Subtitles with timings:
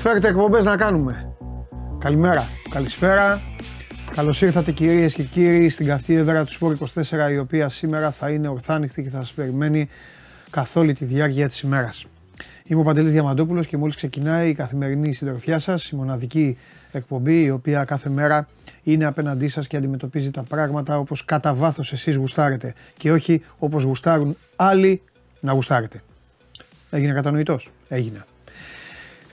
[0.00, 1.34] Φέρτε εκπομπές να κάνουμε.
[1.98, 3.40] Καλημέρα, καλησπέρα.
[4.14, 8.30] Καλώς ήρθατε κυρίες και κύριοι στην καυτή έδρα του Σπόρ 24 η οποία σήμερα θα
[8.30, 9.88] είναι ορθάνυχτη και θα σας περιμένει
[10.50, 12.06] καθ' όλη τη διάρκεια της ημέρας.
[12.64, 16.58] Είμαι ο Παντελής Διαμαντόπουλος και μόλις ξεκινάει η καθημερινή συντροφιά σας, η μοναδική
[16.92, 18.48] εκπομπή η οποία κάθε μέρα
[18.82, 23.82] είναι απέναντί σας και αντιμετωπίζει τα πράγματα όπως κατά βάθος εσείς γουστάρετε και όχι όπως
[23.82, 25.02] γουστάρουν άλλοι
[25.40, 26.00] να γουστάρετε.
[26.90, 28.24] Έγινε κατανοητός; Έγινε.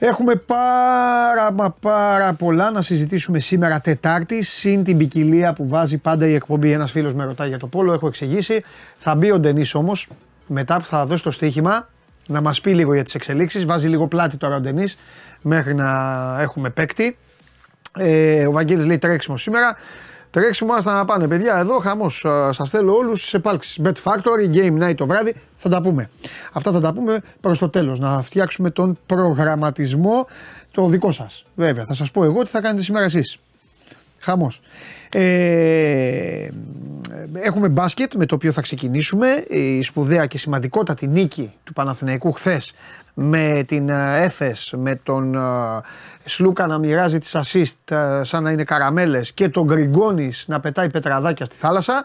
[0.00, 6.26] Έχουμε πάρα μα πάρα πολλά να συζητήσουμε σήμερα Τετάρτη, συν την ποικιλία που βάζει πάντα
[6.26, 6.72] η εκπομπή.
[6.72, 8.62] Ένας φίλος με ρωτάει για το πόλο, έχω εξηγήσει.
[8.96, 10.08] Θα μπει ο Ντενής όμως,
[10.46, 11.88] μετά που θα δώσει το στοίχημα,
[12.26, 13.64] να μας πει λίγο για τις εξελίξεις.
[13.64, 14.98] Βάζει λίγο πλάτη τώρα ο Ντενής,
[15.42, 15.90] μέχρι να
[16.40, 17.16] έχουμε παίκτη.
[17.98, 19.76] Ε, ο Βαγγέλης λέει τρέξιμο σήμερα.
[20.30, 21.56] Τρέξιμο, άστα να πάνε παιδιά.
[21.58, 22.26] Εδώ χαμός.
[22.50, 23.82] Σας θέλω όλους σε επάλξει.
[23.84, 25.34] Bet Factory, Game Night το βράδυ.
[25.54, 26.10] Θα τα πούμε.
[26.52, 27.98] Αυτά θα τα πούμε προς το τέλος.
[27.98, 30.26] Να φτιάξουμε τον προγραμματισμό
[30.70, 31.44] το δικό σας.
[31.54, 33.38] Βέβαια, θα σας πω εγώ τι θα κάνετε σήμερα εσείς.
[34.20, 34.60] Χαμός.
[35.12, 36.48] Ε,
[37.32, 39.26] έχουμε μπάσκετ με το οποίο θα ξεκινήσουμε.
[39.48, 42.72] Η σπουδαία και σημαντικότατη νίκη του Παναθηναϊκού χθες
[43.14, 45.36] με την Έφες, με τον
[46.28, 50.90] Σλούκα να μοιράζει τις assist ε, σαν να είναι καραμέλες και τον Γκριγκόνης να πετάει
[50.90, 52.04] πετραδάκια στη θάλασσα.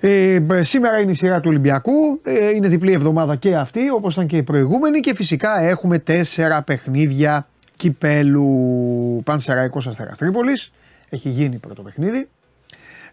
[0.00, 4.26] Ε, σήμερα είναι η σειρά του Ολυμπιακού, ε, είναι διπλή εβδομάδα και αυτή όπως ήταν
[4.26, 10.72] και η προηγούμενη και φυσικά έχουμε τέσσερα παιχνίδια κυπέλου Πανσεραϊκός Αστέρας Τρίπολης.
[11.08, 12.28] Έχει γίνει πρώτο παιχνίδι.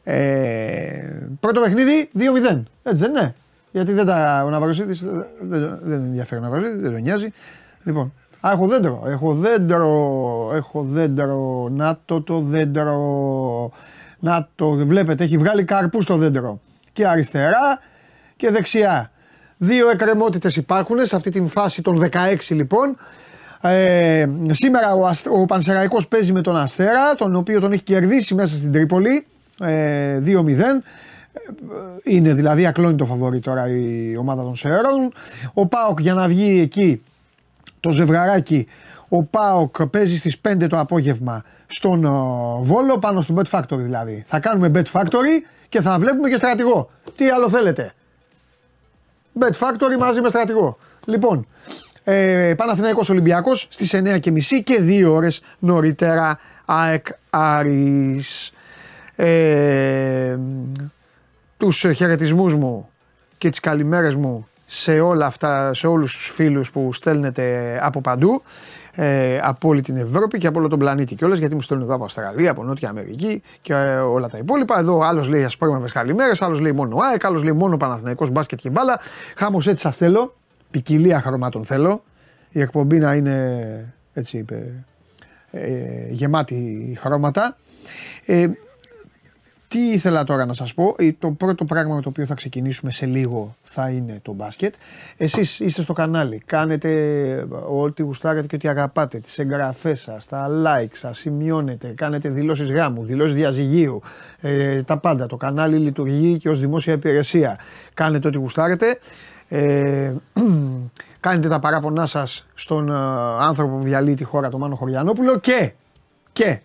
[0.04, 3.36] Ε, πρώτο παιχνίδι 2-0, έτσι δεν είναι;
[3.72, 7.32] Γιατί δεν τα, ο Ναυαροσίδης δεν, δεν, δεν ενδιαφέρει ο Ναυαροσίδης, δεν τον νοιάζει.
[7.84, 8.14] Λοιπόν,
[8.48, 9.04] Α, έχω δέντρο.
[9.06, 10.52] Έχω δέντρο.
[10.54, 11.68] Έχω δέντρο.
[11.72, 13.72] Να το το δέντρο.
[14.20, 16.60] Να το βλέπετε, έχει βγάλει καρπούς στο δέντρο.
[16.94, 17.80] Και αριστερά
[18.36, 19.12] και δεξιά.
[19.58, 22.12] Δύο εκκρεμότητες υπάρχουν σε αυτή τη φάση των 16
[22.50, 22.98] λοιπόν.
[23.70, 25.10] Ε, σήμερα ο,
[25.42, 29.26] ο Πανσεραϊκός παίζει με τον Αστέρα, τον οποίο τον έχει κερδίσει μέσα στην Τρίπολη.
[29.60, 30.26] Ε, 2-0.
[32.04, 35.14] Είναι δηλαδή ακλόνητο φαβορή τώρα η ομάδα των Σερών.
[35.54, 37.04] Ο Πάοκ για να βγει εκεί
[37.80, 38.68] το ζευγαράκι
[39.10, 42.02] ο Πάοκ παίζει στις 5 το απόγευμα στον
[42.62, 44.24] Βόλο πάνω στο Bet Factory δηλαδή.
[44.28, 46.90] Θα κάνουμε Bet Factory και θα βλέπουμε και στρατηγό.
[47.16, 47.94] Τι άλλο θέλετε;
[49.40, 50.78] Bet Factory μαζί με στρατηγό.
[51.06, 51.48] Λοιπόν,
[52.08, 58.52] ε, Παναθηναϊκός Ολυμπιακός στις 9.30 και 2 ώρες νωρίτερα ΑΕΚ Άρης.
[59.16, 60.38] Ε,
[61.58, 62.90] τους χαιρετισμούς μου
[63.38, 68.42] και τις καλημέρες μου σε όλα αυτά, σε όλους τους φίλους που στέλνετε από παντού,
[68.96, 71.96] ε, από όλη την Ευρώπη και από όλο τον πλανήτη κιόλας, γιατί μου στέλνουν εδώ
[71.96, 74.80] από Αυστραλία, από Νότια Αμερική και ε, όλα τα υπόλοιπα.
[74.80, 78.70] Εδώ άλλος λέει ασπρόμευες καλημέρες, άλλος λέει μόνο ΑΕΚ, άλλος λέει μόνο Παναθηναϊκός μπάσκετ και
[78.70, 79.00] μπάλα.
[79.36, 80.34] Χάμος έτσι σας θέλω,
[80.76, 82.04] ποικιλία χρωμάτων θέλω,
[82.50, 84.46] η εκπομπή να είναι έτσι
[85.52, 87.58] ε, γεμάτη χρώματα.
[88.26, 88.48] Ε,
[89.68, 92.92] τι ήθελα τώρα να σας πω, ε, το πρώτο πράγμα με το οποίο θα ξεκινήσουμε
[92.92, 94.74] σε λίγο θα είναι το μπάσκετ.
[95.18, 100.94] Εσείς είστε στο κανάλι, κάνετε ό,τι γουστάρετε και ό,τι αγαπάτε, τις εγγραφές σας, τα like
[100.94, 104.02] σας, σημειώνετε, κάνετε δηλώσεις γάμου, δηλώσεις διαζυγίου,
[104.42, 105.26] ε, τα πάντα.
[105.26, 107.60] Το κανάλι λειτουργεί και ως δημόσια υπηρεσία.
[107.94, 109.00] Κάνετε ό,τι γουστάρετε.
[109.48, 110.14] Ε,
[111.20, 112.94] κάνετε τα παράπονά σας στον ε,
[113.40, 115.74] άνθρωπο που διαλύει τη χώρα, τον Μάνο Χωριανόπουλο και,
[116.34, 116.60] και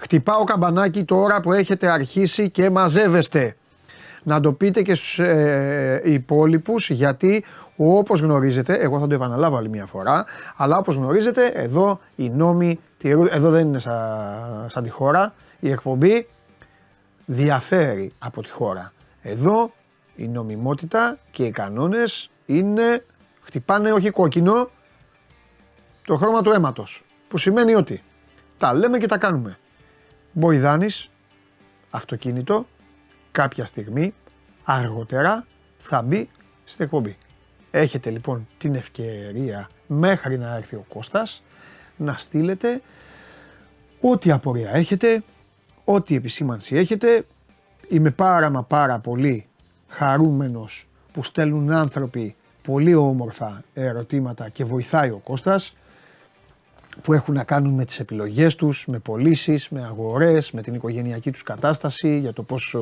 [0.00, 3.56] Χτυπάω καμπανάκι τώρα που έχετε αρχίσει και μαζεύεστε.
[4.22, 7.44] Να το πείτε και στους ε, υπόλοιπους γιατί
[7.76, 10.24] όπως γνωρίζετε, εγώ θα το επαναλάβω άλλη μια φορά,
[10.56, 12.80] αλλά όπως γνωρίζετε εδώ οι νόμοι,
[13.30, 16.26] εδώ δεν είναι σαν, σαν τη χώρα, η εκπομπή
[17.26, 18.92] διαφέρει από τη χώρα.
[19.22, 19.72] Εδώ
[20.20, 23.04] η νομιμότητα και οι κανόνες είναι,
[23.40, 24.70] χτυπάνε όχι κόκκινο,
[26.04, 27.04] το χρώμα του αίματος.
[27.28, 28.02] Που σημαίνει ότι
[28.58, 29.58] τα λέμε και τα κάνουμε.
[30.32, 31.10] Μποϊδάνης,
[31.90, 32.66] αυτοκίνητο,
[33.30, 34.14] κάποια στιγμή,
[34.64, 35.46] αργότερα,
[35.78, 36.28] θα μπει
[36.64, 37.16] στην εκπομπή.
[37.70, 41.42] Έχετε λοιπόν την ευκαιρία μέχρι να έρθει ο Κώστας
[41.96, 42.82] να στείλετε
[44.00, 45.22] ό,τι απορία έχετε,
[45.84, 47.26] ό,τι επισήμανση έχετε.
[47.88, 49.49] Είμαι πάρα μα πάρα πολύ
[49.90, 55.74] χαρούμενος που στέλνουν άνθρωποι πολύ όμορφα ερωτήματα και βοηθάει ο Κώστας
[57.02, 61.30] που έχουν να κάνουν με τις επιλογές τους, με πωλήσεις, με αγορές, με την οικογενειακή
[61.30, 62.76] τους κατάσταση, για το πώς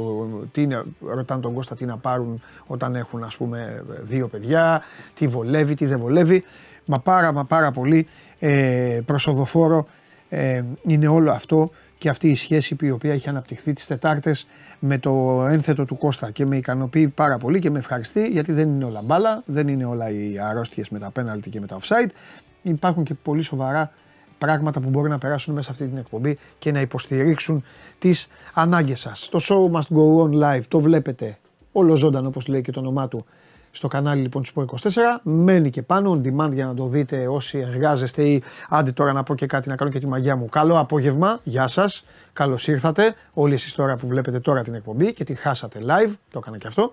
[0.53, 4.83] τι είναι, ρωτάνε τον Κώστα τι να πάρουν όταν έχουν ας πούμε δύο παιδιά,
[5.15, 6.45] τι βολεύει, τι δεν βολεύει.
[6.85, 8.07] Μα πάρα μα πάρα πολύ
[8.39, 9.87] ε, προσοδοφόρο
[10.29, 14.47] ε, είναι όλο αυτό και αυτή η σχέση η οποία έχει αναπτυχθεί τις Τετάρτες
[14.79, 18.69] με το ένθετο του Κώστα και με ικανοποιεί πάρα πολύ και με ευχαριστεί γιατί δεν
[18.69, 22.09] είναι όλα μπάλα, δεν είναι όλα οι αρρώστιες με τα πέναλτι και με τα offside
[22.63, 23.93] υπάρχουν και πολύ σοβαρά
[24.39, 27.65] πράγματα που μπορεί να περάσουν μέσα αυτή την εκπομπή και να υποστηρίξουν
[27.99, 29.29] τις ανάγκες σας.
[29.29, 31.39] Το show must go on live, το βλέπετε
[31.73, 33.27] όλο ζωντανό όπως λέει και το όνομά του
[33.71, 34.89] στο κανάλι λοιπόν του Sport 24.
[35.23, 39.23] Μένει και πάνω on demand για να το δείτε όσοι εργάζεστε ή άντε τώρα να
[39.23, 40.49] πω και κάτι να κάνω και τη μαγιά μου.
[40.49, 45.25] Καλό απόγευμα, γεια σας, καλώς ήρθατε όλοι εσείς τώρα που βλέπετε τώρα την εκπομπή και
[45.25, 46.93] τη χάσατε live, το έκανα και αυτό.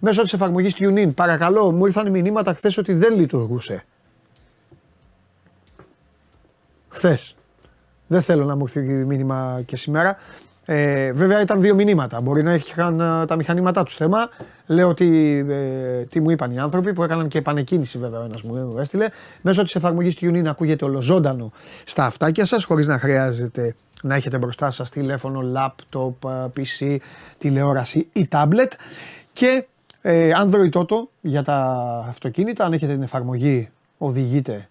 [0.00, 3.84] Μέσω της εφαρμογής TuneIn, παρακαλώ, μου ήρθαν μηνύματα χθες ότι δεν λειτουργούσε.
[6.88, 7.36] Χθες.
[8.06, 10.16] Δεν θέλω να μου έρθει μήνυμα και σήμερα.
[10.64, 12.20] Ε, βέβαια ήταν δύο μηνύματα.
[12.20, 14.28] Μπορεί να είχαν ε, τα μηχανήματά τους θέμα.
[14.66, 18.42] Λέω ότι ε, τι μου είπαν οι άνθρωποι που έκαναν και επανεκκίνηση βέβαια ο ένας
[18.42, 19.08] μου έστειλε.
[19.40, 21.52] Μέσω της εφαρμογής TuneIn ακούγεται ολοζώντανο
[21.84, 26.22] στα αυτάκια σας χωρίς να χρειάζεται να έχετε μπροστά σας τηλέφωνο, λάπτοπ,
[26.56, 26.96] PC, ε,
[27.38, 28.72] τηλεόραση ή tablet.
[29.32, 29.66] Και
[30.00, 31.58] ε, Android Auto για τα
[32.08, 32.64] αυτοκίνητα.
[32.64, 33.68] Αν έχετε την εφαρμογή,
[33.98, 34.68] οδηγείτε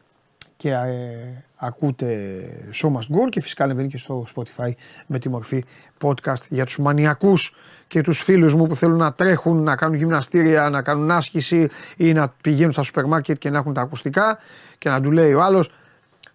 [0.63, 2.41] και ε, ακούτε
[2.73, 4.71] Show Must Go και φυσικά ανεβαίνει και στο Spotify
[5.07, 5.63] με τη μορφή
[6.01, 7.55] podcast για τους μανιακούς
[7.87, 11.67] και τους φίλους μου που θέλουν να τρέχουν, να κάνουν γυμναστήρια, να κάνουν άσκηση
[11.97, 14.37] ή να πηγαίνουν στα σούπερ μάρκετ και να έχουν τα ακουστικά
[14.77, 15.71] και να του λέει ο άλλος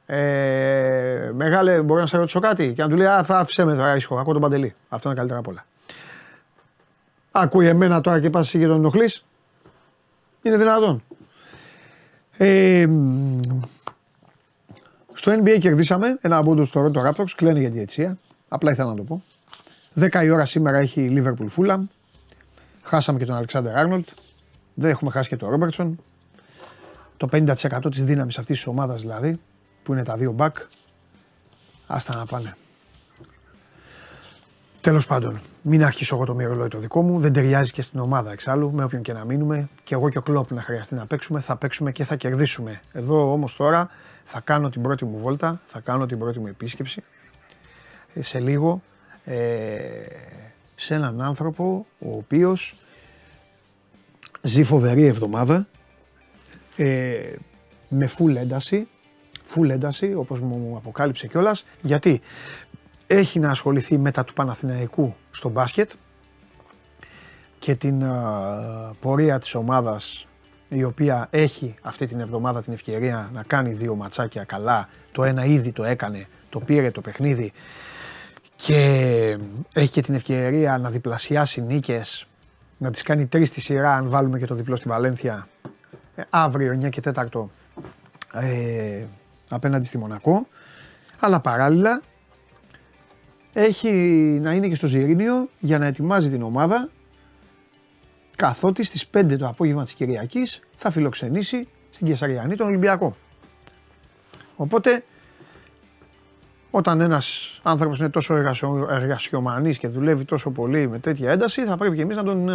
[0.06, 4.18] ε, μεγάλε, μπορεί να σε ρωτήσω κάτι και να του λέει άφησε με τώρα ήσυχο,
[4.18, 4.74] ακούω τον Παντελή.
[4.88, 5.64] Αυτό είναι καλύτερα απ' όλα.
[7.30, 9.24] Ακούει εμένα τώρα και πας εσύ και τον ενοχλείς.
[10.42, 11.02] Είναι δυνατόν.
[12.40, 12.86] Ε,
[15.18, 18.18] στο NBA κερδίσαμε ένα από στο Ρόντο Raptors, κλαίνε για διετησία.
[18.48, 19.22] Απλά ήθελα να το πω.
[20.00, 21.80] 10 η ώρα σήμερα έχει η Liverpool Fulham.
[22.82, 24.08] Χάσαμε και τον Αλεξάνδρ Άρνολτ.
[24.74, 25.98] Δεν έχουμε χάσει και τον Ρόμπερτσον.
[27.16, 29.38] Το 50% της δύναμης αυτής της ομάδας δηλαδή,
[29.82, 30.52] που είναι τα δύο back,
[31.86, 32.54] άστα να πάνε.
[34.80, 37.18] Τέλος πάντων, μην αρχίσω εγώ το μυρολόι το δικό μου.
[37.18, 39.68] Δεν ταιριάζει και στην ομάδα εξάλλου, με όποιον και να μείνουμε.
[39.84, 42.80] Και εγώ και ο Κλόπ να χρειαστεί να παίξουμε, θα παίξουμε και θα κερδίσουμε.
[42.92, 43.90] Εδώ όμως τώρα
[44.30, 47.02] θα κάνω την πρώτη μου βόλτα, θα κάνω την πρώτη μου επίσκεψη.
[48.14, 48.82] Ε, σε λίγο
[49.24, 49.36] ε,
[50.74, 52.74] σε έναν άνθρωπο ο οποίος
[54.42, 55.68] ζει φοβερή εβδομάδα
[56.76, 57.32] ε,
[57.88, 58.88] με φουλ ένταση,
[59.44, 61.64] φουλ ένταση όπως μου αποκάλυψε κιόλας.
[61.80, 62.20] Γιατί
[63.06, 65.90] έχει να ασχοληθεί μετά του Παναθηναϊκού στο μπάσκετ
[67.58, 68.04] και την
[69.00, 70.27] πορεία της ομάδας
[70.68, 74.88] η οποία έχει αυτή την εβδομάδα την ευκαιρία να κάνει δύο ματσάκια καλά.
[75.12, 77.52] Το ένα ήδη το έκανε, το πήρε το παιχνίδι
[78.56, 79.38] και
[79.74, 82.26] έχει και την ευκαιρία να διπλασιάσει νίκες,
[82.78, 85.48] να τις κάνει τρεις στη σειρά αν βάλουμε και το διπλό στη Βαλένθια
[86.14, 87.24] ε, αύριο 9 και 4
[88.32, 89.04] ε,
[89.48, 90.46] απέναντι στη Μονακό.
[91.18, 92.02] Αλλά παράλληλα
[93.52, 93.90] έχει
[94.42, 96.88] να είναι και στο Ζηρίνιο για να ετοιμάζει την ομάδα
[98.38, 103.16] καθότι στις 5 το απόγευμα της Κυριακής θα φιλοξενήσει στην Κεσαριανή τον Ολυμπιακό.
[104.56, 105.04] Οπότε
[106.70, 108.34] όταν ένας άνθρωπος είναι τόσο
[108.90, 112.52] εργασιομανής και δουλεύει τόσο πολύ με τέτοια ένταση θα πρέπει και εμείς να τον, ε,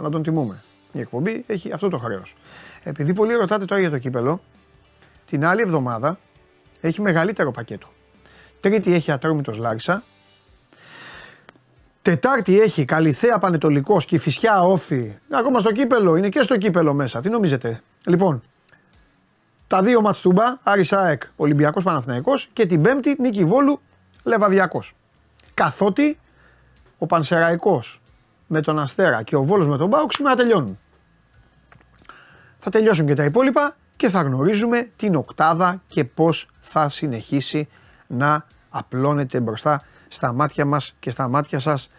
[0.00, 0.62] να τον τιμούμε.
[0.92, 2.34] Η εκπομπή έχει αυτό το χρέος.
[2.82, 4.40] Επειδή πολλοί ρωτάτε τώρα για το κύπελο,
[5.26, 6.18] την άλλη εβδομάδα
[6.80, 7.86] έχει μεγαλύτερο πακέτο.
[8.60, 10.02] Τρίτη έχει ατρόμητος Λάρισα,
[12.02, 15.18] Τετάρτη έχει Καλυθέα Πανετολικός και Φυσιά Όφη.
[15.30, 17.20] Ακόμα στο κύπελο, είναι και στο κύπελο μέσα.
[17.20, 18.42] Τι νομίζετε; Λοιπόν,
[19.66, 23.80] τα δύο μάτς τούμπα, Άρης ΑΕΚ, Ολυμπιακός Παναθηναϊκός και την πέμπτη Νίκη Βόλου,
[24.22, 24.94] Λεβαδιακός.
[25.54, 26.18] Καθότι
[26.98, 28.00] ο Πανσεραϊκός
[28.46, 30.78] με τον Αστέρα και ο Βόλος με τον Μπάουξ σήμερα τελειώνουν.
[32.58, 37.68] Θα τελειώσουν και τα υπόλοιπα και θα γνωρίζουμε την οκτάδα και πώς θα συνεχίσει
[38.06, 41.90] να απλώνεται μπροστά στα μάτια μας και στα μάτια σας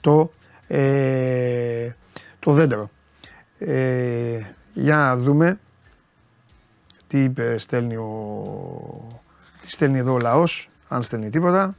[0.00, 0.32] το,
[0.66, 1.90] ε,
[2.38, 2.90] το δέντρο.
[3.58, 4.40] Ε,
[4.72, 5.58] για να δούμε
[7.06, 9.22] τι είπε, στέλνει, ο,
[9.60, 11.76] τι στέλνει εδώ ο λαός, αν στέλνει τίποτα.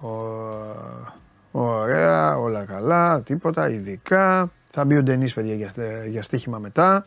[0.00, 0.08] Ο,
[1.50, 4.50] ωραία, όλα καλά, τίποτα, ειδικά.
[4.70, 5.72] Θα μπει ο Ντενής, παιδιά, για,
[6.06, 7.06] για στοίχημα μετά.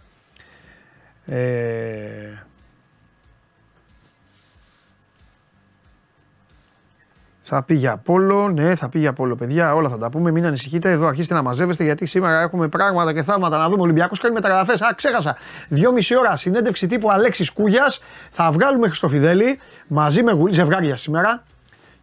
[1.25, 2.43] Ε,
[7.51, 9.73] Θα πει για Πόλο, ναι, θα πει για Πόλο, παιδιά.
[9.73, 10.31] Όλα θα τα πούμε.
[10.31, 10.91] Μην ανησυχείτε.
[10.91, 13.81] Εδώ αρχίστε να μαζεύεστε γιατί σήμερα έχουμε πράγματα και θαύματα να δούμε.
[13.81, 14.81] Ολυμπιακός κάνει μεταγραφές.
[14.81, 15.37] Α, ξέχασα.
[15.67, 18.01] Δυόμιση ώρα συνέντευξη τύπου Αλέξης Κούγιας.
[18.31, 21.43] Θα βγάλουμε Χριστοφιδέλη μαζί με γουλή ζευγάρια σήμερα.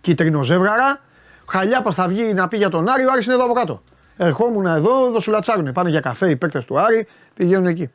[0.01, 1.01] Κίτρινο ζεύγαρα.
[1.49, 3.05] Χαλιάπας θα βγει να πει για τον Άρη.
[3.05, 3.83] Ο Άρης είναι εδώ από κάτω.
[4.17, 5.73] Ερχόμουν εδώ, εδώ σου λατσάρουν.
[5.73, 7.91] Πάνε για καφέ οι παίκτες του Άρη, πηγαίνουν εκεί.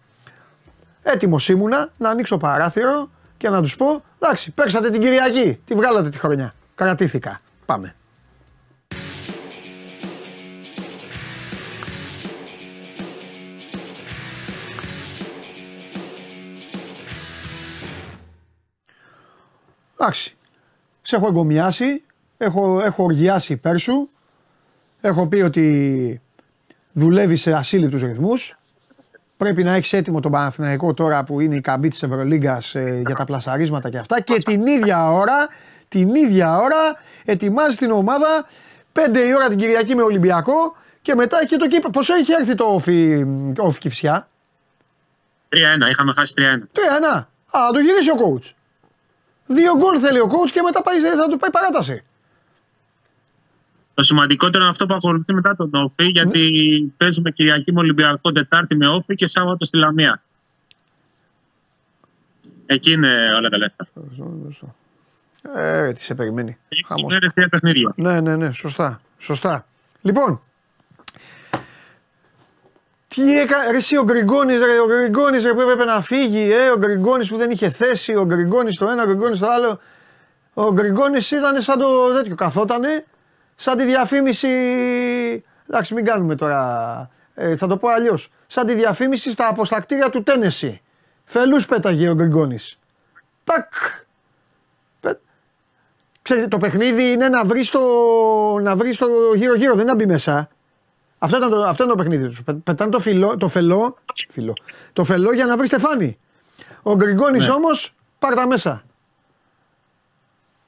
[1.04, 5.60] Έτοιμος ήμουνα να ανοίξω παράθυρο και να τους πω: Εντάξει, παίξατε την Κυριακή.
[5.66, 6.54] Τι βγάλατε τη χρονιά.
[6.82, 7.42] Κρατήθηκα.
[7.66, 7.96] Πάμε.
[20.00, 20.36] Εντάξει.
[21.02, 22.04] Σε έχω εγκομιάσει,
[22.38, 24.10] έχω, έχω οργιάσει υπέρ σου.
[25.02, 26.22] Έχω πει ότι
[26.92, 28.58] δουλεύει σε ασύλληπτους ρυθμούς.
[29.38, 33.16] Πρέπει να έχεις έτοιμο τον Παναθηναϊκό τώρα που είναι η καμπή της Ευρωλίγκας ε, για
[33.16, 34.22] τα πλασαρίσματα και αυτά.
[34.22, 35.48] Και την ίδια ώρα,
[35.92, 38.48] την ίδια ώρα ετοιμάζει την ομάδα
[38.94, 41.90] 5 η ώρα την Κυριακή με Ολυμπιακό και μετά έχει το κύπρο.
[41.90, 43.26] Πόσο έχει έρθει το όφι,
[43.58, 44.28] όφι Κυφσιά.
[45.50, 46.42] 3-1, είχαμε χάσει 3-1.
[46.42, 47.26] 3-1.
[47.58, 48.52] Α, το γυρίσει ο coach.
[49.46, 52.04] Δύο γκολ θέλει ο coach και μετά πάει, θα του πάει παράταση.
[53.94, 56.50] Το σημαντικότερο είναι αυτό που ακολουθεί μετά τον Όφη, γιατί
[56.88, 56.94] mm.
[56.98, 60.22] παίζουμε Κυριακή με Ολυμπιακό, Τετάρτη με Όφη και Σάββατο στη Λαμία.
[62.66, 63.88] Εκεί είναι όλα τα λεφτά.
[65.56, 66.58] Ε, τι σε περιμένει.
[66.70, 67.94] Έξι μέρες τρία παιχνίδια.
[67.96, 69.02] Ναι, ναι, ναι, σωστά.
[69.18, 69.66] σωστά.
[70.02, 70.42] Λοιπόν,
[73.08, 76.70] τι έκανε, ρε εσύ ο Γκριγκόνης, ρε, ο Γκριγκόνης ρε, που έπρεπε να φύγει, ε,
[76.70, 79.80] ο Γκριγκόνης που δεν είχε θέση, ο Γκριγκόνης το ένα, ο Γκριγκόνης το άλλο.
[80.54, 83.06] Ο Γκριγκόνης ήταν σαν το τέτοιο, καθότανε,
[83.56, 84.48] σαν τη διαφήμιση,
[85.70, 88.30] εντάξει μην κάνουμε τώρα, ε, θα το πω αλλιώς.
[88.48, 90.82] σαν τη διαφήμιση στα αποστακτήρια του Τένεση.
[91.24, 92.78] Φελούς πέταγε ο Γκριγκόνης.
[93.44, 93.74] Τάκ.
[96.32, 97.80] Ξέρετε, το παιχνίδι είναι να βρεις το,
[98.62, 100.50] να βρεις το γύρω-γύρω, δεν να μπει μέσα.
[101.18, 102.44] Αυτό ήταν το, αυτό ήταν το παιχνίδι τους.
[102.64, 103.98] Πετάνε το, φιλό, το φελό,
[104.30, 104.54] φιλό,
[104.94, 106.18] το φελό για να βρεις στεφάνι.
[106.82, 107.54] Ο Γκριγκόνης ναι.
[107.54, 108.84] όμως πάρ τα μέσα.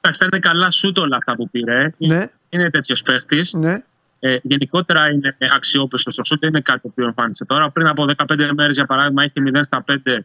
[0.00, 1.94] Εντάξει, είναι καλά σούτ όλα αυτά που πήρε.
[1.96, 2.26] Ναι.
[2.48, 3.52] Είναι τέτοιος παίχτης.
[3.52, 3.82] Ναι.
[4.20, 7.70] Ε, γενικότερα είναι αξιόπιστο στο σούτ, είναι κάτι που εμφάνισε τώρα.
[7.70, 10.24] Πριν από 15 μέρες, για παράδειγμα, είχε 0 στα 5.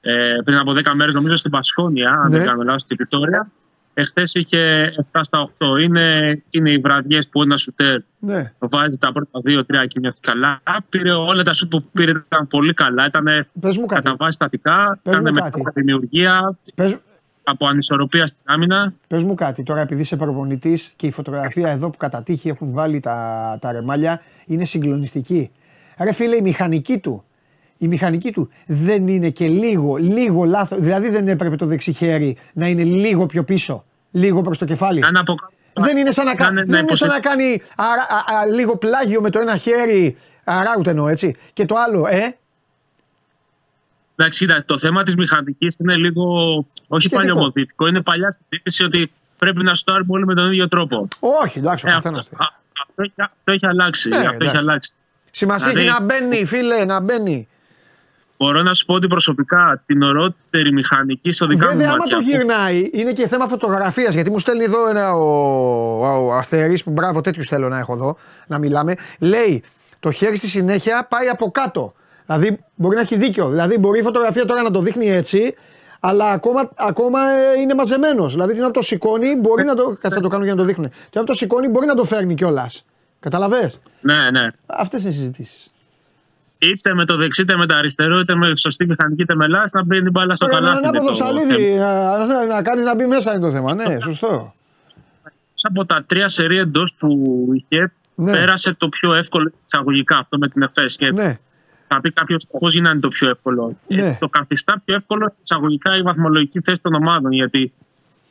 [0.00, 2.46] Ε, πριν από 10 μέρες, νομίζω στην Πασχόνια, αν δεν ναι.
[2.46, 3.50] κάνω λάθος, στη Βιτόρια.
[3.94, 5.80] Εχθές είχε 7 στα 8.
[5.82, 8.52] Είναι, είναι οι βραδιές που ένα σουτέρ ναι.
[8.58, 10.62] βάζει τα πρώτα 2-3 και νιώθει καλά.
[10.88, 13.06] Πήρε όλα τα σουτ που πήρε ήταν πολύ καλά.
[13.06, 13.46] Ήταν
[13.86, 14.98] κατά βάση στατικά.
[15.02, 16.58] Ήταν με δημιουργία.
[16.74, 16.96] Πες...
[17.42, 18.92] Από ανισορροπία στην άμυνα.
[19.06, 22.72] Πες μου κάτι τώρα, επειδή είσαι προπονητής και η φωτογραφία εδώ που κατά τύχη έχουν
[22.72, 25.50] βάλει τα, τα ρεμάλια είναι συγκλονιστική.
[25.98, 27.22] Ρε φίλε, η μηχανική του
[27.78, 30.76] η μηχανική του δεν είναι και λίγο, λίγο λάθο.
[30.76, 35.04] Δηλαδή δεν έπρεπε το δεξί χέρι να είναι λίγο πιο πίσω, λίγο προς το κεφάλι.
[35.72, 37.62] Δεν είναι σαν να, κάνει, δεν είναι σαν να κάνει
[38.54, 40.16] λίγο πλάγιο με το ένα χέρι,
[40.78, 42.36] ούτε εννοώ έτσι, και το άλλο, ε;
[44.20, 46.24] Εντάξει, το θέμα της μηχανικής είναι λίγο.
[46.88, 51.08] Όχι παλιωμοδίτικο, είναι παλιά συζήτηση ότι πρέπει να στάρουμε όλοι με τον ίδιο τρόπο.
[51.20, 52.28] Όχι, εντάξει, ο ε, καθένας.
[52.78, 54.10] Αυτό, αυτό, έχει αλλάξει.
[54.12, 54.92] Ε, αυτό έχει αλλάξει.
[55.30, 57.48] Σημασία έχει δηλαδή- να μπαίνει, φίλε, να μπαίνει.
[58.38, 62.18] Μπορώ να σου πω ότι προσωπικά την ορότερη μηχανική στο δικά Βέβαια, μου μάτια.
[62.18, 64.14] Βέβαια, άμα το γυρνάει, είναι και θέμα φωτογραφίας.
[64.14, 68.16] Γιατί μου στέλνει εδώ ένα ο, ο Αστερής, που μπράβο, τέτοιους θέλω να έχω εδώ,
[68.46, 68.94] να μιλάμε.
[69.20, 69.62] Λέει
[70.00, 71.92] το χέρι στη συνέχεια πάει από κάτω.
[72.26, 73.48] Δηλαδή μπορεί να έχει δίκιο.
[73.48, 75.54] Δηλαδή μπορεί η φωτογραφία τώρα να το δείχνει έτσι,
[76.00, 78.32] αλλά ακόμα, ακόμα ε, είναι μαζεμένος.
[78.32, 79.96] Δηλαδή την να το σηκώνει, μπορεί να το.
[80.00, 80.88] Κάτσε να το κάνω για να το δείχνουν.
[80.88, 82.84] Την να το σηκώνει, μπορεί να το φέρνει κιόλας.
[83.20, 83.72] Καταλαβέ.
[84.00, 84.46] Ναι, ναι.
[84.66, 85.70] Αυτές είναι οι συζητήσεις
[86.58, 89.76] είτε με το δεξί είτε με το αριστερό, είτε με σωστή μηχανική είτε με λάστη,
[89.76, 90.82] να μπαίνει μπάλα στο καλάθι.
[90.82, 93.74] Να το ψαλίδι, να, να κάνεις να μπει μέσα είναι το θέμα.
[93.74, 94.52] Ναι, σωστό.
[95.62, 97.24] Από τα τρία σερή εντός που
[97.54, 98.32] είχε, ναι.
[98.32, 100.96] πέρασε το πιο εύκολο εισαγωγικά αυτό με την ΕΦΕΣ.
[100.96, 101.38] Και ναι.
[101.88, 103.76] θα πει κάποιος πώς γίνανε το πιο εύκολο.
[103.86, 104.16] Ναι.
[104.20, 107.32] το καθιστά πιο εύκολο εισαγωγικά η βαθμολογική θέση των ομάδων.
[107.32, 107.72] Γιατί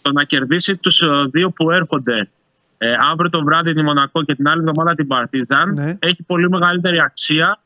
[0.01, 2.29] το να κερδίσει τους ε, δύο που έρχονται
[2.77, 5.93] ε, αύριο το βράδυ τη Μονακό και την άλλη εβδομάδα την Παρτίζαν ναι.
[5.99, 7.59] έχει πολύ μεγαλύτερη αξία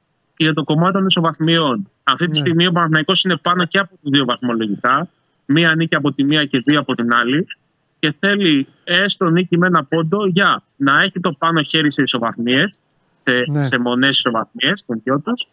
[0.44, 1.90] για το κομμάτι των ισοβαθμιών.
[2.04, 2.40] Αυτή τη ναι.
[2.40, 5.08] στιγμή ο Παναθυναϊκό είναι πάνω και από τους δύο βαθμολογικά.
[5.46, 7.48] Μία νίκη από τη μία και δύο από την άλλη.
[8.00, 12.84] Και θέλει έστω νίκη με ένα πόντο για να έχει το πάνω χέρι σε ισοβαθμίες,
[13.16, 13.64] σε, ναι.
[13.64, 15.48] σε μονές ισοβαθμίες των δυο τους.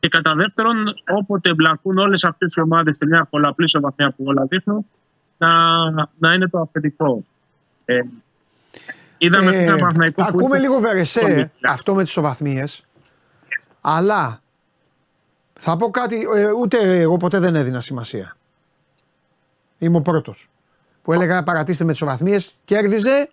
[0.00, 0.76] Και κατά δεύτερον,
[1.08, 4.86] όποτε εμπλακούν όλες αυτές οι ομάδες σε μια πολλαπλή ισοβαθμία που όλα δείχνουν,
[5.38, 5.48] να,
[6.18, 7.24] να είναι το αφεντικό.
[7.84, 8.00] Ε,
[9.18, 9.74] είδαμε ε,
[10.16, 12.82] Ακούμε λίγο βερεσέ αυτό με τις ισοβαθμίες.
[13.80, 14.40] Αλλά
[15.60, 18.36] θα πω κάτι, ε, ούτε εγώ ποτέ δεν έδινα σημασία.
[19.78, 20.48] Είμαι ο πρώτος.
[21.02, 23.30] Που έλεγα παρατήστε με τις οβαθμίες, κέρδιζε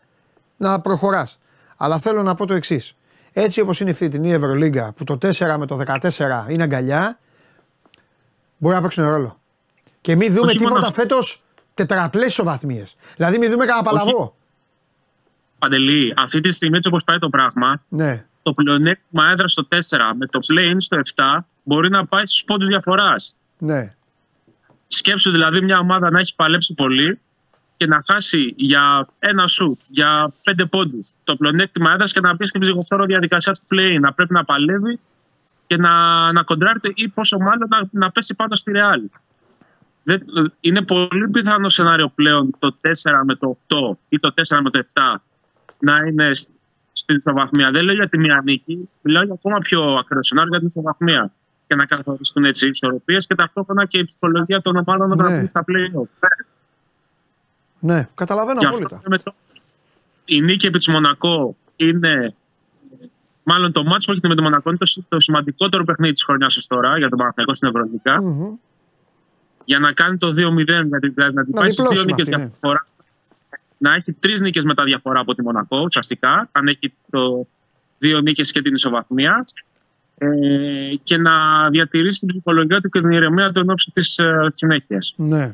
[0.57, 1.39] να προχωράς.
[1.77, 2.95] Αλλά θέλω να πω το εξής.
[3.31, 7.19] Έτσι όπως είναι η φετινή Ευρωλίγκα, που το 4 με το 14 είναι αγκαλιά,
[8.57, 9.39] μπορεί να παίξουν ρόλο.
[10.01, 12.83] Και μην δούμε τίποτα φέτος τετραπλές ισοβαθμίε.
[13.15, 14.35] Δηλαδή, μην δούμε κανένα παλαβό.
[15.59, 19.77] Παντελή, αυτή τη στιγμή έτσι όπως πάει το πράγμα, ναι το πλεονέκτημα έδρα στο 4
[20.17, 23.35] με το play στο 7 μπορεί να πάει στους πόντους διαφοράς.
[23.57, 23.95] Ναι.
[24.87, 27.19] Σκέψου δηλαδή μια ομάδα να έχει παλέψει πολύ
[27.77, 32.45] και να χάσει για ένα σου, για πέντε πόντους το πλεονέκτημα έδρας και να πει
[32.45, 34.99] στην ψυχοφόρο διαδικασία του play να πρέπει να παλεύει
[35.67, 39.01] και να, να κοντράρεται ή πόσο μάλλον να, να πέσει πάνω στη ρεάλ.
[40.59, 42.89] είναι πολύ πιθανό σενάριο πλέον το 4
[43.25, 45.15] με το 8 ή το 4 με το 7
[45.79, 46.29] να είναι
[46.97, 47.71] στην ισοβαθμία.
[47.71, 51.31] Δεν λέω για τη μία νίκη, μιλάω για ακόμα πιο ακραίο σενάριο για την ισοβαθμία.
[51.67, 55.47] Και να καθοριστούν έτσι οι ισορροπίες και ταυτόχρονα και η ψυχολογία των ομάδων να ναι.
[55.47, 56.09] στα πλέον.
[57.79, 59.01] Ναι, καταλαβαίνω απόλυτα.
[59.23, 59.33] Το...
[60.25, 62.35] Η νίκη επί της Μονακό είναι.
[63.43, 66.57] Μάλλον το μάτσο που έχετε με το Μονακό είναι το, το σημαντικότερο παιχνίδι της χρονιάς
[66.57, 68.19] ως τώρα για τον Παναθηναϊκό στην Ευρωλίγα.
[68.21, 68.57] Mm-hmm.
[69.65, 72.37] Για να κάνει το 2-0, δηλαδή να την πάει στις δύο νίκες ναι.
[72.37, 72.85] διαφορά.
[73.77, 76.49] Να έχει τρεις νίκες μετά διαφορά από τη Μονακό, ουσιαστικά.
[76.51, 77.45] Αν έχει το
[77.97, 79.45] δύο νίκες και την ισοβαθμία.
[80.17, 80.27] Ε,
[81.03, 81.31] και να
[81.69, 85.13] διατηρήσει την ψυχολογία του και την ηρεμία του εν ώψη της ε, συνέχειας.
[85.17, 85.53] Ναι.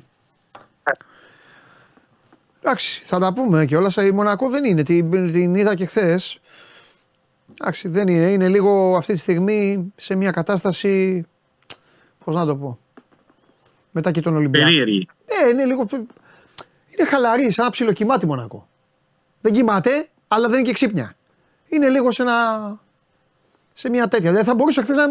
[2.59, 3.91] Εντάξει, θα τα πούμε και όλα.
[4.07, 4.83] Η Μονακό δεν είναι.
[4.83, 6.39] Την, την είδα και χθες.
[7.59, 8.31] Εντάξει, δεν είναι.
[8.31, 11.25] Είναι λίγο αυτή τη στιγμή σε μια κατάσταση.
[12.25, 12.77] Πώς να το πω.
[13.91, 14.65] Μετά και τον Ολυμπιακό.
[14.65, 15.07] Περίεργη.
[15.25, 15.87] Ναι, είναι λίγο.
[16.97, 18.67] Είναι χαλαρή, σαν ένα ψιλοκυμάτι Μονακό.
[19.41, 21.15] Δεν κοιμάται, αλλά δεν είναι και ξύπνια.
[21.69, 22.35] Είναι λίγο σε, ένα...
[23.73, 24.29] σε μια τέτοια.
[24.29, 25.05] Δηλαδή θα μπορούσε χθε να.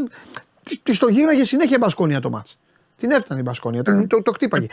[0.82, 2.58] Τη το γύρναγε συνέχεια μπασκόνια το μάτς.
[3.00, 4.66] Την έφτανε η Μπασκόνια, το, το, το χτύπαγε.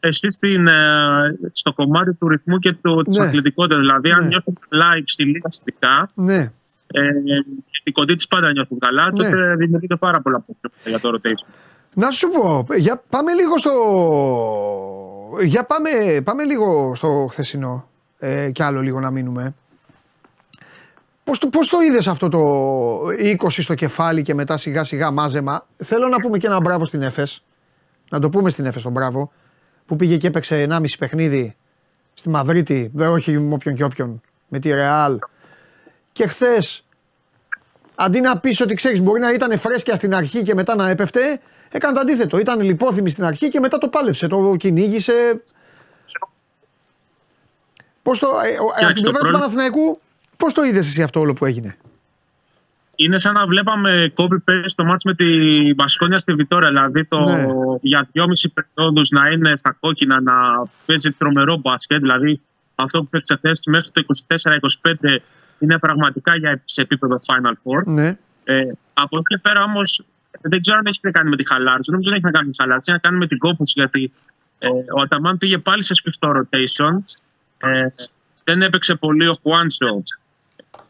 [0.00, 3.24] Εσύ στην, ε, στο κομμάτι του ρυθμού και του, της ναι.
[3.24, 4.26] αθλητικότητας, δηλαδή αν ναι.
[4.26, 6.52] νιώθουν καλά υψηλή αστικά, ναι.
[6.86, 7.12] ε,
[7.70, 9.10] και την κοντή της πάντα νιώθουν καλά, ναι.
[9.10, 11.46] τότε δημιουργείται πάρα πολλά προβλήματα για το rotation.
[11.94, 13.72] Να σου πω, για, πάμε λίγο στο.
[15.42, 17.88] Για πάμε, πάμε λίγο στο χθεσινό.
[18.18, 19.54] Ε, κι άλλο λίγο να μείνουμε.
[21.24, 22.40] Πώς το, πώς το είδες αυτό το
[23.08, 27.02] 20 στο κεφάλι και μετά σιγά σιγά μάζεμα; Θέλω να πούμε και ένα μπράβο στην
[27.02, 27.44] Έφες.
[28.10, 29.32] Να το πούμε στην Έφες τον μπράβο.
[29.86, 31.56] Που πήγε και έπαιξε 1,5 παιχνίδι
[32.14, 32.90] στη Μαδρίτη.
[32.94, 34.20] Δεν όχι με όποιον και όποιον.
[34.48, 35.18] Με τη Ρεάλ.
[36.12, 36.84] Και χθες,
[37.94, 41.40] αντί να πεις ότι ξέρεις, μπορεί να ήταν φρέσκια στην αρχή και μετά να έπεφτε,
[41.76, 42.38] έκανε το αντίθετο.
[42.38, 44.26] Ήταν λιπόθυμη στην αρχή και μετά το πάλεψε.
[44.26, 45.42] Το κυνήγησε.
[48.02, 48.26] Πώς το.
[48.26, 49.98] Ε, από την πλευρά του Παναθηναϊκού,
[50.36, 51.76] Πώς το είδες εσύ αυτό όλο που έγινε;
[52.96, 56.68] Είναι σαν να βλέπαμε κόμπι πέρυσι στο μάτς με την Μπασκόνια στη Βιτόρια.
[56.68, 57.46] Δηλαδή το, ναι.
[57.80, 60.32] για δυόμιση περιόδου να είναι στα κόκκινα, να
[60.86, 62.00] παίζει τρομερό μπάσκετ.
[62.00, 62.40] Δηλαδή
[62.74, 64.04] αυτό που παίζει χθες μέχρι το
[65.02, 65.18] 24-25
[65.58, 67.84] είναι πραγματικά για σε επίπεδο Final Four.
[67.84, 68.16] Ναι.
[68.44, 68.62] Ε,
[68.94, 70.04] από εκεί και πέρα όμως
[70.40, 71.90] δεν ξέρω αν έχει να κάνει με τη χαλάρωση.
[71.90, 72.90] Δεν νομίζω ότι έχει να κάνει με τη χαλάρωση.
[72.90, 74.12] Έχει να κάνει με την κόπωση γιατί
[74.58, 76.94] ε, ο Αταμάν πήγε πάλι σε σφιχτό rotation.
[77.58, 77.86] Ε,
[78.44, 80.02] δεν έπαιξε πολύ ο Χουάντσο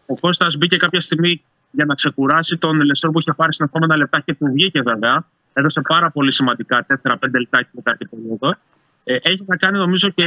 [0.06, 3.96] ο Κώστας μπήκε κάποια στιγμή για να ξεκουράσει τον Λεσόρ που είχε πάρει στην επόμενα
[3.96, 5.24] λεπτά και που βγήκε βέβαια.
[5.52, 8.56] Έδωσε πάρα πολύ σημαντικά 4-5 λεπτά μετά την περίοδο.
[9.04, 10.24] Ε, έχει να κάνει νομίζω και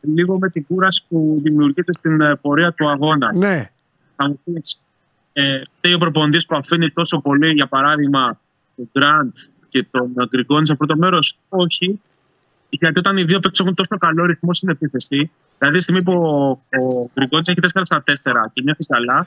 [0.00, 3.34] λίγο με την κούραση που δημιουργείται στην ε, πορεία του αγώνα.
[3.34, 3.70] Ναι.
[4.16, 4.80] Θα μου πεις,
[5.32, 5.62] ε,
[5.94, 8.40] ο προπονητής που αφήνει τόσο πολύ, για παράδειγμα,
[8.76, 9.32] τον Γκραντ
[9.68, 11.38] και τον Γκριγκόνη σε πρώτο μέρος.
[11.48, 12.00] Όχι,
[12.68, 16.12] γιατί όταν οι δύο παίκτες έχουν τόσο καλό ρυθμό στην επίθεση, δηλαδή τη στιγμή που
[16.12, 18.12] ο Γκριγκότη έχει 4 στα 4
[18.52, 19.26] και νιώθει καλά,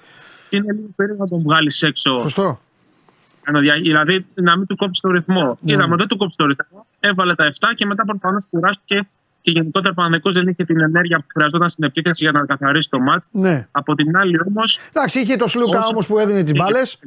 [0.50, 2.20] είναι λίγο περίεργο να τον βγάλεις έξω.
[2.20, 2.60] Σωστό.
[3.82, 5.58] Δηλαδή να μην του κόψεις το ρυθμό.
[5.62, 5.74] Ναι.
[5.74, 6.86] Είδαμε, δεν του κόψεις το ρυθμό.
[7.00, 9.08] Έβαλε τα 7 και μετά προφανώς κουράστηκε
[9.42, 13.00] και γενικότερα ο δεν είχε την ενέργεια που χρειαζόταν στην επίθεση για να καθαρίσει το
[13.00, 13.30] μάτς.
[13.32, 13.68] Ναι.
[13.72, 14.80] Από την άλλη όμως.
[14.90, 17.00] Εντάξει, είχε το Σλούκα όμως που έδινε τι μπάλες.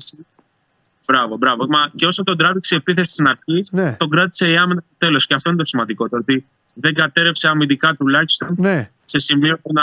[1.10, 1.66] Μπράβο, μπράβο.
[1.68, 3.96] Μα και όσο τον τράβηξε η επίθεση στην αρχή, ναι.
[3.98, 5.26] τον κράτησε η άμυνα στο τέλος.
[5.26, 6.22] Και αυτό είναι το σημαντικότερο.
[6.22, 6.44] Ότι
[6.74, 8.90] δεν κατέρευσε αμυντικά τουλάχιστον ναι.
[9.04, 9.82] σε σημείο που να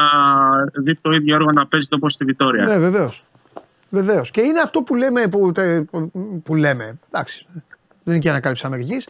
[0.83, 2.65] δει το ίδιο έργο να παίζει όπω στη Βιτόρια.
[2.65, 3.23] Ναι, βεβαίως.
[3.89, 4.31] Βεβαίως.
[4.31, 5.27] Και είναι αυτό που λέμε.
[5.27, 5.51] Που,
[6.43, 6.99] που λέμε.
[7.07, 7.45] Εντάξει.
[8.03, 9.03] Δεν είναι και ανακάλυψη Αμερική.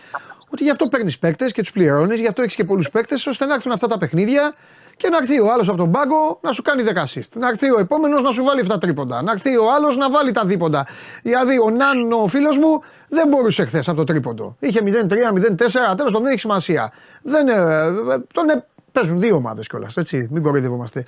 [0.49, 3.45] Ότι γι' αυτό παίρνεις παίκτες και τους πληρώνεις, γι' αυτό έχεις και πολλούς παίκτες, ώστε
[3.45, 4.53] να έρθουν αυτά τα παιχνίδια
[4.97, 7.29] και να έρθει ο άλλος από τον πάγκο να σου κάνει 10 assist.
[7.33, 9.21] Να έρθει ο επόμενος να σου βάλει 7 τρίποντα.
[9.21, 10.85] Να έρθει ο άλλος να βάλει τα δίποντα.
[11.23, 14.55] Δηλαδή ο Ναν, ο φίλος μου, δεν μπορούσε χθες από το τρίποντο.
[14.59, 16.91] Είχε 0-3, 0-4, τέλος πάντων δεν έχει σημασία.
[17.23, 17.53] Δεν, ε,
[18.33, 19.97] τον ε, παίζουν δύο ομάδες κιόλας.
[19.97, 21.05] Έτσι, μην κοροϊδευόμαστε.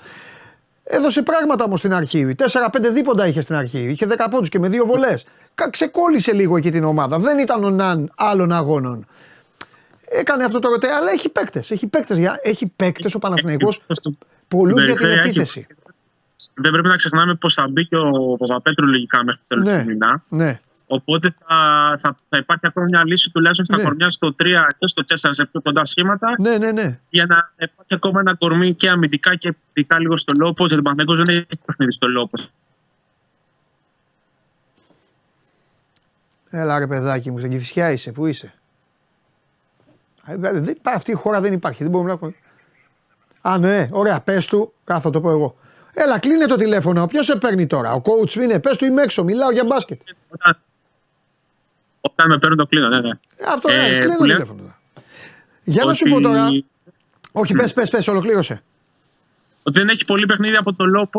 [0.83, 2.35] Έδωσε πράγματα όμως στην αρχή.
[2.35, 3.79] 4-5 δίποντα είχε στην αρχή.
[3.79, 5.25] Είχε 10 πόντους και με δύο βολές.
[5.69, 7.19] Ξεκόλλησε λίγο εκεί την ομάδα.
[7.19, 9.07] Δεν ήταν ο Ναν άλλων αγώνων.
[10.11, 11.71] Έκανε αυτό το ρωτέ, αλλά έχει παίκτες.
[11.71, 13.81] Έχει παίκτες έχει παίκτες ο Παναθηναϊκός
[14.47, 15.67] πολλούς για την επίθεση.
[16.53, 19.81] Δεν πρέπει να ξεχνάμε πως θα μπει και ο Παπαπέτρου λογικά μέχρι το τέλος ναι,
[19.81, 20.23] του μήνα.
[20.29, 20.59] Ναι.
[20.87, 21.57] Οπότε θα,
[21.99, 23.83] θα, θα υπάρχει ακόμα μια λύση τουλάχιστον στα ναι.
[23.83, 24.45] κορμιά στο 3
[24.77, 26.35] και στο 4 σε πιο κοντά σχήματα.
[26.39, 26.99] Ναι, ναι, ναι.
[27.09, 30.53] Για να υπάρχει ακόμα ένα κορμί και αμυντικά και ευθυντικά λίγο στο λόγο.
[30.57, 32.29] Γιατί ο Παναθηναϊκός δεν έχει παιχνίδι στο λόγο.
[36.49, 38.53] Έλα ρε παιδάκι μου, στην Κυφυσιά είσαι, πού είσαι;
[40.29, 41.83] Ε, αυτή η χώρα δεν υπάρχει.
[41.83, 42.31] Δεν μπορούμε να.
[43.51, 45.55] Α, ναι, ωραία, πες του, κάθω το πω εγώ.
[45.93, 47.07] Έλα, κλείνε το τηλέφωνο.
[47.07, 50.01] Ποιος σε παίρνει τώρα, ο coach είναι, πες του είμαι έξω, μιλάω για μπάσκετ.
[52.01, 53.11] Όταν, με παίρνουν το κλείνω, ναι, ναι.
[53.53, 54.75] Αυτό, ναι, ε, κλείνω το τηλέφωνο.
[55.63, 56.47] Για να σου πω τώρα.
[57.31, 58.61] Όχι, πες, πες, πες, ολοκλήρωσε.
[59.63, 61.09] Ότι δεν έχει πολύ παιχνίδι από το λόγο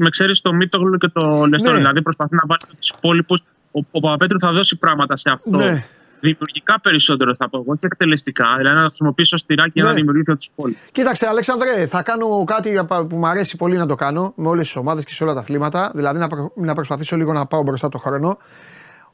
[0.00, 1.72] με ξέρεις το Μίτογλου και το Λεστόρ.
[1.72, 1.78] Ναι.
[1.78, 3.40] Δηλαδή προσπαθεί να βάλει τους υπόλοιπους.
[3.72, 5.56] Ο, ο Παπαπέτρου θα δώσει πράγματα σε αυτό.
[5.56, 5.86] Ναι.
[6.22, 8.54] Δημιουργικά περισσότερο θα πω εγώ, όχι εκτελεστικά.
[8.56, 9.94] Δηλαδή να χρησιμοποιήσω στηράκι για να ναι.
[9.94, 10.78] δημιουργήσω τους υπόλοιπου.
[10.92, 14.76] Κοίταξε, Αλέξανδρε, θα κάνω κάτι που μου αρέσει πολύ να το κάνω με όλες τις
[14.76, 15.90] ομάδες και σε όλα τα αθλήματα.
[15.94, 18.38] Δηλαδή να, να προσπαθήσω λίγο να πάω μπροστά το χρόνο.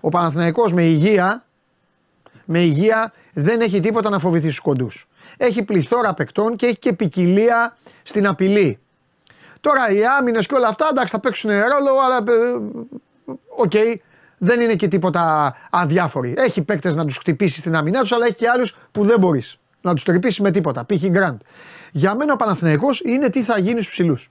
[0.01, 1.44] Ο Παναθηναϊκός με υγεία,
[2.44, 5.09] με υγεία δεν έχει τίποτα να φοβηθεί στους κοντούς.
[5.37, 8.79] Έχει πληθώρα παικτών και έχει και ποικιλία στην απειλή.
[9.61, 13.94] Τώρα οι άμυνες και όλα αυτά εντάξει θα παίξουν ρόλο, αλλά ε, OK, okay,
[14.38, 16.35] δεν είναι και τίποτα αδιάφοροι.
[16.37, 19.59] Έχει παίκτες να τους χτυπήσεις στην άμυνά τους, αλλά έχει και άλλους που δεν μπορείς
[19.81, 20.85] να τους τρυπήσεις με τίποτα.
[20.85, 21.05] Π.χ.
[21.07, 21.40] Γκραντ.
[21.92, 24.31] Για μένα ο Παναθηναϊκός είναι τι θα γίνει στους ψηλούς.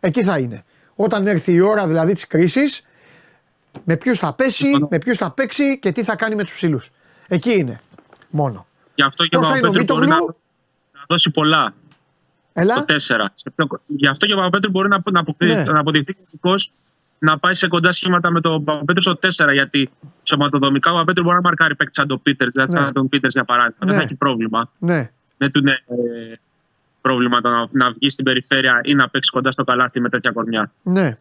[0.00, 0.64] Εκεί θα είναι.
[0.94, 2.86] Όταν έρθει η ώρα δηλαδή της κρίσης,
[3.84, 6.90] με ποιους θα πέσει, με ποιους θα παίξει και τι θα κάνει με τους ψηλούς.
[7.28, 7.78] Εκεί είναι.
[8.30, 8.66] Μόνο.
[8.94, 11.74] Γι' αυτό και ο Παπαπέτρου μπορεί να, να δώσει πολλά.
[12.52, 12.84] Έλα.
[12.84, 13.26] Το 4.
[13.86, 15.64] Γι' αυτό και ο Παπαπέτρου μπορεί να, να, ναι.
[17.18, 19.52] Να αποδειχθεί να πάει σε κοντά σχήματα με τον Παπαπέτρου στο 4.
[19.52, 19.90] Γιατί
[20.22, 22.52] σωματοδομικά ο Παπαπέτρου μπορεί να μαρκάρει παίκτης σαν τον Πίτερς.
[22.52, 22.78] Δηλαδή, ναι.
[22.78, 23.78] σαν τον Πίτερς για παράδειγμα.
[23.84, 23.90] Ναι.
[23.90, 24.70] Δεν θα έχει πρόβλημα.
[24.78, 25.10] Ναι.
[25.36, 26.34] Δεν του είναι ε,
[27.00, 30.32] πρόβλημα το να, να βγει στην περιφέρεια ή να παίξει κοντά στο καλάθι με τέτοια
[30.32, 30.72] κορμιά.
[30.82, 31.16] Ναι.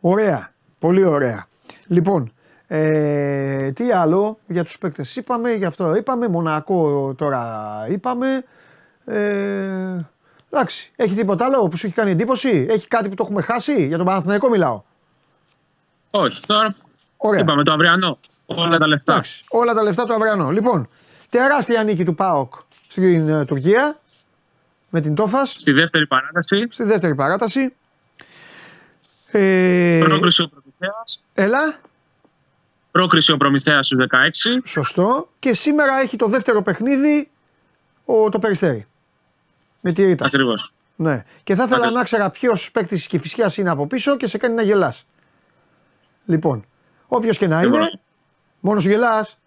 [0.00, 0.50] Ωραία.
[0.78, 1.46] Πολύ ωραία.
[1.86, 2.32] Λοιπόν,
[2.66, 7.46] ε, τι άλλο για τους παίκτες; Είπαμε, γι' αυτό είπαμε, Μονακό τώρα
[7.88, 8.44] είπαμε.
[9.04, 9.96] Ε,
[10.50, 13.86] εντάξει, έχει τίποτα άλλο που σου έχει κάνει εντύπωση, έχει κάτι που το έχουμε χάσει,
[13.86, 14.82] για τον Παναθηναϊκό μιλάω.
[16.10, 16.74] Όχι, τώρα
[17.16, 17.40] Ωραία.
[17.40, 19.12] είπαμε το αυριανό, όλα τα λεφτά.
[19.12, 20.50] Εντάξει, όλα τα λεφτά του αυριανό.
[20.50, 20.88] Λοιπόν,
[21.28, 22.54] τεράστια νίκη του ΠΑΟΚ
[22.88, 23.98] στην uh, Τουρκία
[24.90, 25.50] με την Τόφας.
[25.50, 26.66] Στη δεύτερη παράταση.
[26.70, 27.74] Στη δεύτερη παράταση.
[29.26, 30.50] Ε, Πρόκριση
[31.34, 31.78] Έλα.
[32.90, 34.60] Πρόκριση ο Προμηθέας στους 16.
[34.64, 35.28] Σωστό.
[35.38, 37.30] Και σήμερα έχει το δεύτερο παιχνίδι
[38.04, 38.86] ο, το Περιστέρι.
[39.80, 40.26] Με τη Ρίτα.
[40.26, 40.72] Ακριβώς.
[40.96, 41.24] Ναι.
[41.42, 44.54] Και θα ήθελα να ξέρω ποιος παίκτη της Κυφυσιάς είναι από πίσω και σε κάνει
[44.54, 45.06] να γελάς.
[46.24, 46.64] Λοιπόν,
[47.06, 48.00] όποιος και να είναι,
[48.60, 49.38] μόνος σου γελάς.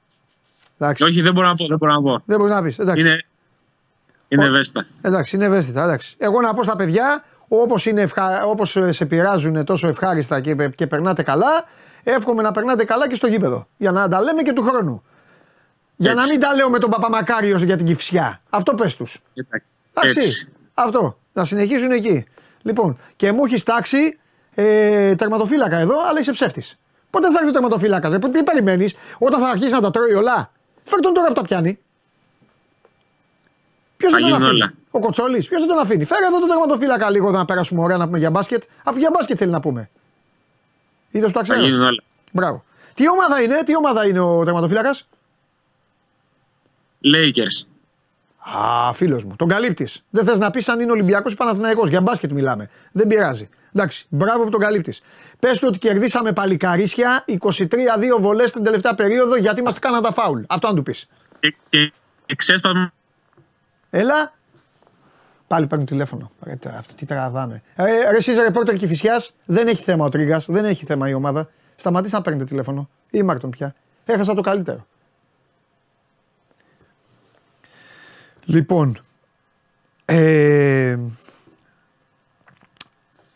[1.02, 1.68] Όχι, δεν μπορώ να πω.
[1.68, 2.22] Δεν μπορώ να πω.
[2.26, 2.78] Δεν μπορείς να πεις.
[2.78, 3.26] Είναι,
[4.28, 4.86] είναι ευαίσθητα.
[5.02, 5.84] Εντάξει, είναι ευαίσθητα.
[5.84, 6.16] Εντάξει.
[6.18, 8.46] Εγώ να πω στα παιδιά, όπως ευχα...
[8.46, 11.66] όπως σε πειράζουν τόσο ευχάριστα και, και περνάτε καλά,
[12.04, 13.68] εύχομαι να περνάτε καλά και στο γήπεδο.
[13.78, 15.04] Για να τα λέμε και του χρόνου.
[15.96, 18.42] Για να μην τα λέω με τον Παπαμακάριος για την κυφσιά.
[18.50, 19.20] Αυτό πες τους.
[19.34, 19.72] Εντάξει.
[20.74, 21.18] Αυτό.
[21.34, 22.26] Να συνεχίζουν εκεί.
[22.62, 24.20] Λοιπόν, και μου έχεις τάξει
[24.56, 26.78] ε, τερματοφύλακα εδώ, αλλά είσαι ψεύτης.
[27.10, 30.52] Πότε θα έρθει ο τερματοφύλακας, τι περιμένεις, όταν θα αρχίσει να τα τρώει όλα.
[30.84, 31.80] Φέρ τον τώρα που τα πιάνει.
[33.98, 37.32] Ποιος θα τον αφήνει; Ο Κοτσόλης, ποιος θα τον αφήνει; Φέρε εδώ τον τερματοφύλακα λίγο
[37.32, 39.90] να περάσουμε ωραία να πούμε για μπάσκετ, αφού για μπάσκετ θέλει να πούμε.
[41.12, 41.62] Είδες που τα ξέρω;
[42.32, 42.64] Μπράβο.
[42.94, 45.08] Τι ομάδα είναι, τι ομάδα είναι ο τερματοφύλακας;
[47.04, 47.68] Lakers.
[48.44, 49.36] Α, φίλος μου.
[49.36, 50.04] Τον καλύπτεις.
[50.10, 51.90] Δεν θες να πεις αν είναι Ολυμπιακός ή Παναθηναϊκός.
[51.90, 52.70] Για μπάσκετ μιλάμε.
[52.92, 53.50] Δεν πειράζει.
[53.76, 55.02] Εντάξει, μπράβο που τον καλύπτεις.
[55.40, 60.42] Πες του ότι κερδίσαμε παλικαρίσια 23-2 βολές την τελευταία περίοδο γιατί μα κάναν τα φάουλ.
[60.48, 61.08] Αυτό να του πεις.
[63.90, 64.34] Έλα.
[65.48, 66.32] Πάλι παίρνουν τηλέφωνο.
[66.78, 67.62] Αυτό τι τραβάμε.
[67.76, 71.14] Ε, ρε, εσείς ρεπόρτερ και φυσιάς, δεν έχει θέμα ο Τρίγκας, δεν έχει θέμα η
[71.14, 71.50] ομάδα.
[71.76, 72.90] Σταματήστε να παίρνετε τηλέφωνο.
[73.10, 73.76] Ήμαρτον πια.
[74.06, 74.88] Έχασα το καλύτερο.
[78.46, 78.98] Λοιπόν,
[80.06, 80.98] ε,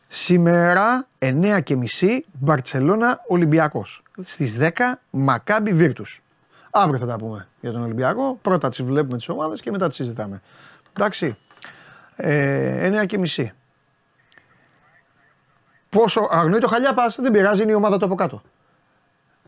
[0.07, 4.03] σήμερα 9 και μισή Μπαρτσελώνα Ολυμπιακός.
[4.21, 4.69] Στις 10
[5.09, 6.21] Μακάμπι Βίρτους.
[6.71, 8.39] Αύριο θα τα πούμε για τον Ολυμπιακό.
[8.41, 10.41] Πρώτα τις βλέπουμε τις ομάδες και μετά τις συζητάμε.
[10.93, 11.37] Εντάξει.
[12.15, 13.51] Ε, 9 και μισή.
[15.89, 18.41] Πόσο αγνοεί το χαλιάπα, δεν πειράζει, είναι η ομάδα του από κάτω.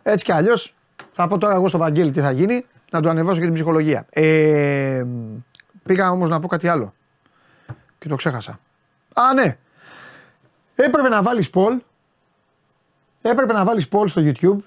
[0.04, 0.74] Έτσι κι αλλιώς,
[1.12, 4.06] θα πω τώρα εγώ στο Βαγγέλη τι θα γίνει, να του ανεβάσω και την ψυχολογία.
[4.10, 5.06] Ε,
[5.89, 6.93] πήγα όμως να πω κάτι άλλο.
[7.99, 8.60] Και το ξέχασα.
[9.13, 9.58] Α, ναι.
[10.75, 11.80] Έπρεπε να βάλεις Πολ.
[13.21, 14.58] Έπρεπε να βάλεις Πολ στο YouTube.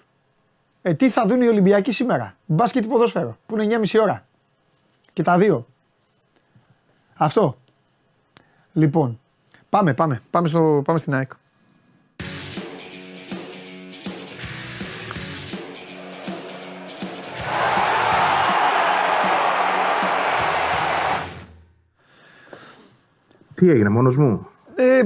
[0.83, 2.37] Ε, τι θα δουν οι Ολυμπιακοί σήμερα.
[2.47, 3.37] Μπάσκετ ποδόσφαιρο.
[3.47, 4.27] Που είναι 9,5 ώρα.
[5.13, 5.67] Και τα δύο.
[7.15, 7.57] Αυτό.
[8.73, 9.21] Λοιπόν,
[9.69, 10.23] πάμε, πάμε.
[10.31, 11.33] Πάμε, στο, πάμε στην ΑΕΚ.
[23.63, 24.47] Τι έγινε, μόνος μου;
[24.77, 25.01] Ε,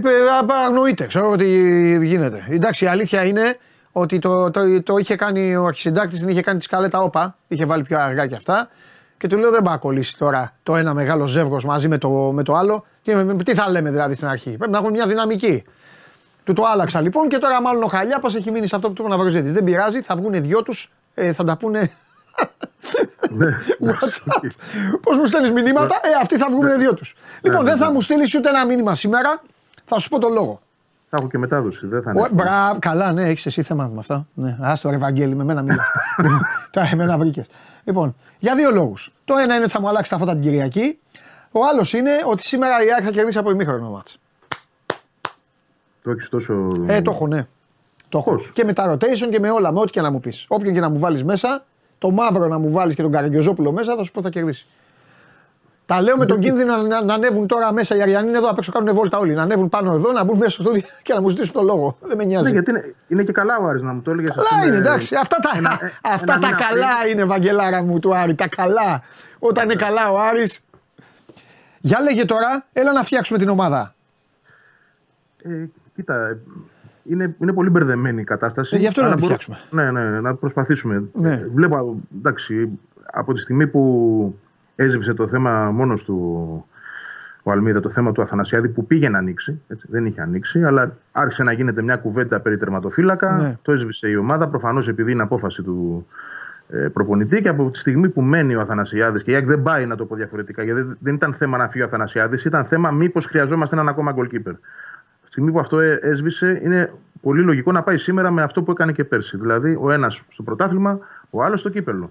[0.64, 1.46] αγνοείται, ξέρω ότι
[2.02, 2.46] γίνεται.
[2.48, 3.56] Εντάξει, η αλήθεια είναι
[3.92, 7.64] ότι το, το, το είχε κάνει ο αρχισυντάκτης, την είχε κάνει τη σκαλέτα όπα, είχε
[7.64, 8.68] βάλει πιο αργά και αυτά.
[9.16, 12.08] Και του λέω δεν πάει να κολλήσει τώρα το ένα μεγάλο ζεύγος μαζί με το,
[12.08, 12.84] με το άλλο.
[13.02, 15.64] Τι, τι θα λέμε δηλαδή στην αρχή; Πρέπει να έχουμε μια δυναμική.
[16.44, 19.04] Του το άλλαξα λοιπόν και τώρα μάλλον ο Χαλιάπας έχει μείνει σε αυτό που του
[19.06, 21.90] είπα να Δεν πειράζει, θα βγουν δυο τους, ε, θα τα πούνε.
[23.30, 23.46] Ναι.
[23.80, 24.50] WhatsApp.
[25.02, 27.14] Πώς μου στέλνεις μηνύματα, ε, αυτοί θα βγουν δύο τους.
[27.42, 29.42] Λοιπόν, δεν θα μου στείλεις ούτε ένα μήνυμα σήμερα,
[29.84, 30.60] θα σου πω το λόγο.
[31.10, 32.28] Θα έχω και μετάδοση, δεν θα είναι.
[32.32, 34.26] Μπράβο, καλά, ναι, έχεις εσύ θέμα με αυτά.
[34.34, 35.86] Ναι, άστο, Ευαγγέλη, με μένα μιλάς.
[36.70, 37.46] Τώρα εμένα βρήκες.
[37.84, 39.12] Λοιπόν, για δύο λόγους.
[39.24, 40.98] Το ένα είναι ότι θα μου αλλάξει τα φώτα την Κυριακή.
[41.50, 44.18] Ο άλλος είναι ότι σήμερα η Άκη θα κερδίσει από ημίχρονο μάτς.
[46.02, 46.68] Το έχεις τόσο.
[46.86, 47.46] Ε, το έχω, ναι.
[48.08, 48.40] Το έχω.
[48.52, 50.44] Και με τα rotation και με όλα, με ό,τι και να μου πεις.
[50.48, 51.64] Όποιον και να μου βάλεις μέσα,
[51.98, 54.66] το μαύρο να μου βάλεις και τον Καραγκιόζόπουλο μέσα, θα σου πω θα κερδίσει.
[55.86, 58.72] Τα λέω με τον κίνδυνο να, να ανέβουν τώρα μέσα οι Αριανοί εδώ απ' έξω
[58.72, 59.34] κάνουν βόλτα όλοι.
[59.34, 61.96] Να ανέβουν πάνω εδώ, να μπουν μέσα στο στούντιο και να μου ζητήσουν το λόγο.
[62.00, 62.44] Δεν με νοιάζει.
[62.44, 64.34] Ναι, γιατί είναι, είναι και καλά ο Άρης να μου το έλεγες.
[64.34, 65.14] Καλά είναι, εντάξει.
[65.14, 65.80] Αυτά τα, ένα,
[66.14, 67.12] αυτά ένα τα καλά πριν.
[67.12, 68.34] είναι, Βαγγελάρα μου του Άρη.
[68.34, 69.02] Τα καλά.
[69.38, 70.60] Όταν είναι καλά ο Άρης.
[71.80, 73.94] Για λέγε τώρα, έλα να φτιάξουμε την ομάδα.
[75.42, 76.38] Ε, κοίτα,
[77.08, 78.76] είναι, είναι πολύ μπερδεμένη η κατάσταση.
[78.76, 79.56] Ε, γι' αυτό να φτιάξουμε.
[79.70, 81.04] Ναι, ναι, να προσπαθήσουμε.
[81.12, 81.46] Ναι.
[81.54, 82.68] Βλέπω, εντάξει,
[83.12, 84.38] από τη στιγμή που
[84.74, 86.64] έζησε το θέμα μόνος του
[87.42, 90.96] ο Αλμίδα, το θέμα του Αθανασιάδη που πήγε να ανοίξει, έτσι, δεν είχε ανοίξει, αλλά
[91.12, 93.58] άρχισε να γίνεται μια κουβέντα περί τερματοφύλακα, ναι.
[93.62, 96.06] το έσβησε η ομάδα, προφανώς επειδή είναι απόφαση του
[96.68, 99.96] ε, προπονητή και από τη στιγμή που μένει ο Αθανασιάδης και η δεν πάει να
[99.96, 103.74] το πω διαφορετικά, γιατί δεν ήταν θέμα να φύγει ο Αθανασιάδης, ήταν θέμα μήπως χρειαζόμαστε
[103.74, 104.54] έναν ακόμα goalkeeper
[105.36, 108.92] στιγμή που αυτό ε, έσβησε, είναι πολύ λογικό να πάει σήμερα με αυτό που έκανε
[108.92, 109.36] και πέρσι.
[109.36, 110.98] Δηλαδή, ο ένας στο πρωτάθλημα,
[111.30, 112.10] ο άλλος στο κύπελο.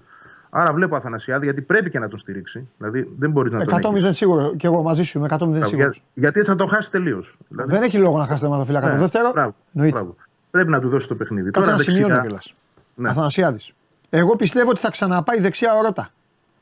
[0.50, 2.68] Άρα βλέπω Αθανασιάδη γιατί πρέπει και να τον στηρίξει.
[2.78, 3.94] Δηλαδή δεν μπορείς να 100 τον.
[3.94, 4.54] 100-0 σίγουρο.
[4.56, 5.72] Και εγώ μαζί σου είμαι 100 σίγουρος.
[5.72, 7.36] Για, γιατί έτσι θα το χάσει τελείως.
[7.48, 7.70] Δηλαδή...
[7.70, 8.86] Δεν έχει λόγο να χάσει το φύλακα.
[8.86, 9.30] Ναι, το δεύτερο.
[9.30, 10.16] Μπράβο, μπράβο.
[10.50, 11.50] Πρέπει να του δώσει το παιχνίδι.
[11.50, 12.52] Κάτσε να σημειώνει κιόλας.
[12.94, 13.08] Ναι.
[13.08, 13.72] Αθανασιάδης.
[14.10, 16.08] Εγώ πιστεύω ότι θα ξαναπάει δεξιά ο Ρώτα.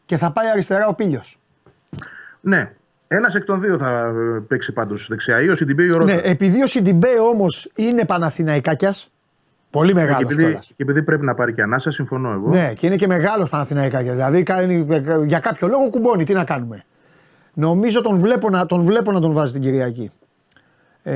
[0.05, 1.21] Και θα πάει αριστερά ο Πίλιο.
[2.41, 2.73] Ναι,
[3.09, 6.15] ένας εκ των δύο θα ε, παίξει πάντως δεξιά, ή ο Σιντιμπέ ή ο Ρώτα.
[6.15, 9.09] Ναι, επειδή ο Σιντιμπέ όμως είναι Παναθηναϊκάκιας.
[9.71, 12.49] Πολύ μεγάλος και, και επειδή πρέπει να πάρει και ανάσα, συμφωνώ εγώ.
[12.49, 14.15] Ναι, και είναι και μεγάλος Παναθηναϊκάκιας.
[14.15, 14.87] Δηλαδή κάνει,
[15.27, 16.25] για κάποιο λόγο κουμπώνει.
[16.25, 16.85] Τι να κάνουμε.
[17.55, 20.11] Νομίζω τον βλέπω να τον, βλέπω να τον βάζει την Κυριακή.
[21.03, 21.15] Ε,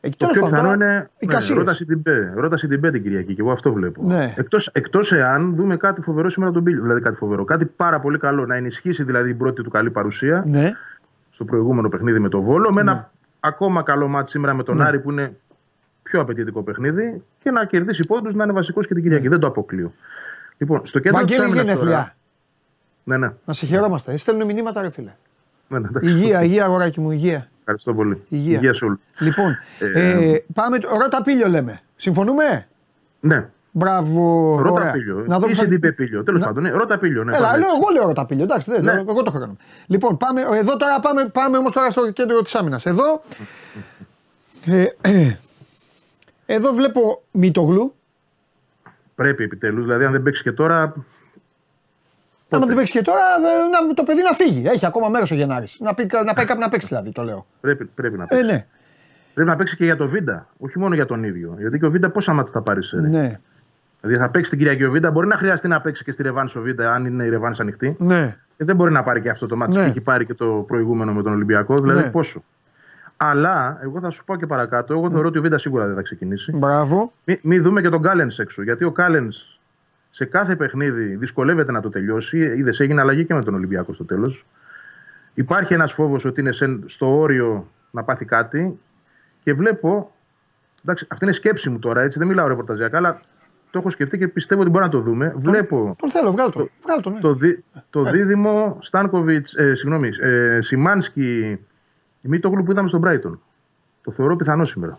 [0.00, 1.10] εκεί το πιο πιθανό είναι.
[1.18, 2.32] Ναι, ρώτα Σιντιμπέ.
[2.36, 4.02] Ρώτα Σιντιμπέ την Κυριακή και εγώ αυτό βλέπω.
[4.04, 4.34] Ναι.
[4.36, 6.82] Εκτός, εκτός εάν δούμε κάτι φοβερό σήμερα τον Πίλιο.
[6.82, 7.44] Δηλαδή κάτι φοβερό.
[7.44, 8.46] Κάτι πάρα πολύ καλό.
[8.46, 10.44] Να ενισχύσει δηλαδή την πρώτη του καλή παρουσία.
[10.46, 10.72] Ναι
[11.32, 12.72] στο προηγούμενο παιχνίδι με τον Βόλο.
[12.72, 13.08] Με ένα ναι.
[13.40, 14.84] ακόμα καλό μάτι σήμερα με τον ναι.
[14.84, 15.36] Άρη που είναι
[16.02, 19.24] πιο απαιτητικό παιχνίδι και να κερδίσει πόντου να είναι βασικός και την Κυριακή.
[19.24, 19.30] Ναι.
[19.30, 19.92] Δεν το αποκλείω.
[20.58, 22.12] Λοιπόν, στο κέντρο της άμυνας.
[23.04, 23.32] Ναι, ναι.
[23.44, 24.16] Να σε χαιρόμαστε.
[24.16, 25.12] Στέλνουν μηνύματα, ρε φίλε.
[25.68, 27.48] Ναι, ναι, υγεία, υγεία, αγοράκι μου, υγεία.
[27.58, 28.22] Ευχαριστώ πολύ.
[28.28, 29.00] Υγεία, υγεία σε όλους.
[29.18, 30.78] Λοιπόν, ε, ε, πάμε.
[31.02, 31.80] Ρώτα πίλιο λέμε.
[31.96, 32.66] Συμφωνούμε;
[33.20, 33.48] Ναι.
[33.74, 34.58] Μπράβο.
[34.62, 35.24] Ρώτα πίλιο.
[35.26, 36.22] Να δω τι είπε πίλιο.
[36.22, 36.62] Τέλος πάντων.
[36.62, 37.24] Ναι, ρώτα πίλιο.
[37.24, 38.42] Ναι, Έλα, λέω, εγώ λέω ρώτα πίλιο.
[38.42, 38.92] Εντάξει, δεν, ναι.
[38.92, 39.56] εγώ το έχω κάνει.
[39.86, 42.86] Λοιπόν, πάμε, εδώ τώρα πάμε, πάμε όμως τώρα στο κέντρο της άμυνας.
[42.86, 43.20] Εδώ.
[44.66, 45.36] Ε, ε,
[46.46, 47.94] εδώ βλέπω Μητογλου.
[49.14, 49.84] Πρέπει επιτέλους.
[49.84, 50.92] Δηλαδή, αν δεν παίξει και τώρα.
[52.50, 53.20] Αν δεν παίξει και τώρα,
[53.88, 54.66] να, το παιδί να φύγει.
[54.66, 55.80] Έχει ακόμα μέρος ο Γενάρης.
[55.80, 57.46] Να, να πάει κάπου να παίξει δηλαδή, το λέω.
[57.60, 58.44] Πρέπει, πρέπει να παίξει.
[58.44, 58.66] Ε, ναι.
[59.34, 61.54] Πρέπει να παίξει και για το Βίντα, όχι μόνο για τον ίδιο.
[61.58, 62.80] Γιατί και ο Βίντα πόσα μάτια θα πάρει.
[62.92, 63.38] Ναι.
[64.02, 66.50] Δηλαδή θα παίξει την Κυριακή ο Βίντα, μπορεί να χρειαστεί να παίξει και στη Ρεβάνη
[66.56, 67.96] ο Βίντα, αν είναι η Ρεβάνη ανοιχτή.
[67.98, 68.36] Ναι.
[68.56, 69.82] Και δεν μπορεί να πάρει και αυτό το μάτι ναι.
[69.82, 71.74] που έχει πάρει και το προηγούμενο με τον Ολυμπιακό.
[71.74, 72.10] Δηλαδή ναι.
[72.10, 72.44] πόσο.
[73.16, 76.02] Αλλά εγώ θα σου πω και παρακάτω, εγώ θεωρώ ότι ο Βίντα σίγουρα δεν θα
[76.02, 76.52] ξεκινήσει.
[76.56, 77.12] Μπράβο.
[77.24, 78.62] Μην μη δούμε και τον Κάλεν έξω.
[78.62, 79.32] Γιατί ο Κάλεν
[80.10, 82.38] σε κάθε παιχνίδι δυσκολεύεται να το τελειώσει.
[82.38, 84.46] Είδες, έγινε αλλαγή και με τον Ολυμπιακό στο τέλος.
[85.34, 86.52] Υπάρχει ένας φόβος ότι είναι
[86.86, 88.78] στο όριο να πάθει κάτι.
[89.44, 90.14] Και βλέπω.
[90.84, 93.20] Εντάξει, αυτή είναι σκέψη μου τώρα, έτσι δεν μιλάω ρεπορταζιακά, αλλά
[93.72, 95.34] το έχω σκεφτεί και πιστεύω ότι μπορεί να το δούμε.
[95.36, 95.96] Βλέπω.
[95.98, 96.68] Τον θέλω, βγάλω το.
[96.82, 97.20] Βγάλω το, ναι.
[97.20, 98.10] το, δι, το ε.
[98.10, 101.58] δίδυμο Στάνκοβιτ, ε, συγγνώμη, ε, Σιμάνσκι,
[102.20, 103.40] Μίτογλου που είδαμε στον Μπράιτον.
[104.02, 104.98] Το θεωρώ πιθανό σήμερα.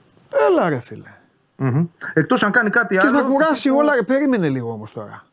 [0.49, 1.09] Έλα, ρε φίλε.
[1.57, 1.87] Mm-hmm.
[2.13, 3.11] Εκτός αν κάνει κάτι άλλο.
[3.11, 3.91] Και θα κουράσει όλα.
[4.05, 5.25] Περίμενε λίγο όμως τώρα.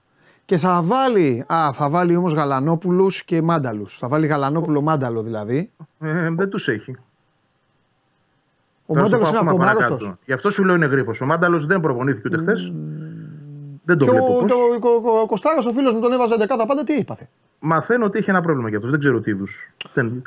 [0.45, 1.45] Και θα βάλει.
[1.53, 3.99] Α, θα βάλει όμως Γαλανόπουλους και Μάνταλους.
[3.99, 5.71] Θα βάλει Γαλανόπουλο Μάνταλο δηλαδή.
[6.01, 6.97] Ε, δεν τους έχει.
[8.87, 10.19] Ο Μάνταλος είναι ακόμα άρρωστο.
[10.25, 11.13] Γι' αυτό σου λέω είναι γρήφο.
[11.21, 12.73] Ο Μάνταλος δεν προπονήθηκε ούτε χθες.
[13.85, 14.37] Δεν το και βλέπω.
[14.37, 14.55] Ο, το,
[15.09, 17.29] ο, ο Κωστάρας, ο φίλος μου τον έβαζε 11 πάντα, τι είπαθε.
[17.59, 18.91] Μαθαίνω ότι έχει ένα πρόβλημα για αυτό.
[18.91, 19.73] Δεν ξέρω τι είδους.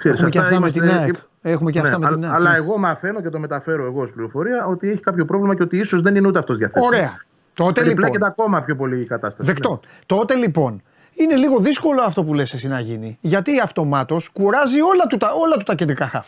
[0.03, 1.15] Έχουμε και αυτά με την ΑΕΚ.
[1.41, 2.33] Έχουμε και αυτά ναι, με την ΑΕΚ.
[2.33, 2.57] Αλλά ναι.
[2.57, 6.01] εγώ μαθαίνω και το μεταφέρω εγώ ω πληροφορία ότι έχει κάποιο πρόβλημα και ότι ίσως
[6.01, 6.85] δεν είναι ούτε αυτός διαθέσιμο.
[6.85, 7.21] Ωραία.
[7.53, 8.23] Τότε λοιπόν.
[8.23, 9.51] ακόμα πιο πολύ η κατάσταση.
[9.51, 9.69] Δεκτό.
[9.69, 9.89] Ναι.
[10.05, 10.81] Τότε λοιπόν
[11.13, 13.17] είναι λίγο δύσκολο αυτό που λες εσύ να γίνει.
[13.21, 16.27] Γιατί αυτομάτως κουράζει όλα του, τα, όλα του τα κεντρικά χαφ.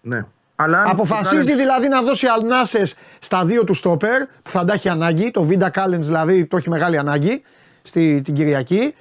[0.00, 0.24] Ναι.
[0.56, 5.30] Αλλά Αποφασίζει δηλαδή να δώσει αλνάσες στα δύο του στόπερ που θα τα έχει ανάγκη.
[5.30, 7.42] Το Βίντα Κάλενς δηλαδή το έχει μεγάλη ανάγκη
[7.82, 8.94] στη, την Κυριακή.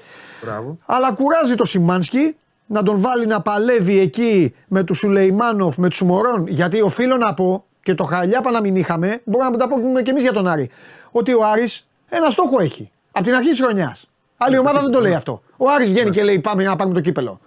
[0.44, 0.78] Μπράβο.
[0.86, 6.02] Αλλά κουράζει το Σιμάνσκι να τον βάλει να παλεύει εκεί με τους Σουλεϊμάνοφ, με τους
[6.02, 6.48] Μωρών.
[6.48, 10.12] Γιατί οφείλω να πω και το χαλιάπα να μην είχαμε, μπορούμε να τα πούμε και
[10.12, 10.70] εμείς για τον Άρη.
[11.12, 12.92] Ότι ο Άρης ένα στόχο έχει.
[13.12, 14.10] Από την αρχή της χρονιάς.
[14.38, 15.42] Άλλη ομάδα δεν το λέει αυτό.
[15.58, 17.40] Ο Άρης βγαίνει και λέει πάμε να πάρουμε το κύπελο.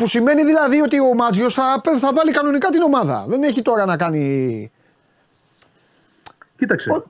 [0.00, 3.24] Που σημαίνει δηλαδή ότι ο Μάτζιος θα, θα βάλει κανονικά την ομάδα.
[3.28, 4.70] Δεν έχει τώρα να κάνει.
[6.56, 6.90] Κοίταξε.
[6.90, 7.04] Ο...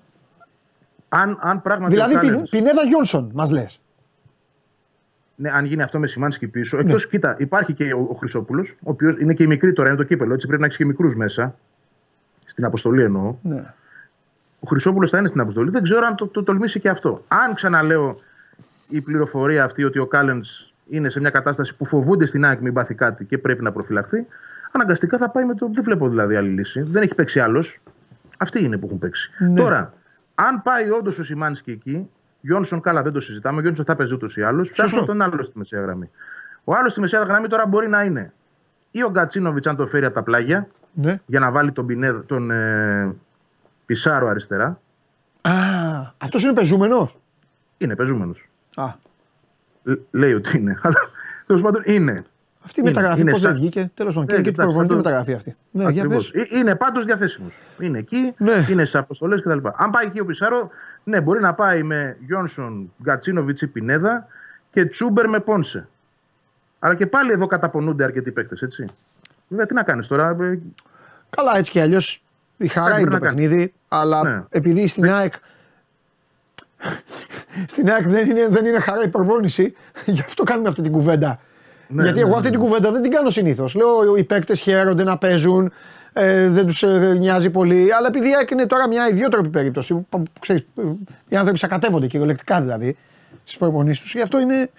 [1.09, 1.93] Αν, αν πράγματι.
[1.93, 2.49] Δηλαδή Challenge...
[2.51, 3.81] Πινέδα Γιόνσον, μας λες.
[5.35, 6.79] Ναι, αν γίνει αυτό με Σιμάνσκι πίσω.
[6.79, 7.11] Εκτός, ναι.
[7.11, 10.05] κοίτα, υπάρχει και ο, ο Χρυσόπουλος, ο οποίος είναι και η μικρή τώρα, είναι το
[10.05, 10.35] κύπελο.
[10.35, 11.55] Έτσι πρέπει να έχεις και μικρούς μέσα.
[12.45, 13.35] Στην αποστολή εννοώ.
[13.43, 13.75] Ναι.
[14.61, 15.71] Ο Χρυσόπουλος θα είναι στην αποστολή.
[15.71, 17.25] Δεν ξέρω αν το, το τολμήσει και αυτό.
[17.29, 18.19] Αν ξαναλέω
[18.89, 22.73] η πληροφορία αυτή ότι ο Κάλεντς είναι σε μια κατάσταση που φοβούνται στην ΑΕΚ μην
[22.73, 24.27] πάθει κάτι και πρέπει να προφυλαχθεί,
[24.73, 25.71] αναγκαστικά θα πάει με το.
[25.73, 26.83] Δεν βλέπω δηλαδή άλλη λύση.
[26.83, 27.81] Δεν έχει παίξει άλλος.
[28.37, 29.31] Αυτοί είναι που έχουν παίξει.
[29.39, 29.61] Ναι.
[29.61, 29.93] Τώρα,
[30.35, 33.59] αν πάει όντως ο Σιμάνσκι εκεί, Γιόνσον καλά δεν το συζητάμε.
[33.59, 34.71] Ο Γιόνσον θα παίζει ούτως ή άλλως.
[34.71, 36.11] Ψάχνω τον άλλο στη μεσαία γραμμή.
[36.65, 38.33] Ο άλλος στη μεσαία γραμμή τώρα μπορεί να είναι
[38.91, 41.21] ή ο Γκατσίνοβιτς αν το φέρει από τα πλάγια ναι.
[41.27, 43.15] για να βάλει τον, Πινέδ, τον ε,
[43.87, 44.81] Πισάρο αριστερά.
[45.41, 45.53] Α,
[46.19, 47.19] αυτός είναι πεζούμενος;
[47.79, 48.49] Είναι πεζούμενος.
[50.11, 50.79] Λέει ότι είναι.
[50.83, 51.11] Αλλά
[51.47, 52.25] τέλος πάντων είναι.
[52.65, 54.37] Αυτή η μεταγραφή πώς δεν βγήκε; Τέλος πάντων.
[54.37, 55.57] Ναι, και την προπονητική μεταγραφή αυτή.
[55.71, 56.31] Ναι, για πες.
[56.35, 57.55] Ε, είναι πάντως διαθέσιμος.
[57.79, 58.67] Είναι εκεί, ναι.
[58.71, 59.59] είναι σε αποστολές κτλ.
[59.75, 60.71] Αν πάει εκεί ο Πισάρο,
[61.05, 64.27] ναι, μπορεί να πάει με Γιόνσον, Γκατσίνοβιτ ή Πινέδα
[64.71, 65.89] και Τσούμπερ με Πόνσε.
[66.79, 68.85] Αλλά και πάλι εδώ καταπονούνται αρκετοί παίκτες, έτσι.
[69.49, 70.37] Βέβαια, τι να κάνεις τώρα.
[70.41, 70.59] Ε,
[71.31, 72.23] Καλά, έτσι κι αλλιώς
[72.57, 74.45] η χαρά είναι το παιχνίδι, αλλά ναι.
[74.49, 75.13] επειδή στην ναι.
[75.13, 75.33] ΑΕΚ.
[77.67, 79.75] Στην ΑΕΚ δεν είναι, δεν είναι χαρά η προπόνηση,
[80.07, 81.41] γι' αυτό κάνουμε αυτή την κουβέντα.
[81.89, 83.75] Ναι, Γιατί ναι, εγώ αυτή την κουβέντα δεν την κάνω συνήθως.
[83.75, 85.73] Λέω οι παίκτες χαίρονται να παίζουν,
[86.13, 87.95] ε, δεν τους ε, νοιάζει πολύ.
[87.95, 90.67] Αλλά επειδή είναι τώρα μια ιδιότροπη περίπτωση, που, ξέρεις,
[91.29, 92.97] οι άνθρωποι σακατεύονται κυριολεκτικά δηλαδή
[93.43, 94.71] στις προπονήσεις τους, γι' αυτό είναι.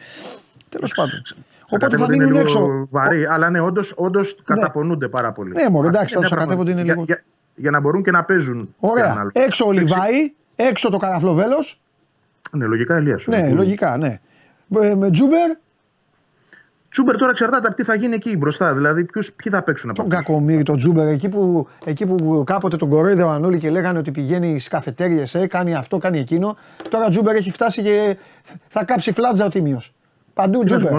[0.69, 1.21] Τέλος πάντων.
[1.69, 2.87] Οπότε θα μείνουν έξω.
[2.89, 3.59] Βαρύ, αλλά ναι,
[3.95, 4.55] όντως ναι.
[4.55, 5.51] καταπονούνται πάρα πολύ.
[5.51, 7.03] Ναι, μόνο εντάξει, θα σακατεύονται είναι λίγο.
[7.03, 7.23] Για,
[7.55, 8.75] για, να μπορούν και να παίζουν.
[8.79, 9.29] Ωραία.
[9.31, 11.81] Έξω ο Λιβάη, έξω το Καραφλοβέλος.
[12.51, 13.19] Ναι, λογικά Ελία.
[13.25, 14.19] Ναι, λογικά, ναι.
[14.81, 15.51] Ε, με Τζούμπερ,
[16.91, 18.73] Τζούμπερ τώρα εξαρτάται από τι θα γίνει εκεί μπροστά.
[18.73, 22.77] Δηλαδή, ποιους, ποιοι θα παίξουν από Τον κακομίρι, τον Τζούμπερ, εκεί που, εκεί που κάποτε
[22.77, 26.57] τον κορόιδευαν όλοι και λέγανε ότι πηγαίνει στις καφετέρειε, ε, κάνει αυτό, κάνει εκείνο.
[26.89, 28.17] Τώρα Τζούμπερ έχει φτάσει και
[28.67, 29.93] θα κάψει φλάτζα ο τίμιος.
[30.33, 30.91] Παντού Τζούμπερ.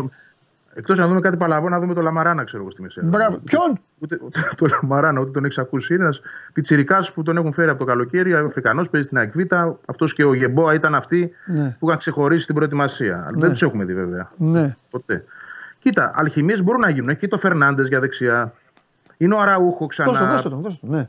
[0.74, 3.04] Εκτός να δούμε κάτι παλαβό, να δούμε το Λαμαράνα, ξέρω εγώ στη Μεσαία.
[3.06, 3.38] Μπράβο.
[3.38, 5.94] Ποιον; Ούτε, ούτε, το Λαμαράνα, ούτε τον έχει ακούσει.
[5.94, 6.20] Είναι ένας
[6.52, 8.35] πιτσυρικά που τον έχουν φέρει από το καλοκαίρι.
[8.35, 9.78] Αφρικανός, παίζει στην Ακβίτα.
[9.87, 11.76] Αυτός και ο Γεμπόα ήταν αυτοί ναι.
[11.78, 13.28] που είχαν ξεχωρίσει την προετοιμασία.
[13.35, 13.40] Ναι.
[13.40, 14.30] Δεν τους έχουμε δει βέβαια.
[14.37, 14.76] Ναι.
[14.90, 15.24] Ποτέ.
[15.78, 17.08] Κοίτα, αλχημίες μπορούν να γίνουν.
[17.08, 18.52] Έχει και το Φερνάντες για δεξιά.
[19.16, 20.11] Είναι ο Αραούχο ξανά.
[20.11, 21.08] Δώστε, δώστε τον, δώστε τον, ναι.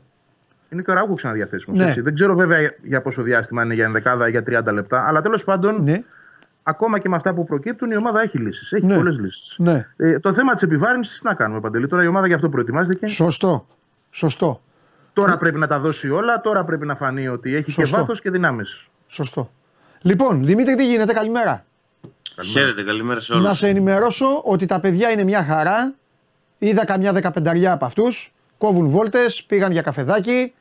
[0.68, 1.78] Είναι και ο Αραούχο ξαναδιαθέσιμος.
[1.78, 1.94] Ναι.
[2.02, 5.04] Δεν ξέρω βέβαια για πόσο διάστημα είναι, για 11 ή για 30 λεπτά.
[5.06, 6.02] Αλλά τέλος πάντων, ναι.
[6.66, 8.72] Ακόμα και με αυτά που προκύπτουν, η ομάδα έχει λύσεις.
[8.72, 8.96] Έχει ναι.
[8.96, 9.54] πολλές λύσεις.
[9.58, 9.86] Ναι.
[9.96, 13.06] Ε, το θέμα της επιβάρυνσης τι να κάνουμε, Παντελή; Τώρα η ομάδα γι' αυτό προετοιμάζεται.
[13.06, 13.66] Σωστό.
[14.10, 14.62] Σωστό.
[15.12, 16.40] Τώρα πρέπει να τα δώσει όλα.
[16.40, 17.94] Τώρα πρέπει να φανεί ότι έχει Σωστό.
[17.94, 18.86] και βάθος και δυνάμεις.
[19.06, 19.50] Σωστό.
[20.00, 21.64] Λοιπόν, Δημήτρη, τι γίνεται, καλημέρα.
[22.52, 23.46] Χαίρετε, καλημέρα σε όλους.
[23.46, 25.94] Να σε ενημερώσω ότι τα παιδιά είναι μια χαρά.
[26.58, 28.32] Είδα καμιά δεκαπενταριά από αυτούς.
[28.58, 30.54] Κόβουν βόλτες, πήγαν για καφεδάκι.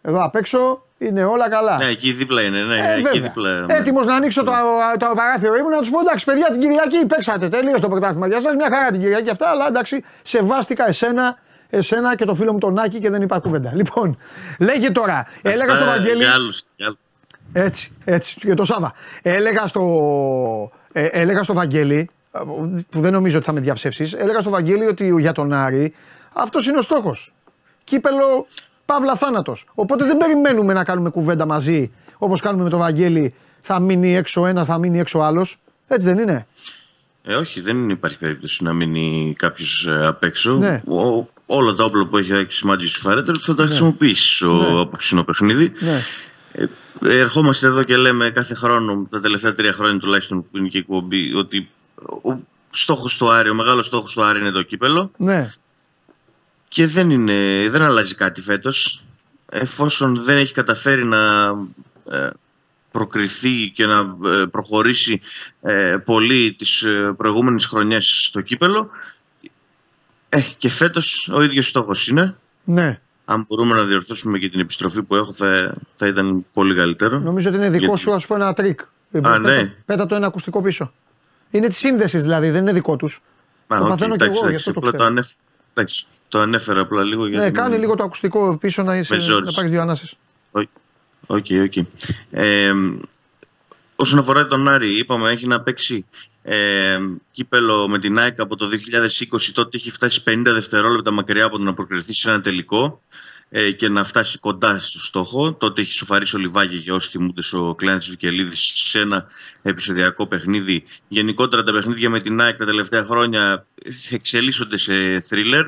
[0.00, 1.76] Εδώ απ' έξω είναι όλα καλά.
[1.76, 2.62] Ναι, εκεί δίπλα είναι.
[2.62, 3.64] Ναι, ε, εκεί δίπλα.
[3.68, 4.52] Έτοιμος να ανοίξω το,
[4.98, 8.40] το παράθυρο ήμουν να τους πω εντάξει, παιδιά την Κυριακή παίξατε τελείως το πρωτάθλημα για
[8.40, 8.54] σας.
[8.54, 11.38] Μια χαρά την Κυριακή αυτά, αλλά εντάξει, σεβάστηκα εσένα,
[11.70, 13.72] εσένα και το φίλο μου τον Άκη και δεν υπάρχει κουβέντα.
[13.80, 14.18] Λοιπόν,
[14.58, 16.24] λέγε τώρα, έλεγα στο Βαγγέλη.
[17.52, 18.92] Έτσι, έτσι, και το Σάβα.
[19.22, 19.82] Έλεγα στο,
[20.92, 22.10] ε, έλεγα στο Βαγγέλη,
[22.90, 25.94] που δεν νομίζω ότι θα με διαψεύσεις, έλεγα στο Βαγγέλη ότι για τον Άρη
[26.32, 27.34] αυτός είναι ο στόχος.
[27.84, 28.46] Κύπελο
[28.86, 29.64] παύλα θάνατος.
[29.74, 33.34] Οπότε δεν περιμένουμε να κάνουμε κουβέντα μαζί όπως κάνουμε με τον Βαγγέλη.
[33.60, 35.56] Θα μείνει έξω ένας, θα μείνει έξω άλλος.
[35.86, 36.46] Έτσι δεν είναι;
[37.22, 40.52] Ε, όχι, δεν υπάρχει περίπτωση να μείνει κάποιος ε, απ' έξω.
[40.54, 40.82] Ναι.
[40.86, 43.68] Ο, όλα τα όπλα που έχει σημαντήσει Φαρέτερ θα τα ναι.
[43.68, 44.80] χρησιμοποιήσει στο ναι.
[44.80, 45.72] απόψινο παιχνίδι.
[45.78, 46.02] Ναι.
[46.52, 46.66] Ε,
[47.20, 50.80] ερχόμαστε εδώ και λέμε κάθε χρόνο, τα τελευταία τρία χρόνια τουλάχιστον που είναι και η
[50.80, 51.68] εκπομπή, ότι
[52.22, 52.38] ο
[52.70, 55.10] στόχος του Άρη, ο μεγάλος στόχος του Άρη είναι το κύπελο.
[55.16, 55.52] Ναι.
[56.74, 59.04] Και δεν, είναι, δεν αλλάζει κάτι φέτος.
[59.48, 61.52] Εφόσον δεν έχει καταφέρει να
[62.10, 62.28] ε,
[62.90, 65.20] προκριθεί και να ε, προχωρήσει
[65.62, 68.90] ε, πολύ τις προηγούμενες χρονιές στο κύπελο
[70.28, 72.36] ε, και φέτος ο ίδιος στόχος είναι.
[72.64, 77.18] Ναι αν μπορούμε να διορθώσουμε και την επιστροφή που έχω θα, θα ήταν πολύ καλύτερο.
[77.18, 78.00] Νομίζω ότι είναι δικό Γιατί...
[78.00, 78.80] σου ας πούμε ένα τρίκ.
[78.80, 79.72] Α, πέτα, ναι.
[79.86, 80.92] πέτα το ένα ακουστικό πίσω.
[81.50, 83.22] Είναι της σύνδεσης δηλαδή, δεν είναι δικό τους.
[83.66, 85.14] Το okay, παθαίνω και εγώ, γι' αυτό το ξέρω.
[85.74, 85.88] Το, ανέφ...
[85.88, 87.26] εντάξει, το ανέφερα απλά λίγο.
[87.26, 90.14] Ναι, κάνει λίγο το ακουστικό πίσω να, είσαι, να πάρεις δύο ανάσεις.
[91.26, 91.86] OK, OK.
[93.96, 96.06] όσον αφορά τον Άρη, είπαμε έχει να παίξει
[96.42, 96.98] ε,
[97.30, 99.38] κύπελλο με την ΑΕΚ από το 2020.
[99.54, 103.00] Τότε έχει φτάσει 50 δευτερόλεπτα μακριά από το να προκριθεί σε ένα τελικό.
[103.56, 105.54] Ε, και να φτάσει κοντά στο στόχο.
[105.54, 109.26] Τότε έχει σοφαρίσει ο Λιβάγη για όσοι θυμούνται ο Κλάνη Βικελίδης σε ένα
[109.62, 110.84] επεισοδιακό παιχνίδι.
[111.08, 113.66] Γενικότερα τα παιχνίδια με την ΑΕΚ τα τελευταία χρόνια
[114.10, 115.66] εξελίσσονται σε θρίλερ.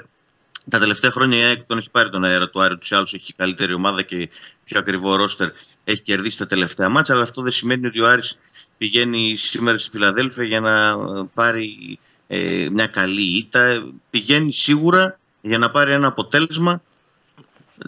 [0.70, 3.32] Τα τελευταία χρόνια η ΑΕΚ τον έχει πάρει τον αέρα του Άρη τους άλλους, έχει
[3.32, 4.28] καλύτερη ομάδα και
[4.64, 5.48] πιο ακριβό ρόστερ.
[5.84, 8.38] Έχει κερδίσει τα τελευταία μάτσα, αλλά αυτό δεν σημαίνει ότι ο Άρης
[8.78, 10.96] πηγαίνει σήμερα στη Φιλαδέλφια για να
[11.34, 13.92] πάρει ε, μια καλή ήττα.
[14.10, 16.82] Πηγαίνει σίγουρα για να πάρει ένα αποτέλεσμα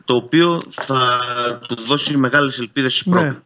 [0.05, 1.18] το οποίο θα
[1.68, 3.36] του δώσει μεγάλες ελπίδες στις ναι.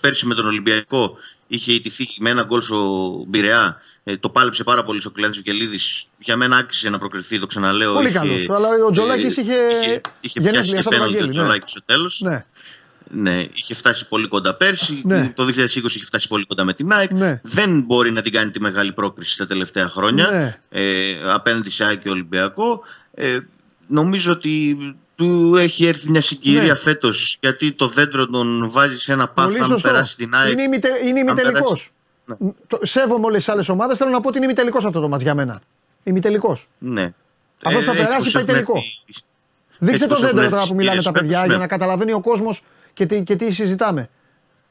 [0.00, 1.16] Πέρσι με τον Ολυμπιακό
[1.50, 3.80] είχε ιτηθεί με ένα γκολ στο Μπειραιά.
[4.04, 6.06] Ε, το πάλεψε πάρα πολύ ο Κλέντσο Βικελίδης.
[6.18, 7.94] Για μένα άξιζε να προκριθεί, το ξαναλέω.
[7.94, 8.48] Πολύ καλός.
[8.48, 12.20] Αλλά ο Τζολάκης ε, είχε, είχε, είχε πιάσει και πέναντι ο Τζολάκης στο τέλος.
[12.20, 12.44] Ναι.
[13.12, 15.00] Ναι, είχε φτάσει πολύ κοντά πέρσι.
[15.04, 15.32] Ναι.
[15.34, 15.50] Το 2020
[15.84, 17.12] είχε φτάσει πολύ κοντά με την ΑΕΚ.
[17.12, 17.40] Ναι.
[17.44, 20.58] Δεν μπορεί να την κάνει τη μεγάλη πρόκριση τα τελευταία χρόνια ναι.
[20.68, 22.82] ε, απέναντι σε ΑΕΚ και Ολυμπιακό.
[23.14, 23.38] Ε,
[23.86, 24.76] νομίζω ότι
[25.20, 26.74] του έχει έρθει μια συγκυρία ναι.
[26.74, 30.52] φέτος γιατί το δέντρο τον βάζει σε ένα πάθο να περάσει την ΑΕΚ.
[30.52, 31.90] Είναι, ημιτε, είναι ημιτελικός.
[32.24, 32.36] Ναι.
[32.82, 33.98] Σέβομαι όλες τις άλλες ομάδες.
[33.98, 35.60] Θέλω να πω ότι είναι ημιτελικός αυτό το μάτς για μένα.
[36.02, 36.68] Ημιτελικός.
[36.78, 37.12] Ναι.
[37.64, 38.82] Αυτό θα ε, περάσει πάει τελικό.
[39.78, 42.62] Δείξτε το δέντρο τώρα που μιλάνε τα παιδιά για να καταλαβαίνει ο κόσμος
[42.92, 44.08] και τι, και τι συζητάμε.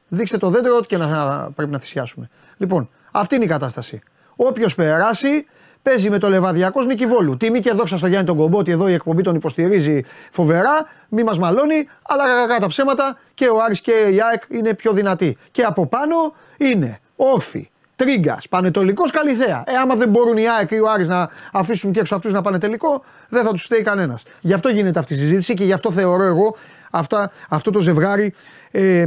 [0.07, 2.29] Δείξτε το δέντρο, ό,τι και να πρέπει να θυσιάσουμε.
[2.57, 4.01] Λοιπόν, αυτή είναι η κατάσταση.
[4.35, 5.45] Όποιος περάσει,
[5.81, 7.37] παίζει με το Λεβαδιακό Νικηβόλου.
[7.37, 10.01] Τιμή και δόξα στο Γιάννη τον Κομπότη, εδώ η εκπομπή τον υποστηρίζει
[10.31, 14.73] φοβερά, μη μας μαλώνει, αλλά κακά τα ψέματα και ο Άρης και η ΑΕΚ είναι
[14.73, 15.37] πιο δυνατοί.
[15.51, 16.15] Και από πάνω
[16.57, 19.63] είναι όφη, Τρίγκας, Πανετολικός, Καλυθέα.
[19.65, 22.41] Ε, άμα δεν μπορούν οι ΑΕΚ ή ο Άρης να αφήσουν και έξω αυτούς να
[22.41, 24.23] πάνε τελικό, δεν θα τους φταίει κανένας.
[24.39, 26.55] Γι' αυτό γίνεται αυτή η συζήτηση και γι' αυτό θεωρώ εγώ
[26.91, 28.33] αυτά, αυτό το ζευγάρι
[28.71, 29.05] ε,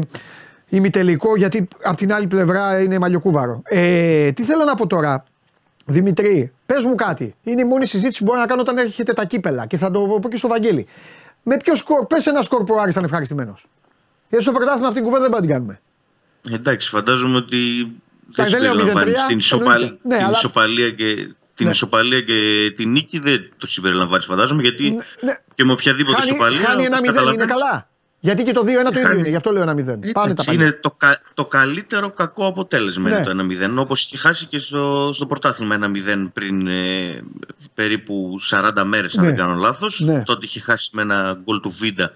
[0.68, 3.62] ημιτελικό, γιατί από την άλλη πλευρά είναι μαλλιοκούβαρο.
[3.64, 5.24] Ε, τι θέλω να πω τώρα,
[5.86, 7.34] Δημητρή, πες μου κάτι.
[7.42, 10.00] Είναι η μόνη συζήτηση που μπορεί να κάνω όταν έχετε τα κύπελα και θα το
[10.00, 10.86] πω και στο Βαγγέλη.
[11.42, 13.66] Με ποιο σκορ, πες ένα σκορ που ο Άρης ήταν ευχαριστημένος.
[14.28, 15.80] Γιατί στο πρωτάθλημα αυτή την κουβέντα δεν μπορεί να την κάνουμε.
[16.56, 17.92] Εντάξει, φαντάζομαι ότι
[18.26, 19.82] δεν συμπεριλαμβάνει την, ισοπαλ...
[19.82, 20.30] ναι, την αλλά...
[20.30, 21.14] ισοπαλία και
[21.54, 21.70] την ναι.
[21.70, 25.32] ισοπαλία και την νίκη δεν το συμπεριλαμβάνεις, φαντάζομαι, γιατί ναι, ναι.
[25.54, 26.60] και με οποιαδήποτε χάνει, ισοπαλία.
[26.60, 27.88] Χάνει ένα μηδέν, είναι καλά.
[28.24, 30.12] Γιατί και το 2-1 το ίδιο είναι, γι' αυτό λέω ένα 0.
[30.12, 33.22] Πάνε τα Είναι το, κα, το καλύτερο κακό αποτέλεσμα ναι.
[33.22, 33.30] το
[33.74, 33.76] 1-0.
[33.76, 35.90] Όπως είχε χάσει και στο, στο πρωτάθλημα ένα
[36.26, 37.22] 0 πριν ε,
[37.74, 39.28] περίπου 40 μέρες, αν ναι.
[39.30, 40.00] δεν κάνω λάθος.
[40.00, 40.22] Ναι.
[40.22, 42.12] Τότε είχε χάσει με ένα γκολ του Βίντα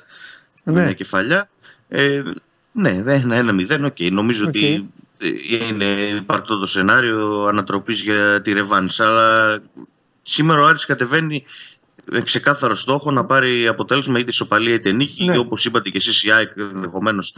[0.64, 0.72] ναι.
[0.72, 1.48] με μια κεφαλιά.
[1.88, 2.22] Ε,
[2.72, 3.96] ναι, ένα 1-0, OK.
[3.98, 4.10] Okay.
[4.10, 4.48] Νομίζω okay.
[4.48, 4.90] ότι
[5.70, 5.84] είναι
[6.16, 8.88] υπαρκτό το σενάριο ανατροπής για τη ρεβάνς.
[8.98, 9.58] Αλλά
[10.22, 11.44] σήμερα ο Άρης κατεβαίνει
[11.75, 11.75] με
[12.24, 15.24] ξεκάθαρο στόχο να πάρει αποτέλεσμα είτε σοπαλία είτε νίκη.
[15.24, 15.32] Ναι.
[15.32, 17.34] Και όπως είπατε και εσείς, η ΑΕΚ ενδεχομένως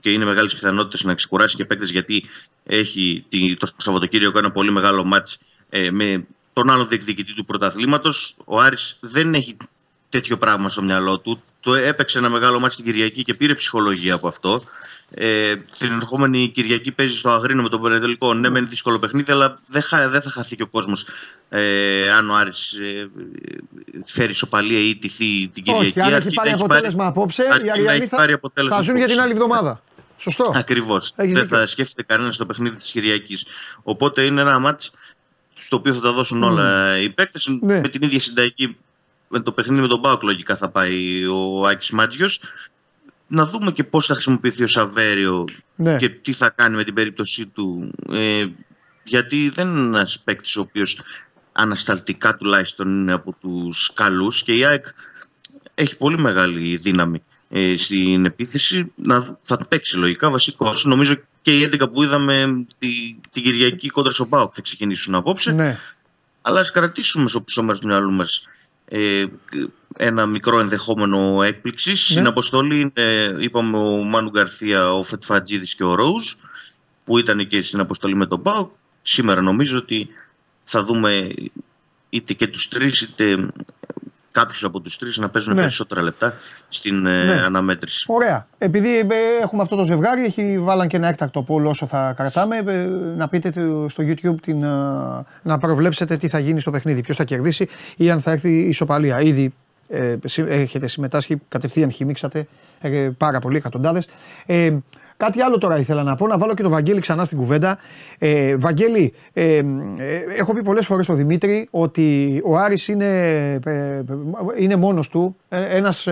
[0.00, 2.24] και είναι μεγάλες πιθανότητες να ξεκουράσει και παίκτες γιατί
[2.64, 3.26] έχει
[3.58, 5.38] το Σαββατοκύριακο ένα πολύ μεγάλο μάτς
[5.70, 8.36] ε, με τον άλλο διεκδικητή του πρωταθλήματος.
[8.44, 9.56] Ο Άρης δεν έχει
[10.08, 11.42] τέτοιο πράγμα στο μυαλό του.
[11.60, 14.62] Το έπαιξε ένα μεγάλο μάτι την Κυριακή και πήρε ψυχολογία από αυτό.
[15.14, 18.34] Ε, την ερχόμενη Κυριακή παίζει στο Αγρίνο με τον Πανετολικό.
[18.34, 21.06] Ναι, μεν δύσκολο παιχνίδι, αλλά δεν, δεν θα χαθεί και ο κόσμος
[21.48, 23.10] ε, αν ο Άρης ε,
[24.04, 25.86] φέρει σοπαλία ή τηθεί την Κυριακή.
[25.86, 28.26] Όχι, αν έχει πάρει αποτέλεσμα απόψε, οι Αριανοί θα,
[28.68, 29.82] θα ζουν για την άλλη εβδομάδα.
[30.16, 30.52] Σωστό.
[30.54, 31.12] Ακριβώς.
[31.16, 33.46] Δεν θα σκέφτεται κανένας το παιχνίδι της Κυριακής.
[33.82, 34.90] Οπότε είναι ένα μάτι
[35.54, 37.48] στο οποίο θα τα δώσουν όλα οι παίκτες.
[37.60, 37.80] Ναι.
[37.80, 38.76] Με την ίδια συνταγή
[39.28, 42.40] με το παιχνίδι με τον Πάοκ λογικά θα πάει ο Άκης Μάτζιος.
[43.34, 45.44] Να δούμε και πώς θα χρησιμοποιηθεί ο Σαβέριο
[45.76, 45.96] ναι.
[45.96, 47.90] και τι θα κάνει με την περίπτωσή του.
[48.10, 48.46] Ε,
[49.04, 51.00] γιατί δεν είναι ένας παίκτης ο οποίος
[51.52, 54.86] ανασταλτικά τουλάχιστον είναι από τους καλούς και η ΑΕΚ
[55.74, 58.92] έχει πολύ μεγάλη δύναμη ε, στην επίθεση.
[58.94, 60.74] Να, θα παίξει λογικά βασικό.
[60.82, 62.88] Νομίζω και οι 11 που είδαμε τη,
[63.32, 65.52] την Κυριακή κόντρα στο Πάοκ θα ξεκινήσουν απόψε.
[65.52, 65.78] Ναι.
[66.42, 68.46] Αλλά ας κρατήσουμε στο πίσω μέρος του μυαλού μας
[68.84, 69.24] ε,
[69.96, 72.08] ένα μικρό ενδεχόμενο έκπληξης.
[72.08, 72.14] Ναι.
[72.14, 76.32] Στην αποστολή είναι, είπαμε, ο Μάνου Γκαρθία, ο Φετφατζίδη και ο Ρόουζ,
[77.04, 78.70] που ήταν και στην αποστολή με τον Πάοκ.
[79.02, 80.08] Σήμερα νομίζω ότι
[80.62, 81.30] θα δούμε
[82.10, 83.48] είτε και τους τρεις είτε
[84.32, 85.60] κάποιους από τους τρεις να παίζουν ναι.
[85.60, 86.34] περισσότερα λεπτά
[86.68, 87.32] στην ε, ναι.
[87.32, 88.04] αναμέτρηση.
[88.08, 88.46] Ωραία.
[88.58, 89.04] Επειδή ε,
[89.42, 92.56] έχουμε αυτό το ζευγάρι, έχει βάλαν και ένα έκτακτο πόλο όσο θα κρατάμε.
[92.66, 92.86] Ε,
[93.16, 93.52] να πείτε
[93.88, 94.60] στο YouTube την,
[95.42, 98.68] να προβλέψετε τι θα γίνει στο παιχνίδι, ποιος θα κερδίσει ή αν θα έρθει η
[98.68, 99.20] ισοπαλία.
[99.20, 99.52] Ήδη
[99.92, 100.18] ε,
[100.48, 102.46] έχετε συμμετάσχει, κατευθείαν χυμίξατε
[102.80, 104.08] ε, πάρα πολύ, εκατοντάδες.
[104.46, 104.76] Ε,
[105.22, 107.78] Κάτι άλλο τώρα ήθελα να πω, να βάλω και το Βαγγέλη ξανά στην κουβέντα.
[108.18, 109.62] Ε, Βαγγέλη, ε, ε,
[110.38, 113.06] έχω πει πολλές φορές στον Δημήτρη ότι ο Άρης είναι,
[113.64, 114.02] ε,
[114.58, 116.06] είναι μόνος του, ένας,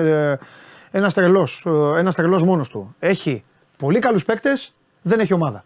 [0.90, 1.66] ένας, τρελός,
[1.96, 2.94] ένας τρελός μόνος του.
[2.98, 3.42] Έχει
[3.76, 5.64] πολύ καλούς παίκτες, δεν έχει ομάδα.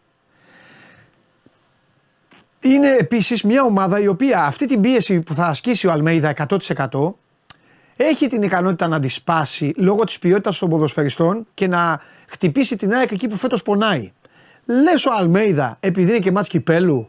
[2.60, 7.14] Είναι επίσης μια ομάδα η οποία αυτή την πίεση που θα ασκήσει ο Αλμέιδα 100%
[7.96, 12.92] έχει την ικανότητα να τη σπάσει λόγω της ποιότητας των ποδοσφαιριστών και να χτυπήσει την
[12.94, 14.12] ΑΕΚ εκεί που φέτος πονάει.
[14.64, 17.08] Λες ο Αλμέιδα, επειδή είναι και μάτς κυπέλου,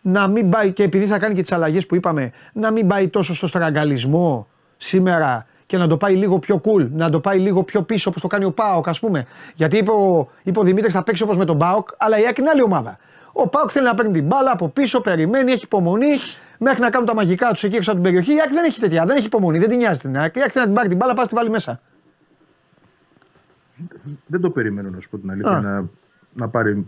[0.00, 3.08] να μην πάει και επειδή θα κάνει και τις αλλαγές που είπαμε, να μην πάει
[3.08, 4.46] τόσο στο στραγγαλισμό
[4.76, 8.22] σήμερα και να το πάει λίγο πιο cool, να το πάει λίγο πιο πίσω όπως
[8.22, 9.26] το κάνει ο Πάοκ, ας πούμε.
[9.54, 12.38] Γιατί είπε ο, είπε ο Δημήτρης θα παίξει όπως με τον Πάοκ, αλλά η ΑΕΚ
[12.38, 12.98] είναι άλλη ομάδα.
[13.32, 16.12] Ο Πάοκ θέλει να παίρνει την μπάλα από πίσω, περιμένει, έχει υπομονή
[16.64, 18.34] μέχρι να κάνουν τα μαγικά τους εκεί έξω από την περιοχή.
[18.34, 20.36] Η ΑΕΚ δεν έχει τέτοια, δεν έχει υπομονή, δεν την νοιάζει την ΑΕΚ.
[20.36, 21.80] Η ΑΕΚ θέλει να την πάρει την μπάλα, πάει τη βάλει μέσα.
[24.26, 25.84] Δεν το περιμένω να σου πω την αλήθεια να,
[26.32, 26.86] να πάρει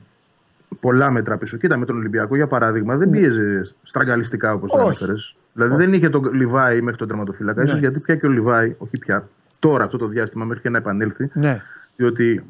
[0.80, 1.56] πολλά μέτρα πίσω.
[1.56, 3.18] Κοίτα με τον Ολυμπιακό για παράδειγμα δεν ναι.
[3.18, 5.36] πίεζε στραγγαλιστικά όπως το έφερες.
[5.52, 7.62] Δηλαδή δεν είχε τον Λιβάη μέχρι τον τερματοφύλακα.
[7.62, 7.78] Ναι.
[7.78, 11.30] γιατί πια και ο Λιβάη, όχι πια, τώρα αυτό το διάστημα μέχρι και να επανέλθει.
[11.32, 11.62] Ναι.
[11.96, 12.44] Διότι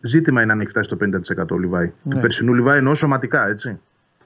[0.00, 0.96] ζήτημα είναι αν έχει φτάσει στο
[1.44, 1.92] 50% ο Λιβάη.
[2.02, 2.14] Ναι.
[2.14, 3.80] Του περσινού Λιβάη εννοώ σωματικά, έτσι.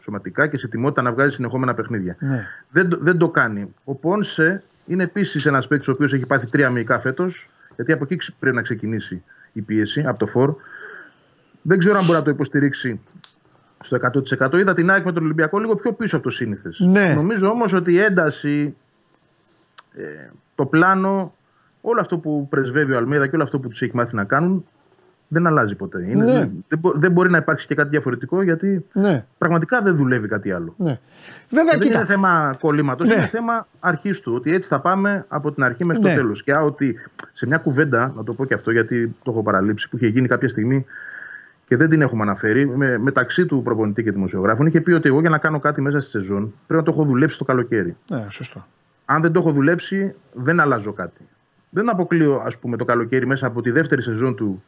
[0.07, 2.17] Σωματικά και σε τιμότητα να βγάζει συνεχόμενα παιχνίδια.
[2.19, 2.47] Ναι.
[2.71, 3.75] Δεν, δεν το κάνει.
[3.85, 7.51] Ο Πόνσε είναι επίσης ένας παίκτης ο οποίος έχει πάθει τρία μυϊκά φέτος.
[7.75, 10.55] Γιατί από εκεί πρέπει να ξεκινήσει η πίεση, από το φόρ.
[11.63, 13.01] Δεν ξέρω αν μπορεί να το υποστηρίξει
[13.81, 13.99] στο
[14.39, 14.59] 100%.
[14.59, 16.79] Είδα την ΑΕΚ με τον Ολυμπιακό λίγο πιο πίσω από το σύνηθες.
[16.79, 17.15] Ναι.
[17.15, 18.77] Νομίζω όμως ότι η ένταση,
[19.97, 21.35] ε, το πλάνο,
[21.81, 24.67] όλο αυτό που πρεσβεύει ο Αλμίδα και όλο αυτό που τους έχει μάθει να κάνουν
[25.29, 26.07] δεν αλλάζει ποτέ.
[26.11, 26.51] Είναι, ναι.
[26.69, 29.25] δεν, δεν, μπορεί να υπάρξει και κάτι διαφορετικό γιατί ναι.
[29.39, 30.75] πραγματικά δεν δουλεύει κάτι άλλο.
[30.77, 30.99] Ναι.
[31.49, 33.15] Βέβαια, δεν είναι θέμα κολλήματος, ναι.
[33.15, 34.33] είναι θέμα αρχή του.
[34.35, 36.15] Ότι έτσι θα πάμε από την αρχή μέχρι το ναι.
[36.15, 36.43] τέλος.
[36.43, 36.97] Και ότι
[37.33, 40.29] σε μια κουβέντα, να το πω και αυτό γιατί το έχω παραλείψει, που είχε γίνει
[40.29, 40.87] κάποια στιγμή
[41.67, 45.21] και δεν την έχουμε αναφέρει, με, μεταξύ του προπονητή και δημοσιογράφων, είχε πει ότι εγώ
[45.21, 47.97] για να κάνω κάτι μέσα στη σεζόν πρέπει να το έχω δουλέψει το καλοκαίρι.
[48.11, 48.67] Ναι, σωστό.
[49.05, 51.29] Αν δεν το έχω δουλέψει, δεν αλλάζω κάτι.
[51.71, 54.63] Δεν αποκλείω, ας πούμε, το καλοκαίρι μέσα από τη δεύτερη σεζόν του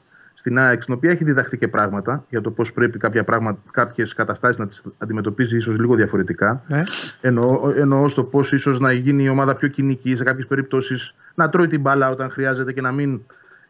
[0.48, 2.98] στην ΑΕΚ, στην οποία έχει διδαχθεί και πράγματα για το πώς πρέπει
[3.70, 6.62] κάποιες καταστάσεις να τις αντιμετωπίζει ίσως λίγο διαφορετικά.
[6.66, 6.82] Ναι.
[7.20, 11.48] Εννοώ, εννοώ στο πώς ίσως να γίνει η ομάδα πιο κοινική σε κάποιες περιπτώσεις, να
[11.48, 13.20] τρώει την μπάλα όταν χρειάζεται και να μην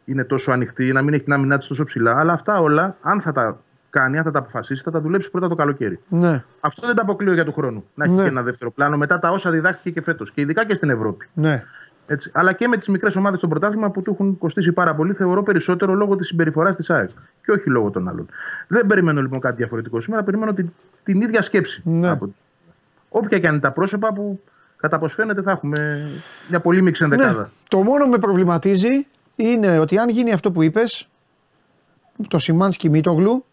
[0.05, 2.19] είναι τόσο ανοιχτή, να μην έχει την άμυνά της τόσο ψηλά.
[2.19, 3.61] Αλλά αυτά όλα, αν θα τα
[3.91, 6.01] κάνει, αν θα τα αποφασίσει, θα τα δουλέψει πρώτα το καλοκαίρι.
[6.09, 6.45] Ναι.
[6.61, 7.85] Αυτό δεν τα αποκλείω για του χρόνου.
[7.95, 8.23] Να έχει ναι.
[8.23, 10.33] και ένα δεύτερο πλάνο μετά τα όσα διδάχθηκε και φέτος.
[10.33, 11.27] Και ειδικά και στην Ευρώπη.
[11.35, 11.65] Ναι.
[12.11, 12.31] Έτσι.
[12.35, 15.43] Αλλά και με τις μικρές ομάδες στο πρωτάθλημα που του έχουν κοστίσει πάρα πολύ, θεωρώ
[15.43, 17.11] περισσότερο λόγω της συμπεριφοράς της ΑΕΚ
[17.45, 18.29] και όχι λόγω των άλλων.
[18.69, 20.73] Δεν περιμένω λοιπόν κάτι διαφορετικό σήμερα, περιμένω την,
[21.05, 21.83] την ίδια σκέψη.
[21.85, 22.09] Ναι.
[22.09, 22.35] Από...
[23.09, 24.41] Όποια και αν είναι τα πρόσωπα που
[24.77, 26.09] κατά πώ φαίνεται θα έχουμε
[26.49, 27.43] μια πολύ μίξη ενδεκάδα.
[27.43, 27.49] Ναι.
[27.69, 29.07] Το μόνο που με προβληματίζει
[29.37, 31.09] είναι ότι αν γίνει αυτό που είπες,
[32.29, 33.45] το Σιμάνσκι Μίτογλου,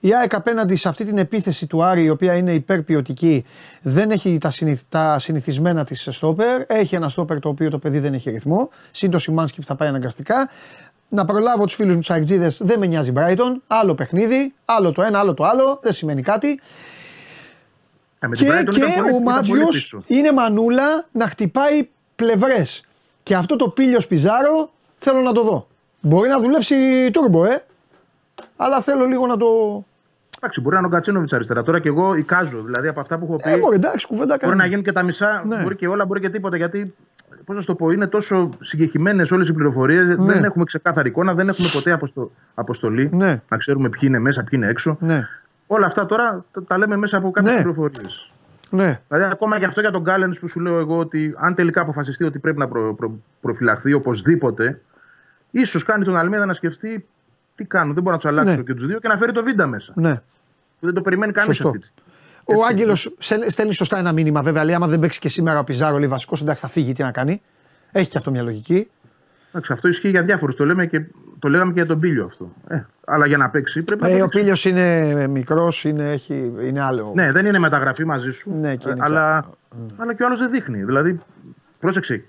[0.00, 3.44] η ΑΕΚ απέναντι σε αυτή την επίθεση του Άρη, η οποία είναι υπερποιωτική,
[3.82, 6.62] δεν έχει τα, συνηθ, τα συνηθισμένα της στόπερ.
[6.66, 8.70] Έχει ένα στόπερ το οποίο το παιδί δεν έχει ρυθμό.
[8.90, 10.48] Συν το Σιμάνσκι που θα πάει αναγκαστικά.
[11.08, 13.62] Να προλάβω τους φίλους μου τους Αιγτζίδε, δεν με νοιάζει Μπράιτον.
[13.66, 15.78] Άλλο παιχνίδι, άλλο το ένα, άλλο το άλλο.
[15.82, 16.60] Δεν σημαίνει κάτι.
[18.18, 18.84] Ε, και, και
[19.14, 22.84] ο Μάτζιος είναι μανούλα να χτυπάει πλευρές.
[23.22, 25.66] Και αυτό το πίλιο Πιζάρο θέλω να το δω.
[26.00, 27.64] Μπορεί να δουλέψει τούρμπο, ε.
[28.56, 29.46] Αλλά θέλω λίγο να το.
[30.42, 31.62] Εντάξει, μπορεί να είναι ο Κατσίνοβιτ αριστερά.
[31.62, 32.62] Τώρα και εγώ εικάζω.
[32.62, 33.50] Δηλαδή από αυτά που έχω πει.
[33.50, 35.42] Ε, μπορεί, εντάξει, κουβέντα μπορεί να γίνουν και τα μισά.
[35.46, 35.62] Ναι.
[35.62, 36.56] Μπορεί και όλα, μπορεί και τίποτα.
[36.56, 36.94] Γιατί,
[37.44, 40.04] πώς να το πω, είναι τόσο συγκεκριμένες όλες οι πληροφορίες.
[40.18, 40.32] Ναι.
[40.32, 42.30] Δεν έχουμε ξεκάθαρη εικόνα, δεν έχουμε ποτέ αποστο...
[42.54, 43.08] αποστολή.
[43.12, 43.42] Ναι.
[43.48, 44.96] Να ξέρουμε ποιοι είναι μέσα, ποιοι είναι έξω.
[45.00, 45.28] Ναι.
[45.66, 47.60] Όλα αυτά τώρα τα λέμε μέσα από κάποιες ναι.
[47.60, 48.30] πληροφορίες.
[48.70, 49.00] Ναι.
[49.08, 52.24] Δηλαδή, ακόμα και αυτό για τον Γκάλενς που σου λέω εγώ ότι αν τελικά αποφασιστεί
[52.24, 54.80] ότι πρέπει να προ, προ, προφυλαχθεί οπωσδήποτε,
[55.50, 57.06] ίσως κάνει τον Αλμίδα να σκεφτεί
[57.60, 57.94] τι κάνουν.
[57.94, 58.62] Δεν μπορεί να του αλλάξει ναι.
[58.62, 59.92] και τους δύο και να φέρει το βίντα μέσα.
[59.96, 60.14] Ναι.
[60.80, 61.88] Που δεν το περιμένει κανείς αυτή τη
[62.44, 63.14] Ο Άγγελος
[63.48, 64.64] στέλνει σωστά ένα μήνυμα βέβαια.
[64.64, 67.10] Λέει: Άμα δεν παίξει και σήμερα ο Πιζάρο, λέει βασικός, εντάξει θα φύγει, τι να
[67.10, 67.42] κάνει.
[67.92, 68.90] Έχει και αυτό μια λογική.
[69.48, 70.54] Εντάξει, αυτό ισχύει για διάφορους.
[70.54, 71.04] Το, λέμε και,
[71.38, 72.52] το λέγαμε και για τον Πίλιο αυτό.
[72.68, 74.24] Ε, αλλά για να παίξει πρέπει να ε, παίξει.
[74.24, 76.18] Ο Πίλιος είναι μικρός, είναι,
[76.66, 77.12] είναι άλλο.
[77.14, 78.52] Ναι, δεν είναι μεταγραφή μαζί σου.
[78.60, 79.94] Ναι, και είναι αλλά, και...
[79.96, 80.84] αλλά και ο άλλος δεν δείχνει.
[80.84, 81.18] Δηλαδή,
[81.80, 82.24] πρόσεξε.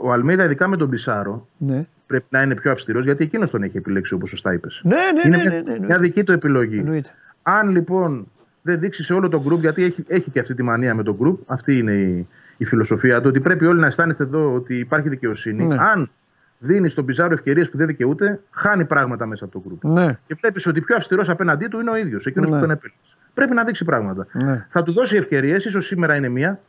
[0.00, 3.62] Ο Αλμίδα, ειδικά με τον Πισάρο, ναι πρέπει να είναι πιο αυστηρός γιατί εκείνος τον
[3.62, 4.80] έχει επιλέξει όπως σωστά είπες.
[4.84, 6.78] Ναι, ναι, ναι, ναι, ναι, ναι, μια δική του επιλογή.
[6.78, 7.10] Εννοείται.
[7.42, 8.28] Αν λοιπόν
[8.62, 11.16] δεν δείξει σε όλο τον γκρουπ, γιατί έχει, έχει και αυτή τη μανία με τον
[11.18, 15.08] γκρουπ, αυτή είναι η, η φιλοσοφία του, ότι πρέπει όλοι να αισθάνεστε εδώ ότι υπάρχει
[15.08, 15.64] δικαιοσύνη.
[15.66, 15.76] Ναι.
[15.78, 16.10] Αν
[16.58, 19.84] δίνεις στον Πιζάρο ευκαιρίες που δεν δικαιούται, χάνει πράγματα μέσα από το γκρουπ.
[19.84, 20.18] Ναι.
[20.26, 22.54] Και βλέπεις ότι πιο αυστηρός απέναντί του είναι ο ίδιος, εκείνος ναι.
[22.54, 23.14] που τον επέλεξε.
[23.34, 24.26] Πρέπει να δείξει πράγματα.
[24.32, 24.66] Ναι.
[24.68, 26.60] Θα του δώσει ευκαιρίες, ίσως σήμερα είναι μία,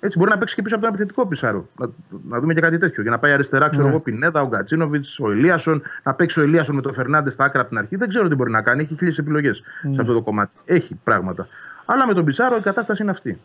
[0.00, 1.68] έτσι μπορεί να παίξει και πίσω από τον επιθετικό Πισάρο.
[1.78, 1.88] Να,
[2.28, 3.02] να δούμε και κάτι τέτοιο.
[3.02, 3.90] Για να πάει αριστερά, ξέρω ναι.
[3.90, 7.60] εγώ, Πινέδα, ο Γκατσίνοβιτς, ο Ελίασον, να παίξει ο Ελίασον με τον Φερνάντες στα άκρα
[7.60, 7.96] από την αρχή.
[7.96, 8.82] Δεν ξέρω τι μπορεί να κάνει.
[8.82, 9.94] Έχει χίλιες επιλογές ναι.
[9.94, 10.52] σε αυτό το κομμάτι.
[10.64, 11.48] Έχει πράγματα.
[11.84, 13.38] Αλλά με τον Πισάρο η κατάσταση είναι αυτή.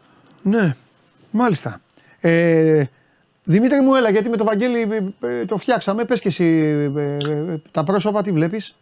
[0.44, 0.74] Ναι,
[1.32, 1.82] μάλιστα.
[2.20, 2.84] Ε,
[3.44, 4.82] Δημήτρη μου, έλα γιατί με το Βαγγέλη
[5.22, 6.06] ε, ε, το φτιάξαμε.
[6.06, 6.46] Πες και εσύ
[6.96, 8.76] ε, τα πρόσωπα, τι βλέπεις;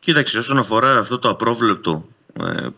[0.00, 2.13] Κοίταξε, όσον αφορά αυτό το απρόβλεπτο ε,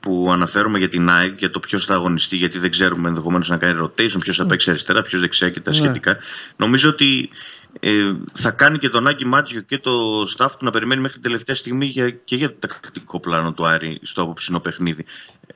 [0.00, 3.56] που αναφέρουμε για την ΑΕΚ, για το ποιος θα αγωνιστεί, γιατί δεν ξέρουμε ενδεχομένως να
[3.56, 4.48] κάνει rotation, ποιος θα ναι.
[4.48, 5.76] παίξει αριστερά, ποιος δεξιά και τα ναι.
[5.76, 6.18] σχετικά.
[6.56, 7.30] Νομίζω ότι
[7.80, 11.22] ε, θα κάνει και τον Άκη Μάτζιο και το staff του να περιμένει μέχρι την
[11.22, 15.04] τελευταία στιγμή για, και για το τακτικό πλάνο του Άρη στο απόψινό παιχνίδι.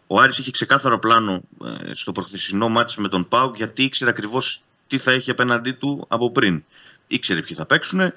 [0.07, 4.61] Ο Άρης είχε ξεκάθαρο πλάνο ε, στο προχθεσινό μάτς με τον Πάουκ γιατί ήξερε ακριβώς
[4.87, 6.65] τι θα έχει απέναντί του από πριν.
[7.07, 8.13] Ήξερε ποιοι θα παίξουν, ε,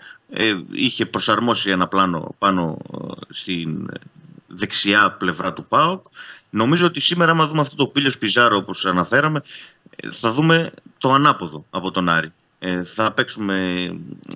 [0.71, 3.89] είχε προσαρμόσει ένα πλάνο πάνω ε, στην
[4.54, 6.06] δεξιά πλευρά του ΠΑΟΚ.
[6.49, 9.43] Νομίζω ότι σήμερα, άμα δούμε αυτό το πύλιο Πιζάρο όπως αναφέραμε,
[9.95, 12.32] ε, θα δούμε το ανάποδο από τον Άρη.
[12.60, 13.86] Ε, θα παίξουμε,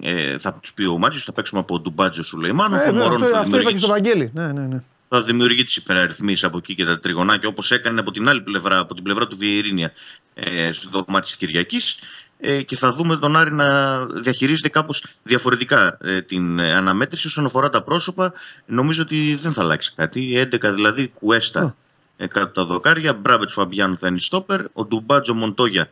[0.01, 2.75] ε, θα τους πει ο Μάτζιο, θα παίξουμε από τον Μπάτζο Σουλεϊμάνο.
[2.75, 4.31] Ε, αυτό, αυτό, αυτό είπα και στο Βαγγέλη.
[4.33, 4.81] Ναι, ναι, ναι.
[5.09, 8.79] Θα δημιουργεί τι υπεραριθμίσει από εκεί και τα τριγωνάκια όπως έκανε από την άλλη πλευρά,
[8.79, 9.91] από την πλευρά του Βιερίνια
[10.33, 11.99] ε, στο μάτι της Κυριακής.
[12.39, 17.69] Ε, και θα δούμε τον Άρη να διαχειρίζεται κάπως διαφορετικά ε, την αναμέτρηση όσον αφορά
[17.69, 18.33] τα πρόσωπα.
[18.65, 20.49] Νομίζω ότι δεν θα αλλάξει κάτι.
[20.51, 21.75] 11 δηλαδή Κουέστα
[22.17, 25.89] ε, κάτω τα δοκάρια, Μπράμπετς Φαμπιάν θα είναι στόπερ, Οντουμπάτζο Μοντόγια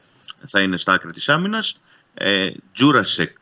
[0.48, 1.76] θα είναι στα άκρη της άμυνας,
[2.14, 3.38] ε, Τζούρασεκ,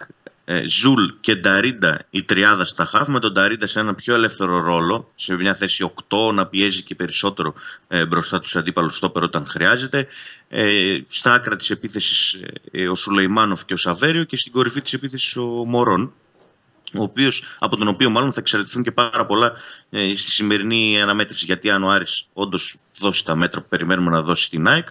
[0.45, 4.59] ε, Ζουλ και Νταρίντα η τριάδα στα χαφ με τον Νταρίντα σε ένα πιο ελεύθερο
[4.59, 7.53] ρόλο σε μια θέση 8 να πιέζει και περισσότερο
[7.87, 10.07] ε, μπροστά τους αντίπαλους στόπερ όταν χρειάζεται
[10.55, 12.41] ε, στα άκρα της επίθεσης
[12.71, 16.13] ε, ο Σουλεϊμάνοφ και ο Σαβέριο και στην κορυφή της επίθεσης ο Μορόν
[16.97, 19.53] ο οποίος, από τον οποίο μάλλον θα εξαρτηθούν και πάρα πολλά
[19.89, 24.21] ε, στη σημερινή αναμέτρηση γιατί αν ο Άρης όντως δώσει τα μέτρα που περιμένουμε να
[24.21, 24.87] δώσει στην ΑΕΚ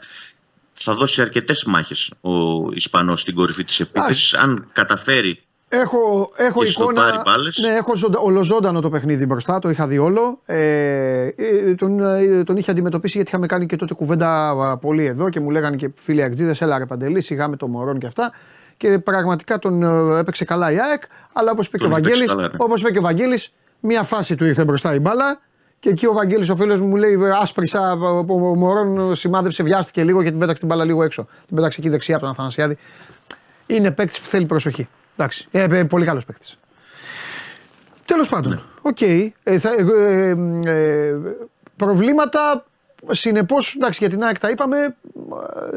[0.72, 2.32] θα δώσει αρκετές μάχες ο
[2.72, 4.34] Ισπανός στην κορυφή της επίθεσης.
[4.34, 5.42] Αν καταφέρει.
[5.74, 7.22] Έχω, έχω εικόνα.
[7.60, 10.38] Ναι, έχω ζωντα, ολοζώντανο το παιχνίδι μπροστά, το είχα δει όλο.
[10.44, 15.28] Ε, ε, τον, ε, τον είχε αντιμετωπίσει γιατί είχαμε κάνει και τότε κουβέντα πολύ εδώ
[15.30, 18.32] και μου λέγανε και φίλοι Αγτζίδε, έλα ρε Παντελή, σιγά με το Μωρόν και αυτά.
[18.76, 21.02] Και πραγματικά τον ε, έπαιξε καλά η ΑΕΚ,
[21.32, 21.96] αλλά όπως είπε, ναι.
[22.78, 25.40] είπε και ο Βαγγέλης, μία φάση του ήρθε μπροστά η μπάλα
[25.78, 30.28] και εκεί ο Βαγγέλης ο φίλος μου λέει άσπρισα ο Μορόν σημάδεψε, βιάστηκε λίγο και
[30.28, 31.26] την πέταξε την μπάλα λίγο έξω.
[31.46, 32.76] Την πέταξε εκεί δεξιά από τον Αθανασιάδη.
[33.66, 34.88] Είναι παίκτης που θέλει προσοχή.
[35.16, 35.46] Εντάξει.
[35.50, 36.58] Ε, ε, πολύ καλός παίκτης.
[38.04, 38.52] Τέλος πάντων.
[38.52, 38.58] Ναι.
[38.82, 38.96] OK.
[39.00, 39.28] Okay.
[39.42, 41.16] Ε, ε, ε,
[41.76, 42.64] προβλήματα
[43.11, 44.96] Συνεπώς, εντάξει, για την ΑΕΚ τα είπαμε.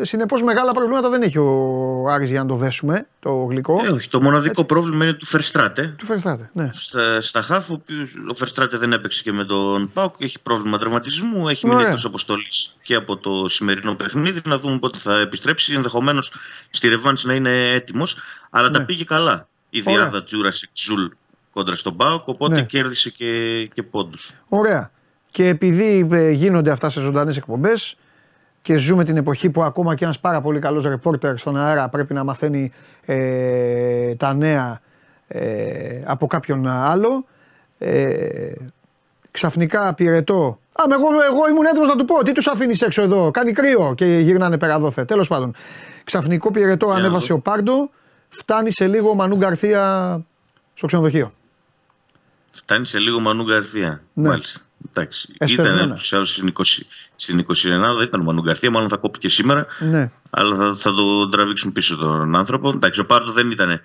[0.02, 3.82] Συνεπώς, μεγάλα προβλήματα δεν έχει ο Άρης για να το δέσουμε το γλυκό.
[3.86, 4.10] Ε, όχι.
[4.10, 4.66] Το μοναδικό Έτσι.
[4.66, 5.96] πρόβλημα είναι του Φερστράτε.
[5.98, 6.70] Του Φερστράτε, ναι.
[6.74, 7.82] Στα, στα Χάφ, ο,
[8.30, 10.16] ο Φερστράτε δεν έπαιξε και με τον ΠΑΟΚ.
[10.18, 11.48] Έχει πρόβλημα τραυματισμού.
[11.48, 14.42] Έχει μείνει εκτός αποστολής και από το σημερινό παιχνίδι.
[14.46, 15.74] Να δούμε πότε θα επιστρέψει.
[15.74, 16.34] Ενδεχομένως
[16.70, 18.18] στη ρεβάνς να είναι έτοιμος.
[18.50, 18.78] Αλλά ναι.
[18.78, 21.06] τα πήγε καλά η δυάδα Τζούρασεκ Ζουλ
[21.54, 22.28] κόντρα στον ΠΑΟΚ.
[22.28, 22.64] Οπότε ναι.
[22.64, 24.34] κέρδισε και, και πόντους.
[24.50, 24.92] Ωραία.
[25.36, 27.98] Και επειδή ε, γίνονται αυτά σε ζωντανές εκπομπές
[28.62, 32.14] και ζούμε την εποχή που ακόμα και ένας πάρα πολύ καλός ρεπόρτερ στον αέρα πρέπει
[32.14, 32.72] να μαθαίνει
[33.06, 34.82] ε, τα νέα
[35.28, 37.26] ε, από κάποιον άλλο.
[37.78, 38.52] Ε,
[39.32, 40.60] ξαφνικά πυρετό.
[40.72, 42.24] Α, εγώ, εγώ ήμουν έτοιμος να του πω.
[42.24, 43.32] Τι τους αφήνεις έξω εδώ.
[43.32, 45.06] Κάνει κρύο και γυρνάνε πέρα δόθε.
[45.06, 45.54] Τέλος πάντων.
[46.04, 47.90] Ξαφνικό πυρετό ανέβασε ο Πάρντο.
[48.30, 50.22] Φτάνει σε λίγο ο Μανού Γκαρθία
[50.74, 51.32] στο ξενοδοχείο.
[52.52, 54.02] Φτάνει σε λίγο ο Μανού Γκαρθία.
[54.14, 54.30] Ναι.
[54.30, 54.60] Μάλιστα.
[54.94, 56.64] Εντάξει, ήταν στην, 20,
[57.16, 57.54] στην 29
[57.98, 59.66] δεν ήταν ο Μανουγκαρθία, μάλλον θα κόπηκε σήμερα.
[59.80, 60.12] Ναι.
[60.30, 62.70] Αλλά θα, θα το τραβήξουν πίσω τον άνθρωπο.
[62.70, 63.82] Εντάξει, ο Πάρτο δεν ήταν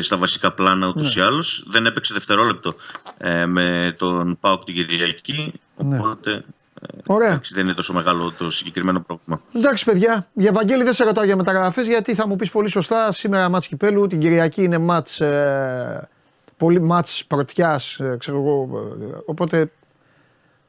[0.00, 1.22] στα βασικά πλάνα ούτως ναι.
[1.22, 1.64] ή άλλως.
[1.66, 2.74] Δεν έπαιξε δευτερόλεπτο
[3.18, 5.52] ε, με τον Πάοκ την Κυριακή.
[5.76, 5.98] Ναι.
[5.98, 6.44] Οπότε.
[6.80, 7.28] Ε, Ωραία.
[7.28, 9.40] Εντάξει, δεν είναι τόσο μεγάλο το συγκεκριμένο πρόβλημα.
[9.54, 10.26] Εντάξει, παιδιά.
[10.32, 13.12] Για Βαγγέλη δεν σε ρωτάω για μεταγραφές, γιατί θα μου πεις πολύ σωστά.
[13.12, 16.08] Σήμερα μάτς κυπέλου, την Κυριακή είναι μάτς, ε,
[16.56, 18.68] πολύ μάτς πρωτιάς, ε, ξέρω εγώ.
[19.00, 19.70] Ε, οπότε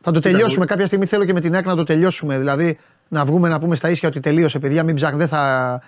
[0.03, 1.05] θα το τελειώσουμε κάποια στιγμή.
[1.05, 2.37] Θέλω και με την ΑΕΚ να το τελειώσουμε.
[2.37, 2.77] Δηλαδή
[3.07, 4.83] να βγούμε να πούμε στα ίσια ότι τελείωσε, παιδιά.
[4.83, 5.81] Μην ψάχνει, δεν θα,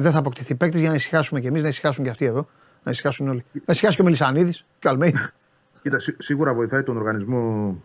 [0.00, 2.48] δεν θα αποκτηθεί παίκτης για να ησυχάσουμε κι εμείς, να ησυχάσουν και αυτοί εδώ.
[2.82, 3.44] Να ησυχάσουν όλοι.
[3.52, 4.98] Να ησυχάσει και ο Μελισανίδης και ο
[5.82, 7.76] Κοίτα, σίγουρα βοηθάει τον οργανισμό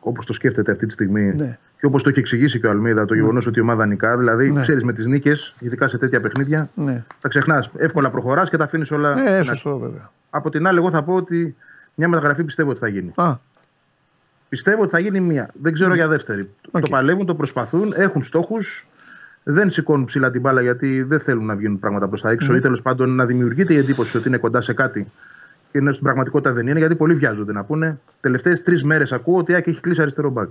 [0.00, 1.58] όπως το σκέφτεται αυτή τη στιγμή ναι.
[1.80, 3.20] και όπως το έχει εξηγήσει και ο Αλμίδα, το ναι.
[3.20, 4.18] γεγονός ότι η ομάδα νικά.
[4.18, 4.62] Δηλαδή, ναι.
[4.62, 7.04] ξέρεις με τις νίκες, ειδικά σε τέτοια παιχνίδια, ναι.
[7.20, 7.70] τα ξεχνάς.
[7.76, 9.14] Εύκολα προχωράς και τα αφήνεις όλα.
[9.14, 10.10] Ναι, σωστό, βέβαια.
[10.30, 11.56] Από την άλλη, εγώ θα πω ότι
[11.94, 13.12] μια μεταγραφή πιστεύω ότι θα γίνει.
[13.14, 13.36] Α.
[14.52, 15.50] Πιστεύω ότι θα γίνει μία.
[15.54, 16.50] Δεν ξέρω για δεύτερη.
[16.70, 16.80] Okay.
[16.80, 18.86] Το παλεύουν, το προσπαθούν, έχουν στόχους.
[19.42, 22.60] Δεν σηκώνουν ψηλά την μπάλα γιατί δεν θέλουν να βγουν πράγματα προς τα έξω ή
[22.60, 25.10] τέλος πάντων να δημιουργείται η εντύπωση ότι είναι κοντά σε κάτι
[25.72, 28.00] και ενώ στην πραγματικότητα δεν είναι γιατί πολλοί βιάζονται να πούνε.
[28.20, 30.50] Τελευταίες τρεις μέρες ακούω ότι έχει κλείσει αριστερό μπακ.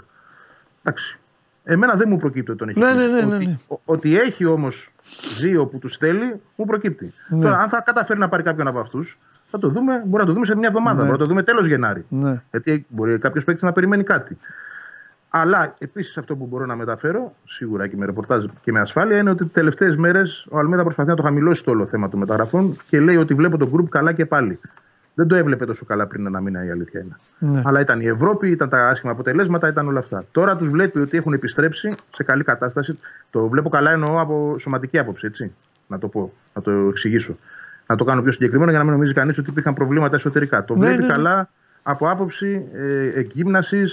[0.84, 1.20] Εντάξει.
[1.64, 3.56] Εμένα δεν μου προκύπτει ότι τον έχει ναι, ναι, ναι, ναι, ναι.
[3.68, 4.91] Ότι, ότι έχει όμως
[5.39, 7.14] δύο που τους θέλει, μου προκύπτει.
[7.30, 7.43] Ναι.
[7.43, 9.20] Τώρα, αν θα καταφέρει να πάρει κάποιον από αυτούς,
[9.52, 11.02] θα το δούμε, μπορεί να το δούμε σε μια εβδομάδα, ναι.
[11.02, 12.06] μπορεί να το δούμε τέλος Γενάρη.
[12.10, 12.41] Ναι.
[12.52, 14.38] Γιατί μπορεί κάποιος παίκτης να περιμένει κάτι.
[15.30, 19.30] Αλλά επίσης αυτό που μπορώ να μεταφέρω, σίγουρα και με ρεπορτάζ και με ασφάλεια, είναι
[19.30, 22.78] ότι τι τελευταίες μέρες ο Αλμέδα προσπαθεί να το χαμηλώσει το όλο θέμα των μεταγραφών
[22.89, 24.60] και λέει ότι βλέπω τον γκρουπ καλά και πάλι.
[25.14, 27.18] Δεν το έβλεπε τόσο καλά πριν ένα μήνα η αλήθεια είναι.
[27.54, 27.62] Ναι.
[27.66, 30.26] Αλλά ήταν η Ευρώπη, ήταν τα άσχημα αποτελέσματα, ήταν όλα αυτά.
[30.32, 32.97] Τώρα τους βλέπει ότι έχουν επιστρέψει σε καλή κατάσταση.
[33.30, 35.54] Το βλέπω καλά εννοώ από σωματική άποψη, έτσι.
[35.88, 37.36] Να το πω, να το εξηγήσω
[37.92, 40.66] να το κάνω πιο συγκεκριμένο για να μην νομίζει κανείς ότι υπήρχαν προβλήματα εσωτερικά.
[40.66, 41.14] Το ναι, βλέπει ναι, ναι.
[41.14, 41.50] καλά
[41.84, 43.84] από άποψη ε, εκγύμναση,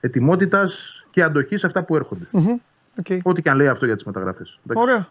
[0.00, 2.26] ετοιμότητας και αντοχής σε αυτά που έρχονται.
[2.32, 2.60] Mm-hmm.
[3.02, 3.18] Okay.
[3.22, 4.58] Ό,τι και αν λέει αυτό για τις μεταγραφές.
[4.74, 5.08] Ωραία.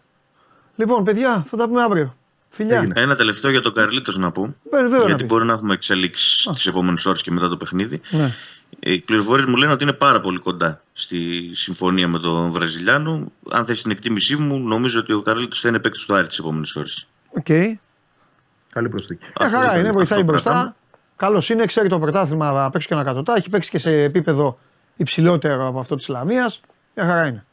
[0.76, 2.16] Λοιπόν, παιδιά, θα τα πούμε αύριο.
[2.48, 2.84] Φιλιά.
[2.94, 4.54] Ένα τελευταίο για τον Καρλίτος να πω.
[4.70, 8.00] Ε, γιατί μπορεί να έχουμε εξελίξεις τις επόμενες ώρες και μετά το παιχνίδι.
[8.10, 8.32] Ναι.
[8.80, 13.32] Οι πληροφορίες μου λένε ότι είναι πάρα πολύ κοντά στη συμφωνία με τον Βραζιλιάνο.
[13.50, 16.38] Αν θες την εκτίμησή μου, νομίζω ότι ο Καρλίτος θα είναι παίκτης του Άρη τις
[16.38, 17.06] επόμενες ώρες.
[17.30, 17.44] OK.
[17.48, 17.74] Okay.
[18.76, 19.24] Καλή προσθήκη.
[19.40, 20.76] Μια χαρά είναι, βοηθάει μπροστά.
[21.16, 23.34] Καλό είναι, ξέρει το πρωτάθλημα απ' έξω και κατωτά.
[23.36, 24.58] Έχει παίξει και σε επίπεδο
[24.96, 26.52] υψηλότερο από αυτό της Ισλαμία.
[26.94, 27.44] Μια χαρά είναι.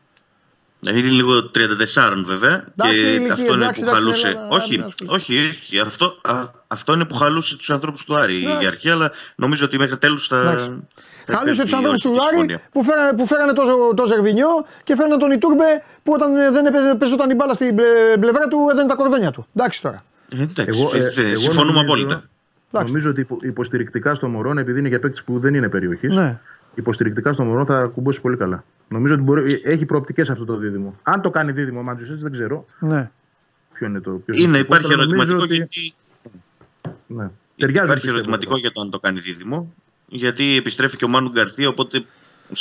[0.89, 2.65] Είναι λίγο 34 βέβαια.
[2.75, 4.47] και αυτό είναι που χαλούσε.
[4.49, 6.21] όχι, όχι, όχι, Αυτό,
[6.67, 10.27] αυτό είναι που χαλούσε τους ανθρώπους του Άρη η αρχή, αλλά νομίζω ότι μέχρι τέλους
[10.27, 10.57] θα.
[11.27, 15.31] Χάλισε τους ανθρώπους του Άρη που, φέρανε, που φέρανε το, το Ζερβινιό και φέρανε τον
[15.31, 17.75] Ιτούρμπε που όταν δεν παίζονταν η μπάλα στην
[18.19, 19.47] πλευρά του έδαινε τα κορδόνια του.
[19.55, 20.03] Εντάξει τώρα.
[20.29, 22.23] Εγώ, ε, εγώ συμφωνούμε απόλυτα.
[22.71, 26.39] Νομίζω ότι υποστηρικτικά στο Μωρόν, επειδή είναι για παίκτης που δεν είναι περιοχής, ναι.
[26.75, 28.63] υποστηρικτικά στο Μωρόν θα κουμπώσει πολύ καλά.
[28.87, 30.99] Νομίζω ότι μπορεί, έχει προοπτικές αυτό το δίδυμο.
[31.03, 32.65] Αν το κάνει δίδυμο ο Μάντζο δεν ξέρω.
[32.79, 33.11] Ναι.
[33.73, 34.11] Ποιο είναι το.
[34.11, 35.55] Ποιος είναι, υπάρχει ερωτηματικό ότι...
[35.55, 35.93] γιατί.
[37.07, 37.29] Ναι.
[37.57, 39.73] Ταιριάζει, υπάρχει ερωτηματικό για το αν το κάνει δίδυμο.
[40.07, 42.05] Γιατί επιστρέφει και ο Μάνου Γκαρθία, οπότε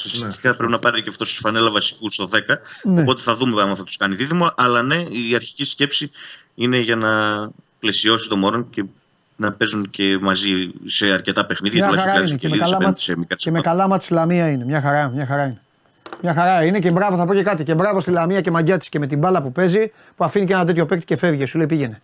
[0.04, 0.54] ουσιαστικά ναι.
[0.54, 2.38] πρέπει να πάρει και αυτός στη φανέλα βασικούς στο 10.
[2.82, 3.00] Ναι.
[3.00, 4.52] Οπότε θα δούμε αν θα τους κάνει δίδυμο.
[4.56, 6.10] Αλλά ναι, η αρχική σκέψη
[6.54, 7.10] είναι για να
[7.78, 8.84] πλαισιώσει το Μόρον και
[9.36, 11.88] να παίζουν και μαζί σε αρκετά παιχνίδια.
[11.88, 12.36] Μια χαρά είναι.
[12.36, 14.64] Και, με καλά, μάτς, και με καλά μάτς Λαμία είναι.
[14.64, 15.60] Μια χαρά, μια χαρά είναι.
[16.22, 17.64] Μια χαρά είναι και μπράβο, θα πω και κάτι.
[17.64, 20.46] Και μπράβο στη Λαμία και μαγκιά τη και με την μπάλα που παίζει που αφήνει
[20.46, 21.44] και ένα τέτοιο παίκτη και φεύγει.
[21.44, 22.00] Σου λέει πήγαινε.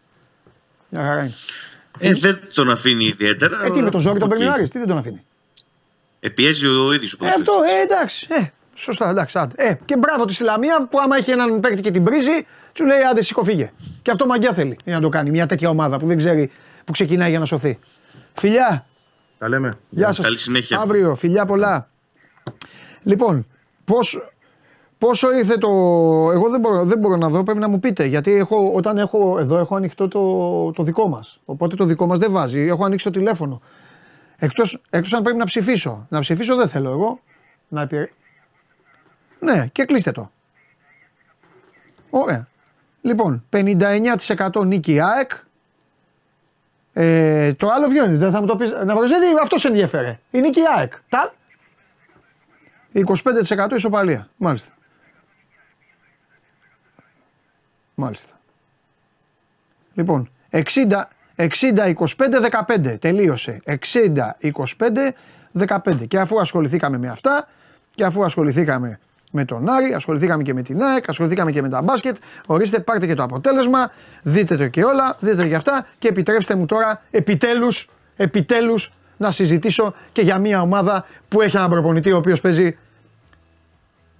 [0.88, 1.32] Μια χαρά είναι.
[1.98, 3.64] Ε, δεν τον αφήνει ιδιαίτερα.
[3.64, 5.24] Ε, τι με τον Ζόρι τον παίρνει τι δεν τον αφήνει.
[6.20, 7.16] Ε, πιέζει ο ίδιος.
[7.20, 8.26] Ε, αυτό, ε, εντάξει.
[8.30, 9.38] Ε, σωστά, εντάξει.
[9.38, 9.54] Άντε.
[9.56, 13.00] Ε, και μπράβο τη Λαμία που άμα έχει έναν παίκτη και την πρίζει, του λέει
[13.10, 13.72] άντε σηκώ φύγε.
[14.02, 15.30] Και αυτό μαγκιά θέλει για να το κάνει.
[15.30, 16.50] Μια τέτοια ομάδα που δεν ξέρει
[16.84, 17.78] που ξεκινάει για να σωθεί.
[18.34, 18.86] Φιλιά.
[19.38, 19.72] Τα λέμε.
[19.88, 20.26] Γεια σας.
[20.70, 21.14] Αύριο.
[21.14, 21.88] Φιλιά πολλά.
[23.02, 23.46] Λοιπόν,
[23.84, 24.32] πώς,
[24.98, 25.68] πόσο ήρθε το.
[26.32, 28.04] Εγώ δεν μπορώ, δεν μπορώ να δω, πρέπει να μου πείτε.
[28.04, 31.40] Γιατί έχω, όταν έχω εδώ έχω ανοιχτό το, το δικό μας.
[31.44, 32.60] Οπότε το δικό μας δεν βάζει.
[32.60, 33.62] Έχω ανοίξει το τηλέφωνο.
[34.38, 36.06] Εκτός εκτός αν πρέπει να ψηφίσω.
[36.08, 37.20] Να ψηφίσω δεν θέλω εγώ.
[37.68, 38.10] Να επι...
[39.40, 40.30] Ναι, και κλείστε το.
[42.10, 42.48] Ωραία.
[43.00, 45.30] Λοιπόν, 59% νίκη ΑΕΚ.
[46.92, 48.68] Ε, το άλλο ποιο είναι, δεν θα μου το πει.
[48.84, 50.18] Να προσθέτει, αυτός σε ενδιαφέρε.
[50.30, 50.92] Η νίκη ΑΕΚ.
[51.08, 51.34] Τα,
[52.94, 54.28] 25% ισοπαλία.
[54.36, 54.72] Μάλιστα.
[57.94, 58.40] Μάλιστα.
[59.94, 61.02] Λοιπόν, 60,
[61.38, 62.98] 60, 25, 15.
[63.00, 63.60] Τελείωσε.
[63.64, 65.12] 60, 25,
[65.52, 66.06] 15.
[66.08, 67.48] Και αφού ασχοληθήκαμε με αυτά
[67.90, 68.98] και αφού ασχοληθήκαμε
[69.32, 72.16] με τον Άρη, ασχοληθήκαμε και με την ΑΕΚ, ασχοληθήκαμε και με τα μπάσκετ.
[72.46, 73.90] Ορίστε, πάρτε και το αποτέλεσμα,
[74.22, 79.30] δείτε το και όλα, δείτε το και αυτά και επιτρέψτε μου τώρα επιτέλους, επιτέλους να
[79.30, 82.76] συζητήσω και για μια ομάδα που έχει έναν προπονητή ο οποίος παίζει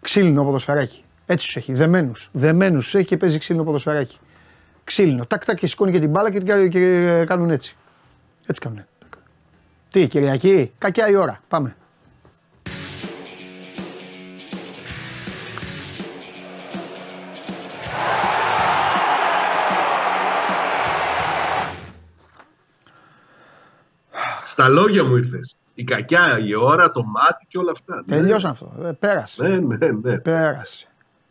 [0.01, 1.05] ξύλινο ποδοσφαιράκι.
[1.27, 1.73] Έτσι τους έχει.
[1.73, 2.29] Δεμένους.
[2.33, 4.19] Δεμένους τους έχει και παίζει ξύλινο ποδοσφαιράκι.
[4.89, 5.27] Ξύλινο.
[5.27, 7.77] Τάκ, τάκ και σηκώνει και την μπάλα και, και κάνουν έτσι.
[8.47, 8.85] Έτσι κάνουν.
[9.91, 11.41] Τι, Κυριακή, κακιά η ώρα.
[11.49, 11.77] Πάμε.
[24.45, 25.59] Στα λόγια μου ήρθες.
[25.75, 28.05] Η κακιά, η ώρα, το μάτι και όλα αυτά.
[28.07, 28.73] Τελειώσαν αυτό.
[28.83, 29.43] Ε, πέρασε.
[29.43, 30.19] Ναι, ναι, ναι.
[30.19, 30.87] Πέρασε.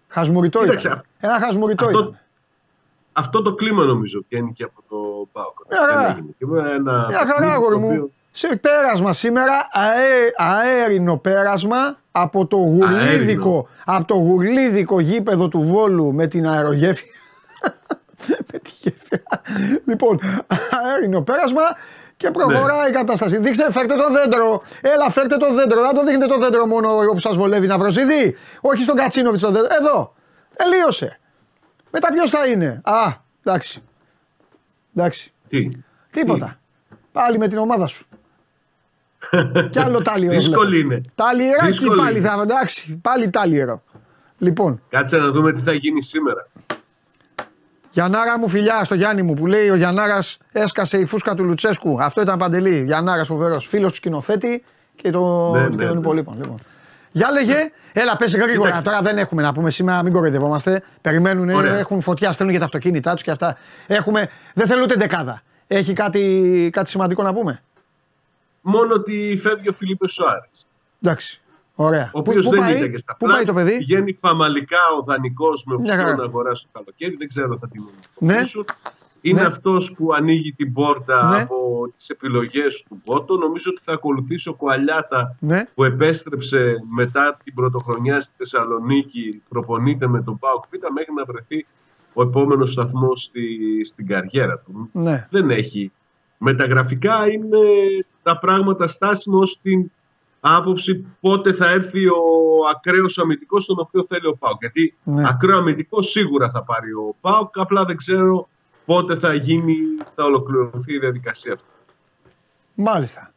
[0.08, 1.04] Χασμουριτό ήταν.
[1.20, 2.20] Ένα χασμουριτό αυτό, ήταν.
[3.20, 5.52] Αυτό το κλίμα νομίζω βγαίνει και από το Πάο.
[7.08, 8.12] Μια χαρά, αγόρι μου.
[8.32, 16.14] Σε πέρασμα σήμερα, αέ, αέρινο πέρασμα από το γουρλίδικο, από το γουρλίδικο γήπεδο του Βόλου
[16.14, 17.12] με την αερογέφυρα.
[18.52, 19.42] με τη γέφυρα.
[19.86, 20.20] λοιπόν,
[20.86, 21.62] αέρινο πέρασμα
[22.18, 22.90] και προχωράει ναι.
[22.90, 23.38] η κατάσταση.
[23.38, 24.62] Δείξτε, φέρτε το δέντρο.
[24.82, 25.82] Έλα, φέρτε το δέντρο.
[25.82, 28.36] Δεν το δείχνετε το δέντρο μόνο όπου σας βολεύει να βροσίδει.
[28.62, 29.70] Όχι στον Κατσίνοβιτς το δέντρο.
[29.80, 30.14] Εδώ.
[30.56, 31.20] Τελείωσε.
[32.00, 33.84] Μετά ποιος θα είναι; Α, εντάξει.
[34.96, 35.34] Εντάξει.
[35.48, 35.70] Τι;
[36.12, 36.60] Τίποτα.
[36.90, 36.96] Τι.
[37.12, 38.06] Πάλι με την ομάδα σου.
[39.72, 40.36] Κι άλλο τάλιερο.
[40.36, 41.02] Δύσκολη είναι.
[41.16, 42.40] Τάλιεράκι πάλι θα.
[42.42, 43.00] Εντάξει.
[43.02, 43.84] Πάλι τάλιερο.
[44.38, 44.82] Λοιπόν.
[44.90, 46.48] Κάτσε να δούμε τι θα γίνει σήμερα.
[47.92, 52.02] Γιαννάρα μου φιλιά στο Γιάννη μου που λέει ο Γιαννάρας έσκασε η φούσκα του Λουτσέσκου.
[52.02, 52.84] Αυτό ήταν παντελή.
[52.84, 53.68] Γιαννάρας φοβερός.
[53.68, 54.64] Φίλος του σκηνοθέτη
[54.96, 56.00] και, το, ναι, και ναι, των ναι.
[56.00, 56.36] υπολείπων.
[56.36, 56.58] Λοιπόν.
[57.18, 58.82] Για λέγε, έλα πες γρήγορα.
[58.82, 60.84] Τώρα δεν έχουμε να πούμε σήμερα, μην κοροϊδευόμαστε.
[61.02, 61.78] Περιμένουν, Ωραία.
[61.78, 63.58] έχουν φωτιά, στέλνουν και τα αυτοκίνητά τους και αυτά.
[63.88, 65.42] Έχουμε, δεν θέλουν ούτε δεκάδα.
[65.68, 67.62] Έχει κάτι, κάτι σημαντικό να πούμε;
[68.62, 70.50] Μόνο ότι φεύγει ο Φιλίππε Σοάρε.
[71.02, 71.42] Εντάξει.
[71.76, 72.12] Ωραία.
[72.14, 75.64] Ο οποίος δεν πάει, ήταν και στα Πού πάει το παιδί; Πηγαίνει φαμαλικά ο δανεικός
[75.66, 77.16] με οπτικό να αγοράσει το καλοκαίρι.
[77.16, 77.84] Δεν ξέρω θα την
[78.18, 78.42] ναι.
[79.22, 79.48] Είναι ναι.
[79.48, 81.42] αυτός που ανοίγει την πόρτα ναι.
[81.42, 83.38] από τις επιλογές του Μπότο.
[83.38, 85.66] Νομίζω ότι θα ακολουθήσει ο Κουαλιάτα ναι.
[85.76, 91.66] που επέστρεψε μετά την πρωτοχρονιά στη Θεσσαλονίκη, προπονείται με τον Πάοκ Β μέχρι να βρεθεί
[92.14, 93.46] ο επόμενος σταθμός στη,
[93.86, 94.90] στην καριέρα του.
[94.94, 95.28] Ναι.
[95.30, 95.92] Δεν έχει.
[96.38, 97.58] Μεταγραφικά είναι
[98.24, 99.92] τα πράγματα στάσιμο στην
[100.40, 102.22] άποψη πότε θα έρθει ο
[102.76, 104.60] ακραίος αμυντικός τον οποίο θέλει ο ΠΑΟΚ.
[104.60, 105.24] Γιατί ναι.
[105.28, 108.50] ακραίο αμυντικό σίγουρα θα πάρει ο ΠΑΟΚ, απλά δεν ξέρω
[108.88, 109.76] πότε θα γίνει,
[110.16, 111.68] θα ολοκληρωθεί η διαδικασία αυτή.
[112.74, 113.32] Μάλιστα.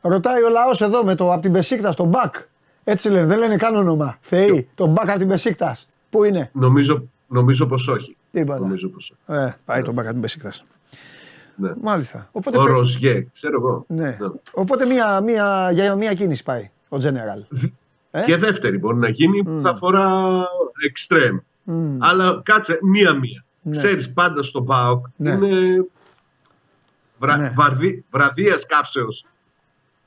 [0.00, 2.34] Ρωτάει ο λαός εδώ με το από την Μπεσίκτας στο μπακ.
[2.84, 4.18] Έτσι λένε, δεν λένε καν όνομα.
[4.20, 5.90] Θεοί, το μπακ από την Μπεσίκτας.
[6.10, 8.16] Πού είναι; Νομίζω, νομίζω πως όχι.
[8.30, 8.58] Τίποτα.
[8.58, 9.40] Νομίζω πως όχι.
[9.40, 10.64] Ε, πάει το μπακ από την Πεσίκτας.
[11.56, 11.72] Ναι.
[11.82, 12.28] Μάλιστα.
[12.32, 13.84] Οπότε, ο Ροζιέ, ξέρω εγώ.
[13.88, 14.04] Ναι.
[14.04, 14.16] ναι.
[14.52, 17.56] Οπότε μία, μία, για μία κίνηση πάει ο General.
[18.10, 20.38] Ε; Και δεύτερη μπορεί να γίνει που θα αφορά
[20.92, 21.40] extreme.
[21.70, 21.96] Mm.
[21.98, 23.44] Αλλά κάτσε μία-μία.
[23.68, 23.76] Ναι.
[23.76, 25.30] Ξέρεις πάντα στο ΠΑΟΚ ναι.
[25.30, 25.86] είναι
[27.18, 27.36] βρα...
[27.36, 27.52] ναι.
[27.56, 28.04] βαρδί...
[28.10, 29.26] βραδίας καύσεως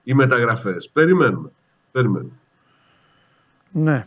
[0.04, 0.90] οι μεταγραφές.
[0.90, 1.52] Περιμένουμε.
[1.92, 2.32] Περιμένουμε.
[3.72, 4.06] Ναι.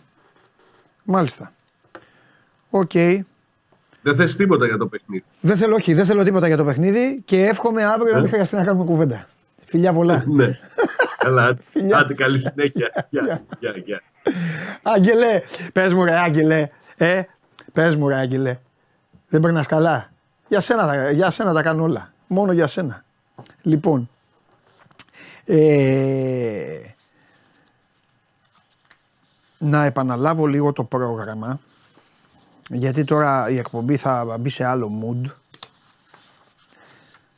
[1.04, 1.52] Μάλιστα.
[2.70, 2.90] OK.
[2.94, 3.18] Okay.
[4.02, 5.24] Δεν θες τίποτα για το παιχνίδι.
[5.40, 8.56] Δεν θέλω, όχι, δεν θέλω τίποτα για το παιχνίδι και εύχομαι αύριο να μην χρειαστεί
[8.56, 9.26] να κάνουμε κουβέντα.
[9.64, 10.24] Φιλιά πολλά.
[10.26, 10.58] ναι.
[11.18, 11.58] Καλά,
[11.94, 12.90] άντε καλή συνέχεια.
[13.10, 14.02] Γεια, γεια, γεια.
[14.82, 15.40] Άγγελε,
[15.72, 17.22] πες μου ρε Άγγελε, ε,
[17.72, 18.58] πες μου ρε Άγγελε,
[19.34, 20.10] δεν περνάς καλά.
[20.48, 23.04] Για σένα, για σένα τα κάνω όλα, μόνο για σένα.
[23.62, 24.08] Λοιπόν,
[25.44, 26.78] ε,
[29.58, 31.58] να επαναλάβω λίγο το πρόγραμμα,
[32.68, 35.30] γιατί τώρα η εκπομπή θα μπει σε άλλο mood,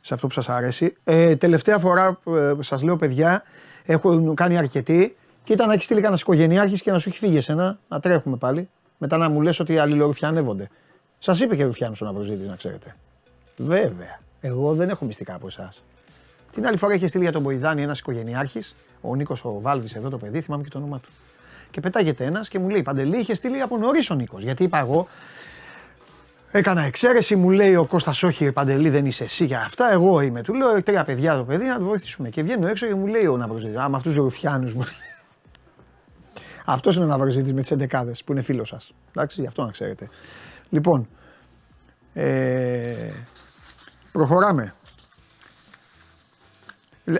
[0.01, 0.95] σε αυτό που σας αρέσει.
[1.03, 3.43] Ε, τελευταία φορά, ε, σας λέω παιδιά,
[3.85, 7.37] έχω κάνει αρκετή και ήταν να έχεις στείλει κανένας οικογενειάρχης και να σου έχει φύγει
[7.37, 8.69] εσένα, να τρέχουμε πάλι.
[8.97, 10.69] Μετά να μου λες ότι αλληλορουφιανεύονται.
[11.19, 12.95] Σας είπε και Ρουφιάνο ο Ναυροζήτης, να ξέρετε.
[13.57, 14.19] Βέβαια.
[14.41, 15.83] Εγώ δεν έχω μυστικά από εσάς.
[16.51, 20.09] Την άλλη φορά είχε στείλει για τον Μποϊδάνη ένας οικογενειάρχης, ο Νίκος ο Βάλβης εδώ
[20.09, 21.09] το παιδί, θυμάμαι και το όνομα του.
[21.71, 24.43] Και πετάγεται ένας και μου λέει Παντελή, είχε στείλει από νωρίς ο Νίκος.
[24.43, 25.07] Γιατί είπα εγώ,
[26.51, 29.91] Έκανα εξαίρεση, μου λέει ο Κώστας Όχι, Παντελή, δεν είσαι εσύ για αυτά.
[29.91, 30.41] Εγώ είμαι.
[30.41, 32.29] Του λέω τρία παιδιά το παιδί να το βοηθήσουμε.
[32.29, 34.85] Και βγαίνω έξω και μου λέει ο Ναυροζήτης, Α, με αυτούς του ρουφιάνου μου.
[36.65, 38.93] Αυτός είναι ο Ναυροζήτης με τις 11 που είναι φίλος σας.
[39.09, 40.09] Εντάξει, γι' αυτό να ξέρετε.
[40.69, 41.07] Λοιπόν,
[42.13, 43.11] ε,
[44.11, 44.73] προχωράμε.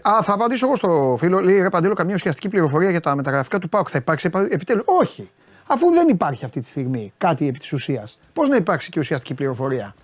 [0.02, 1.40] Α, θα απαντήσω εγώ στο φίλο.
[1.40, 4.84] Λέει ρε Παντέλο, καμία ουσιαστική πληροφορία για τα μεταγραφικά του ΠΑΟΚ θα υπάρξει επιτέλους.
[4.86, 5.30] Όχι.
[5.68, 9.34] Αφού δεν υπάρχει αυτή τη στιγμή κάτι επί της ουσίας, πώς να υπάρξει και ουσιαστική
[9.34, 9.96] πληροφορία;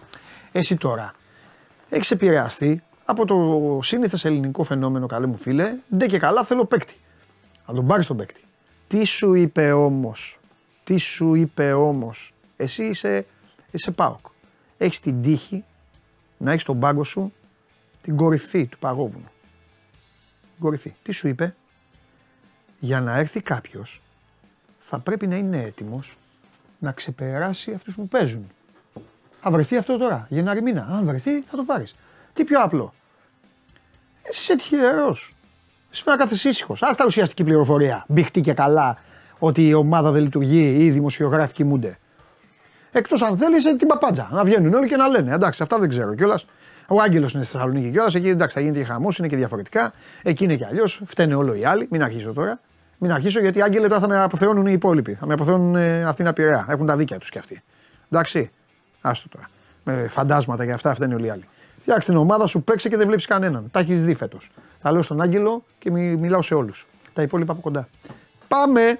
[0.51, 1.13] Εσύ τώρα
[1.89, 5.75] έχεις επηρεαστεί από το σύνηθες ελληνικό φαινόμενο, καλέ μου φίλε.
[5.95, 6.95] Ντε και καλά θέλω παίκτη.
[7.67, 8.43] Να τον πάρεις τον παίκτη.
[8.87, 10.39] Τι σου είπε όμως,
[10.83, 13.25] τι σου είπε όμως, εσύ είσαι,
[13.73, 14.25] είσαι ΠΑΟΚ.
[14.77, 15.63] Έχεις την τύχη
[16.37, 17.33] να έχεις τον πάγκο σου
[18.01, 19.31] την κορυφή του παγόβουνου.
[20.41, 20.93] Την κορυφή.
[21.03, 21.55] Τι σου είπε,
[22.79, 24.01] για να έρθει κάποιος
[24.77, 26.17] θα πρέπει να είναι έτοιμος
[26.79, 28.51] να ξεπεράσει αυτούς που παίζουν.
[29.41, 30.87] Θα βρεθεί αυτό τώρα, Γενάρη μήνα.
[30.89, 31.95] Αν βρεθεί, θα το πάρεις.
[32.33, 32.93] Τι πιο απλό.
[34.21, 35.33] Εσύ είσαι τυχερός.
[35.91, 36.73] Εσύ πρέπει να κάθεσαι ήσυχο.
[36.73, 38.05] Α τα ουσιαστική πληροφορία.
[38.07, 38.97] Μπηχτεί και καλά
[39.39, 41.97] ότι η ομάδα δεν λειτουργεί ή οι δημοσιογράφοι κοιμούνται.
[42.95, 44.29] Εκτός αν θέλεις την παπάντζα.
[44.31, 45.33] Να βγαίνουν όλοι και να λένε.
[45.33, 46.45] Εντάξει, αυτά δεν ξέρω κιόλας.
[46.87, 48.15] Ο Άγγελος είναι στη Θεσσαλονίκη κιόλας.
[48.15, 49.93] Εκεί εντάξει, θα γίνεται και χαμός, είναι και διαφορετικά.
[50.23, 51.01] Εκεί είναι και αλλιώς.
[51.05, 51.87] Φταίνε όλο οι άλλοι.
[51.91, 52.59] Μην αρχίσω τώρα.
[52.97, 55.13] Μην αρχίσω γιατί οι Άγγελοι τώρα θα με αποθεώνουν οι υπόλοιποι.
[55.13, 56.65] Θα με αποθεώνουν ε, Αθήνα Πειραιά.
[56.69, 57.61] Έχουν τα δίκια τους κι αυτοί.
[58.09, 58.51] Εντάξει.
[59.01, 59.49] Άστο τώρα.
[59.83, 61.43] Με φαντάσματα και αυτά, αυτά είναι όλοι οι άλλοι.
[61.81, 63.67] Φτιάξτε την ομάδα σου, παίξε και δεν βλέπεις κανέναν.
[63.71, 64.51] Τα έχεις δει φέτος.
[64.81, 66.87] Τα λέω στον Άγγελο και μι, μιλάω σε όλους.
[67.13, 67.87] Τα υπόλοιπα από κοντά.
[68.47, 68.99] Πάμε!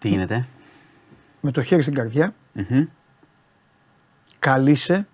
[0.00, 0.46] Τι γίνεται;
[1.40, 2.34] Με το χέρι στην καρδιά
[4.38, 5.06] καλείσαι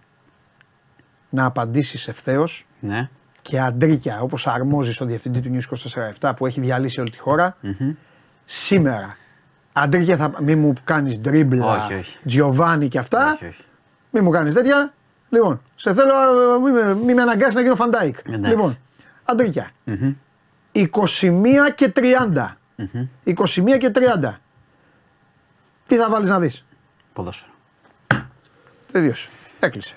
[1.31, 3.09] να απαντήσεις ευθέως ναι.
[3.43, 5.77] και αντρίκια όπως αρμόζει στο διευθυντή του News
[6.21, 7.57] 24 που έχει διαλύσει όλη τη χώρα
[8.45, 9.17] σήμερα.
[9.73, 11.89] Αντρίκια θα μην μου κάνεις ντρίμπλα,
[12.27, 13.33] Τζιοβάνι και αυτά.
[13.33, 13.63] Όχι, όχι.
[14.11, 14.93] μην μου κάνεις τέτοια.
[15.29, 16.15] Λοιπόν σε θέλω
[16.61, 18.17] μην, μη με αναγκάσεις να γίνω φαντάικ.
[18.27, 18.77] Λοιπόν
[19.25, 19.71] αντρίκια.
[20.75, 20.89] 21
[21.75, 22.55] και 30
[23.25, 24.35] 21 και 30.
[25.87, 26.65] Τι θα βάλεις να δεις;
[27.13, 27.53] Ποδόσφαιρο.
[28.93, 29.29] Τελείωσε.
[29.61, 29.97] Έκλεισε.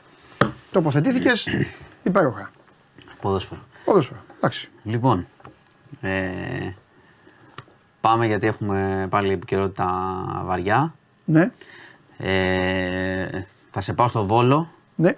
[0.71, 1.47] Τοποθετήθηκες
[2.03, 2.51] υπέροχα.
[3.21, 3.61] Ποδόσφαιρο.
[3.85, 4.19] Ποδόσφαιρο.
[4.37, 4.69] Εντάξει.
[4.83, 5.27] Λοιπόν.
[6.01, 6.73] Ε,
[8.01, 9.87] πάμε γιατί έχουμε πάλι επικαιρότητα
[10.45, 10.93] βαριά.
[11.25, 11.51] Ναι.
[12.17, 14.67] Ε, θα σε πάω στο Βόλο.
[14.95, 15.17] Ναι.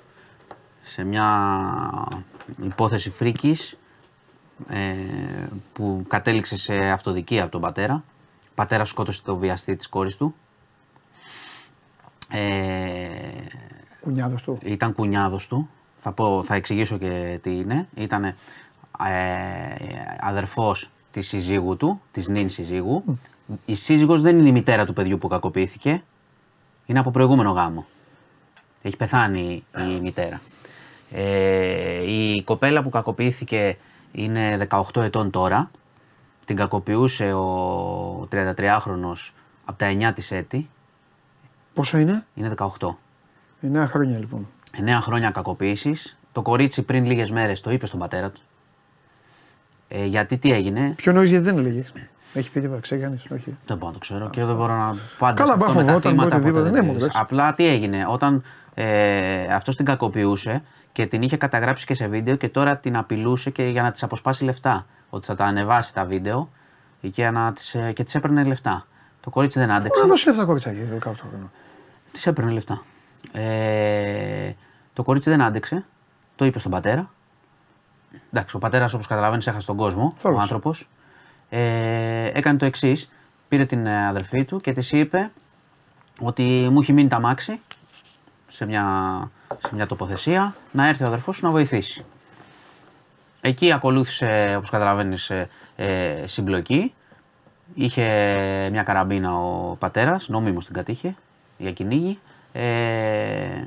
[0.82, 1.28] Σε μια
[2.64, 3.78] υπόθεση φρίκης
[4.68, 4.94] ε,
[5.74, 8.04] που κατέληξε σε αυτοδικία από τον πατέρα.
[8.44, 10.36] Ο πατέρα σκότωσε το βιαστή της κόρης του.
[12.32, 13.08] Ε,
[14.02, 14.58] κουνιάδος του.
[14.64, 15.70] Ήταν κουνιάδος του.
[15.96, 17.88] Θα, πω, θα εξηγήσω και τι είναι.
[17.96, 18.34] Ήταν ε,
[20.20, 23.04] αδερφός της συζύγου του, της νυν συζύγου.
[23.66, 26.04] Η σύζυγος δεν είναι η μητέρα του παιδιού που κακοποιήθηκε.
[26.86, 27.86] Είναι από προηγούμενο γάμο.
[28.82, 30.42] Έχει πεθάνει η μητέρα.
[31.12, 33.78] Ε, η κοπέλα που κακοποιήθηκε
[34.12, 35.72] είναι 18 ετών τώρα.
[36.46, 39.34] Την κακοποιούσε ο 33χρονος
[39.66, 40.70] από τα 9 της έτη.
[41.74, 42.68] Πόσο είναι; Είναι 18.
[43.62, 44.48] 9 χρόνια λοιπόν.
[44.86, 46.18] 9 χρόνια κακοποίησης.
[46.32, 48.42] Το κορίτσι πριν λίγες μέρες το είπε στον πατέρα του.
[49.88, 51.84] Ε, γιατί τι έγινε; Πιο νωρίς γιατί δεν έλεγε.
[52.34, 53.58] Έχει πει τίποτα, ξέρει όχι.
[53.66, 56.70] Δεν μπορώ να το ξέρω και δεν μπορώ να πάντα Καλά, αυτό με τα θύματα.
[56.70, 58.44] Ναι, Απλά τι έγινε, όταν
[58.74, 63.50] ε, αυτός την κακοποιούσε και την είχε καταγράψει και σε βίντεο και τώρα την απειλούσε
[63.50, 64.86] και για να της αποσπάσει λεφτά.
[65.10, 66.50] Ότι θα τα ανεβάσει τα βίντεο
[67.12, 68.86] και, να τις, ε, και της έπαιρνε λεφτά.
[69.22, 70.02] Το κορίτσι δεν άντεξε.
[70.02, 71.52] Να δώσει λεφτά κορίτσάκι, 18 χρόνια.
[72.12, 72.84] Της έπαιρνε λεφτά.
[73.32, 74.52] Ε,
[74.94, 75.86] το κορίτσι δεν άντεξε.
[76.36, 77.10] Το είπε στον πατέρα.
[78.32, 80.14] Εντάξει, ο πατέρας όπως καταλαβαίνεις έχασε τον κόσμο.
[80.24, 80.90] Ο άνθρωπος.
[81.50, 83.10] Ε, έκανε το εξής.
[83.48, 85.32] Πήρε την ε, αδερφή του και της είπε
[86.20, 87.60] ότι μου έχει μείνει τα μάξι
[88.48, 88.86] σε μια,
[89.68, 92.06] σε μια τοποθεσία να έρθει ο αδερφός σου να βοηθήσει.
[93.42, 96.94] Εκεί ακολούθησε, όπως καταλαβαίνεις, ε, ε, συμπλοκή.
[97.74, 98.04] Είχε
[98.72, 101.16] μια καραμπίνα ο πατέρας, νόμιμος την κατήχε
[101.62, 102.20] για κυνήγι.
[102.52, 103.64] Ε,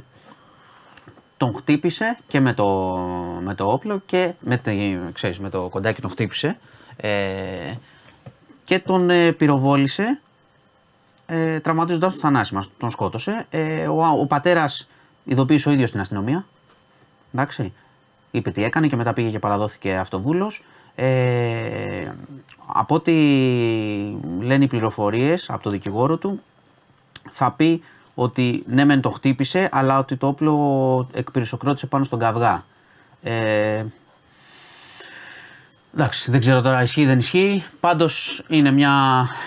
[1.36, 2.99] τον χτύπησε και με το,
[3.42, 4.61] με το όπλο και με,
[5.12, 6.59] ξέρεις, με το κοντάκι τον χτύπησε
[6.97, 7.74] ε,
[8.64, 10.20] και τον ε, πυροβόλησε
[11.26, 13.47] ε, τραυματίζοντα τον θανάσιμα, τον σκότωσε.
[13.51, 14.88] Ε, ο, ο πατέρας
[15.24, 16.47] ειδοποίησε ο ίδιος την αστυνομία.
[17.34, 17.72] Εντάξει.
[18.30, 20.62] Είπε τι έκανε και μετά πήγε και παραδόθηκε αυτοβούλος.
[20.95, 22.12] Ε,
[22.66, 23.12] από ό,τι
[24.40, 26.40] λένε οι πληροφορίες από το δικηγόρο του,
[27.30, 27.82] θα πει
[28.14, 32.64] ότι ναι, μεν το χτύπησε, αλλά ότι το όπλο εκπυρσοκρότησε πάνω στον καυγά.
[33.22, 33.84] Ε,
[35.94, 37.64] εντάξει, δεν ξέρω τώρα ισχύει δεν ισχύει.
[37.80, 38.90] Πάντως είναι μια.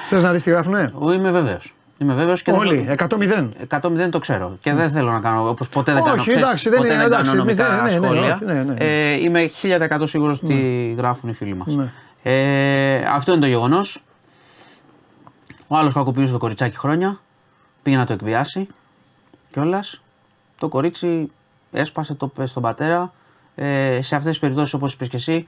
[0.05, 0.93] Θες να δεις τι γράφουνε.
[1.01, 1.57] Είμαι βέβαιο.
[1.97, 3.49] Είμαι βέβαιος και Όλοι, 100-0.
[3.81, 4.57] 100-0 το ξέρω.
[4.61, 6.21] Και δεν θέλω να κάνω όπως ποτέ δεν κάνω.
[6.21, 7.35] Όχι, εντάξει, δεν είναι εντάξει.
[7.35, 8.39] Νομικά ναι, ναι, σχόλια.
[8.43, 11.01] Ναι, ναι, ναι, ε, είμαι 1000% σίγουρος ότι ναι.
[11.01, 11.75] γράφουν οι φίλοι μας.
[11.75, 11.91] Ναι.
[12.23, 14.03] Ε, αυτό είναι το γεγονός.
[15.67, 17.19] Ο άλλος κακοποιούσε το κοριτσάκι χρόνια.
[17.87, 18.67] Πήγε να το εκβιάσει
[19.51, 20.01] κιόλας.
[20.57, 21.31] Το κορίτσι
[21.71, 23.13] έσπασε το στον πατέρα.
[23.55, 25.47] Ε, σε αυτές τις περιπτώσεις, όπως είπες και εσύ,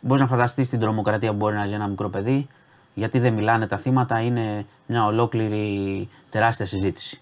[0.00, 2.48] μπορείς να φανταστείς την τρομοκρατία που μπορεί να ζει ένα μικρό παιδί.
[2.94, 7.20] Γιατί δεν μιλάνε τα θύματα, είναι μια ολόκληρη τεράστια συζήτηση.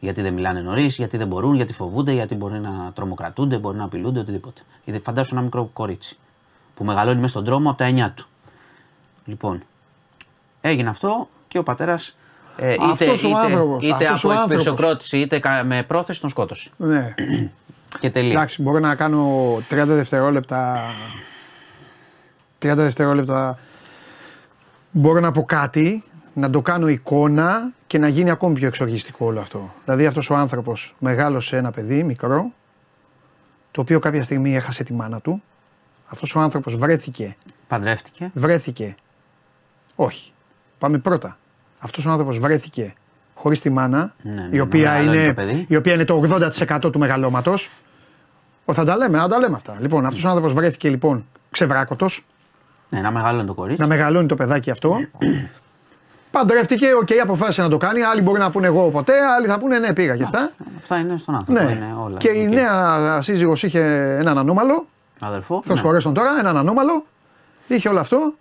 [0.00, 3.84] Γιατί δεν μιλάνε νωρίς, γιατί δεν μπορούν, γιατί φοβούνται, γιατί μπορεί να τρομοκρατούνται, μπορεί να
[3.84, 4.60] απειλούνται, οτιδήποτε.
[5.02, 6.16] Φαντάσου ένα μικρό κορίτσι
[6.74, 8.28] που μεγαλώνει μέσα στον δρόμο από τα 9 του.
[9.24, 9.62] Λοιπόν,
[10.60, 12.14] έγινε αυτό και ο πατέρας
[12.60, 16.70] ε, είτε, είτε, άνθρωπος, είτε από εκπυρσοκρότηση είτε με πρόθεση τον σκότωσε.
[16.76, 17.14] Ναι.
[18.00, 18.32] και τελεία.
[18.32, 20.90] Εντάξει, μπορώ να κάνω 30 δευτερόλεπτα.
[22.62, 23.58] 30 δευτερόλεπτα.
[24.90, 26.04] Μπορώ να πω κάτι,
[26.34, 29.72] να το κάνω εικόνα και να γίνει ακόμη πιο εξοργιστικό όλο αυτό.
[29.84, 32.52] Δηλαδή αυτός ο άνθρωπος μεγάλωσε ένα παιδί μικρό,
[33.70, 35.42] το οποίο κάποια στιγμή έχασε τη μάνα του.
[36.08, 37.36] Αυτός ο άνθρωπος βρέθηκε.
[37.68, 38.30] Παντρεύτηκε.
[38.34, 38.96] Βρέθηκε.
[39.96, 40.32] Όχι.
[40.78, 41.36] Πάμε πρώτα
[41.78, 42.94] αυτός ο άνθρωπος βρέθηκε
[43.34, 45.34] χωρίς τη μάνα, ναι, ναι, η, οποία είναι,
[45.66, 46.22] η οποία είναι το
[46.66, 47.70] 80% του μεγαλώματος.
[48.72, 49.76] Θα τα λέμε, θα τα λέμε αυτά.
[49.80, 52.24] Λοιπόν, αυτός ο άνθρωπος βρέθηκε λοιπόν ξεβράκωτος.
[52.88, 53.80] Ναι, να μεγαλώνει το κορίτσι.
[53.80, 54.96] Να μεγαλώνει το παιδάκι αυτό.
[56.30, 58.02] Παντρεύτηκε, OK, okay, αποφάσισε να το κάνει.
[58.02, 60.50] Άλλοι μπορεί να πούνε εγώ ποτέ, άλλοι θα πούνε ναι, πήγα και αυτά.
[60.78, 61.62] Αυτά είναι στον άνθρωπο.
[61.62, 61.70] Ναι.
[61.70, 62.16] Είναι όλα.
[62.16, 63.80] Και η νέα σύζυγος είχε
[64.18, 64.86] έναν ανώμαλο.
[65.20, 65.62] Αδερφό.
[65.64, 66.00] Θα ναι.
[66.00, 67.04] τον τώρα, έναν ανώμαλο.
[67.66, 68.34] Είχε όλο αυτό.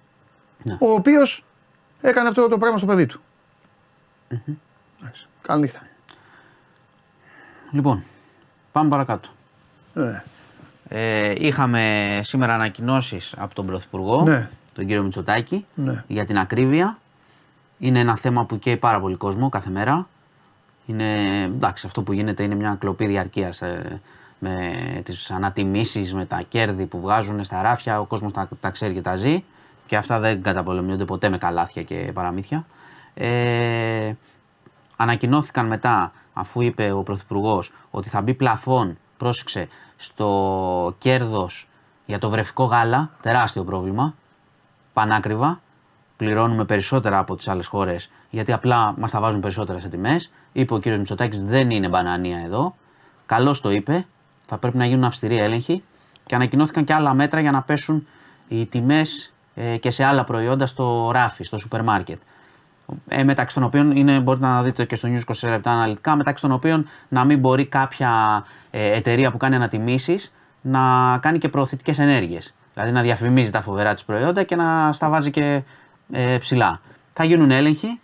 [0.64, 0.78] Ναι.
[0.80, 1.44] Ο οποίος
[2.02, 3.22] έκανε αυτό το πράγμα στο παιδί του.
[4.32, 4.54] Mm-hmm.
[5.42, 5.82] Καλή νύχτα.
[7.72, 8.04] Λοιπόν,
[8.72, 9.30] πάμε παρακάτω.
[9.94, 10.24] Ναι.
[10.90, 14.50] Ε, είχαμε σήμερα ανακοινώσεις από τον Πρωθυπουργό, ναι.
[14.74, 16.04] τον κύριο Μητσοτάκη, ναι.
[16.08, 16.98] για την ακρίβεια.
[17.78, 20.08] Είναι ένα θέμα που καίει πάρα πολύ κόσμο κάθε μέρα.
[20.86, 24.02] Είναι, εντάξει, αυτό που γίνεται είναι μια κλοπή διαρκείας ε,
[24.40, 24.72] με
[25.04, 28.00] τις ανατιμήσεις, με τα κέρδη που βγάζουν στα ράφια.
[28.00, 29.44] Ο κόσμος τα, τα ξέρει και τα ζει.
[29.88, 32.66] και αυτά δεν καταπολεμιούνται ποτέ με καλάθια και παραμύθια.
[33.20, 34.14] Ε,
[34.96, 41.68] ανακοινώθηκαν μετά, αφού είπε ο Πρωθυπουργός ότι θα μπει πλαφόν, πρόσεξε, στο κέρδος
[42.06, 44.16] για το βρεφικό γάλα, τεράστιο πρόβλημα,
[44.94, 45.62] πανάκριβα.
[46.18, 50.32] Πληρώνουμε περισσότερα από τις άλλες χώρες γιατί απλά μας τα βάζουν περισσότερα σε τιμές.
[50.54, 50.86] Είπε ο κ.
[50.86, 52.76] Μητσοτάκης δεν είναι μπανανία εδώ.
[53.26, 54.06] Καλώς το είπε.
[54.46, 55.84] Θα πρέπει να γίνουν αυστηροί έλεγχοι
[56.26, 58.08] και ανακοινώθηκαν και άλλα μέτρα για να πέσουν
[58.48, 62.22] οι τιμές ε, και σε άλλα προϊόντα στο ράφι, στο σούπερ μάρκετ.
[63.08, 66.42] Ε, μεταξύ των οποίων είναι, μπορείτε να δείτε και στο News 24 λεπτά αναλυτικά, μεταξύ
[66.42, 70.32] των οποίων να μην μπορεί κάποια ε, εταιρεία που κάνει ανατιμήσεις
[70.62, 72.54] να κάνει και προωθητικές ενέργειες.
[72.74, 75.62] Δηλαδή να διαφημίζει τα φοβερά τη προϊόντα και να στα βάζει και
[76.12, 76.82] ε, ψηλά.
[77.14, 78.00] Θα γίνουν έλεγχοι.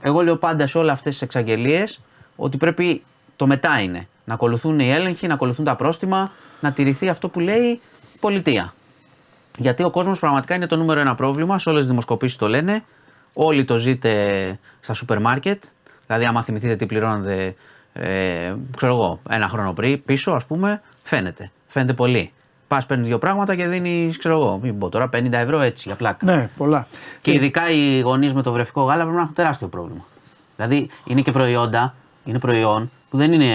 [0.00, 2.00] Εγώ λέω πάντα σε όλες αυτές τις εξαγγελίες
[2.36, 3.02] ότι πρέπει
[3.36, 4.08] το μετά είναι.
[4.24, 7.80] Να ακολουθούν οι έλεγχοι, να ακολουθούν τα πρόστιμα, να τηρηθεί αυτό που λέει η
[8.20, 8.72] πολιτεία.
[9.58, 12.84] Γιατί ο κόσμος πραγματικά είναι το νούμερο ένα πρόβλημα, σε όλες τις δημοσκοπήσεις το λένε.
[13.32, 15.62] Όλοι το ζείτε στα σούπερ μάρκετ.
[16.06, 17.54] Δηλαδή, άμα θυμηθείτε τι πληρώνετε,
[17.92, 21.50] ε, ξέρω εγώ, ένα χρόνο πριν, πίσω, ας πούμε, φαίνεται.
[21.66, 22.32] Φαίνεται πολύ.
[22.68, 25.96] Πας, παίρνεις δύο πράγματα και δίνεις, ξέρω εγώ, μην πω τώρα, 50 ευρώ έτσι για
[25.96, 26.26] πλάκα.
[26.26, 26.86] Ναι, πολλά.
[27.20, 30.04] Και, ειδικά οι γονείς με το βρεφικό γάλα πρέπει να έχουν τεράστιο πρόβλημα.
[30.56, 33.48] Δηλαδή, είναι και προϊόντα, είναι προϊόν που δεν είναι.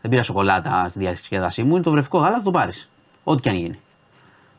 [0.00, 2.88] Δεν πήρα σοκολάτα στη διασκεδασή μου, είναι το βρεφικό γάλα, θα το πάρεις.
[3.24, 3.78] Ό,τι και αν γίνει.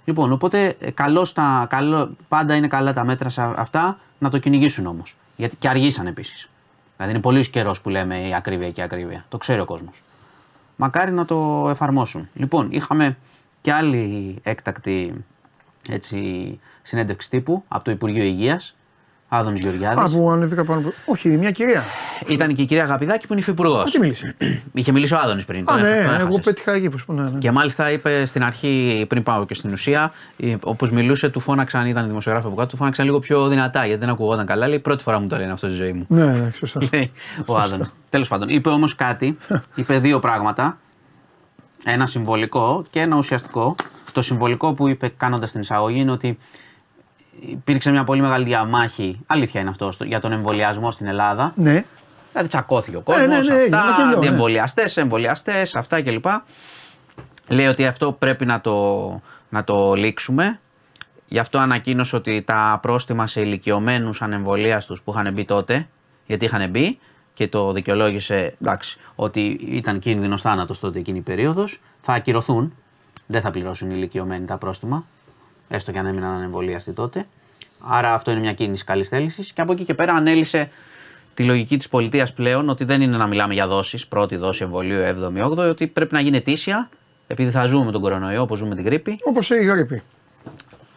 [0.05, 4.85] Λοιπόν, οπότε ε, καλώς τα, καλό, πάντα είναι καλά τα μέτρα αυτά να το κυνηγήσουν
[4.85, 5.15] όμως.
[5.35, 6.49] Γιατί και αργήσαν επίσης.
[6.95, 9.25] Δηλαδή είναι πολύ καιρός που λέμε η ακρίβεια και η ακρίβεια.
[9.29, 10.03] Το ξέρει ο κόσμος.
[10.75, 12.29] Μακάρι να το εφαρμόσουν.
[12.33, 13.17] Λοιπόν, είχαμε
[13.61, 15.25] και άλλη έκτακτη
[15.89, 18.75] έτσι, συνέντευξη τύπου από το Υπουργείο Υγείας
[19.27, 20.13] Άδωνη Γεωργιάδης.
[20.13, 20.93] Α, που ανέβηκα πάνω.
[21.05, 21.83] Όχι, μια κυρία.
[22.27, 23.91] Ήταν και η κυρία Αγαπηδάκη που είναι υφυπουργός.
[23.91, 24.35] Τι μίλησε.
[24.73, 25.69] Είχε μιλήσει ο Άδωνη πριν.
[25.69, 27.37] Α, ναι, εγώ πέτυχα εκεί που ναι, ναι.
[27.37, 30.11] Και μάλιστα είπε στην αρχή, πριν πάω και στην ουσία,
[30.59, 34.09] όπως μιλούσε, του φώναξαν, ήταν δημοσιογράφο από κάτω, του φώναξαν λίγο πιο δυνατά γιατί δεν
[34.09, 34.67] ακουγόταν καλά.
[34.67, 36.05] Λέει πρώτη φορά μου το λένε αυτό στη ζωή μου.
[36.07, 36.79] Ναι, ναι, σωστά.
[36.91, 37.11] Λέει
[37.45, 37.83] ο Άδωνη.
[38.09, 39.37] Τέλος πάντων, είπε όμως κάτι,
[39.75, 40.77] είπε δύο πράγματα.
[41.85, 43.75] Ένα συμβολικό και ένα ουσιαστικό.
[44.11, 46.37] Το συμβολικό που είπε κάνοντας την εισαγωγή είναι ότι
[47.39, 51.53] υπήρξε μια πολύ μεγάλη διαμάχη, αλήθεια είναι αυτό, για τον εμβολιασμό στην Ελλάδα.
[51.55, 51.85] Ναι.
[52.31, 54.13] Δηλαδή τσακώθηκε ο κόσμο, ναι, ναι, ναι, αυτά, ναι.
[54.13, 56.25] αντιεμβολιαστέ, εμβολιαστές, αυτά κλπ.
[57.49, 60.59] Λέει ότι αυτό πρέπει να το, να το λήξουμε.
[61.27, 65.87] Γι' αυτό ανακοίνωσε ότι τα πρόστιμα σε ηλικιωμένους ανεμβολίαστους που είχαν μπει τότε,
[66.25, 66.99] γιατί είχαν μπει
[67.33, 72.75] και το δικαιολόγησε εντάξει, ότι ήταν κίνδυνος θάνατος τότε εκείνη η περίοδος, θα ακυρωθούν.
[73.27, 75.05] Δεν θα πληρώσουν οι ηλικιωμένοι τα πρόστιμα
[75.75, 77.25] έστω και αν έμειναν ανεμβολίαστοι τότε.
[77.87, 79.53] Άρα αυτό είναι μια κίνηση καλής θέλησης.
[79.53, 80.69] Και από εκεί και πέρα ανέλησε
[81.33, 85.01] τη λογική της πολιτείας πλέον ότι δεν είναι να μιλάμε για δόσεις, πρώτη δόση εμβολίου,
[85.01, 86.89] 7η, 8η, ότι πρέπει να γίνει αιτήσια,
[87.27, 89.17] επειδή θα ζούμε με τον κορονοϊό όπως ζούμε την γρήπη.
[89.23, 90.01] Όπως η γρήπη.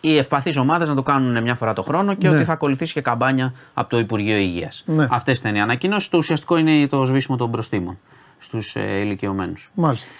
[0.01, 2.35] Οι ευπαθείς ομάδες να το κάνουν μια φορά το χρόνο και ναι.
[2.35, 4.83] ότι θα ακολουθήσει και καμπάνια από το Υπουργείο Υγείας.
[4.87, 5.07] Ναι.
[5.11, 6.09] Αυτές ήταν οι ανακοινώσεις.
[6.09, 7.99] Το ουσιαστικό είναι το σβήσιμο των προστήμων
[8.39, 9.71] στους ε, ηλικιωμένους.
[9.75, 10.11] Μάλιστα.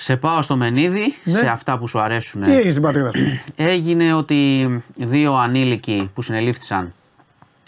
[0.00, 1.38] Σε πάω στο Μενίδη, ναι.
[1.38, 2.42] σε αυτά που σου αρέσουν.
[2.42, 3.40] Τι έγινε στην πατρίδα σου;
[3.72, 6.92] Έγινε ότι δύο ανήλικοι που συνελήφθησαν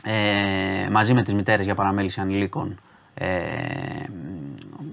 [0.05, 2.79] ε, μαζί με τις μητέρες για παραμέληση ανηλίκων
[3.15, 3.27] ε,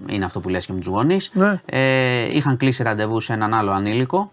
[0.08, 1.62] είναι αυτό που λες και με τους γονείς ναι.
[1.66, 4.32] ε, είχαν κλείσει ραντεβού σε έναν άλλο ανήλικο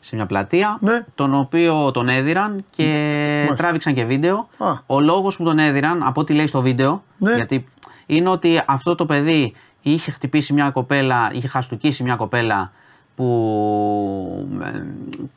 [0.00, 1.04] σε μια πλατεία ναι.
[1.14, 4.48] τον οποίο τον έδιραν και τράβηξαν και βίντεο
[4.86, 7.34] ο λόγος που τον έδιραν από ό,τι λέει στο βίντεο ναι.
[7.34, 7.64] γιατί
[8.06, 12.72] είναι ότι αυτό το παιδί είχε χτυπήσει μια κοπέλα, είχε χαστούκίσει μια κοπέλα
[13.14, 14.82] που ε,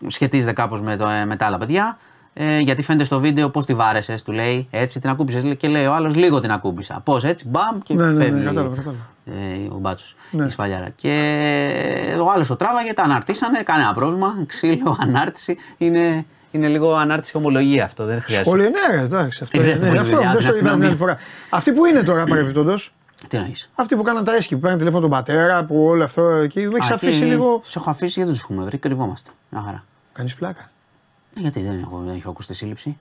[0.07, 1.97] σχετίζεται κάπως με, το, ε, με τα άλλα παιδιά.
[2.33, 5.55] Ε, γιατί φαίνεται στο βίντεο πώς τη βάρεσες, του λέει έτσι, την ακούμπησες.
[5.57, 7.01] Και λέει ο άλλος λίγο την ακούμπησα.
[7.03, 8.31] Πώς έτσι, μπαμ και ναι, φεύγει.
[8.31, 9.11] Ναι, ναι, κατάλαβα, κατάλαβα.
[9.25, 10.45] Ε, ο μπάτσος, ναι.
[10.45, 10.89] η σφαλιάρα.
[10.95, 14.43] Και ο άλλος το τράβαγε, τα αναρτήσανε, κανένα πρόβλημα.
[14.45, 15.57] Ξύλο, ανάρτηση.
[15.77, 18.05] Είναι, είναι λίγο ανάρτηση ομολογία αυτό.
[18.05, 18.49] Δεν χρειάζεται.
[18.49, 19.39] Σχολείο, ναι, εντάξει.
[19.43, 21.17] Αυτό, είναι, ναι, αυτό δεν στο είπα την φορά.
[21.49, 22.93] Αυτή που είναι τώρα παρεμπιπτόντως.
[23.27, 26.21] Τι εννοείς; Αυτοί που κάναν τα έσχη, που παίρνουν τηλέφωνο τον πατέρα, που όλο αυτό
[26.21, 26.67] εκεί.
[26.67, 27.61] Με έχει αφήσει λίγο.
[27.63, 29.29] Σε έχω αφήσει γιατί τους έχουμε βρει, κρυβόμαστε.
[29.49, 29.83] Μια χαρά.
[30.13, 30.69] Κάνεις πλάκα.
[31.37, 32.97] Ε, γιατί δεν έχω, δεν έχω ακούσει τη σύλληψη.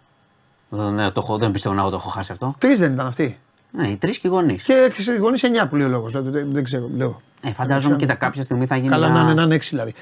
[0.69, 2.55] Δεν, ναι, το έχω, δεν πιστεύω να το έχω χάσει αυτό.
[2.59, 3.39] Τρεις δεν ήταν αυτοί.
[3.70, 4.62] Ναι, οι τρεις και οι γονείς.
[4.62, 6.12] Και οι γονείς εννιά που λέει ο λόγος.
[6.12, 6.90] Δεν, δεν, δεν, ξέρω.
[6.97, 7.20] Λέω.
[7.43, 8.89] Ε, φαντάζομαι και τα κάποια στιγμή θα γίνει.
[8.89, 9.94] Καλά, να είναι, να είναι έξι δηλαδή.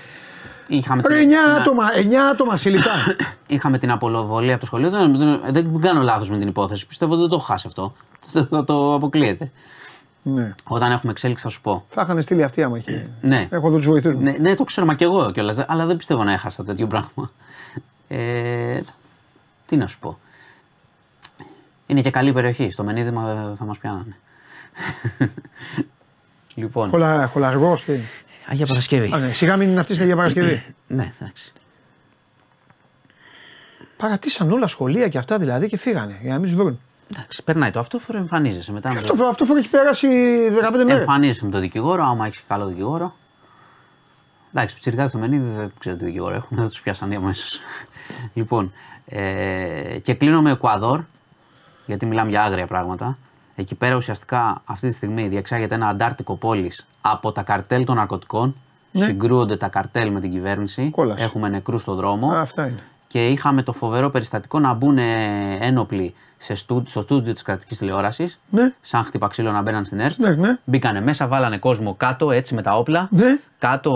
[0.69, 2.91] Είχαμε Ρε, 9 άτομα, 9 άτομα συλληπτά.
[3.47, 4.91] Είχαμε την απολοβολή από το σχολείο.
[4.91, 6.87] Δεν, δεν, δεν κάνω λάθος με την υπόθεση.
[6.87, 7.93] Πιστεύω ότι δεν το έχω χάσει αυτό.
[8.51, 9.51] Θα το αποκλείεται.
[10.23, 10.53] Ναι.
[10.65, 11.85] Όταν έχουμε εξέλιξη θα σου πω.
[11.87, 13.11] Θα είχαν στείλει αυτή άμα είχε.
[13.21, 13.49] Ναι.
[13.51, 14.21] Έχω εδώ τους βοηθούς μου.
[14.21, 15.65] Ναι, ναι, το ξέρω, μα και εγώ κιόλας.
[15.69, 17.31] Αλλά δεν πιστεύω να έχασα τέτοιο πράγμα.
[18.09, 18.81] Ε,
[19.67, 20.19] τι να σου πω.
[21.87, 22.71] Είναι και καλή περιοχή.
[22.71, 24.17] Στο Μενίδημα θα μας πιάνανε.
[26.55, 26.89] λοιπόν.
[26.89, 27.93] Χολα, χολαργός, τι.
[28.47, 29.13] Αγία Παρασκευή.
[29.15, 29.33] Α, ναι.
[29.33, 30.65] Σιγά μην είναι αυτής στην Αγία Παρασκευή.
[30.87, 31.53] ναι, εντάξει.
[33.97, 36.81] Παρατήσαν όλα σχολεία και αυτά δηλαδή και φύγανε για να μην βρουν.
[37.15, 38.89] Εντάξει, περνάει το αυτόφορο, εμφανίζεσαι μετά.
[38.89, 39.25] Αυτό, το...
[39.25, 40.93] αυτόφορο έχει πέρασει 15 μέρες.
[40.93, 43.15] Εμφανίζεσαι με τον δικηγόρο, άμα έχεις καλό δικηγόρο.
[44.55, 47.61] Εντάξει, ψηρικά στο Μενίδη δεν ξέρω τι δικηγόρο έχουν, δεν τους πιάσαν αμέσως.
[48.35, 48.73] λοιπόν,
[49.07, 51.05] ε, και κλείνω με Εκουαδόρ,
[51.87, 53.19] γιατί μιλάμε για άγρια πράγματα.
[53.55, 58.55] Εκεί πέρα ουσιαστικά αυτή τη στιγμή διεξάγεται ένα αντάρτικο πόλης από τα καρτέλ των ναρκωτικών.
[58.93, 59.05] Ναι.
[59.05, 60.91] Συγκρούονται τα καρτέλ με την κυβέρνηση.
[60.91, 61.23] Κόλαση.
[61.23, 62.31] Έχουμε νεκρούς στον δρόμο.
[62.31, 62.83] Α, αυτά είναι.
[63.07, 64.99] Και είχαμε το φοβερό περιστατικό να μπουν
[65.61, 68.41] ένοπλοι σε στου, στο στούντιο της κρατικής τηλεόρασης.
[68.51, 68.73] Ναι.
[68.81, 70.19] Σαν χτυπαξίλο να μπαίναν στην ΕΡΤ.
[70.19, 70.59] Ναι, ναι.
[70.65, 73.09] Μπήκανε μέσα, βάλανε κόσμο κάτω έτσι με τα όπλα.
[73.11, 73.39] Ναι.
[73.59, 73.93] Κάτω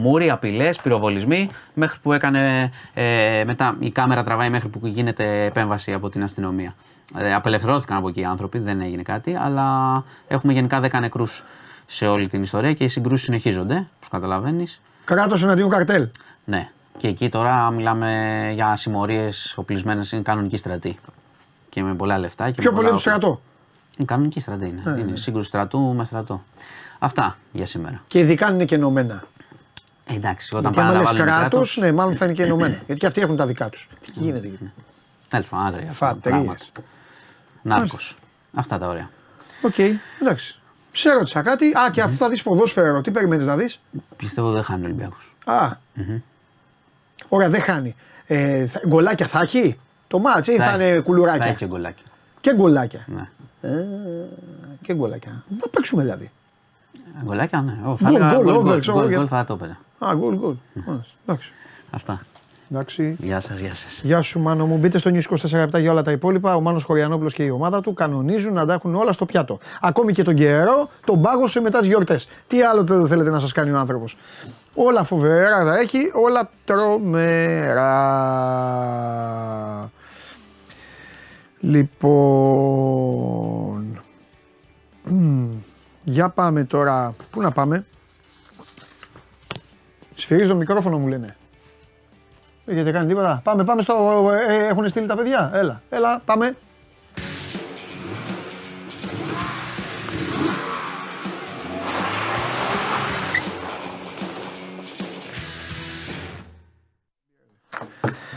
[0.00, 1.48] μούρι, απειλές, πυροβολισμοί.
[1.74, 2.70] Μέχρι που έκανε.
[2.94, 6.74] Ε, μετά η κάμερα τραβάει μέχρι που γίνεται επέμβαση από την αστυνομία.
[7.18, 11.44] Ε, απελευθερώθηκαν από εκεί οι άνθρωποι, δεν έγινε κάτι, αλλά έχουμε γενικά 10 νεκρούς
[11.86, 14.80] σε όλη την ιστορία και οι συγκρούσεις συνεχίζονται, όπως καταλαβαίνεις.
[15.04, 16.08] Κράτος εναντίον καρτέλ.
[16.44, 16.68] Ναι.
[16.96, 20.98] Και εκεί τώρα μιλάμε για συμμορίες οπλισμένες, είναι κανονική στρατή.
[21.70, 22.50] Και με πολλά λεφτά.
[22.50, 23.40] Και Πιο πολύ το στρατό.
[23.96, 24.66] Είναι κανονική στρατή.
[24.66, 26.44] Είναι, ε, είναι σύγκρουση στρατού με στρατό.
[26.98, 28.02] Αυτά για σήμερα.
[28.06, 29.24] Και ειδικά αν είναι και ενωμένα.
[30.06, 32.74] Ε, εντάξει, όταν πάνε να βάλουν κράτος, ναι, μάλλον θα είναι και ενωμένα.
[32.86, 33.88] Γιατί και αυτοί έχουν τα δικά τους.
[34.00, 34.46] Τι γίνεται.
[34.60, 34.70] Ναι.
[35.28, 35.92] Τέλος πάντων, άγρια.
[35.92, 36.54] Φατερίε.
[37.62, 38.16] Narcos.
[38.54, 39.10] Αυτά τα ωραία.
[39.62, 39.90] OK, okay,
[40.20, 40.60] εντάξει.
[40.92, 41.66] Σε ρώτησα κάτι.
[41.66, 43.80] Α, και αφού θα δεις ποδόσφαιρο, τι περιμένεις να δεις;
[44.16, 45.36] Πιστεύω δεν χάνει ο Ολυμπιακός.
[45.44, 45.68] Α.
[45.96, 46.20] Mm-hmm.
[47.28, 47.96] Ωραία, δεν χάνει.
[48.26, 49.78] Ε, θα, γκολάκια θα έχει;
[50.10, 51.40] Το μάτς ή θα, είναι κουλουράκια.
[51.42, 52.04] Θα έχει και γκολάκια.
[52.40, 53.06] Και γκολάκια.
[53.06, 53.28] Ναι.
[53.70, 53.84] Ε,
[54.82, 55.44] και γκολάκια.
[55.60, 56.30] Να παίξουμε δηλαδή.
[57.24, 57.76] Γκολάκια, ναι.
[57.96, 59.78] θα έλεγα γκολ, θα το έπαιζα.
[59.98, 60.54] Α, γκολ, γκολ.
[61.90, 62.20] Αυτά.
[62.70, 63.16] Εντάξει.
[63.18, 64.00] Γεια σας, γεια σας.
[64.02, 64.76] Γεια σου, Μάνο μου.
[64.76, 66.54] Μπείτε στο News 24 λεπτά για όλα τα υπόλοιπα.
[66.54, 69.58] Ο Μάνος Χωριανόπουλος και η ομάδα του κανονίζουν να τα έχουν όλα στο πιάτο.
[69.80, 72.28] Ακόμη και τον καιρό τον πάγωσε μετά τις γιορτές.
[72.46, 74.16] Τι άλλο θέλετε να σας κάνει ο άνθρωπος.
[74.74, 77.90] Όλα φοβερά θα έχει, όλα τρομερά.
[81.60, 82.70] Λοιπόν.
[86.04, 87.14] Για πάμε τώρα.
[87.30, 87.84] Πού να πάμε;
[90.14, 91.36] Σφυρίζει το μικρόφωνο μου λένε.
[92.64, 94.28] Δεν έχετε κάνει τίποτα; Πάμε, πάμε στο.
[94.32, 95.50] Ε, ε, έχουν στείλει τα παιδιά.
[95.54, 96.56] Έλα, έλα, πάμε.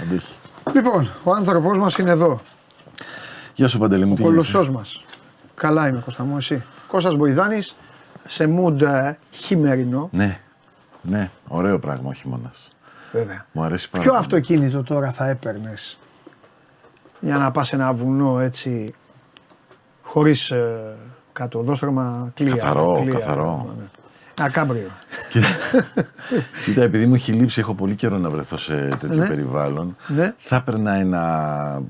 [0.02, 0.36] Αντέχει.
[0.74, 2.40] Λοιπόν, ο άνθρωπος μας είναι εδώ.
[3.54, 4.16] Γεια σου Παντελή μου.
[4.20, 5.04] Ο κολοσσό μας.
[5.56, 6.64] Καλά είμαι Κώστα μου, εσύ.
[6.88, 7.76] Κώστας Μποϊδάνης,
[8.28, 10.10] σε mood ε, χειμερινό.
[10.12, 10.40] Ναι,
[11.02, 12.70] ναι, ωραίο πράγμα ο χειμώνας.
[13.12, 13.46] Βέβαια.
[13.52, 15.98] Μου αρέσει πάρα Ποιο αυτοκίνητο τώρα θα έπαιρνες
[17.20, 18.94] για να πας σε ένα βουνό έτσι
[20.04, 20.96] χωρίς ε,
[21.34, 22.56] κατοδόστρωμα κλεία.
[22.56, 23.76] Καθαρό, κλεία, καθαρό.
[23.78, 23.84] Ναι.
[24.46, 24.90] Ακάμπριο.
[26.66, 29.28] Κοίτα, επειδή μου έχει λείψει, έχω πολύ καιρό να βρεθώ σε τέτοιο ναι.
[29.28, 29.96] περιβάλλον.
[30.08, 30.34] Ναι.
[30.38, 31.82] Θα έπαιρνα ένα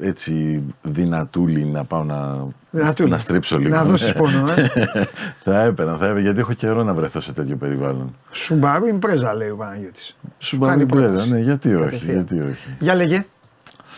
[0.00, 3.10] έτσι δυνατούλη να πάω να, δυνατούλη.
[3.10, 3.74] να στρίψω λίγο.
[3.74, 4.68] Να δώσεις πόνο, ε.
[5.44, 8.14] θα έπαιρνα, θα έπαιρνα, γιατί έχω καιρό να βρεθώ σε τέτοιο περιβάλλον.
[8.30, 10.16] Σουμπάρου πρέζα, λέει ο Παναγιώτης.
[10.38, 12.76] Σουμπάρου πρέζα, ναι, γιατί όχι, γιατί όχι.
[12.78, 13.24] Για λέγε.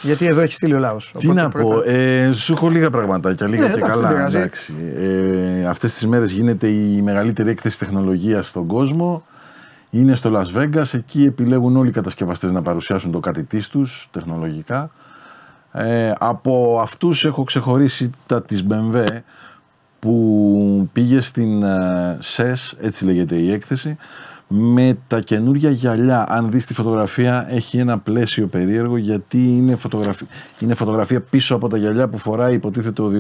[0.03, 1.15] Γιατί εδώ έχει στείλει ο λαός.
[1.19, 4.27] Τι να πω, ε, σου έχω λίγα πραγματάκια, λίγα ναι, και εντάξει, καλά.
[4.27, 4.75] Εντάξει.
[4.97, 9.25] Ε, Αυτές τις μέρες γίνεται η μεγαλύτερη έκθεση τεχνολογίας στον κόσμο.
[9.91, 14.91] Είναι στο Las Vegas, εκεί επιλέγουν όλοι οι κατασκευαστές να παρουσιάσουν το κάτι τους τεχνολογικά.
[15.73, 19.05] Ε, από αυτούς έχω ξεχωρίσει τα της BMW
[19.99, 21.63] που πήγε στην
[22.19, 23.97] ΣΕΣ, έτσι λέγεται η έκθεση,
[24.53, 26.27] με τα καινούργια γυαλιά.
[26.29, 30.27] Αν δεις τη φωτογραφία έχει ένα πλαίσιο περίεργο γιατί είναι φωτογραφία,
[30.59, 33.13] είναι φωτογραφία πίσω από τα γυαλιά που φοράει υποτίθεται ο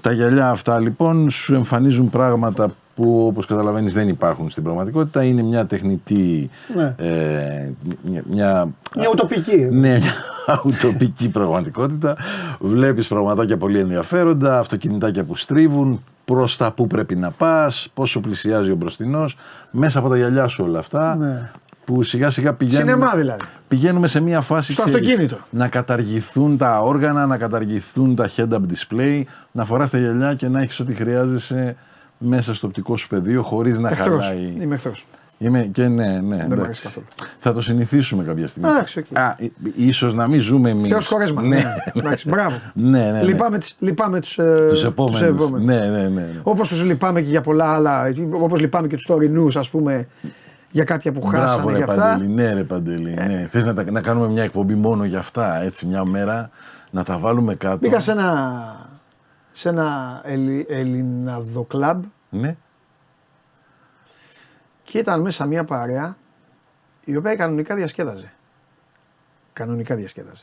[0.00, 5.22] Τα γυαλιά αυτά λοιπόν σου εμφανίζουν πράγματα που όπως καταλαβαίνεις δεν υπάρχουν στην πραγματικότητα.
[5.22, 6.50] Είναι μια τεχνητή...
[6.76, 6.94] Ναι.
[6.96, 7.70] Ε,
[8.02, 9.56] μια, μια, μια ουτοπική.
[9.56, 10.12] Ναι, μια
[10.66, 12.16] ουτοπική πραγματικότητα.
[12.58, 18.70] Βλέπεις πραγματάκια πολύ ενδιαφέροντα, αυτοκινητάκια που στρίβουν, προς τα που πρέπει να πας, πόσο πλησιάζει
[18.70, 19.36] ο μπροστινός,
[19.70, 21.16] μέσα από τα γυαλιά σου όλα αυτά.
[21.16, 21.50] Ναι.
[21.84, 23.44] Που σιγά σιγά πηγαίνουμε, Σινεμά δηλαδή.
[23.68, 25.38] πηγαίνουμε σε μια φάση Στο ξέρεις, αυτοκίνητο.
[25.50, 30.60] να καταργηθούν τα όργανα, να καταργηθούν τα head-up display, να φοράς τα γυαλιά και να
[30.60, 31.76] έχεις ό,τι χρειάζεσαι
[32.18, 34.26] μέσα στο οπτικό σου πεδίο χωρίς να εχθρός.
[34.26, 34.54] χαλάει.
[34.58, 35.04] Είμαι εχθρός.
[35.38, 36.46] Είμαι και ναι, ναι.
[36.48, 36.70] Δεν
[37.38, 38.70] Θα το συνηθίσουμε κάποια στιγμή.
[38.70, 39.18] Εντάξει, okay.
[39.18, 39.34] Α,
[39.76, 40.88] ίσως να μην ζούμε εμείς.
[40.88, 41.48] Θεός χωρές μας.
[41.48, 41.60] Ναι.
[41.94, 42.14] ναι.
[42.26, 42.56] μπράβο.
[42.74, 43.22] ναι, ναι, ναι.
[43.22, 45.18] Λυπάμαι, λυπάμαι τους, ε, τους επόμενους.
[45.18, 45.66] Τους επόμενους.
[45.66, 46.40] Ναι, ναι, ναι, ναι.
[46.42, 50.06] Όπως τους λυπάμαι και για πολλά άλλα, όπως λυπάμαι και τους τωρινούς ας πούμε,
[50.70, 52.02] για κάποια που Μπράβο, χάσανε ρε, για αυτά.
[52.02, 53.26] Παντελή, ναι ρε Παντελή, ε.
[53.26, 53.46] ναι.
[53.50, 56.50] Θες να, να κάνουμε μια εκπομπή μόνο για αυτά, έτσι μια μέρα,
[56.90, 57.78] να τα βάλουμε κάτω.
[57.80, 58.85] Μπήκα σε ένα,
[59.56, 60.20] σε ένα
[60.68, 62.56] ελληναδοκλαμπ ναι.
[64.82, 66.16] και ήταν μέσα μια παρέα
[67.04, 68.32] η οποία κανονικά διασκέδαζε.
[69.52, 70.42] Κανονικά διασκέδαζε.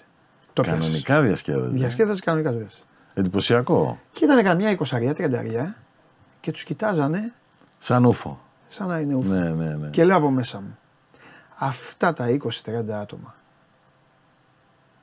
[0.54, 1.70] Το κανονικά διασκέδαζε.
[1.70, 2.66] Διασκέδαζε κανονικά το
[3.14, 4.00] Εντυπωσιακό.
[4.12, 5.76] Και ήταν καμιά εικοσαρία, τριανταριά
[6.40, 7.34] και τους κοιτάζανε.
[7.78, 8.42] Σαν ούφο.
[8.68, 9.30] Σαν να είναι ούφο.
[9.30, 9.90] Ναι, ναι, ναι.
[9.90, 10.78] Και λέω από μέσα μου.
[11.58, 13.36] Αυτά τα 20-30 άτομα.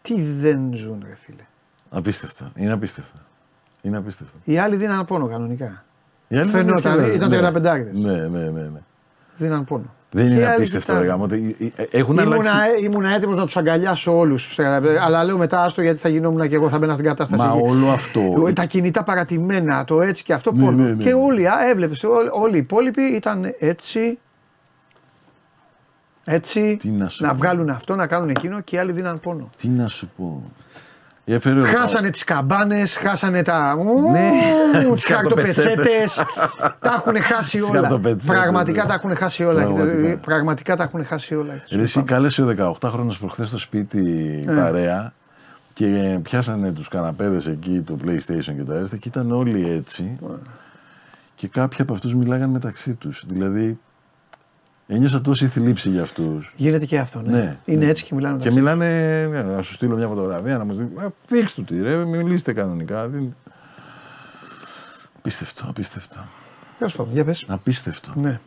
[0.03, 1.45] Τι δεν ζουν, ρε φίλε.
[1.91, 2.53] Απίστευτο.
[2.55, 3.19] Είναι απίστευτο.
[3.83, 4.39] Είναι απίστευτο.
[4.45, 5.85] Οι άλλοι δίναν πόνο κανονικά.
[6.29, 8.13] Οι άλλοι Φαινόταν, ήταν 35 ναι.
[8.13, 8.81] ναι, ναι, ναι, ναι.
[9.37, 9.95] Δίναν πόνο.
[10.11, 11.27] Δεν είναι απίστευτο, ρε γάμο.
[11.91, 12.83] Έχουν ήμουνα, αλλάξει...
[12.83, 14.59] ήμουνα έτοιμος να τους αγκαλιάσω όλους.
[15.05, 17.47] Αλλά λέω μετά άστο γιατί θα γινόμουν και εγώ θα μπαίνα στην κατάσταση.
[17.47, 18.53] Μα όλο αυτό.
[18.55, 20.53] Τα κινητά παρατημένα, το έτσι και αυτό.
[20.53, 24.19] Ναι, ναι, ναι, και όλοι, έβλεπες, όλοι οι υπόλοιποι ήταν έτσι.
[26.25, 26.79] Έτσι.
[26.83, 29.51] να, να βγάλουν αυτό, να κάνουν εκείνο και οι άλλοι δίναν πόνο.
[29.57, 30.43] Τι να σου πω.
[31.65, 33.77] Χάσανε τις καμπάνες, χάσανε τα.
[34.13, 34.31] Ναι,
[34.95, 36.05] τις χαρτοπετσέτε.
[36.79, 38.01] τα έχουν χάσει όλα.
[38.27, 39.67] Πραγματικά τα έχουν χάσει όλα.
[40.21, 41.63] Πραγματικά τα έχουν χάσει όλα.
[41.69, 44.01] Εσύ κάλεσε ο 18χρονο προχθέ στο σπίτι
[44.47, 44.63] ναι.
[44.63, 45.13] παρέα
[45.73, 50.19] και πιάσανε τους καναπέδες εκεί, το PlayStation και το Airsta και ήταν όλοι έτσι.
[50.21, 50.35] Ναι.
[51.35, 53.25] Και κάποιοι από αυτούς μιλάγαν μεταξύ τους.
[53.27, 53.79] Δηλαδή
[54.93, 56.55] Ένιωσα τόση θλίψη για αυτούς.
[56.57, 57.31] Γίνεται και αυτό, ναι.
[57.31, 57.91] ναι Είναι ναι.
[57.91, 58.39] έτσι και μιλάνε.
[58.39, 58.87] Και μιλάνε,
[59.31, 61.13] ναι, να σου στείλω μια φωτογραφία, να μου πει.
[61.29, 63.11] Δείξτε του τι, ρε, μιλήστε κανονικά.
[65.19, 66.21] Απίστευτο, απίστευτο.
[66.79, 67.45] Τέλος πάντων, για πες.
[67.49, 68.13] Απίστευτο.
[68.15, 68.39] Ναι.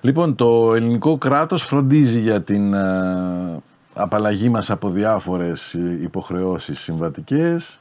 [0.00, 3.60] Λοιπόν, το ελληνικό κράτος φροντίζει για την α,
[3.94, 5.72] απαλλαγή μας από διάφορες
[6.02, 7.80] υποχρεώσεις συμβατικές.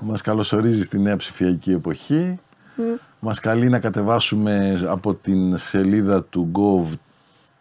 [0.00, 2.38] Μας καλωσορίζει στη νέα ψηφιακή εποχή.
[2.76, 2.98] Mm.
[3.18, 6.96] Μας καλεί να κατεβάσουμε από την σελίδα του Gov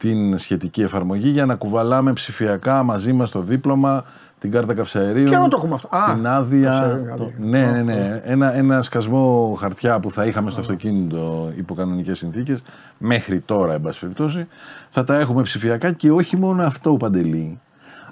[0.01, 4.03] την σχετική εφαρμογή για να κουβαλάμε ψηφιακά μαζί μας το δίπλωμα,
[4.39, 5.89] την κάρτα καυσαερίου, και το έχουμε αυτό.
[6.13, 7.01] την άδεια.
[7.17, 7.31] Το...
[7.39, 8.21] Ναι, ναι, ναι.
[8.23, 12.63] Ένα, ένα σκασμό χαρτιά που θα είχαμε στο αυτοκίνητο υπό κανονικές συνθήκες,
[12.97, 14.47] μέχρι τώρα, εν πάση περιπτώσει,
[14.89, 17.59] θα τα έχουμε ψηφιακά και όχι μόνο αυτό, Παντελή,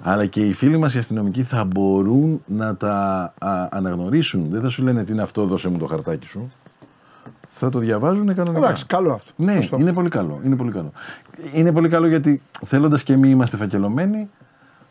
[0.02, 3.32] αλλά και οι φίλοι μας οι αστυνομικοί θα μπορούν να τα
[3.70, 4.46] αναγνωρίσουν.
[4.50, 6.50] Δεν θα σου λένε τι είναι αυτό, δώσε μου το χαρτάκι σου
[7.64, 8.64] θα το διαβάζουν κανονικά.
[8.64, 9.32] Εντάξει, καλό αυτό.
[9.36, 10.40] Ναι, είναι πολύ καλό.
[10.44, 10.92] Είναι πολύ καλό.
[11.52, 14.28] Είναι πολύ καλό γιατί θέλοντας και εμείς είμαστε φακελωμένοι,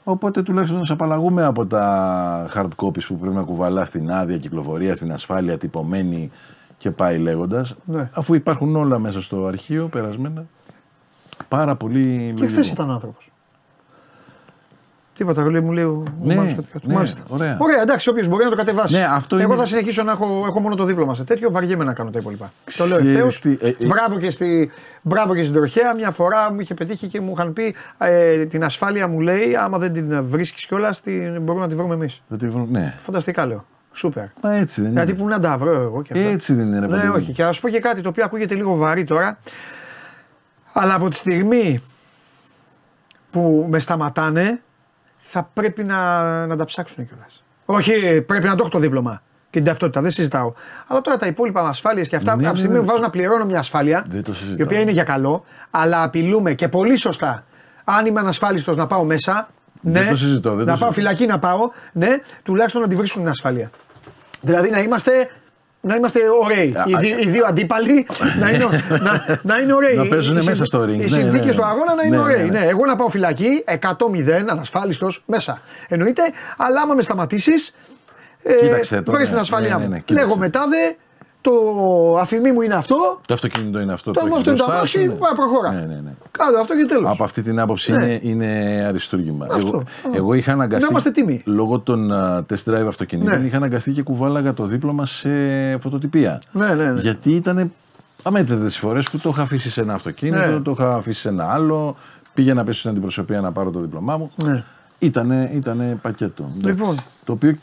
[0.04, 4.96] οπότε τουλάχιστον να απαλλαγούμε από τα hard copies που πρέπει να κουβαλά στην άδεια κυκλοφορία,
[4.96, 6.32] στην ασφάλεια, τυπωμένη
[6.78, 7.76] και πάει λέγοντας.
[7.86, 8.10] Ναι.
[8.14, 10.46] Αφού υπάρχουν όλα μέσα στο αρχείο περασμένα.
[11.48, 12.34] Πάρα πολύ.
[12.36, 13.32] Και χθες ήταν άνθρωπος.
[15.20, 17.22] Τίποτα, λέει, μου λέει ο ναι, ναι, Μάλιστα.
[17.28, 17.58] Ωραία.
[17.60, 18.96] ωραία, εντάξει, όποιος μπορεί να το κατεβάσει.
[18.96, 19.62] Ναι, αυτό Εγώ είναι...
[19.62, 22.52] θα συνεχίσω να έχω, έχω μόνο το δίπλωμα σε τέτοιο, βαριέμαι να κάνω τα υπόλοιπα.
[22.78, 23.46] Το λέω ευθέως.
[23.46, 24.72] Ε, ε, μπράβο, και στη,
[25.02, 25.96] μπράβο και στην Τροχέα.
[25.96, 29.78] Μια φορά μου είχε πετύχει και μου είχαν πει ε, την ασφάλεια μου λέει, άμα
[29.78, 31.02] δεν την βρίσκεις κιόλας,
[31.42, 32.22] μπορούμε να τη βρούμε εμείς.
[32.70, 32.94] Ναι.
[33.02, 33.66] Φανταστικά λέω.
[33.94, 34.26] Σούπερ.
[34.42, 35.04] Μα έτσι δεν είναι.
[35.04, 36.30] Γιατί που να τα βρω εγώ και αυτά.
[36.30, 36.88] Έτσι δεν είναι.
[36.88, 37.32] Ναι, όχι.
[37.32, 39.38] Και ας πω και κάτι το οποίο ακούγεται λίγο βαρύ τώρα.
[40.74, 41.84] Αλλά από τη στιγμή
[43.32, 44.62] που με σταματάνε,
[45.32, 47.44] θα πρέπει να, να τα ψάξουν κιόλας.
[47.66, 50.54] Όχι, πρέπει να το έχω το δίπλωμα και την ταυτότητα, δεν συζητάω.
[50.88, 52.92] Αλλά τώρα τα υπόλοιπα ασφάλειες και αυτά, ναι, από τη στιγμή ναι, που ναι.
[52.92, 54.06] βάζω να πληρώνω μια ασφάλεια,
[54.58, 57.44] η οποία είναι για καλό, αλλά απειλούμε και πολύ σωστά.
[57.84, 59.50] Αν είμαι ανασφάλιστος να πάω μέσα,
[59.82, 63.22] ναι, δεν το συζητώ, δεν να πάω φυλακή να πάω, ναι, τουλάχιστον να τη βρίσκουν
[63.22, 63.70] την ασφάλεια.
[64.42, 65.30] Δηλαδή να είμαστε
[65.82, 66.76] να είμαστε ωραίοι.
[66.86, 68.08] Οι, οι δύο αντίπαλοι
[68.40, 68.66] να είναι,
[69.06, 69.96] να, να είναι ωραίοι.
[69.96, 70.90] Να παίζουν οι, μέσα στο ring.
[70.90, 71.54] Οι ναι, συνθήκες ναι, ναι.
[71.54, 72.50] του αγώνα να είναι ναι, ωραίοι.
[72.50, 75.62] Ναι, Εγώ να πάω φυλακή 100-0, ανασφάλιστος μέσα.
[75.88, 76.22] Εννοείται,
[76.58, 77.76] αλλά άμα με σταματήσεις.
[78.44, 80.04] Ε, Βρει την ασφάλειά μου.
[80.12, 80.94] Λέγω μετά δε,
[81.42, 81.52] το
[82.20, 83.20] αφημί μου είναι αυτό.
[83.28, 84.12] Το αυτοκίνητο είναι αυτό.
[84.12, 85.14] Το αυτό είναι το αμάξι, ναι.
[85.36, 85.72] προχωρά.
[85.72, 86.12] Ναι, ναι, ναι.
[86.32, 87.12] Κάτω αυτό και τέλος.
[87.12, 88.06] Από αυτή την άποψη ναι.
[88.06, 89.48] είναι, είναι αριστούργημα.
[89.58, 89.84] Εγώ,
[90.16, 90.84] εγώ είχα αναγκαστεί.
[90.84, 91.42] Να είμαστε τίμοι.
[91.46, 93.48] Λόγω των uh, test drive αυτοκινήτων ναι.
[93.48, 95.30] είχα αναγκαστεί και κουβάλαγα το δίπλωμα σε
[95.80, 96.42] φωτοτυπία.
[96.52, 97.02] Ναι, ναι, ναι.
[97.02, 97.72] Γιατί ήταν
[98.24, 100.60] αμέτρητες τι φορές που το είχα αφήσει σε ένα αυτοκίνητο, ναι.
[100.60, 101.96] το είχα αφήσει σε ένα άλλο.
[102.34, 104.32] Πήγαινα πίσω στην αντιπροσωπεία να πάρω το δίπλωμά μου.
[104.44, 104.64] Ναι.
[105.00, 106.52] Ήτανε, ήτανε πακέτο.
[106.64, 106.96] Λοιπόν.
[107.26, 107.58] Το οποίο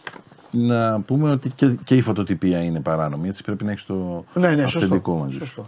[0.51, 3.29] να πούμε ότι και, και η φωτοτυπία είναι παράνομη.
[3.29, 5.65] Έτσι πρέπει να έχεις το ναι, ναι, αυθεντικό μαζί σου.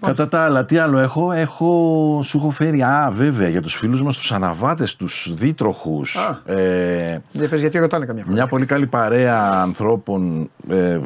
[0.00, 4.02] Κατά τα άλλα, τι άλλο έχω, έχω, σου έχω φέρει, α βέβαια, για τους φίλους
[4.02, 6.16] μας, τους αναβάτες, τους δίτροχους.
[6.44, 8.34] Ε, Δεν πες γιατί ρωτάνε καμιά φορά.
[8.34, 10.98] Μια πολύ καλή παρέα ανθρώπων, ε,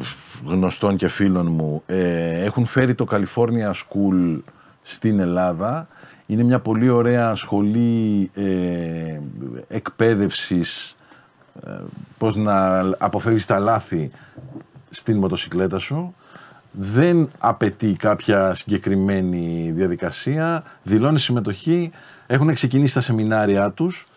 [0.45, 4.41] γνωστών και φίλων μου, ε, έχουν φέρει το California School
[4.81, 5.87] στην Ελλάδα.
[6.25, 9.19] Είναι μια πολύ ωραία σχολή ε,
[9.67, 10.97] εκπαίδευσης
[12.17, 14.11] πώς να αποφεύγεις τα λάθη
[14.89, 16.13] στην μοτοσυκλέτα σου.
[16.71, 21.91] Δεν απαιτεί κάποια συγκεκριμένη διαδικασία, δηλώνει συμμετοχή,
[22.27, 24.07] έχουν ξεκινήσει τα σεμινάρια τους.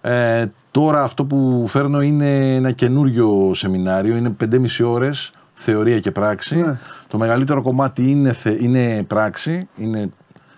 [0.00, 6.56] Ε, τώρα αυτό που φέρνω είναι ένα καινούριο σεμινάριο, είναι 5,5 ώρες θεωρία και πράξη.
[6.56, 6.78] Ναι.
[7.08, 10.10] Το μεγαλύτερο κομμάτι είναι, είναι πράξη, είναι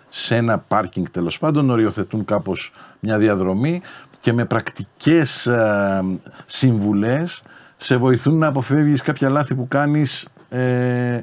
[0.08, 3.82] σε ένα πάρκινγκ τέλος πάντων, οριοθετούν κάπως μια διαδρομή
[4.20, 6.02] και με πρακτικές ε,
[6.46, 7.42] συμβουλές
[7.76, 11.20] σε βοηθούν να αποφεύγεις κάποια λάθη που κάνεις ε,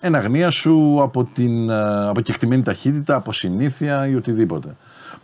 [0.00, 4.76] εν αγνία σου από την ε, από κεκτημένη ταχύτητα, από συνήθεια ή οτιδήποτε.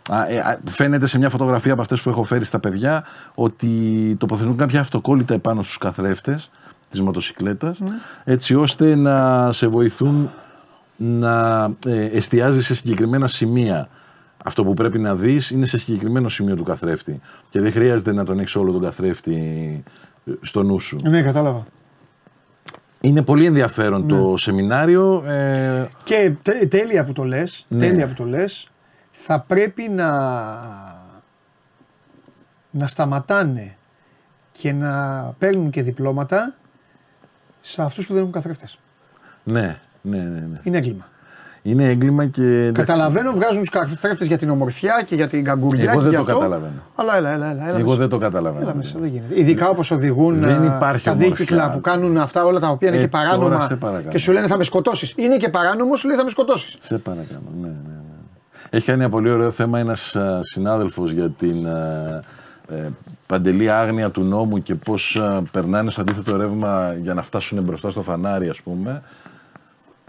[0.09, 3.03] Ε, φαίνεται σε μια φωτογραφία από αυτές που έχω φέρει στα παιδιά
[3.33, 6.49] ότι τοποθετούν κάποια αυτοκόλλητα επάνω στους καθρέφτες
[6.89, 7.89] της μοτοσυκλέτας ναι.
[8.23, 10.29] έτσι ώστε να σε βοηθούν
[10.97, 13.87] να ε, εστιάζει σε συγκεκριμένα σημεία.
[14.47, 17.19] Αυτό που πρέπει να δεις είναι σε συγκεκριμένο σημείο του καθρέφτη
[17.49, 19.83] και δεν χρειάζεται να τον έχεις όλο τον καθρέφτη
[20.41, 20.97] στο νου σου.
[21.03, 21.65] Ναι, κατάλαβα.
[23.01, 24.37] Είναι πολύ ενδιαφέρον το ναι.
[24.37, 25.23] σεμινάριο.
[25.27, 25.89] Ε...
[26.03, 26.33] Και
[26.69, 27.79] τέλεια που το λες, ναι.
[27.79, 28.69] τέλεια που το λες,
[29.11, 30.09] θα πρέπει να,
[32.71, 33.75] να σταματάνε
[34.51, 36.55] και να παίρνουν και διπλώματα
[37.61, 38.79] σε αυτούς που δεν έχουν καθρέφτες.
[39.43, 40.39] Ναι, ναι, ναι.
[40.39, 40.59] ναι.
[40.63, 41.07] Είναι έγκλημα.
[41.67, 42.71] Είναι έγκλημα και.
[42.73, 45.91] Καταλαβαίνω, βγάζουν τους καθρέφτες για την ομορφιά και για την καγκουριά.
[45.91, 46.33] Εγώ δεν το αυτό.
[46.33, 46.73] καταλαβαίνω.
[46.95, 48.65] Αλλά έλα, έλα, έλα, έλα Εγώ δεν το καταλαβαίνω.
[48.65, 49.39] Έλα μέσα, δεν γίνεται.
[49.39, 53.07] Ειδικά όπως οδηγούν δεν τα δίκυκλα που κάνουν αυτά όλα τα οποία είναι ε, και
[53.07, 53.69] παράνομα.
[54.09, 55.13] Και σου λένε θα με σκοτώσεις.
[55.15, 56.75] Είναι και παράνομο, σου λέει θα με σκοτώσεις.
[56.79, 57.53] Σε παρακαλώ.
[57.61, 57.93] Ναι, ναι, ναι.
[58.69, 61.65] Έχει κάνει ένα πολύ ωραίο θέμα ένας συνάδελφος για την
[62.69, 62.91] ε,
[63.27, 65.21] παντελή άγνοια του νόμου και πώς
[65.51, 69.01] περνάνε στο αντίθετο ρεύμα για να φτάσουν μπροστά στο φανάρι, ας πούμε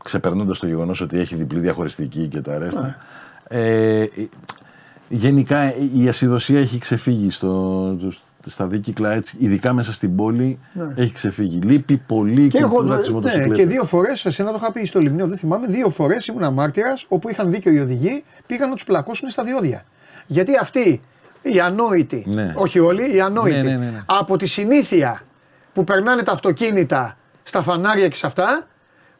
[0.06, 2.80] ξεπερνώντας το γεγονός ότι έχει διπλή διαχωριστική και τα ρέστα.
[2.80, 2.96] Ναι.
[3.48, 4.08] Ε,
[5.08, 7.96] γενικά η ασυδοσία έχει ξεφύγει στο,
[8.46, 10.94] στα δίκυκλα έτσι, ειδικά μέσα στην πόλη, ναι.
[10.96, 11.58] έχει ξεφύγει.
[11.58, 15.26] Λείπει πολύ και κουλτούρα τη Ναι, και δύο φορές, εσένα το είχα πει στο Λιμνίο,
[15.26, 19.30] δεν θυμάμαι, δύο φορές ήμουν μάρτυρας όπου είχαν δίκιο οι οδηγοί, πήγαν να τους πλακώσουν
[19.30, 19.84] στα διόδια.
[20.26, 21.00] Γιατί αυτοί
[21.42, 22.52] οι ανόητοι, ναι.
[22.56, 25.22] όχι όλοι, οι ανόητοι, ναι, ναι, από τη συνήθεια
[25.72, 28.66] που περνάνε τα αυτοκίνητα στα φανάρια και σε αυτά,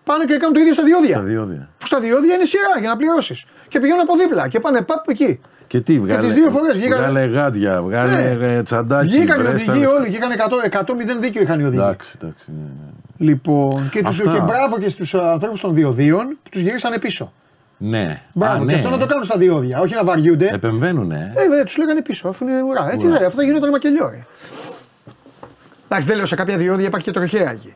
[0.09, 1.17] πάνε και κάνουν το ίδιο στα διόδια.
[1.17, 1.69] Στα διόδια.
[1.79, 3.45] Που στα διόδια είναι σειρά για να πληρώσεις.
[3.69, 5.41] Και πηγαίνουν από δίπλα και πάνε πάπ εκεί.
[5.67, 6.99] Και τι, βγάλε, και τις δύο φορές βγήκαν...
[6.99, 8.63] βγάλε γάντια, βγάλε ναι.
[8.63, 9.09] τσαντάκι.
[9.09, 10.31] Βγήκαν οι οδηγοί όλοι, βγήκαν
[10.71, 11.83] 100, 100 δίκιο είχαν οι οδηγοί.
[11.83, 12.53] Εντάξει, εντάξει.
[12.53, 13.29] Ναι, ναι.
[13.31, 17.33] Λοιπόν, και, τους, και μπράβο και στους ανθρώπους των διοδίων που τους γυρίσανε πίσω.
[17.77, 18.23] Ναι.
[18.35, 18.73] Μπράβο, Α, ναι.
[18.73, 20.51] και αυτό να το κάνουν στα διόδια, όχι να βαριούνται.
[20.53, 21.33] Επεμβαίνουν, ε.
[21.61, 22.93] ε τους λέγανε πίσω, αφού είναι ουρά.
[22.93, 24.25] Ε, τι δε, αυτό θα γινόταν μακελιό.
[25.85, 27.75] Εντάξει, δεν λέω σε κάποια διόδια υπάρχει και τροχέα εκεί.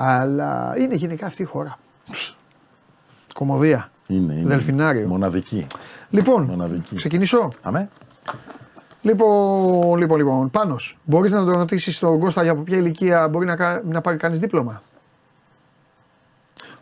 [0.00, 1.78] Αλλά είναι γενικά αυτή η χώρα.
[3.34, 3.90] Κομμωδία.
[4.06, 4.48] Είναι, είναι.
[4.48, 5.06] Δελφινάριο.
[5.06, 5.66] Μοναδική.
[6.10, 6.96] Λοιπόν, Μοναδική.
[6.96, 7.48] ξεκινήσω.
[7.62, 7.88] Αμέ.
[9.02, 10.50] Λοιπόν, λοιπόν, λοιπόν.
[10.50, 10.76] Πάνω.
[11.04, 14.38] Μπορείς να τον ρωτήσεις τον Κώστα για από ποια ηλικία μπορεί να, να πάρει κανείς
[14.38, 14.82] δίπλωμα;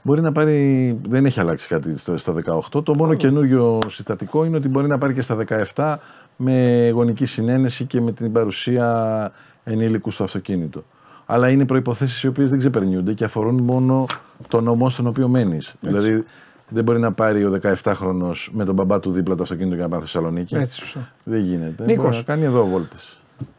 [0.02, 0.98] Μπορεί να πάρει.
[1.08, 2.34] Δεν έχει αλλάξει κάτι στα
[2.72, 2.84] 18.
[2.84, 5.36] Το μόνο καινούριο συστατικό είναι ότι μπορεί να πάρει και στα
[5.74, 5.96] 17
[6.36, 9.32] με γονική συνένεση και με την παρουσία
[9.64, 10.84] ενήλικου στο αυτοκίνητο
[11.26, 14.06] αλλά είναι προποθέσει οι οποίες δεν ξεπερνιούνται και αφορούν μόνο
[14.48, 15.74] τον νομό στον οποίο μένεις.
[15.80, 16.24] Δηλαδή
[16.68, 19.90] δεν μπορεί να πάρει ο 17χρονο με τον μπαμπά του δίπλα το αυτοκίνητο για να
[19.90, 20.54] πάει Θεσσαλονίκη.
[20.54, 21.00] Έτσι, σωστό.
[21.24, 21.84] Δεν γίνεται.
[21.84, 22.04] Νίκος.
[22.04, 22.96] Μπορεί να κάνει εδώ βόλτε.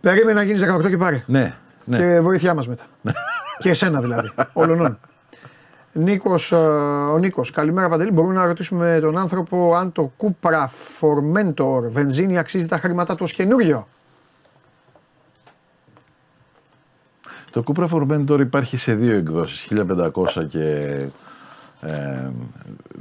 [0.01, 1.23] Περίμενε να γίνεις 18 και πάρει.
[1.25, 1.53] Ναι.
[1.85, 1.97] ναι.
[1.97, 2.83] Και βοήθειά μας μετά.
[3.01, 3.11] Ναι.
[3.57, 4.31] και εσένα δηλαδή.
[4.53, 4.97] Όλων.
[5.91, 6.55] Νίκος, ε,
[7.13, 8.11] ο Νίκος, καλημέρα Παντελή.
[8.11, 10.65] Μπορούμε να ρωτήσουμε τον άνθρωπο αν το Cupra
[10.99, 13.87] Formentor βενζίνη αξίζει τα χρήματά του ως καινούριο;
[17.57, 20.63] Το Cupra Formentor υπάρχει σε δύο εκδόσεις, 1500 και
[21.81, 22.29] ε,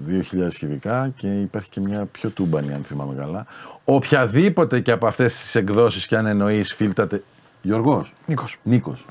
[0.09, 3.47] 2000 κυβικά και υπάρχει και μια πιο τούμπανη αν θυμάμαι καλά.
[3.85, 7.23] Οποιαδήποτε και από αυτές τις εκδόσεις και αν εννοείς φίλτατε...
[7.63, 8.15] Γιώργος.
[8.27, 8.57] Νίκος.
[8.63, 9.07] Νίκος.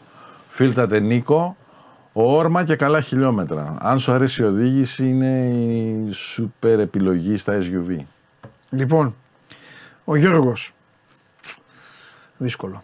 [0.49, 1.57] Φίλτατε Νίκο,
[2.13, 3.77] όρμα και καλά χιλιόμετρα.
[3.79, 5.47] Αν σου αρέσει η οδήγηση είναι
[6.07, 7.97] η σούπερ επιλογή στα SUV.
[8.69, 9.15] Λοιπόν,
[10.05, 10.73] ο Γιώργος.
[12.37, 12.83] Δύσκολο.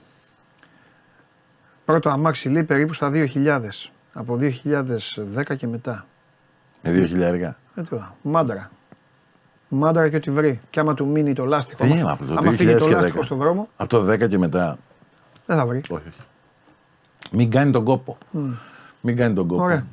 [1.86, 3.60] Πρώτο αμάξι λέει περίπου στα 2.000.
[4.14, 6.06] Από 2010 και μετά.
[6.82, 7.58] Με 2.000 έργα.
[7.76, 8.16] Ε, τώρα.
[8.22, 8.72] Μάντρα.
[9.68, 10.62] Μάντρα και ό,τι βρει.
[10.70, 11.86] Και άμα του μείνει το λάστιχο.
[11.86, 13.70] Τι άμα, το άμα φύγει το λάστιχο στον δρόμο.
[13.76, 14.78] Από το 10 και μετά.
[15.46, 15.82] Δεν θα βρει.
[15.90, 16.20] Όχι, όχι.
[17.32, 18.18] Μην κάνει τον κόπο.
[18.34, 18.40] Mm.
[19.02, 19.64] Μην κάνει τον κόπο.
[19.64, 19.86] Ωραία.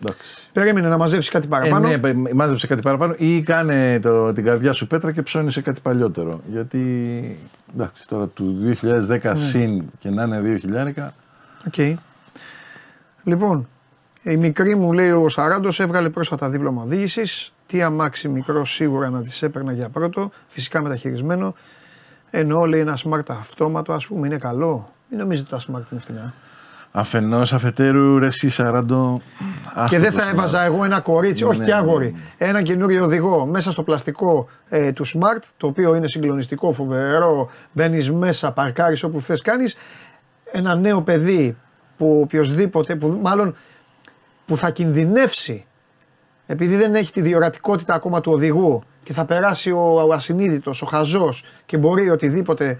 [0.00, 0.50] Εντάξει.
[0.52, 1.88] Περίμενε να μαζέψει κάτι παραπάνω.
[1.88, 5.60] Ε, ναι, μάζεψε κάτι παραπάνω ή κάνε το, την καρδιά σου πέτρα και ψώνει σε
[5.60, 6.40] κάτι παλιότερο.
[6.50, 7.38] Γιατί
[7.74, 9.32] εντάξει, τώρα του 2010 mm.
[9.34, 10.60] συν και να είναι
[10.96, 11.06] 2000
[11.70, 11.94] Okay.
[13.22, 13.68] Λοιπόν,
[14.22, 17.52] η μικρή μου λέει ο Σαράντος έβγαλε πρόσφατα δίπλωμα οδήγησης.
[17.66, 21.54] Τι αμάξι μικρό σίγουρα να τη έπαιρνα για πρώτο, φυσικά μεταχειρισμένο.
[22.30, 24.88] Ενώ λέει ένα smart αυτόματο, ας πούμε, είναι καλό.
[25.08, 26.32] Μην νομίζετε τα smart είναι φτηνά.
[26.92, 29.20] Αφενός, αφετέρου, ρε εσύ Σαράντο.
[29.88, 32.12] Και δεν θα έβαζα εγώ ένα κορίτσι, όχι ναι, και αγόρι.
[32.12, 32.46] Ναι.
[32.46, 37.50] Ένα καινούριο οδηγό μέσα στο πλαστικό ε, του smart, το οποίο είναι συγκλονιστικό, φοβερό.
[37.72, 39.76] Μπαίνεις μέσα, παρκάρεις όπου θες κάνεις
[40.56, 41.56] ένα νέο παιδί
[41.96, 43.56] που οποιοδήποτε, που μάλλον
[44.46, 45.64] που θα κινδυνεύσει
[46.46, 51.44] επειδή δεν έχει τη διορατικότητα ακόμα του οδηγού και θα περάσει ο ασυνείδητος, ο χαζός
[51.66, 52.78] και μπορεί οτιδήποτε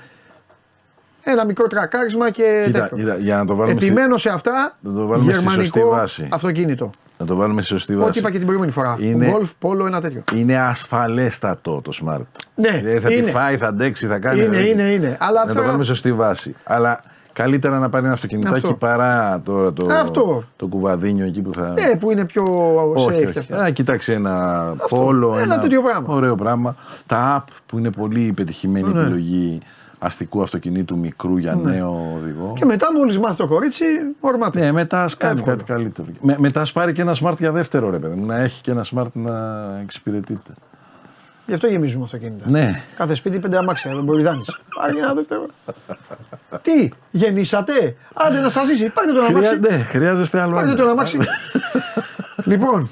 [1.23, 2.63] Ένα μικρό τρακάρισμα και.
[2.65, 4.77] Κοίτα, κοίτα, για να το βάλουμε Επιμένω σε αυτά.
[4.81, 6.29] Να το βάλουμε γερμανικό βάση.
[6.31, 6.91] αυτοκίνητο.
[7.19, 8.09] Να το βάλουμε στη σωστή βάση.
[8.09, 8.97] Ό,τι είπα και την προηγούμενη φορά.
[9.01, 9.35] Είναι...
[9.37, 10.25] Golf, πόλο, ένα τέτοιο.
[10.35, 12.27] Είναι ασφαλέστατο το smart.
[12.55, 13.23] Ναι, δηλαδή θα είναι.
[13.23, 14.43] τη φάει, θα αντέξει, θα κάνει.
[14.43, 15.17] Είναι, είναι, είναι.
[15.21, 16.55] Αλλά να το βάλουμε στη σωστή βάση.
[16.65, 17.01] Αλλά
[17.37, 18.75] Καλύτερα να πάρει ένα αυτοκινητάκι Αυτό.
[18.75, 20.45] παρά τώρα το, Αυτό.
[20.57, 21.69] το κουβαδίνιο εκεί που θα.
[21.73, 22.43] Ναι, που είναι πιο
[22.95, 23.37] όχι, safe.
[23.37, 23.55] Όχι.
[23.55, 24.97] Α, κοιτάξτε ένα Αυτό.
[24.97, 25.33] πόλο.
[25.35, 26.15] Ένα, ένα τέτοιο πράγμα.
[26.15, 26.77] Ωραίο πράγμα.
[27.07, 29.01] Τα app που είναι πολύ πετυχημένη ναι.
[29.01, 29.59] επιλογή
[29.99, 31.71] αστικού αυτοκινήτου μικρού για ναι.
[31.71, 32.53] νέο οδηγό.
[32.57, 33.85] Και μετά, μόλις μάθει το κορίτσι,
[34.21, 34.61] ορμάται.
[34.61, 36.09] Ναι, μετά ας κάνει κάτι καλύτερο.
[36.21, 38.85] Με, μετά ας πάρει και ένα smart για δεύτερο ρε παιδί Να έχει και ένα
[38.95, 39.33] smart να
[39.83, 40.51] εξυπηρετείται.
[41.47, 42.45] Γι' αυτό γεμίζουμε αυτοκίνητα.
[42.49, 42.83] Ναι.
[42.97, 44.45] Κάθε σπίτι πέντε αμάξια, δεν μπορεί να δάνει.
[44.75, 45.47] Πάρει ένα δεύτερο.
[46.63, 47.97] Τι, γεννήσατε.
[48.15, 48.89] Άντε να σας ζήσει.
[48.89, 49.59] Πάρτε τον αμάξι.
[49.61, 50.55] Ναι, χρειάζεστε άλλο.
[50.55, 51.19] Πάρτε τον αμάξι.
[52.51, 52.89] λοιπόν,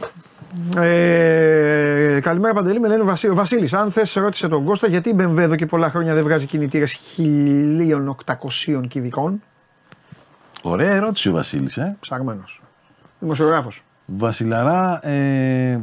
[0.77, 3.33] ε, καλημέρα Παντελή, με λένε Βασίλη.
[3.35, 6.47] Βασίλης, αν θες, ρώτησε τον Κώστα γιατί η BMW εδώ και πολλά χρόνια δεν βγάζει
[6.47, 9.43] κινητήρες 1800 κυβικών.
[10.63, 11.77] Ωραία ερώτηση ο Βασίλης.
[11.77, 11.97] Ε.
[12.01, 12.63] Ψαγμένος.
[13.19, 13.85] Δημοσιογράφος.
[14.07, 15.81] Βασιλαρά, ε,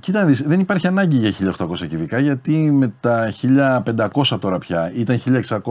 [0.00, 3.32] Κοίτα, δεν υπάρχει ανάγκη για 1800 κυβικά γιατί με τα
[4.24, 5.20] 1500 τώρα πια ήταν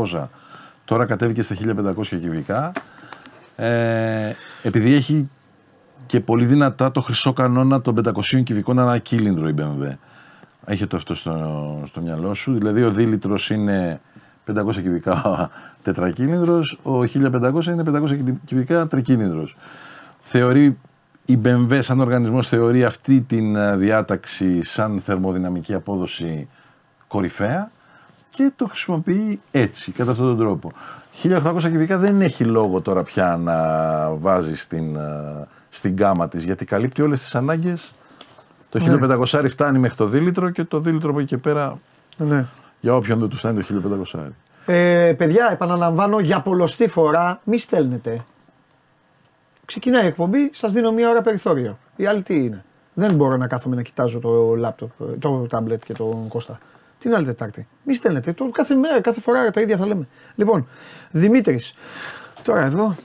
[0.07, 0.27] 1600
[0.85, 1.56] τώρα κατέβηκε στα
[1.95, 2.72] 1500 κυβικά
[3.56, 4.34] ε,
[4.64, 5.30] επειδή έχει
[6.06, 9.91] και πολύ δυνατά το χρυσό κανόνα των 500 κυβικών ανά κύλινδρο η BMW.
[10.65, 12.53] Έχει το αυτό στο, στο μυαλό σου.
[12.53, 14.01] Δηλαδή ο δίλητρος είναι
[14.56, 15.49] 500 κυβικά
[15.84, 19.57] τετρακύλινδρος, ο 1500 είναι 500 κυβικά τρικύλινδρος.
[20.19, 20.77] Θεωρεί
[21.25, 26.47] η BMW σαν οργανισμός θεωρεί αυτή την ε, διάταξη σαν θερμοδυναμική απόδοση
[27.07, 27.71] κορυφαία
[28.31, 30.71] και το χρησιμοποιεί έτσι, κατά αυτόν τον τρόπο.
[31.23, 33.57] 1800 κυβικά δεν έχει λόγο τώρα πια να
[34.09, 37.91] βάζει στην, ε, στην γκάμα της γιατί καλύπτει όλες τις ανάγκες.
[38.69, 39.15] Το ναι.
[39.23, 41.79] 1500 φτάνει μέχρι το δίλητρο και το δίλητρο από εκεί και πέρα
[42.17, 42.45] ναι.
[42.79, 44.19] για όποιον δεν του φτάνει το 1500.
[44.65, 48.23] Ε, παιδιά, επαναλαμβάνω για πολλωστή φορά, μη στέλνετε.
[49.69, 51.79] Ξεκινάει η εκπομπή, σας δίνω μία ώρα περιθώριο.
[51.95, 52.63] Η άλλη τι είναι;
[52.93, 56.59] Δεν μπορώ να κάθομαι να κοιτάζω το λάπτοπ, το τάμπλετ και τον Κώστα.
[56.99, 57.67] Την άλλη Τετάρτη.
[57.83, 58.33] Μη στέλνετε.
[58.33, 60.07] Το κάθε μέρα, κάθε φορά τα ίδια θα λέμε.
[60.35, 60.67] Λοιπόν,
[61.11, 61.73] Δημήτρης.
[62.43, 62.95] Τώρα εδώ.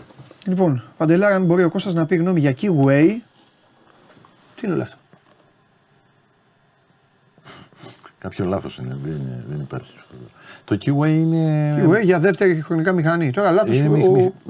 [0.47, 3.15] Λοιπόν, Παντελάρα, αν μπορεί ο Κώστας να πει γνώμη για Keyway.
[4.55, 4.97] Τι είναι όλα αυτά.
[8.25, 8.97] Κάποιο λάθος είναι.
[9.05, 10.15] Δεν, δεν υπάρχει αυτό.
[10.65, 11.75] Το Keyway είναι.
[11.79, 13.31] Keyway για δεύτερη χρονικά μηχανή.
[13.31, 13.83] Τώρα λάθος.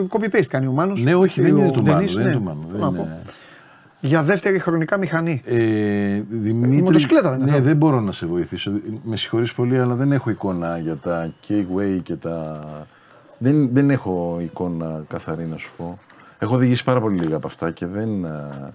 [0.09, 1.03] Copy paste κάνει ο Μάνος.
[1.03, 2.09] Ναι, όχι, δεν είναι του Μάνου.
[2.09, 3.09] Δεν είναι του Μάνου.
[4.01, 5.43] Για δεύτερη χρονικά μηχανή.
[5.45, 5.57] Ε,
[6.29, 8.73] Δημήτρη, μοτοσυκλέτα δεν Ναι, δεν μπορώ να σε βοηθήσω.
[9.03, 12.65] Με συγχωρείς πολύ, αλλά δεν έχω εικόνα για τα Keyway και τα.
[13.39, 15.99] Δεν, δεν έχω εικόνα καθαρή να σου πω.
[16.39, 18.73] Έχω οδηγήσει πάρα πολύ λίγα από αυτά και δεν, ε,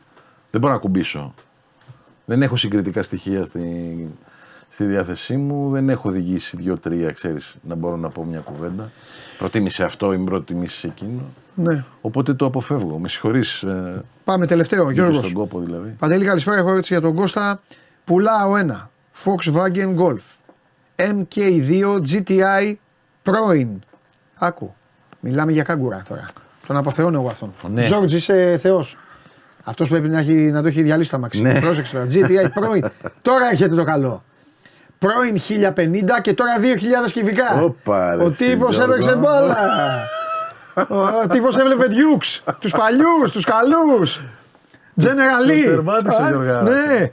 [0.52, 1.34] δεν μπορώ να κουμπίσω.
[2.26, 4.08] Δεν έχω συγκριτικά στοιχεία στην,
[4.70, 5.72] στη διάθεσή μου.
[5.72, 8.92] Δεν έχω οδηγήσει δύο-τρία, ξέρεις, να μπορώ να πω μια κουβέντα.
[9.38, 11.22] Προτίμησε αυτό ή προτιμήσει εκείνο.
[11.56, 11.84] Ναι.
[12.02, 12.98] Οπότε το αποφεύγω.
[12.98, 13.64] Με συγχωρείς.
[13.64, 15.18] Ε, Πάμε τελευταίο, Γιώργος.
[15.18, 15.96] Στον κόπο δηλαδή.
[16.00, 16.58] Παντελή, καλησπέρα.
[16.58, 17.62] Έχω ερώτηση για τον Κώστα.
[18.04, 18.90] Πουλάω ένα
[19.24, 20.40] Volkswagen Golf
[20.96, 22.74] MK2 GTI
[23.22, 23.82] πρώην.
[24.36, 24.74] Άκου.
[25.20, 26.26] Μιλάμε για κάγκουρα τώρα.
[26.68, 27.54] Τον αποθεώνω εγώ αυτόν.
[27.74, 27.84] Ναι.
[27.84, 28.98] Τζόρτζ, είσαι θεός.
[29.64, 31.42] Αυτός πρέπει να, έχει, να το έχει διαλύσει το αμαξί.
[31.42, 31.60] Ναι.
[31.60, 32.08] Πρόσεξε τώρα.
[32.10, 32.86] GTI πρώην.
[33.22, 34.24] τώρα έρχεται το καλό
[35.00, 36.52] πρώην 1050 και τώρα
[37.08, 37.62] 2000 κυβικά.
[37.62, 39.58] Οπα, ο τύπος έπαιξε μπάλα.
[41.24, 44.22] ο τύπος έβλεπε Dukes, τους παλιούς, τους καλούς.
[45.02, 45.64] General Lee.
[45.66, 46.30] Τερμάτισε,
[46.64, 47.12] Ναι.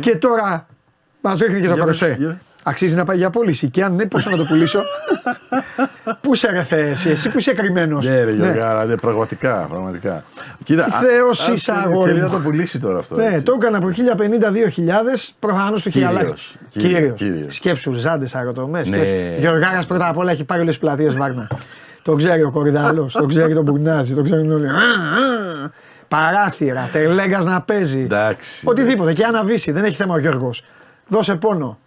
[0.00, 0.66] Και τώρα
[1.20, 2.38] μας ρίχνει και το κροσέ.
[2.68, 3.68] Αξίζει να πάει για πώληση.
[3.68, 4.82] Και αν ναι, πώς να το πουλήσω;
[6.20, 7.98] πού σε ρε εσύ, εσύ που είσαι κρυμμένο.
[8.02, 8.96] Ναι, ρε Γιώργα, ναι.
[8.96, 9.66] πραγματικά.
[9.70, 10.22] πραγματικά.
[10.64, 12.10] Κοίτα, Τι θεός είσαι αγόρι.
[12.10, 13.16] Θέλει να το πουλήσει τώρα αυτό.
[13.16, 15.32] Ναι, το έκανα από 1050-2000.
[15.38, 16.58] Προφανώς το είχε αλλάξει.
[16.70, 17.20] Κύριος.
[17.46, 18.82] Σκέψου, ζάντες αεροτομέ.
[18.86, 18.98] Ναι.
[19.38, 21.48] Γεωργάρας πρώτα απ' όλα έχει πάρει όλες τις πλατείες Βάγνα.
[22.02, 24.68] το ξέρει ο Κορυδαλός, το ξέρει τον Μπουρνάζη, το ξέρει όλοι.
[26.08, 28.00] Παράθυρα, τελέγκα να παίζει.
[28.00, 28.62] Εντάξει.
[28.68, 29.12] Οτιδήποτε.
[29.12, 30.64] Και αναβήσει, δεν έχει θέμα ο Γιώργος.
[31.08, 31.78] Δώσε πόνο.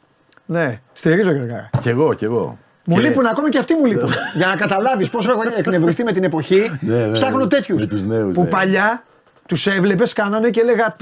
[0.52, 1.70] Ναι, στηρίζω Γιώργα.
[1.82, 2.58] Κι εγώ, κι εγώ.
[2.86, 3.02] Μου και...
[3.02, 4.10] λείπουν ακόμη και αυτοί μου λείπουν.
[4.34, 7.86] Για να καταλάβεις πόσο έχω εκνευριστεί με την εποχή, ναι, ναι, ψάχνω τέτοιους.
[8.34, 8.48] Που ναι.
[8.50, 9.04] παλιά
[9.46, 10.96] τους έβλεπες, κάνανε και έλεγα.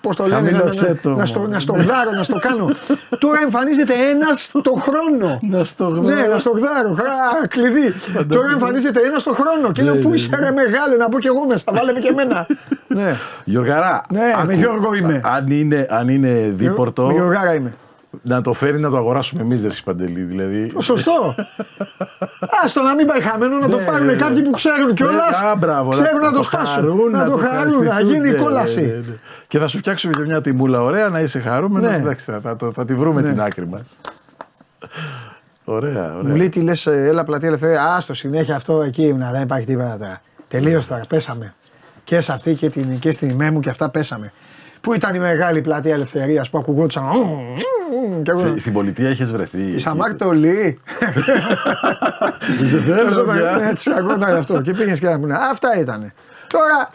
[0.00, 0.64] Πώς το λένε, να,
[1.14, 2.70] να, στο, να στο γδάρω, να στο κάνω.
[3.18, 5.38] Τώρα εμφανίζεται ένας το χρόνο.
[5.42, 6.20] Να στο γδάρω.
[6.20, 6.96] Ναι, να στο γδάρω.
[7.48, 7.94] κλειδί.
[8.28, 9.72] Τώρα εμφανίζεται ένας το χρόνο.
[9.72, 11.64] Και λέω Πού είσαι ρε μεγάλο, να μπω κι εγώ μέσα.
[11.72, 12.46] Βάλε και εμένα.
[12.98, 13.14] ναι.
[13.44, 14.02] Γιωργαρά.
[14.10, 15.20] Ναι, με Γιώργο είμαι.
[15.24, 17.06] Αν είναι, αν είναι δίπορτο.
[17.06, 17.72] Με Γιωργάρα είμαι
[18.22, 20.22] να το φέρει να το αγοράσουμε εμείς, δεν Παντελή.
[20.22, 20.72] Δηλαδή...
[20.78, 21.34] Σωστό.
[22.64, 24.42] Άστο να μην πάει χαμένο, να το ναι, πάρουν ναι, κάποιοι ναι.
[24.42, 25.42] που ξέρουν κιόλας.
[25.90, 27.10] Ξέρουν να το σπάσουν.
[27.10, 29.00] Να το χαρούν, να γίνει κόλαση.
[29.48, 31.92] Και θα σου φτιάξουμε και μια τιμούλα ωραία, να είσαι χαρούμενος.
[31.92, 32.40] Εντάξει,
[32.72, 33.80] θα τη βρούμε την άκρη μας.
[35.64, 36.30] Ωραία, ωραία.
[36.30, 37.84] Μου λέει τι λες, έλα πλατεία ελευθερία.
[37.84, 40.20] Α, στο συνέχεια αυτό εκεί ήμουν, δεν υπάρχει τίποτα τώρα.
[40.48, 41.54] Τελείω τώρα, πέσαμε.
[42.04, 44.32] Και σε αυτή και, την, και στην ημέ μου και αυτά πέσαμε.
[44.80, 47.04] Πού ήταν η μεγάλη πλατεία ελευθερίας που ακουγόντουσαν.
[48.36, 49.62] Στη, στην πολιτεία είχες βρεθεί.
[49.62, 50.78] Η Σαμάρτολη.
[52.62, 53.32] Είσαι τέλο.
[53.70, 54.60] Έτσι, ακούγονταν αυτό.
[54.62, 55.34] Και πήγες και να πούνε.
[55.50, 56.12] Αυτά ήταν.
[56.46, 56.88] Τώρα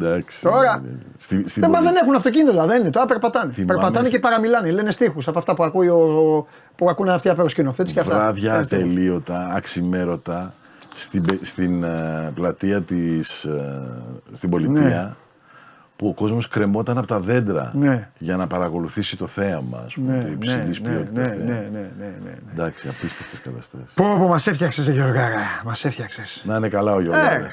[0.00, 0.42] Εντάξει.
[0.42, 0.80] Τώρα.
[0.82, 1.02] Ναι, ναι, ναι.
[1.16, 2.90] Στη, στη δεν, δεν έχουν αυτοκίνητο, δεν είναι.
[2.90, 3.52] Τώρα περπατάνε.
[3.52, 4.70] Θυμάμαι περπατάνε και παραμιλάνε.
[4.70, 6.46] Λένε στίχους από αυτά που, ακούει ο,
[6.76, 8.14] που ακούνε αυτοί από σκηνοθέτη και αυτά.
[8.14, 10.54] Βράδια ατελείωτα, αξιμέρωτα
[10.94, 13.46] στην, στην uh, πλατεία της.
[13.48, 14.82] Uh, στην πολιτεία.
[14.82, 15.12] Ναι.
[15.98, 18.08] Που ο κόσμος κρεμόταν από τα δέντρα ναι.
[18.18, 21.32] για να παρακολουθήσει το θέαμα, ας πούμε, ναι, υψηλής ναι, ποιότητας.
[21.32, 22.52] Ναι, ναι, ναι, ναι, ναι, ναι.
[22.52, 23.92] Εντάξει, απίστευτες καταστάσεις.
[23.94, 25.40] Πω, πω, μας έφτιαξες, Γιώργαρα.
[25.64, 26.42] Μας έφτιαξες.
[26.46, 27.34] Να είναι καλά ο Γιώργαρα.
[27.34, 27.48] Ε,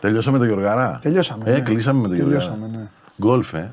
[0.00, 1.44] Τελειώσαμε το Γιωργάρα; Τελειώσαμε.
[1.46, 1.60] Ε, ναι.
[1.60, 2.58] κλείσαμε με το Γιωργάρα.
[2.72, 2.78] Ναι.
[3.20, 3.72] Γκολφ, ε.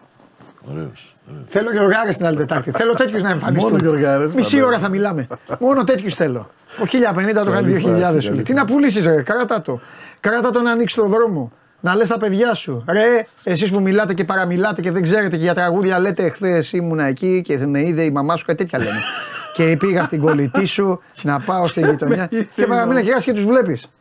[0.72, 1.16] Ωραίος.
[1.48, 2.72] Θέλω Γιωργάρε την άλλη Τετάρτη.
[2.80, 3.72] θέλω τέτοιους να εμφανιστούν.
[3.72, 4.34] Μόνο Γιωργάρες.
[4.34, 5.28] Μισή ώρα θα μιλάμε.
[5.60, 6.50] Μόνο τέτοιους θέλω.
[6.80, 6.84] Ο
[7.32, 9.22] 1050 το κάνει 2000 σου Τι να πουλήσεις, ρε.
[9.22, 9.80] Κράτα το.
[10.20, 11.52] Κράτα το να ανοίξει το δρόμο.
[11.84, 12.84] Να λες τα παιδιά σου.
[12.88, 17.06] Ρε, εσείς που μιλάτε και παραμιλάτε και δεν ξέρετε και για τραγούδια λέτε εχθέ ήμουνα
[17.06, 19.00] εκεί και με είδε η μαμά σου κάτι τέτοια λένε.
[19.56, 22.30] και πήγα στην κολλητή σου να πάω στη γειτονιά.
[22.56, 23.92] και παραμίλα και και τους βλέπεις.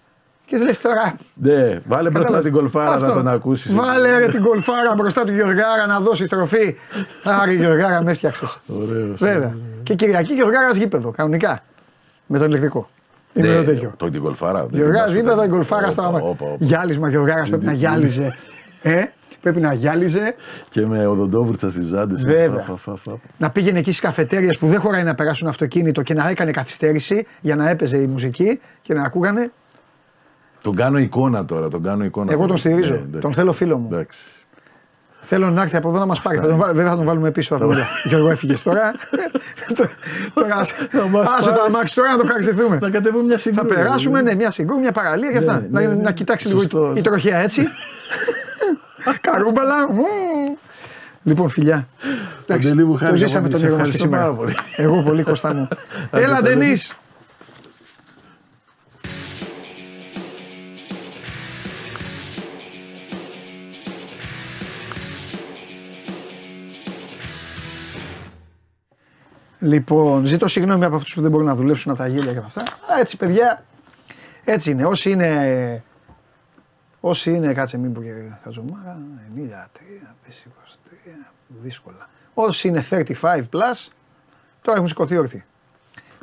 [0.47, 1.17] Και λες τώρα.
[1.35, 3.75] Ναι, βάλε μπροστά την κολφάρα να τον ακούσεις.
[3.75, 6.77] Βάλε ρε, την κολφάρα μπροστά του Γεωργάρα να δώσει στροφή.
[7.25, 8.59] Άρη Γεωργάρα, με έφτιαξες.
[8.67, 9.19] Ωραίος.
[9.19, 9.57] Βέβαια.
[9.83, 11.61] Και Κυριακή Γεωργάρας γήπεδο, κανονικά.
[12.27, 12.89] Με τον ηλεκτρικό.
[13.35, 13.93] Είναι ναι, τέτοιο.
[13.97, 14.67] Το την κολφάρα.
[14.71, 18.37] Γεωργάρα γήπεδο, η κολφάρα στα Γυάλισμα Γεωργάρα πρέπει να γυάλιζε.
[18.83, 19.05] Ε,
[19.41, 20.35] πρέπει να γυάλιζε.
[20.71, 22.25] Και με οδοντόβουρτσα στις ζάντες.
[22.25, 22.65] Βέβαια.
[23.39, 27.27] Να πήγαινε εκεί στις καφετέρειε που δεν χωράει να περάσουν αυτοκίνητο και να έκανε καθυστέρηση
[27.41, 29.53] για να έπαιζε η μουσική και να ακούγανε.
[30.63, 31.69] Τον κάνω εικόνα τώρα.
[31.69, 33.05] Τον κάνω εικόνα Εγώ τον στηρίζω.
[33.13, 33.89] Ναι, τον θέλω φίλο μου.
[33.91, 34.19] Εντάξει.
[35.25, 36.39] Θέλω να έρθει από εδώ να μας πάρει.
[36.39, 37.83] Βέβαια θα τον βάλουμε πίσω από εδώ.
[38.09, 38.93] Γιώργο, έφυγες τώρα.
[40.35, 40.57] τώρα
[41.37, 42.79] άσε το αμάξι τώρα να το χαριστηθούμε.
[42.81, 43.69] Να κατεβούμε μια συγκρού.
[43.69, 45.67] Θα περάσουμε, ναι, μια συγκρού, μια παραλία και αυτά.
[45.71, 47.63] Ναι, ναι, να κοιτάξεις λίγο η τροχιά έτσι.
[49.21, 49.75] Καρούμπαλα.
[51.23, 51.87] Λοιπόν, φιλιά.
[52.47, 54.37] το ζήσαμε τον έργο μας και σήμερα.
[54.77, 55.69] Εγώ πολύ κοστά μου.
[56.11, 56.73] Έλα, Ντενή.
[69.63, 72.63] Λοιπόν, ζητώ συγγνώμη από αυτούς που δεν μπορούν να δουλέψουν από τα γέλια και αυτά.
[73.01, 73.65] έτσι, παιδιά,
[74.45, 74.85] έτσι είναι.
[74.85, 75.83] Όσοι είναι.
[77.01, 78.11] Όσοι είναι, κάτσε μην πω και
[78.43, 78.99] χαζομάρα,
[79.37, 80.71] 93, 23,
[81.49, 82.09] δύσκολα.
[82.35, 83.05] Όσοι είναι 35
[83.37, 83.89] plus,
[84.63, 85.45] τώρα έχουν σηκωθεί όρθιοι.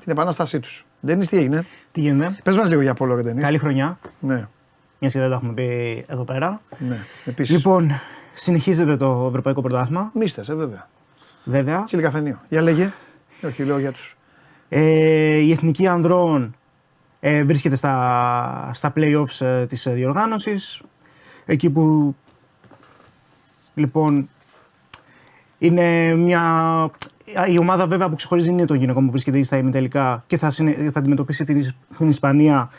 [0.01, 0.85] Την επανάστασή τους.
[0.99, 3.41] Δεν τι έγινε; Τι γίνεται; Πες μας λίγο για Πόλο Ρεντενή.
[3.41, 3.99] Καλή χρονιά.
[4.19, 4.47] Ναι.
[4.99, 6.61] Μια και δεν τα έχουμε πει εδώ πέρα.
[6.77, 7.55] Ναι, επίσης.
[7.55, 7.91] Λοιπόν,
[8.33, 10.11] συνεχίζεται το Ευρωπαϊκό Πρωτάθλημα.
[10.13, 10.89] Μίστες, ε, βέβαια.
[11.43, 11.83] Βέβαια.
[11.83, 12.37] Τσιλικαφενείο.
[12.49, 12.91] Για λέγε.
[13.43, 14.17] Όχι, λέω για τους.
[14.69, 16.55] Ε, η Εθνική Ανδρών
[17.19, 20.81] ε, βρίσκεται στα, στα play-offs ε, της ε, διοργάνωσης.
[21.45, 22.15] Εκεί που
[23.73, 24.29] λοιπόν
[25.57, 26.43] είναι μια...
[27.47, 30.51] Η ομάδα βέβαια που ξεχωρίζει είναι το γυναικό που βρίσκεται στα ημιτελικά και θα,
[30.91, 32.69] θα αντιμετωπίσει την, την Ισπανία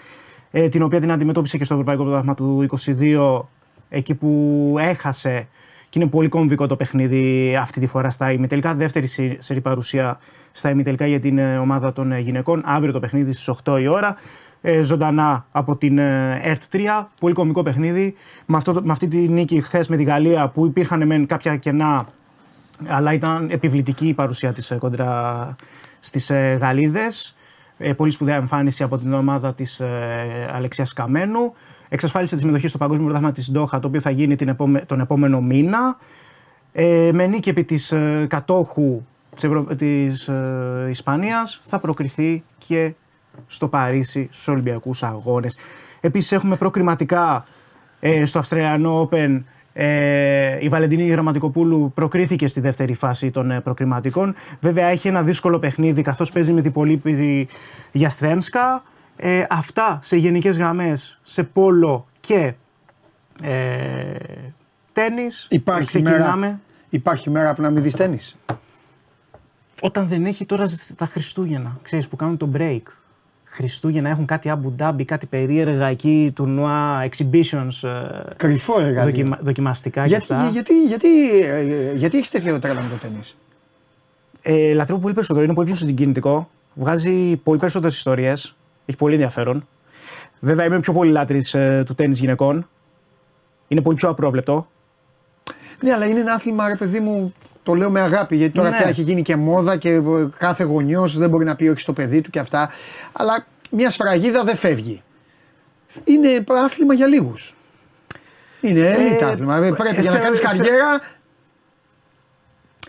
[0.50, 3.42] ε, την οποία την αντιμετώπισε και στο Ευρωπαϊκό Πρωτάθλημα του 2022
[3.88, 5.48] εκεί που έχασε
[5.90, 8.74] και είναι πολύ κομβικό το παιχνίδι αυτή τη φορά στα ημιτελικά.
[8.74, 9.06] Δεύτερη
[9.38, 10.18] σερή παρουσία
[10.52, 12.62] στα ημιτελικά για την ε, ομάδα των ε, γυναικών.
[12.64, 14.16] Αύριο το παιχνίδι στις 8 η ώρα.
[14.60, 16.78] Ε, ζωντανά από την ΕΡΤ 3.
[17.20, 18.14] Πολύ κομβικό παιχνίδι.
[18.46, 22.06] Με, αυτό, με αυτή τη νίκη χθες με τη Γαλλία που υπήρχαν μεν κάποια κενά,
[22.88, 25.54] αλλά ήταν επιβλητική η παρουσία της κόντρα
[26.00, 27.36] στις Γαλλίδες.
[27.96, 29.80] πολύ σπουδαία εμφάνιση από την ομάδα της
[30.52, 31.52] Αλεξίας Καμένου
[31.90, 34.56] εξασφάλισε τη συμμετοχή στο Παγκόσμιο Πρωτάθλημα της Ντόχα, το οποίο θα γίνει την
[34.86, 35.96] τον επόμενο μήνα.
[36.72, 39.02] Ε, με νίκη επί της ε, κατόχου
[39.34, 39.64] της, Ευρω...
[39.64, 42.94] της ε, Ισπανίας θα προκριθεί και
[43.46, 45.58] στο Παρίσι στους Ολυμπιακούς Αγώνες.
[46.00, 47.44] Επίσης έχουμε προκριματικά
[48.00, 49.42] ε, στο Αυστραλιανό Open
[49.72, 54.34] ε, η Βαλεντινή Γραμματικοπούλου προκρίθηκε στη δεύτερη φάση των ε, προκριματικών.
[54.60, 57.48] Βέβαια έχει ένα δύσκολο παιχνίδι καθώς παίζει με την Πολύπηδη
[57.92, 58.82] Γιαστρέμσκα.
[59.22, 62.54] Ε, αυτά σε γενικές γραμμές, σε πόλο και
[63.42, 64.14] ε,
[64.92, 65.46] τένις.
[65.50, 68.36] Υπάρχει μέρα, υπάρχει μέρα που να μην δεις τένις;
[69.80, 70.64] Όταν δεν έχει τώρα
[70.96, 72.82] τα Χριστούγεννα, ξέρεις που κάνουν το break.
[73.44, 77.88] Χριστούγεννα έχουν κάτι Abu Dhabi, κάτι περίεργα εκεί, τουρνουά, exhibitions.
[77.88, 79.04] Ε, Κρυφό εργαλείο.
[79.04, 80.48] Δοκιμα, δοκιμαστικά γιατί, και αυτά.
[80.50, 83.36] Γιατί, γιατί, γιατί, γιατί έχεις τέτοιο τρέλα με το τένις;
[84.42, 86.50] Ε, λατρεύω πολύ περισσότερο, είναι πολύ πιο συγκινητικό.
[86.74, 88.54] Βγάζει πολύ περισσότερες ιστορίες
[88.86, 89.68] έχει πολύ ενδιαφέρον.
[90.40, 92.68] Βέβαια είμαι πιο πολύ λάτρης ε, του τέννη γυναικών.
[93.68, 94.66] Είναι πολύ πιο απρόβλεπτο.
[95.80, 98.76] Ναι, αλλά είναι ένα άθλημα, ρε παιδί μου, το λέω με αγάπη, γιατί τώρα ναι.
[98.76, 100.02] πια έχει γίνει και μόδα και
[100.38, 102.70] κάθε γονιός δεν μπορεί να πει όχι στο παιδί του και αυτά.
[103.12, 105.02] Αλλά μια σφραγίδα δεν φεύγει.
[106.04, 107.54] Είναι άθλημα για λίγους.
[108.60, 109.56] Είναι ε, άθλημα.
[109.56, 111.00] Ε, Πρέπει για να κάνεις καριέρα.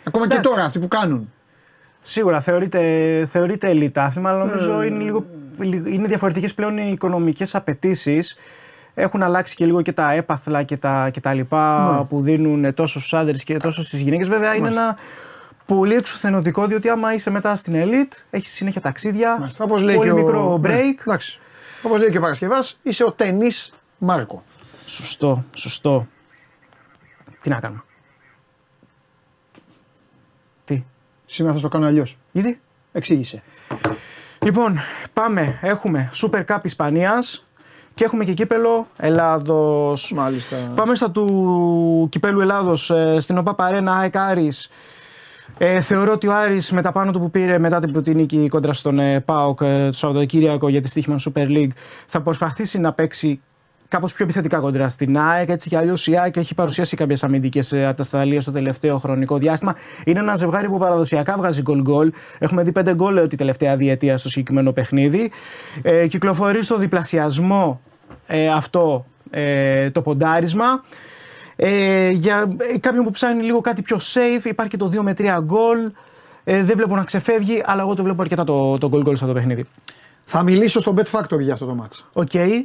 [0.03, 1.33] Ακόμα και τώρα αυτοί που κάνουν.
[2.01, 4.85] Σίγουρα θεωρείται, θεωρείται elite άθλημα, αλλά νομίζω ε.
[4.85, 5.25] είναι, λίγο,
[5.61, 8.35] είναι διαφορετικές πλέον οι οικονομικές απαιτήσεις.
[8.93, 12.05] Έχουν αλλάξει και λίγο και τα έπαθλα και τα, και τα λοιπά ναι.
[12.05, 14.27] που δίνουν τόσο στου άντρες και τόσο στις γυναίκες.
[14.27, 14.97] Βέβαια είναι ένα
[15.65, 19.51] πολύ εξουθενωτικό διότι άμα είσαι μετά στην elite, έχεις συνέχεια ταξίδια.
[19.67, 21.17] πολύ μικρό ναι, break.
[21.83, 24.43] Όπως λέει και ο Παρασκευάς, είσαι ο ταινής Μάρκο.
[24.85, 26.07] Σωστό, σωστό.
[27.41, 27.83] Τι να κάνουμε.
[30.63, 30.83] Τι;
[31.25, 32.17] Σήμερα θα το κάνω αλλιώς.
[32.31, 32.61] Γιατί.
[32.91, 33.43] Εξήγησε.
[34.45, 34.79] Λοιπόν,
[35.13, 35.57] πάμε.
[35.61, 37.43] Έχουμε Super Cup Ισπανίας
[37.93, 40.11] και έχουμε και κύπελο Ελλάδος.
[40.15, 40.55] Μάλιστα.
[40.75, 44.69] Πάμε στα του κυπέλου Ελλάδος ε, στην ΟΠΑ Παρένα ΑΕΚ Άρης.
[45.57, 48.73] Ε, θεωρώ ότι ο Άρης με τα πάνω του που πήρε μετά την νίκη κόντρα
[48.73, 51.71] στον ε, ΠΑΟΚ ε, το Σαββατοκύριακο για τη στοίχημα Super League
[52.05, 53.41] θα προσπαθήσει να παίξει
[53.91, 55.49] κάπως πιο επιθετικά κοντρά στην ΑΕΚ.
[55.49, 59.75] Έτσι κι αλλιώς η ΑΕΚ έχει παρουσιάσει κάποιες αμυντικές ατασταλίες στο τελευταίο χρονικό διάστημα.
[60.05, 62.11] Είναι ένα ζευγάρι που παραδοσιακά βγάζει γκολ γκολ.
[62.39, 65.31] Έχουμε δει πέντε γκολ τη τελευταία διετία στο συγκεκριμένο παιχνίδι.
[65.81, 67.81] Ε, κυκλοφορεί στο διπλασιασμό
[68.27, 70.83] ε, αυτό ε, το ποντάρισμα.
[71.55, 75.39] Ε, για κάποιον που ψάχνει λίγο κάτι πιο safe, υπάρχει και το 2 με 3
[75.43, 75.91] γκολ.
[76.43, 79.25] Ε, δεν βλέπω να ξεφεύγει, αλλά εγώ το βλέπω αρκετά το, το goal goal στο
[79.25, 79.65] παιχνίδι.
[80.25, 82.05] Θα μιλήσω στο Bet Factory για αυτό το μάτς.
[82.13, 82.29] OK.
[82.33, 82.63] Okay.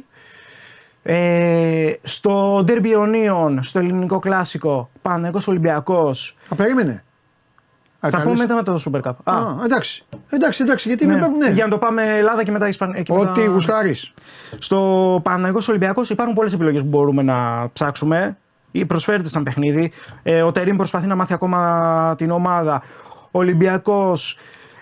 [1.09, 6.35] Ε, στο ντέρμπι αιωνίων, στο ελληνικό κλάσικο, Παναθηναϊκός Ολυμπιακός.
[6.49, 7.03] Α, περίμενε.
[7.99, 9.11] Θα πούμε μετά με το Super Cup.
[9.23, 10.05] Α, εντάξει.
[10.29, 11.15] εντάξει, εντάξει, γιατί ναι.
[11.15, 11.51] με ναι.
[11.51, 13.03] Για να το πάμε Ελλάδα και μετά Ισπανία.
[13.09, 13.51] Ό,τι μετά...
[13.51, 14.11] γουστάρεις.
[14.57, 18.37] Στο Παναθηναϊκό Ολυμπιακός υπάρχουν πολλές επιλογές που μπορούμε να ψάξουμε.
[18.87, 19.91] Προσφέρεται σαν παιχνίδι.
[20.23, 22.81] Ε, ο Τερίμ προσπαθεί να μάθει ακόμα την ομάδα.
[23.31, 24.37] Ο Ολυμπιακός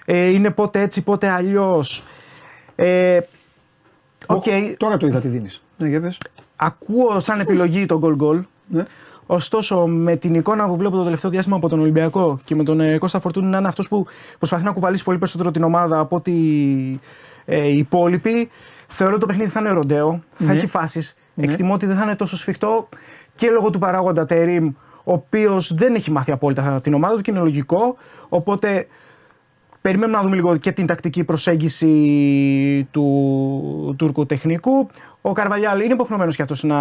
[0.05, 2.03] ε, είναι πότε έτσι, πότε αλλιώς.
[2.75, 3.19] Ε,
[4.27, 4.73] okay.
[4.77, 5.59] Τώρα το είδα τι δίνεις.
[5.77, 6.17] Ναι, για πες.
[6.55, 8.41] Ακούω σαν επιλογή το goal goal.
[8.67, 8.85] Ναι.
[9.25, 12.79] Ωστόσο, με την εικόνα που βλέπω το τελευταίο διάστημα από τον Ολυμπιακό και με τον
[12.79, 14.05] ε, Κώστα Φορτούνη να είναι αυτός που
[14.37, 16.99] προσπαθεί να κουβαλήσει πολύ περισσότερο την ομάδα από ότι
[17.45, 18.49] ε, οι υπόλοιποι,
[18.87, 20.51] θεωρώ ότι το παιχνίδι θα είναι ροντέο, θα ναι.
[20.51, 21.15] έχει φάσεις.
[21.33, 21.45] Ναι.
[21.45, 22.89] Εκτιμώ ότι δεν θα είναι τόσο σφιχτό
[23.35, 24.73] και λόγω του παράγοντα Τερήμ,
[25.03, 27.95] ο οποίος δεν έχει μάθει απόλυτα την ομάδα του και είναι λογικό.
[28.29, 28.87] Οπότε
[29.81, 34.89] περιμένουμε να δούμε λίγο και την τακτική προσέγγιση του Τούρκου τεχνικού.
[35.27, 36.77] Ο Καρβαλιάλ είναι υποχρεωμένος και αυτός να,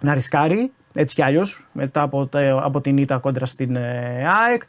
[0.00, 2.28] να ρισκάρει έτσι κι αλλιώς μετά από,
[2.62, 4.62] από την ήττα κόντρα στην ε, ΑΕΚ.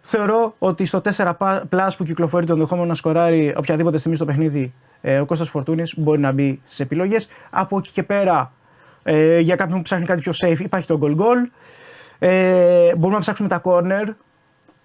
[0.00, 1.32] Θεωρώ ότι στο 4
[1.70, 5.94] plus που κυκλοφορεί το ενδεχόμενο να σκοράρει οποιαδήποτε στιγμή στο παιχνίδι ε, ο Κώστας Φορτούνης
[5.96, 7.28] μπορεί να μπει στι επιλογές.
[7.50, 8.52] Από εκεί και πέρα
[9.02, 11.50] ε, για κάποιον που ψάχνει κάτι πιο safe υπάρχει το goal goal.
[12.18, 14.14] Ε, μπορούμε να ψάξουμε τα corner.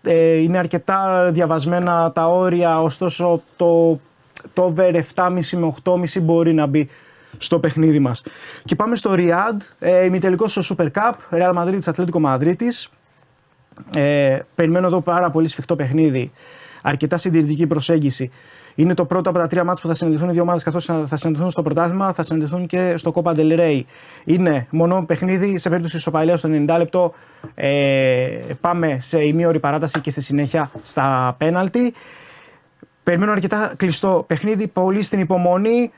[0.01, 3.99] Ε, είναι αρκετά διαβασμένα τα όρια, ωστόσο το,
[4.53, 6.89] το over 7,5 με 8,5 μπορεί να μπει
[7.37, 8.23] στο παιχνίδι μας.
[8.65, 12.89] Και πάμε στο Riyadh, ε, ημιτελικός στο Super Cup, Real Madrid Ατλέτικο Μαδρίτης.
[13.95, 16.31] Ε, περιμένω εδώ πάρα πολύ σφιχτό παιχνίδι,
[16.81, 18.31] αρκετά συντηρητική προσέγγιση.
[18.75, 21.15] Είναι το πρώτο από τα τρία μάτια που θα συναντηθούν οι δύο ομάδες καθώς θα
[21.15, 23.81] συναντηθούν στο πρωτάθλημα, θα συναντηθούν και στο Copa del Rey.
[24.25, 27.13] Είναι μονό παιχνίδι σε περίπτωση ισοπαλία στο 90 λεπτό.
[27.55, 31.93] Ε, πάμε σε ημίωρη παράταση και στη συνέχεια στα πέναλτι.
[33.07, 35.91] Περιμένω αρκετά κλειστό παιχνίδι, πολύ στην υπομονή.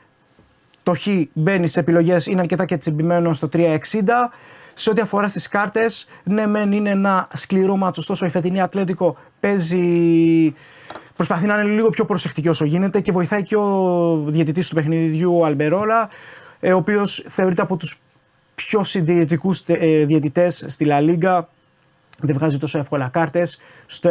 [0.82, 3.76] Το Χ μπαίνει σε επιλογές, είναι αρκετά και τσιμπημένο στο 360.
[4.74, 9.16] Σε ό,τι αφορά στις κάρτες, ναι, μεν είναι ένα σκληρό μάτσο, ωστόσο η φετινή Ατλέτικο
[9.40, 10.54] παίζει.
[11.16, 15.38] Προσπαθεί να είναι λίγο πιο προσεκτική όσο γίνεται και βοηθάει και ο διαιτητής του παιχνιδιού,
[15.38, 16.08] ο Αλμπερόλα,
[16.60, 18.00] ε, ο οποίος θεωρείται από τους
[18.54, 21.48] πιο συντηρητικούς ε, διαιτητές στη Λα Λίγκα.
[22.20, 23.58] Δεν βγάζει τόσο εύκολα κάρτες.
[23.86, 24.10] Στο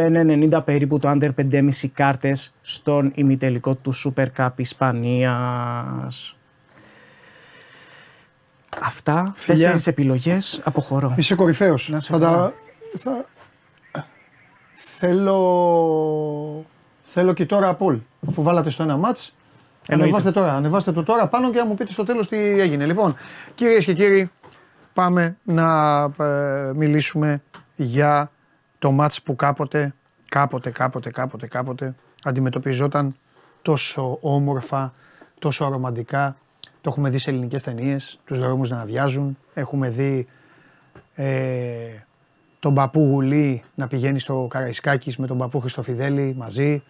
[0.52, 6.36] 1,90 περίπου το under 5,5 κάρτες στον ημιτελικό του Super Cup Ισπανίας.
[8.82, 9.36] Αυτά.
[9.46, 10.62] Τέσσερις επιλογές.
[10.64, 11.14] Αποχωρώ.
[11.18, 11.92] Είσαι κορυφαίος.
[12.00, 12.54] Θα τα.
[12.98, 13.26] Θα...
[14.74, 16.66] Θέλω.
[17.04, 17.98] Θέλω και τώρα από όλ.
[18.28, 19.34] Αφού βάλατε στο ένα μάτς.
[19.90, 20.54] Ανεβάστε τώρα.
[20.54, 22.86] Ανεβάστε το τώρα πάνω και να μου πείτε στο τέλος τι έγινε.
[22.86, 23.16] Λοιπόν,
[23.56, 24.32] κυρίες και κύριοι,
[24.94, 27.42] πάμε να ε, μιλήσουμε
[27.84, 28.32] για
[28.80, 29.94] το μάτς που κάποτε,
[30.30, 33.16] κάποτε, κάποτε, κάποτε, κάποτε αντιμετωπιζόταν
[33.62, 34.94] τόσο όμορφα,
[35.40, 36.36] τόσο ρομαντικά
[36.82, 39.38] το έχουμε δει σε ελληνικές ταινίες, τους δρόμους να αδειάζουν.
[39.54, 40.28] Έχουμε δει
[41.14, 41.36] ε,
[42.60, 46.84] τον παππού Γουλή να πηγαίνει στο Καραϊσκάκης με τον παππού Χριστοφιδέλη μαζί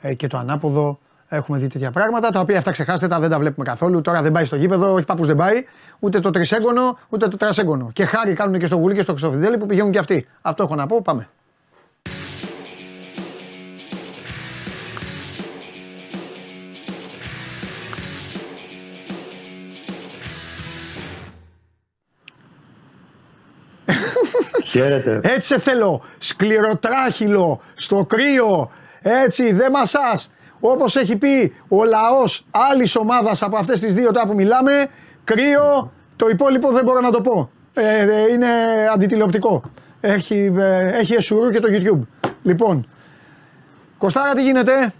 [0.00, 0.98] ε, και το ανάποδο.
[1.34, 4.00] Έχουμε δει τέτοια πράγματα τα οποία αυτά ξεχάστε τα, δεν τα βλέπουμε καθόλου.
[4.00, 5.64] Τώρα δεν πάει στο γήπεδο, όχι πάπους δεν πάει,
[5.98, 7.90] ούτε το τρισέγγωνο, ούτε το τρασέγγωνο.
[7.92, 10.26] Και χάρη κάνουν και στο Γουλή και στο Χρυστοφιδέλη που πηγαίνουν και αυτοί.
[10.42, 11.28] Αυτό έχω να πω, πάμε.
[24.64, 25.20] Χαίρετε.
[25.22, 26.02] Έτσι σε θέλω.
[26.18, 28.70] Σκληροτράχυλο, στο κρύο.
[29.02, 30.33] Έτσι, δεν μασάς.
[30.66, 34.86] Όπως έχει πει ο λαός άλλης ομάδας από αυτές τις δύο τώρα που μιλάμε,
[35.24, 37.50] κρύο, το υπόλοιπο δεν μπορώ να το πω.
[37.74, 38.46] Ε, ε είναι
[38.94, 39.62] αντιτηλεοπτικό.
[40.00, 42.28] Έχει, ε, έχει εσουρού και το YouTube.
[42.42, 42.86] Λοιπόν,
[43.98, 44.92] Κωστάρα τι γίνεται;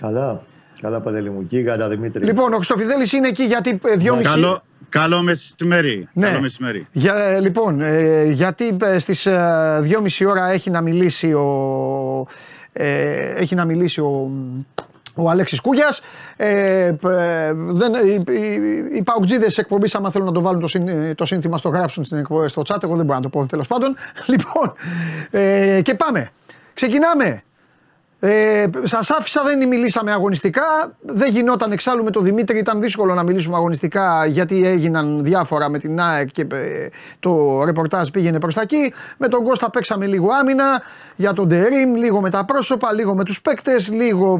[0.00, 0.40] Καλά.
[0.80, 1.46] Καλά Παντελή μου.
[1.46, 2.24] Κίγαντα Δημήτρη.
[2.24, 4.30] Λοιπόν, ο Χρυστοφιδέλης είναι εκεί γιατί ε, δυόμιση...
[4.30, 6.08] Καλό, Καλό μεσημέρι.
[6.12, 6.26] Ναι.
[6.26, 6.86] Καλό μεσημέρι.
[6.92, 9.78] Για, ε, λοιπόν, ε, γιατί ε, στις ε,
[10.20, 12.26] 2.30 ώρα έχει να μιλήσει ο,
[12.72, 14.30] ε, έχει να μιλήσει ο,
[15.14, 16.00] ο Αλέξης Κούγιας.
[16.36, 16.92] Ε,
[17.52, 21.58] δεν, οι, οι, οι παουτζίδες εκπομπής άμα θέλουν να το βάλουν το, συν, το σύνθημα
[21.58, 23.96] στο γράψουν στην, στο chat, εγώ δεν μπορώ να το πω τέλος πάντων.
[24.26, 24.74] Λοιπόν,
[25.30, 26.30] ε, και πάμε.
[26.74, 27.42] Ξεκινάμε.
[28.24, 30.62] Ε, Σας άφησα, δεν μιλήσαμε αγωνιστικά.
[31.00, 32.58] Δεν γινόταν εξάλλου με τον Δημήτρη.
[32.58, 36.88] Ήταν δύσκολο να μιλήσουμε αγωνιστικά γιατί έγιναν διάφορα με την ΑΕΚ και ε,
[37.20, 38.92] το ρεπορτάζ πήγαινε προς τα εκεί.
[39.18, 40.82] Με τον Κώστα παίξαμε λίγο άμυνα
[41.16, 44.38] για τον Τερήμ, λίγο με τα πρόσωπα, λίγο με τους παίκτες, λίγο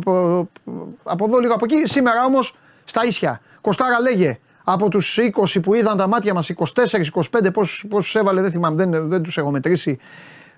[1.02, 1.86] από εδώ, λίγο από εκεί.
[1.86, 3.40] Σήμερα όμως στα ίσια.
[3.60, 7.50] Κωστάρα λέγε από τους 20 που είδαν τα μάτια μας, 24-25,
[7.88, 9.98] πόσους έβαλε, δεν θυμάμαι, δεν, δεν τους έχω μετρήσει.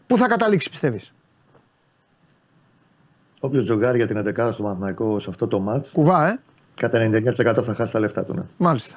[0.06, 1.12] Πού θα καταλήξεις, πιστεύεις;
[3.44, 5.90] Όποιο τζογκάρει για την 11 στο Μαθηναϊκό σε αυτό το μάτς.
[5.90, 6.40] Κουβά, ε.
[6.74, 8.34] Κατά 99% θα χάσει τα λεφτά του.
[8.34, 8.42] Ναι.
[8.56, 8.96] Μάλιστα.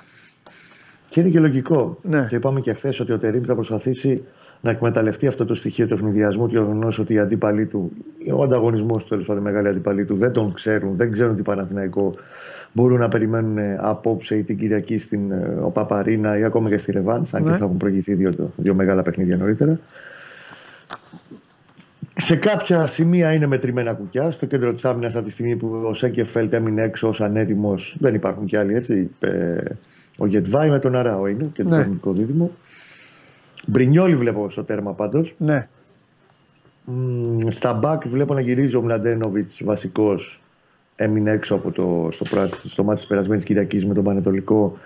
[1.09, 1.97] Και είναι και λογικό.
[2.01, 2.25] Ναι.
[2.29, 4.23] Και είπαμε και χθες ότι ο Τερήμ θα προσπαθήσει
[4.61, 7.91] να εκμεταλλευτεί αυτό το στοιχείο του ευνηδιασμού και γεγονός ότι οι αντίπαλοι του,
[8.35, 12.13] ο ανταγωνισμός του τέλος πάντων, μεγάλοι αντίπαλοι του, δεν τον ξέρουν, δεν ξέρουν τι Παναθηναϊκό
[12.71, 15.35] μπορούν να περιμένουν απόψε ή την Κυριακή στην ε,
[15.73, 17.51] Παπαρίνα ή ακόμα και στη Ρεβάνς, αν ναι.
[17.51, 19.79] και θα έχουν προηγηθεί δύο, δύο μεγάλα παιχνίδια νωρίτερα.
[22.19, 24.31] Σε κάποια σημεία είναι μετρημένα κουκιά.
[24.31, 28.15] Στο κέντρο της άμυνας, από τη στιγμή που ο Σέκεφελτ έμεινε έξω ως ανέτοιμος, δεν
[28.15, 29.09] υπάρχουν κι άλλοι έτσι.
[29.19, 29.57] Ε,
[30.17, 31.77] ο Γετβάη με τον Αράο είναι και το ναι.
[31.77, 32.51] ελληνικό δίδυμο.
[33.65, 35.35] Μπρινιόλι βλέπω στο τέρμα πάντως.
[35.37, 35.67] Ναι.
[37.47, 40.41] Στα μπακ βλέπω να γυρίζει ο Μλαντένοβιτς βασικός.
[40.95, 44.77] Έμεινε έξω από το, στο, στο μάτι της περασμένης Κυριακής με τον Πανετολικό.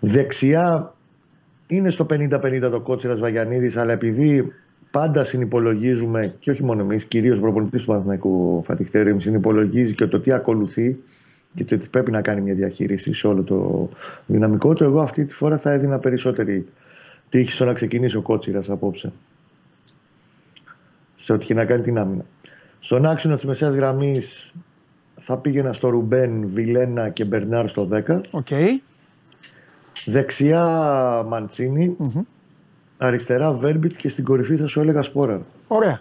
[0.00, 0.94] Δεξιά
[1.66, 4.52] είναι στο 50-50 το κότσιρας Βαγιανίδης, αλλά επειδή
[4.92, 10.20] πάντα συνυπολογίζουμε και όχι μόνο εμείς, κυρίως ο προπονητής του Παναθηναϊκού Φατιχτέριου συνυπολογίζει και το
[10.20, 10.98] τι ακολουθεί
[11.54, 13.88] και το ότι πρέπει να κάνει μια διαχείριση σε όλο το
[14.26, 14.84] δυναμικό του.
[14.84, 16.66] Εγώ αυτή τη φορά θα έδινα περισσότερη
[17.28, 19.12] τύχη στο να ξεκινήσει ο Κότσιρας απόψε.
[21.16, 22.24] Σε ό,τι και να κάνει την άμυνα.
[22.80, 24.54] Στον άξονα της μεσαίας γραμμής
[25.20, 28.20] θα πήγαινα στο Ρουμπέν, Βιλένα και Μπερνάρ στο 10.
[28.30, 28.68] Okay.
[30.04, 30.64] Δεξιά
[31.28, 31.96] Μαντσίνη.
[33.02, 35.40] Αριστερά Βέρμπιτς και στην κορυφή θα σου έλεγα Σπόρα.
[35.66, 36.00] Ωραία.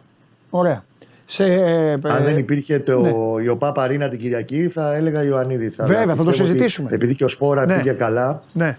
[0.49, 0.83] Ωραία.
[1.25, 3.43] Σε, ε, Αν δεν υπήρχε το, ναι.
[3.43, 5.79] η ΟΠΑ Παρίνα την Κυριακή, θα έλεγα Ιωαννίδης.
[5.83, 6.89] Βέβαια, θα το συζητήσουμε.
[6.91, 7.75] επειδή και ο Σπόρα ναι.
[7.75, 8.77] πήγε καλά, ναι.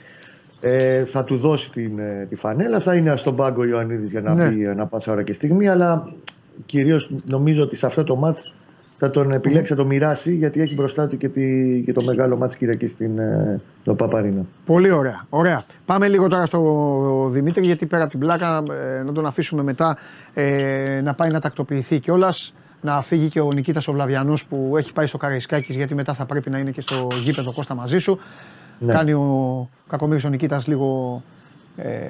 [0.60, 2.80] ε, θα του δώσει την, ε, τη φανέλα.
[2.80, 4.48] Θα είναι στον πάγκο ο Ιωαννίδης για να ναι.
[4.48, 5.68] πει να πάσα ώρα και στιγμή.
[5.68, 6.12] Αλλά
[6.66, 8.54] κυρίως νομίζω ότι σε αυτό το μάτς
[8.96, 11.42] θα τον επιλέξει, θα τον μοιράσει γιατί έχει μπροστά του και, τη,
[11.84, 14.44] και το μεγάλο μάτς Κυριακής στην ε, το Παπαρίνα.
[14.64, 15.64] Πολύ ωραία, ωραία.
[15.84, 18.62] Πάμε λίγο τώρα στο Δημήτρη γιατί πέρα από την πλάκα
[18.98, 19.96] ε, να τον αφήσουμε μετά
[20.34, 22.54] ε, να πάει να τακτοποιηθεί κιόλας.
[22.84, 26.26] Να φύγει και ο Νικήτας ο Βλαβιανός που έχει πάει στο Καραϊσκάκης γιατί μετά θα
[26.26, 28.18] πρέπει να είναι και στο γήπεδο Κώστα μαζί σου.
[28.78, 28.92] Ναι.
[28.92, 31.22] Κάνει ο Κακομύρης ο Νικήτας λίγο
[31.76, 32.08] ε,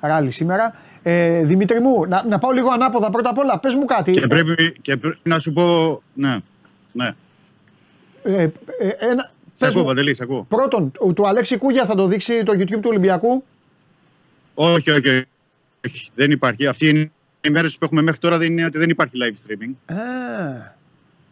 [0.00, 0.74] ράλι σήμερα.
[1.02, 3.58] Ε, Δημήτρη μου, να, να πάω λίγο ανάποδα πρώτα απ' όλα.
[3.58, 4.10] Πες μου κάτι.
[4.10, 6.02] Και πρέπει, και πρέπει να σου πω.
[6.14, 6.36] Ναι.
[6.92, 7.14] ναι.
[8.22, 8.50] Ε, ε,
[8.98, 10.46] ένα, σε ακούω, Παντελή, σε ακούω.
[10.48, 13.44] Πρώτον, του Αλέξη Κούγια θα το δείξει το YouTube του Ολυμπιακού;
[14.54, 15.24] Όχι, όχι,
[15.86, 16.10] όχι.
[16.14, 16.66] Δεν υπάρχει.
[16.66, 17.10] Αυτή είναι
[17.40, 19.94] η μέρα που έχουμε μέχρι τώρα δεν είναι ότι δεν υπάρχει live streaming.
[19.96, 20.00] Α,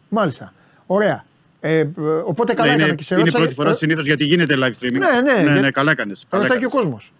[0.09, 0.53] μάλιστα.
[0.85, 1.25] Ωραία.
[1.59, 1.87] Ε,
[2.25, 4.99] οπότε καλά ναι, έκανες και σε Είναι πρώτη φορά συνήθως γιατί γίνεται live streaming.
[4.99, 6.25] Ναι, ναι, ναι, ναι καλά έκανες.
[6.29, 7.11] Ρωτάει και ο κόσμος.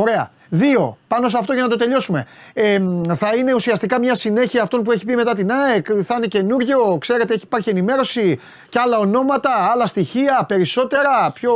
[0.00, 0.30] Ωραία.
[0.48, 0.98] Δύο.
[1.08, 2.26] Πάνω σε αυτό για να το τελειώσουμε.
[2.52, 2.78] Ε,
[3.14, 5.86] θα είναι ουσιαστικά μια συνέχεια αυτών που έχει πει μετά την ΑΕΚ.
[6.02, 6.98] Θα είναι καινούριο.
[6.98, 8.38] Ξέρετε, έχει υπάρχει ενημέρωση
[8.68, 11.30] και άλλα ονόματα, άλλα στοιχεία, περισσότερα.
[11.34, 11.52] Πιο...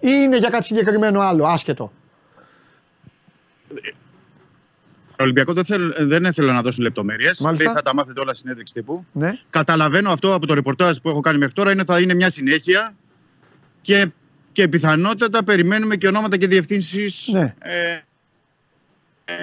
[0.00, 1.92] Ή είναι για κάτι συγκεκριμένο άλλο, άσχετο;
[5.20, 7.42] Ολυμπιακό δεν, θέλ, δεν θέλω να δώσω λεπτομέρειες.
[7.74, 9.06] Θα τα μάθετε όλα συνέντευξη τύπου.
[9.12, 9.38] Ναι.
[9.50, 12.92] Καταλαβαίνω αυτό από το ρεπορτάζ που έχω κάνει μέχρι τώρα είναι θα είναι μια συνέχεια
[13.80, 14.10] και
[14.56, 17.54] και πιθανότατα περιμένουμε και ονόματα και διευθύνσεις ναι.
[17.58, 17.98] ε,
[19.24, 19.34] ε,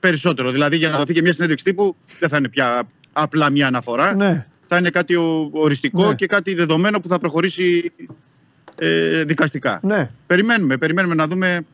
[0.00, 0.50] περισσότερο.
[0.50, 4.14] Δηλαδή για να δοθεί και μια συνέντευξη τύπου δεν θα είναι πια απλά μια αναφορά.
[4.14, 4.46] Ναι.
[4.66, 5.14] θα είναι κάτι
[5.50, 6.14] οριστικό ναι.
[6.14, 7.92] και κάτι δεδομένο που θα προχωρήσει
[8.78, 9.80] ε, δικαστικά.
[9.82, 10.06] Ναι.
[10.26, 11.64] Περιμένουμε, περιμένουμε να δούμε.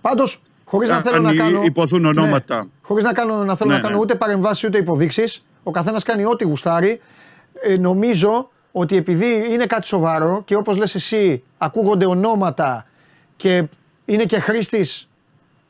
[0.00, 1.62] Πάντως, χωρίς να θέλω να κάνω.
[1.62, 2.56] υποθούν ονόματα.
[2.56, 2.70] Ναι.
[2.82, 4.00] Χωρίς να, κάνω, να θέλω ναι, να κάνω ναι.
[4.00, 5.44] ούτε παρεμβάσεις ούτε υποδείξεις.
[5.62, 7.00] Ο καθένας κάνει ό,τι γουστάρει.
[7.62, 12.86] Ε, νομίζω ότι επειδή είναι κάτι σοβαρό και όπως λες εσύ ακούγονται ονόματα
[13.36, 13.64] και
[14.04, 15.08] είναι και χρήστης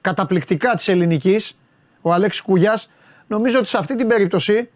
[0.00, 1.58] καταπληκτικά της ελληνικής,
[2.00, 2.90] ο Αλέξης Κούγιας,
[3.26, 4.70] νομίζω ότι σε αυτή την περίπτωση,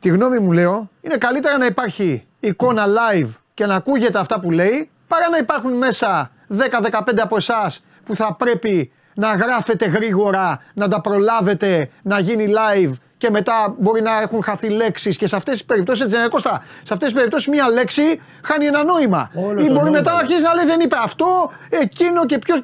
[0.00, 4.50] τη γνώμη μου λέω, είναι καλύτερα να υπάρχει εικόνα live και να ακούγεται αυτά που
[4.50, 10.88] λέει, παρά να υπάρχουν μέσα 10-15 από εσάς που θα πρέπει να γράφετε γρήγορα, να
[10.88, 12.92] τα προλάβετε, να γίνει live
[13.26, 16.62] και μετά μπορεί να έχουν χαθεί λέξεις και σε αυτές τις περιπτώσεις, έτσι δεν Κώστα,
[16.82, 19.30] σε αυτές τις περιπτώσεις μία λέξη χάνει ένα νόημα.
[19.34, 22.62] Όλο Ή μπορεί μετά να αρχίσει να λέει δεν είπε αυτό, εκείνο και ποιος.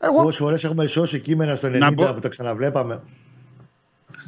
[0.00, 0.22] Εγώ...
[0.22, 3.00] Πόσες φορές έχουμε σώσει κείμενα στο 90 που τα ξαναβλέπαμε.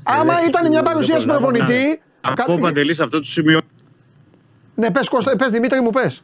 [0.02, 2.02] Άμα ήταν μια παρουσίαση του προπονητή.
[2.20, 3.60] Από παντελής αυτό το σημείο.
[4.74, 6.22] Ναι, πες Κώστα, πες Δημήτρη μου, πες.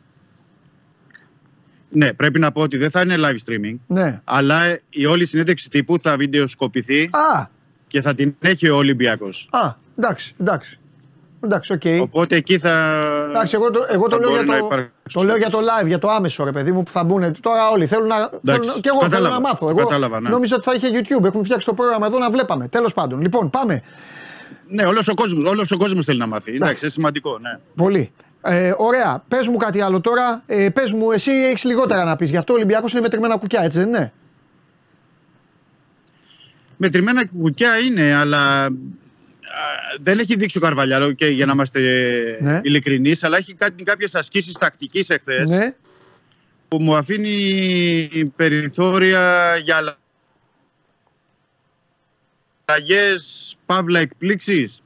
[1.88, 3.76] Ναι, πρέπει να πω ότι δεν θα είναι live streaming.
[3.86, 4.20] Ναι.
[4.24, 7.02] Αλλά η όλη συνέντευξη τύπου θα βιντεοσκοπηθεί.
[7.02, 7.56] Α,
[7.88, 9.48] και θα την έχει ο Ολυμπιακός.
[9.50, 10.78] Α, εντάξει, εντάξει.
[11.40, 11.98] Εντάξει, okay.
[12.00, 13.00] Οπότε εκεί θα.
[13.28, 16.10] Εντάξει, εγώ το, εγώ το, λέω, για το, το λέω για το live, για το
[16.10, 17.40] άμεσο ρε παιδί μου που θα μπουν.
[17.40, 18.30] Τώρα όλοι θέλουν να.
[18.44, 19.68] θέλουν, και εγώ κατάλαβα, θέλω να μάθω.
[19.68, 20.28] Εγώ κατάλαβα, ναι.
[20.28, 21.24] νόμιζα ότι θα είχε YouTube.
[21.24, 22.68] Έχουμε φτιάξει το πρόγραμμα εδώ να βλέπαμε.
[22.68, 23.20] Τέλος πάντων.
[23.20, 23.82] Λοιπόν, πάμε.
[24.68, 26.54] Ναι, όλος ο κόσμο όλος ο κόσμος θέλει να μάθει.
[26.54, 27.38] Εντάξει, είναι σημαντικό.
[27.38, 27.58] Ναι.
[27.74, 28.12] Πολύ.
[28.42, 29.24] Ε, ωραία.
[29.28, 30.42] Πες μου κάτι άλλο τώρα.
[30.46, 32.30] Ε, Πες μου, εσύ έχεις λιγότερα να πεις.
[32.30, 34.12] Γι' αυτό ο Ολυμπιακός είναι μετρημένα κουκιά, έτσι δεν είναι;
[36.78, 38.68] Μετρημένα κουκιά είναι, αλλά
[40.00, 41.80] δεν έχει δείξει ο Καρβαλιάλο και για να είμαστε
[42.40, 42.60] ναι.
[42.62, 45.74] ειλικρινείς, αλλά έχει κάνει κάποιες ασκήσεις τακτικής εχθές ναι.
[46.68, 49.98] που μου αφήνει περιθώρια για
[52.68, 54.80] αλλαγές, παύλα εκπλήξεις.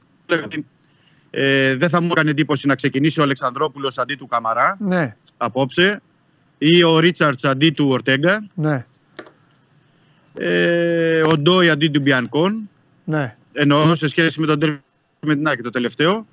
[1.29, 5.15] Ε, δεν θα μου έκανε εντύπωση να ξεκινήσει ο Αλεξανδρόπουλος αντί του Καμαρά ναι.
[5.37, 6.01] απόψε
[6.57, 8.47] ή ο Ρίτσαρτς αντί του Ορτέγκα.
[8.53, 8.85] Ναι
[10.37, 12.69] ε, ο Ντόι αντί του Μπιανκόν.
[13.03, 13.35] Ναι.
[13.53, 14.81] Εννοώ σε σχέση με τον
[15.19, 16.27] με την Άκη το τελευταίο.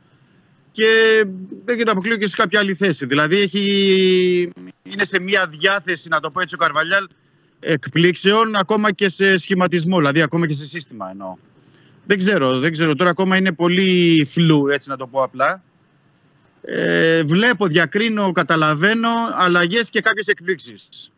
[0.70, 3.06] Και δεν γίνεται να αποκλείω και σε κάποια άλλη θέση.
[3.06, 4.52] Δηλαδή έχει,
[4.82, 7.08] είναι σε μια διάθεση, να το πω έτσι, ο Καρβαλιάλ
[7.60, 11.36] εκπλήξεων ακόμα και σε σχηματισμό, δηλαδή ακόμα και σε σύστημα εννοώ.
[12.06, 12.94] Δεν ξέρω, δεν ξέρω.
[12.94, 15.62] Τώρα ακόμα είναι πολύ φλου, έτσι να το πω απλά.
[16.62, 21.10] Ε, βλέπω, διακρίνω, καταλαβαίνω αλλαγές και κάποιες εκπλήξεις.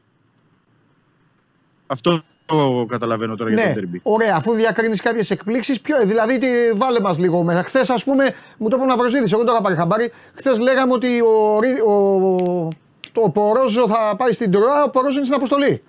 [1.86, 2.22] Αυτό
[2.56, 4.00] το καταλαβαίνω τώρα ναι, για το τέρμπι.
[4.02, 7.62] Ωραία, αφού διακρίνεις κάποιες εκπλήξεις, ποιο, δηλαδή τι, βάλε μας λίγο μέσα.
[7.62, 10.12] Χθες, ας πούμε, μου το είπε ο Ναυροζίδης, εγώ τώρα πάρει χαμπάρι.
[10.34, 12.68] Χθες λέγαμε ότι ο, ο,
[13.12, 15.82] το Πορόζο θα πάει στην Τροά, ο Πορόζο είναι στην αποστολή.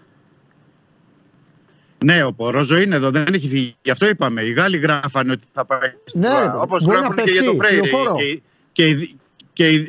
[2.06, 3.76] Ναι, ο Πορόζο είναι εδώ, δεν έχει φύγει.
[3.82, 4.42] Γι' αυτό είπαμε.
[4.42, 6.60] Οι Γάλλοι γράφανε ότι θα πάει στην ναι, Τροά.
[6.60, 7.90] Όπως γράφουν και για το Φρέιρι.
[8.72, 9.10] Και, και,
[9.54, 9.88] και,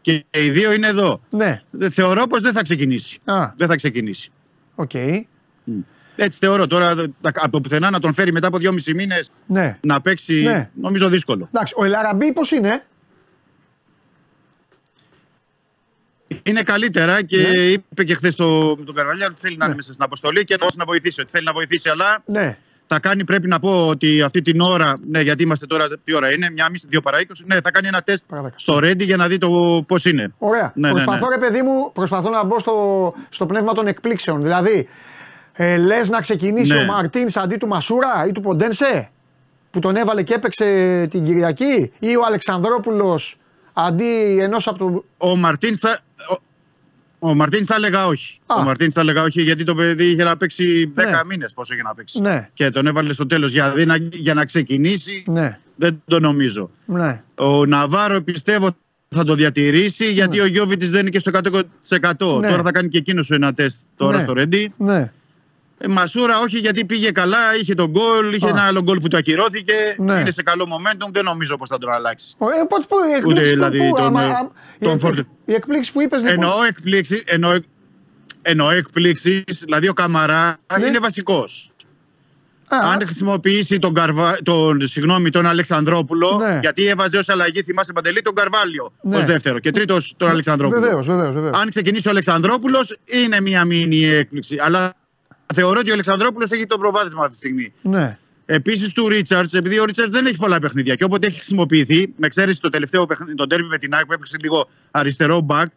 [0.00, 1.20] και, οι δύο είναι εδώ.
[1.30, 1.62] Ναι.
[1.90, 3.18] Θεωρώ πως δεν θα ξεκινήσει.
[3.24, 3.52] Α.
[3.56, 4.30] Δεν θα ξεκινήσει.
[4.74, 4.90] OK.
[4.94, 5.20] Okay.
[6.16, 6.66] Έτσι θεωρώ.
[6.66, 6.94] Τώρα
[7.32, 9.78] από πουθενά να τον φέρει μετά από δυόμισι μήνες ναι.
[9.80, 10.70] να παίξει, ναι.
[10.74, 11.48] νομίζω δύσκολο.
[11.52, 12.84] Εντάξει, ο Ελαραμπή πώς είναι;
[16.42, 17.60] Είναι καλύτερα και ναι.
[17.60, 19.76] είπε και χθες το, τον Καρβαλιά ότι θέλει να είναι ναι.
[19.76, 21.20] μέσα στην αποστολή και να βοηθήσει.
[21.20, 22.58] Ότι θέλει να βοηθήσει, αλλά ναι.
[22.86, 26.32] θα κάνει, πρέπει να πω ότι αυτή την ώρα, ναι, γιατί είμαστε τώρα, τι ώρα
[26.32, 29.26] είναι, μια μισή, δύο παρά είκοσι, ναι, θα κάνει ένα τεστ στο Ρέντι για να
[29.26, 30.34] δει το πώς είναι.
[30.38, 30.72] Ωραία.
[30.74, 34.42] Ναι, προσπαθώ, ναι, ρε παιδί μου, προσπαθώ να μπω στο, στο πνεύμα των εκπλήξεων.
[34.42, 34.88] Δηλαδή,
[35.52, 36.82] ε, Λες να ξεκινήσει ναι.
[36.82, 39.10] ο Μαρτίνς αντί του Μασούρα ή του Ποντένσε
[39.70, 43.36] που τον έβαλε και έπαιξε την Κυριακή ή ο Αλεξανδρόπουλος
[43.72, 45.04] αντί ενός από τον.
[45.16, 45.98] Ο Μαρτίνς θα.
[47.18, 48.38] Ο, ο Μαρτίνς θα έλεγα όχι.
[48.46, 48.54] Α.
[48.60, 51.10] Ο Μαρτίνς θα έλεγα όχι γιατί το παιδί είχε να παίξει 10 Ναι.
[51.28, 51.52] μήνες.
[51.54, 52.20] Πόσο είχε να παίξει.
[52.20, 52.48] Ναι.
[52.52, 55.24] Και τον έβαλε στο τέλος για, να- για να ξεκινήσει.
[55.26, 56.70] Ναι, Δεν το νομίζω.
[56.84, 57.22] ναι.
[57.34, 58.70] Ο Ναβάρο πιστεύω
[59.08, 62.40] θα το διατηρήσει γιατί ο Γιώβιτς δεν είναι και στο 100%.
[62.40, 62.48] Ναι.
[62.50, 64.22] Τώρα θα κάνει και εκείνος ένα τεστ τώρα Ναι.
[64.22, 64.72] στο Ρέντι.
[64.76, 65.12] ναι.
[65.84, 68.48] Ε, Μασούρα όχι γιατί πήγε καλά, είχε τον γκολ, είχε Α.
[68.48, 69.72] ένα άλλο γκολ που το ακυρώθηκε.
[69.98, 70.20] Ναι.
[70.20, 72.34] Είναι σε καλό momentum, δεν νομίζω πως θα τον αλλάξει.
[72.38, 74.84] Ο, ε, πότε, πού, η εκπλήξη Ούτε, που, δηλαδή, που, τον, άμα, ε, άμα- η,
[74.84, 76.34] τον εκ- φορτε- η εκπλήξη που είπες λοιπόν.
[76.34, 77.56] Εννοώ εκπλήξει, εννοώ,
[78.42, 80.86] εννοώ εκπλήξεις, δηλαδή ο Καμαρά Ναι.
[80.86, 81.66] είναι βασικός.
[82.68, 84.36] Α, Αν χρησιμοποιήσει τον, Καρβα...
[84.42, 86.58] τον, συγγνώμη, τον Αλεξανδρόπουλο, Ναι.
[86.60, 89.16] γιατί έβαζε ως αλλαγή, θυμάσαι Παντελή, τον Καρβάλιο Ναι.
[89.16, 90.80] ως δεύτερο και τρίτος τον Αλεξανδρόπουλο.
[90.80, 91.34] Βεβαίως, βεβαίως.
[91.34, 91.56] Βεβαίως.
[91.60, 94.56] Αν ξεκινήσει ο Αλεξανδρόπουλος, είναι μια μήνυ έκπληξη.
[94.60, 94.92] Αλλά
[95.52, 97.72] θεωρώ ότι ο Αλεξανδρόπουλος έχει το προβάδισμα αυτή τη στιγμή.
[97.82, 98.18] Ναι.
[98.46, 102.26] Επίσης του Ρίτσαρτς, επειδή ο Ρίτσαρτς δεν έχει πολλά παιχνίδια και όποτε έχει χρησιμοποιηθεί, με
[102.26, 105.70] εξαίρεση το τελευταίο παιχνίδι, τον τέρμι με την ΑΕΚ που έπαιξε λίγο αριστερό μπακ,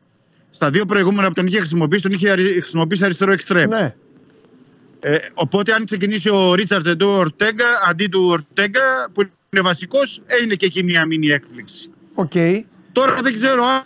[0.50, 3.70] στα δύο προηγούμενα που τον είχε χρησιμοποιήσει, τον είχε αρι- χρησιμοποιήσει αριστερό εξτρέμ.
[3.70, 3.96] ναι.
[5.00, 10.22] Ε, οπότε, αν ξεκινήσει ο Ρίτσαρτς αντί του Ορτέγκα, αντί του Ορτέγκα, που είναι βασικός,
[10.44, 11.90] είναι και εκεί μια μίνι έκπληξη.
[12.14, 12.32] Οκ.
[12.92, 13.84] Τώρα δεν ξέρω αν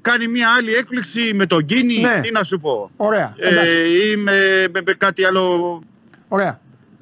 [0.00, 2.20] κάνει μια άλλη έκπληξη με τον Κίνη, ναι.
[2.22, 2.90] τι να σου πω.
[2.96, 3.34] Ωραία.
[3.36, 4.32] Ε, ή με,
[4.72, 5.82] με, κάτι άλλο.
[6.28, 6.60] Ωραία.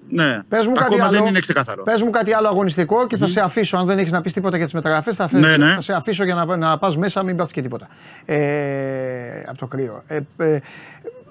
[0.09, 0.43] Ναι.
[0.49, 1.83] Πες μου Ακόμα κάτι άλλο, δεν είναι ξεκάθαρο.
[1.83, 3.77] Πες μου κάτι άλλο αγωνιστικό και θα σε αφήσω.
[3.77, 5.75] Αν δεν έχεις να πεις τίποτα για τις μεταγραφές, θα, ναι, ναι.
[5.75, 7.89] θα σε αφήσω για να, να πας μέσα, μην πάθεις και τίποτα.
[8.25, 10.03] Ε, από το κρύο.
[10.07, 10.59] Ε, ε,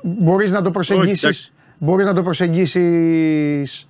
[0.01, 1.51] Μπορείς να το προσεγγίσει.
[1.77, 3.87] Μπορείς να το προσεγγίσεις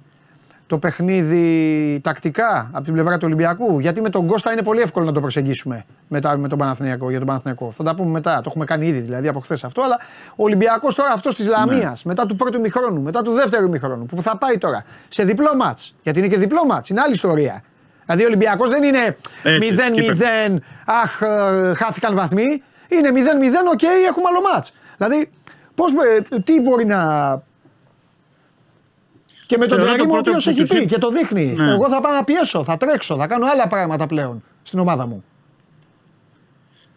[0.71, 5.05] το παιχνίδι τακτικά από την πλευρά του Ολυμπιακού; Γιατί με τον Κώστα είναι πολύ εύκολο
[5.05, 7.71] να το προσεγγίσουμε μετά με τον Παναθηναϊκό, για τον Παναθηναϊκό.
[7.71, 8.35] Θα τα πούμε μετά.
[8.35, 9.81] Το έχουμε κάνει ήδη δηλαδή από χθες αυτό.
[9.81, 9.99] Αλλά
[10.29, 12.11] ο Ολυμπιακός τώρα αυτός της Λαμίας, ναι.
[12.13, 15.79] μετά του πρώτου ημιχρόνου, μετά του δεύτερου ημιχρόνου, που θα πάει τώρα σε διπλό ματς.
[16.01, 17.63] Γιατί είναι και διπλό ματς, είναι άλλη ιστορία.
[18.05, 19.17] Δηλαδή ο Ολυμπιακός δεν είναι
[20.49, 22.63] 0-0, αχ, ε, χάθηκαν βαθμοί.
[22.87, 24.65] Είναι 0-0, οκ, έχουμε άλλο ματς.
[24.97, 25.29] Δηλαδή,
[25.75, 26.99] πώς, ε, τι μπορεί να
[29.51, 31.53] και με τον Τερίμ ο οποίος έχει πει και το δείχνει.
[31.57, 31.71] Ναι.
[31.71, 35.23] Εγώ θα πάω να πιέσω, θα τρέξω, θα κάνω άλλα πράγματα πλέον στην ομάδα μου.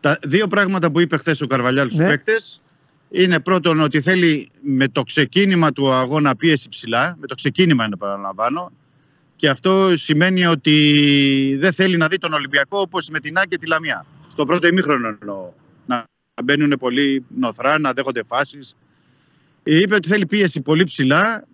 [0.00, 2.08] Τα δύο πράγματα που είπε χθες ο Καρβαλιάλ στους ναι.
[2.08, 2.60] παίκτες
[3.10, 7.16] είναι πρώτον ότι θέλει με το ξεκίνημα του αγώνα πίεση ψηλά.
[7.18, 8.72] Με το ξεκίνημα είναι παραλαμβάνω.
[9.36, 13.58] Και αυτό σημαίνει ότι δεν θέλει να δει τον Ολυμπιακό όπως με την Άκη και
[13.58, 14.06] τη Λαμία.
[14.26, 15.52] Στο πρώτο ημίχρονο εννοώ.
[15.86, 16.06] Να
[16.44, 18.74] μπαίνουν πολύ νοθρά, να δέχονται φάσεις.
[19.62, 21.44] Είπε ότι θέλει πίεση πολύ ψηλά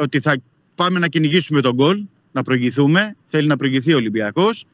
[0.00, 0.36] ότι θα
[0.74, 3.16] πάμε να κυνηγήσουμε τον γκολ, να προηγηθούμε.
[3.24, 4.66] Θέλει να προηγηθεί ο Ολυμπιακός.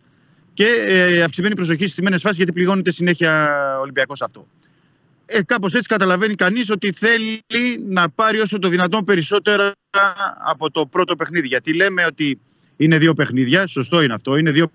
[0.52, 4.46] Και ε, αυξημένη προσοχή στις τιμένε φάσεις γιατί πληγώνεται συνέχεια ο Ολυμπιακός αυτό.
[5.24, 7.44] Ε, Κάπως έτσι καταλαβαίνει κανείς ότι θέλει
[7.88, 9.72] να πάρει όσο το δυνατόν περισσότερα
[10.38, 11.46] από το πρώτο παιχνίδι.
[11.46, 12.38] Γιατί λέμε ότι
[12.76, 14.72] είναι δύο παιχνίδια, σωστό είναι αυτό, είναι δύο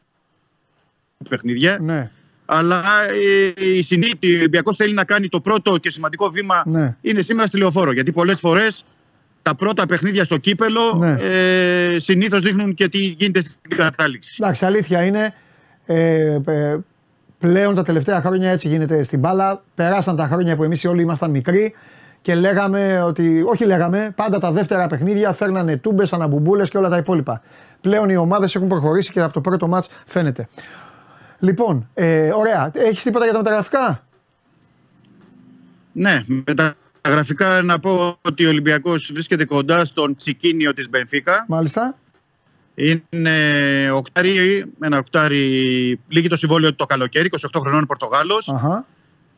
[1.29, 1.79] παιχνίδια.
[1.81, 2.11] Ναι.
[2.45, 6.95] Αλλά ε, η συνήθεια, ο Ολυμπιακός θέλει να κάνει το πρώτο και σημαντικό βήμα ναι.
[7.01, 7.91] είναι σήμερα στη λεωφόρο.
[7.91, 8.85] Γιατί πολλές φορές
[9.45, 11.17] τα πρώτα παιχνίδια στο κύπελο ναι.
[11.19, 14.37] ε, συνήθως δείχνουν και τι γίνεται στην κατάληξη.
[14.39, 15.33] Εντάξει, αλήθεια είναι.
[15.85, 16.77] Ε, ε,
[17.39, 19.63] πλέον τα τελευταία χρόνια έτσι γίνεται στην μπάλα.
[19.75, 21.73] Περάσαν τα χρόνια που εμείς όλοι ήμασταν μικροί
[22.21, 26.97] και λέγαμε ότι, όχι λέγαμε, πάντα τα δεύτερα παιχνίδια φέρνανε τούμπες, αναμπουμπούλες και όλα τα
[26.97, 27.41] υπόλοιπα.
[27.81, 30.47] Πλέον οι ομάδες έχουν προχωρήσει και από το πρώτο μάτς φαίνεται.
[31.39, 32.71] Λοιπόν, ε, ωραία.
[32.73, 34.03] Έχεις τίποτα για τα μεταγραφικά;
[35.91, 36.75] Ναι, μετα
[37.09, 41.45] γραφικά να πω ότι ο Ολυμπιακός βρίσκεται κοντά στον Τσικίνιο της Μπενφίκα.
[41.47, 41.97] Μάλιστα.
[42.75, 43.31] Είναι
[43.93, 45.39] οκτάρι, ένα οκτάρι,
[46.07, 48.49] λύγει το συμβόλαιο το καλοκαίρι, 28 χρονών Πορτογάλος.
[48.49, 48.85] Αχα.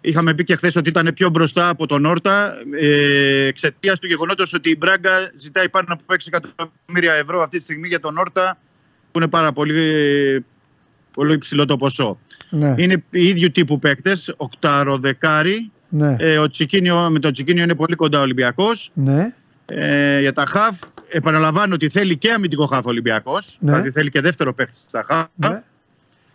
[0.01, 4.53] Είχαμε πει και χθες ότι ήταν πιο μπροστά από τον Όρτα ε, εξαιτίας του γεγονότος
[4.53, 8.57] ότι η Μπράγκα ζητάει πάνω από 6 εκατομμύρια ευρώ αυτή τη στιγμή για τον Όρτα,
[9.11, 10.45] που είναι πάρα πολύ,
[11.13, 12.19] πολύ υψηλό το ποσό.
[12.49, 12.73] Ναι.
[12.77, 16.15] Είναι ίδιου τύπου παίκτες, οκτάρο δεκάρι, ναι.
[16.19, 18.91] Ε, ο Τσικίνιο, με τον Τσικίνιο είναι πολύ κοντά ο Ολυμπιακός.
[18.93, 19.33] Ναι.
[19.65, 23.57] Ε, για τα χαφ, επαναλαμβάνω ότι θέλει και αμυντικό χαφ ο Ολυμπιακός.
[23.59, 23.71] Ναι.
[23.71, 25.27] Δηλαδή θέλει και δεύτερο παίχτη στα χαφ.
[25.35, 25.63] Ναι.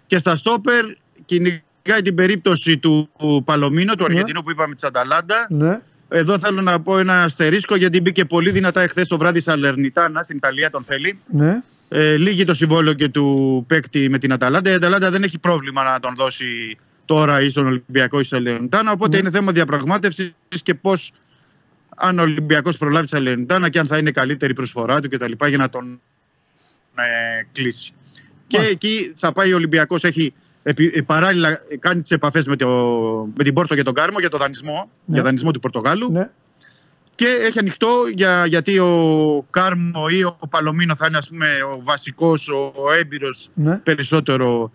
[0.07, 0.85] Και στα στόπερ
[1.25, 3.11] κυνηγάει την περίπτωση του
[3.45, 4.15] Παλωμίνο, του ναι.
[4.15, 5.47] Αργεντινού που είπαμε της Αταλάντα.
[5.49, 5.81] Ναι.
[6.09, 10.37] Εδώ θέλω να πω ένα αστερίσκο γιατί μπήκε πολύ δυνατά εχθές το βράδυ Σαλερνιτάνα στην
[10.37, 11.19] Ιταλία, τον θέλει.
[11.27, 11.63] Ναι.
[11.89, 14.71] Ε, λύγει το συμβόλαιο και του παίκτη με την Αταλάντα.
[14.71, 16.79] Η Αταλάντα δεν έχει πρόβλημα να τον δώσει
[17.15, 18.91] τώρα ή στον Ολυμπιακό ή στο Σαλερνιτάνα.
[18.93, 19.17] Οπότε ναι.
[19.17, 21.13] είναι θέμα διαπραγμάτευσης και πώς,
[21.97, 25.33] αν ο Ολυμπιακός προλάβει τη Σαλερνιτάνα και αν θα είναι καλύτερη προσφορά του κτλ.
[25.47, 26.01] για να τον
[26.95, 27.03] ε,
[27.53, 27.93] κλείσει.
[28.47, 30.33] Και εκεί θα πάει ο Ολυμπιακός, έχει
[30.63, 32.55] επί, παράλληλα κάνει τις επαφές με,
[33.37, 35.15] με την Πόρτο για τον Κάρμο για το δανεισμό, ναι.
[35.15, 36.11] για δανεισμό του Πορτογάλου.
[36.13, 36.31] Ναι.
[37.15, 41.83] Και έχει ανοιχτό για, γιατί ο Κάρμο ή ο Παλωμίνο θα είναι ας πούμε, ο
[41.83, 43.79] βασικός, ο, ο έμπειρος ναι.
[43.79, 44.73] περισσότερο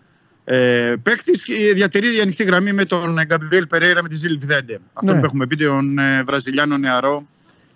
[0.49, 4.79] ε, παίκτης διατηρεί η ανοιχτή γραμμή με τον Γκαμπριέλ Περέιρα με τη Ζήλ Βιθέντε.
[4.93, 5.19] Αυτό ναι.
[5.19, 7.25] που έχουμε πει, τον ε, Βραζιλιάνο νεαρό,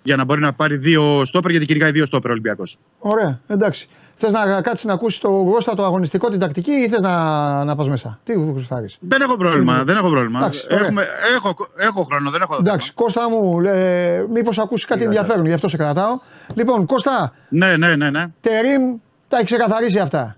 [0.03, 2.77] για να μπορεί να πάρει δύο στόπερ, γιατί κυνηγάει δύο στόπερ Ολυμπιακός.
[2.99, 3.87] Ωραία, εντάξει.
[4.15, 7.75] Θες να κάτσεις να ακούσεις το γόστα το αγωνιστικό, την τακτική ή θες να, να
[7.75, 9.83] πας μέσα; Τι γουστάρεις; Δεν έχω πρόβλημα.
[9.83, 10.39] Δεν έχω, πρόβλημα.
[10.39, 12.57] Εντάξει, Έχουμε, έχω, έχω χρόνο, δεν έχω.
[12.59, 16.19] Εντάξει, Κώστα μου, ε, μήπως ακούσεις κάτι ενδιαφέρον, γι' αυτό σε κρατάω.
[16.55, 17.33] Λοιπόν, Κώστα.
[17.49, 18.09] Ναι, ναι, ναι.
[18.09, 18.25] ναι.
[18.39, 18.95] Τερίμ,
[19.27, 20.35] τα έχει ξεκαθαρίσει αυτά.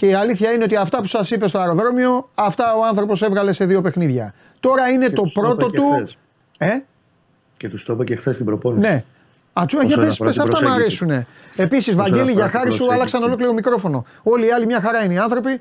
[0.00, 3.52] Και η αλήθεια είναι ότι αυτά που σας είπε στο αεροδρόμιο, αυτά ο άνθρωπος έβγαλε
[3.52, 4.34] σε δύο παιχνίδια.
[4.60, 5.82] Τώρα είναι το πρώτο του.
[6.58, 6.68] Ε;
[7.56, 8.88] Και τους το είπα και χθες στην προπόνηση.
[8.88, 9.04] Ναι.
[9.52, 11.10] Ατσούα, για πες, πες αυτά μου αρέσουν.
[11.56, 14.04] Επίσης, Βαγγέλη, για χάρη σου άλλαξαν ολόκληρο μικρόφωνο.
[14.22, 15.60] Όλοι οι άλλοι μια χαρά είναι οι άνθρωποι.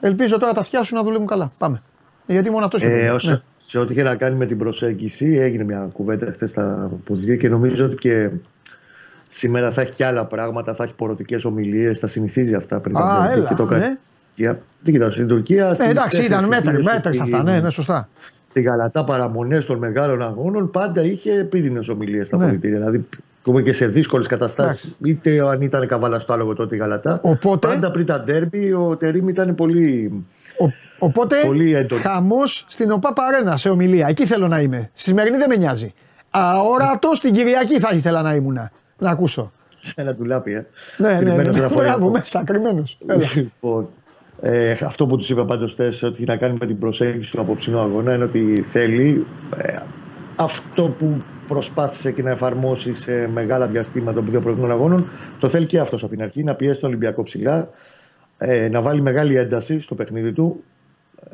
[0.00, 1.52] Ελπίζω τώρα τα φτιάσουν να δουλεύουν καλά.
[1.58, 1.82] Πάμε.
[2.26, 3.40] Γιατί μόνο αυτός ε, ναι.
[3.66, 7.48] Σε ό,τι είχε να κάνει με την προσέγγιση, έγινε μια κουβέντα χθες στα ποδητήρια και
[7.48, 8.30] νομίζω ότι και
[9.32, 13.30] Σήμερα θα έχει και άλλα πράγματα, θα έχει πορωτικές ομιλίες, θα συνηθίζει αυτά πριν Α,
[13.32, 13.96] έλα, και το ναι.
[14.84, 15.74] Τι κοιτάξτε, στην Τουρκία.
[15.78, 18.08] Ναι, εντάξει, ήταν μέτρη, μέτρη αυτά, ναι, ναι, σωστά.
[18.46, 22.46] Στη Γαλατά παραμονές των μεγάλων αγώνων πάντα είχε επίδεινε ομιλίες στα ναι.
[22.46, 22.78] πολιτήρια.
[22.78, 23.08] Δηλαδή,
[23.40, 27.18] ακόμα και σε δύσκολες καταστάσεις, είτε αν ήταν καβάλα στο άλογο τότε η Γαλατά.
[27.22, 30.12] Οπότε, πάντα πριν τα ντέρμπι, ο Τερήμ ήταν πολύ.
[30.60, 30.64] Ο,
[30.98, 31.36] Οπότε
[32.02, 34.06] χαμός στην ΟΠΑ Παρένα σε ομιλία.
[34.08, 34.90] Εκεί θέλω να είμαι.
[34.92, 35.92] Στη σημερινή δεν με νοιάζει.
[36.30, 38.70] Αόρατο στην Κυριακή θα ήθελα να ήμουν.
[39.00, 39.52] Να ακούσω.
[39.80, 40.66] Σε ένα τουλάπι, ε.
[40.96, 41.68] Ναι, ναι, ναι.
[41.74, 42.98] Μπράβο, μέσα, κρυμμένος.
[43.34, 43.88] Λοιπόν,
[44.40, 47.80] ε, αυτό που τους είπα πάντως χθες, ότι να κάνει με την προσέγγιση του απόψινού
[47.80, 49.78] αγώνα είναι ότι θέλει ε,
[50.36, 55.06] αυτό που προσπάθησε και να εφαρμόσει σε μεγάλα διαστήματα των δύο προηγούμενων αγώνων,
[55.38, 57.68] το θέλει και αυτός από την αρχή, να πιέσει τον Ολυμπιακό ψηλά,
[58.38, 60.64] ε, να βάλει μεγάλη ένταση στο παιχνίδι του,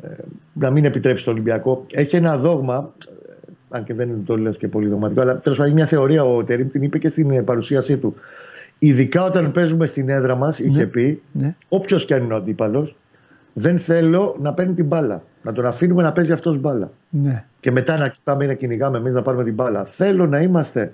[0.01, 0.07] ε,
[0.53, 1.85] να μην επιτρέψει τον Ολυμπιακό.
[1.91, 3.11] Έχει ένα δόγμα, ε,
[3.69, 6.67] αν και δεν το λες και πολύ δογματικό, αλλά τέλος πάντων μια θεωρία ο Τερήμ
[6.67, 8.15] την είπε και στην παρουσίασή του.
[8.79, 11.55] Ειδικά όταν παίζουμε στην έδρα μας, είχε ναι, πει, ναι.
[11.69, 12.95] όποιος και αν είναι ο αντίπαλος,
[13.53, 15.23] δεν θέλω να παίρνει την μπάλα.
[15.41, 16.91] Να τον αφήνουμε να παίζει αυτός μπάλα.
[17.09, 17.45] Ναι.
[17.59, 19.85] Και μετά να κοιτάμε ή να κυνηγάμε εμείς να πάρουμε την μπάλα.
[19.85, 20.93] Θέλω να είμαστε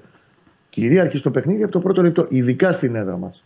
[0.70, 3.44] κυρίαρχοι στο παιχνίδι από το πρώτο λεπτό, ειδικά στην έδρα μας.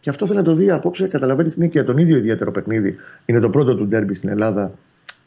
[0.00, 1.06] Και αυτό θέλει να το δει απόψε.
[1.06, 2.96] Καταλαβαίνεις την και τον ίδιο ιδιαίτερο παιχνίδι.
[3.26, 4.72] Είναι το πρώτο του ντέρμπι στην Ελλάδα.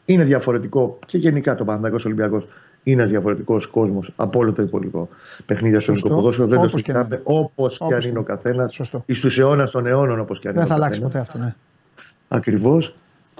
[0.04, 2.46] Είναι διαφορετικό και γενικά το Παναγιώ Ολυμπιακός
[2.82, 5.08] είναι ένας διαφορετικός κόσμος από όλο το υπόλοιπο
[5.46, 6.48] παιχνίδι στο ελληνικό ποδόσφαιρο.
[6.48, 8.80] Δεν το συζητάμε όπως και αν είναι ο καθένας.
[9.06, 10.62] Εις τους αιώνας των αιώνων όπως και αν είναι.
[10.62, 11.54] Δεν θα αλλάξει ποτέ αυτό, ναι.
[12.28, 12.94] Ακριβώς.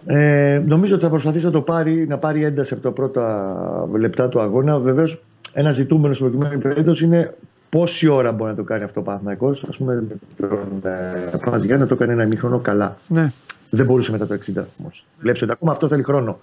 [0.07, 3.55] Ε, νομίζω ότι θα προσπαθήσει να το πάρει, να πάρει ένταση από τα πρώτα
[3.93, 4.79] λεπτά του αγώνα.
[4.79, 5.23] Βεβαίως,
[5.53, 7.35] ένας ζητούμενος στην προκειμένη περίπτωση είναι
[7.69, 9.49] πόση ώρα μπορεί να το κάνει αυτό ο Παναθυναϊκό.
[9.49, 10.03] Α πούμε,
[10.37, 10.59] τον
[11.63, 12.97] ε, να το κάνει ένα ημίχρονο καλά.
[13.09, 13.31] Ναι.
[13.71, 14.39] Δεν μπορούσε μετά το 60
[14.81, 15.05] όμως.
[15.19, 16.39] Βλέπεις ότι ακόμα αυτό θέλει χρόνο.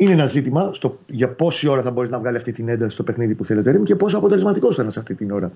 [0.00, 3.02] Είναι ένα ζήτημα στο, για πόση ώρα θα μπορείς να βγάλει αυτή την ένταση στο
[3.02, 5.50] παιχνίδι που θέλει ο και πόσο αποτελεσματικός θα είναι σε αυτή την ώρα.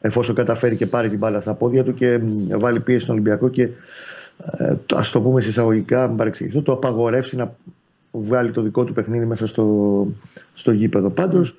[0.00, 2.20] Εφόσον καταφέρει και πάρει την μπάλα στα πόδια του και
[2.58, 3.62] βάλει πίεση στον Ολυμπιακό και
[4.58, 7.54] ε, ας το πούμε συσσαγωγικά, μην παρεξηγηθώ, το απαγορεύσει να
[8.10, 10.06] βγάλει το δικό του παιχνίδι μέσα στο,
[10.54, 11.10] στο γήπεδο.
[11.10, 11.54] Πάντως,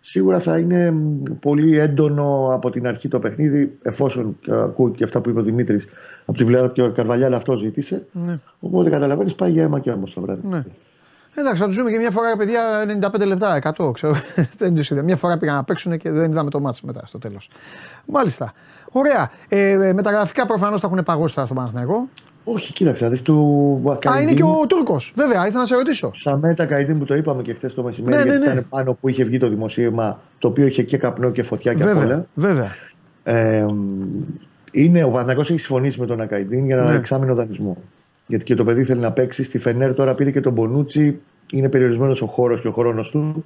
[0.00, 0.94] σίγουρα θα είναι
[1.40, 5.86] πολύ έντονο από την αρχή το παιχνίδι, εφόσον ακούω και αυτά που είπε ο Δημήτρης
[6.24, 8.06] από την πλευρά και ο Καρβαλιάλ αυτό ζήτησε.
[8.12, 8.38] Ναι.
[8.60, 10.46] Οπότε καταλαβαίνεις, πάει για αίμα και άμμο το βράδυ.
[10.48, 10.64] Ναι.
[11.38, 12.62] Εντάξει, θα τους ζούμε και μια φορά, παιδιά,
[13.20, 13.92] 95 λεπτά, 100.
[13.92, 14.14] Ξέρω.
[14.58, 15.02] δεν τους είδα.
[15.02, 17.48] Μια φορά πήγαν να παίξουν και δεν είδαμε το μάτσο μετά στο τέλος.
[18.06, 18.52] Μάλιστα.
[18.90, 19.30] Ωραία.
[19.48, 22.08] Ε, ε μεταγραφικά προφανώς θα έχουν παγώσει τώρα στον Παναθηναϊκό.
[22.48, 25.12] Όχι, κοίταξε, δεις του Α, είναι και ο Τούρκος.
[25.14, 26.10] Βέβαια, ήθελα να σε ρωτήσω.
[26.14, 28.36] Σαμέτα Καϊντίν που το είπαμε και χθες το μεσημέρι, ναι, ναι, ναι.
[28.38, 31.74] γιατί ήταν πάνω που είχε βγει το δημοσίευμα, το οποίο είχε και καπνό και φωτιά
[31.74, 32.26] και βέβαια, όλα.
[32.34, 32.74] Βέβαια.
[33.22, 33.66] Ε,
[34.70, 36.96] είναι, ο Παναθηναϊκός έχει συμφωνήσει με τον Ακαϊντίν για ένα ναι.
[36.96, 37.76] εξάμεινο δανεισμό.
[38.26, 39.42] Γιατί και το παιδί θέλει να παίξει.
[39.42, 41.20] Στη Φενέρ τώρα πήρε και τον Μπονούτσι.
[41.52, 43.44] Είναι περιορισμένος ο χώρος και ο χρόνος του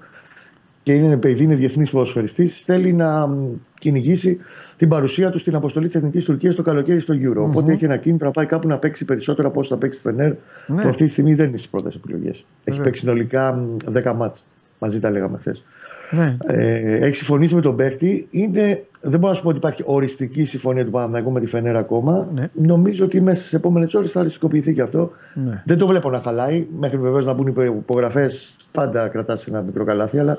[0.83, 3.37] και είναι παιδί, είναι διεθνής ποδοσφαιριστής, θέλει να
[3.79, 4.39] κυνηγήσει
[4.77, 7.39] την παρουσία του στην αποστολή της Εθνικής Τουρκίας το καλοκαίρι στο Euro.
[7.39, 7.49] Mm-hmm.
[7.49, 10.05] Οπότε έχει ένα κίνητρο να πάει κάπου να παίξει περισσότερο από όσο θα παίξει τη
[10.05, 10.33] Φενέρ.
[10.67, 10.83] Ναι.
[10.83, 12.45] Που αυτή τη στιγμή δεν είναι στις πρώτες επιλογές.
[12.65, 14.45] Έχει παίξει συνολικά 10 μάτς.
[14.79, 15.65] Μαζί τα λέγαμε χθες.
[16.11, 16.37] Ναι.
[16.47, 18.29] Ε, έχει συμφωνήσει με τον παίκτη.
[18.31, 21.77] Είναι, δεν μπορώ να σου πω ότι υπάρχει οριστική συμφωνία του Παναναναϊκού με τη Φενέρ
[21.77, 22.29] ακόμα.
[22.33, 22.49] Ναι.
[22.53, 25.11] Νομίζω ότι μέσα στις επόμενες ώρες θα οριστικοποιηθεί και αυτό.
[25.35, 25.63] Ναι.
[25.67, 26.67] Δεν το βλέπω να χαλάει.
[26.79, 30.19] Μέχρι βεβαίως να μπουν υπογραφές, πάντα κρατάς ένα μικρό καλάθι.
[30.19, 30.39] Αλλά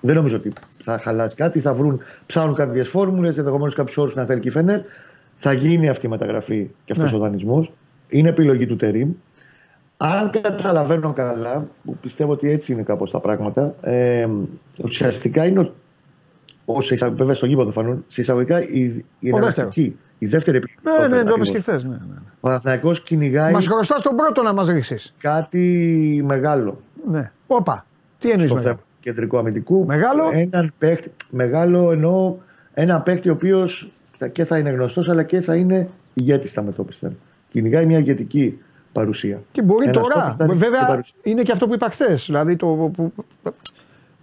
[0.00, 1.60] δεν νομίζω ότι θα χαλάσει κάτι.
[1.60, 4.80] Θα βρουν, ψάχνουν κάποιες φόρμουλες, ενδεχομένως κάποιους όρους να θέλει και η Φενέρ.
[5.38, 7.16] Θα γίνει αυτή η μεταγραφή και αυτός ναι.
[7.16, 7.72] ο δανεισμός.
[8.08, 9.10] Είναι επιλογή του Τερήμ.
[10.00, 14.28] Αν καταλαβαίνω καλά, που πιστεύω ότι έτσι είναι κάπως τα πράγματα, ε,
[14.84, 15.72] ουσιαστικά είναι ο,
[16.64, 16.78] ο,
[17.12, 19.96] βέβαια στο γήπεδο φανούν, σε εισαγωγικά η, η εναλλακτική.
[20.18, 21.08] Η δεύτερη επιλογή.
[21.08, 21.72] Ναι, ναι, το είπε και χθε.
[21.72, 22.16] Ναι, ναι.
[22.40, 23.52] Ο Αθηναϊκό κυνηγάει.
[23.52, 24.96] Μας χρωστάς τον πρώτο να μας ρίξει.
[25.18, 26.80] Κάτι μεγάλο.
[27.06, 27.32] Ναι.
[27.46, 27.86] Όπα.
[28.18, 29.84] Τι εννοείς μεγάλο; κεντρικού αμυντικού.
[29.86, 32.36] Μεγάλο; Έναν παίκτη, μεγάλο εννοώ
[32.74, 33.92] ένα παίκτη ο οποίος
[34.32, 37.12] και θα είναι γνωστός αλλά και θα είναι ηγέτης στα μετώπιστα.
[37.50, 38.58] Κυνηγάει μια ηγετική
[38.98, 39.40] παρουσία.
[39.52, 40.36] Και μπορεί ένας τώρα.
[40.48, 42.24] Βέβαια είναι και αυτό που είπα χθες.
[42.26, 42.66] Δηλαδή το.
[42.66, 43.12] Που,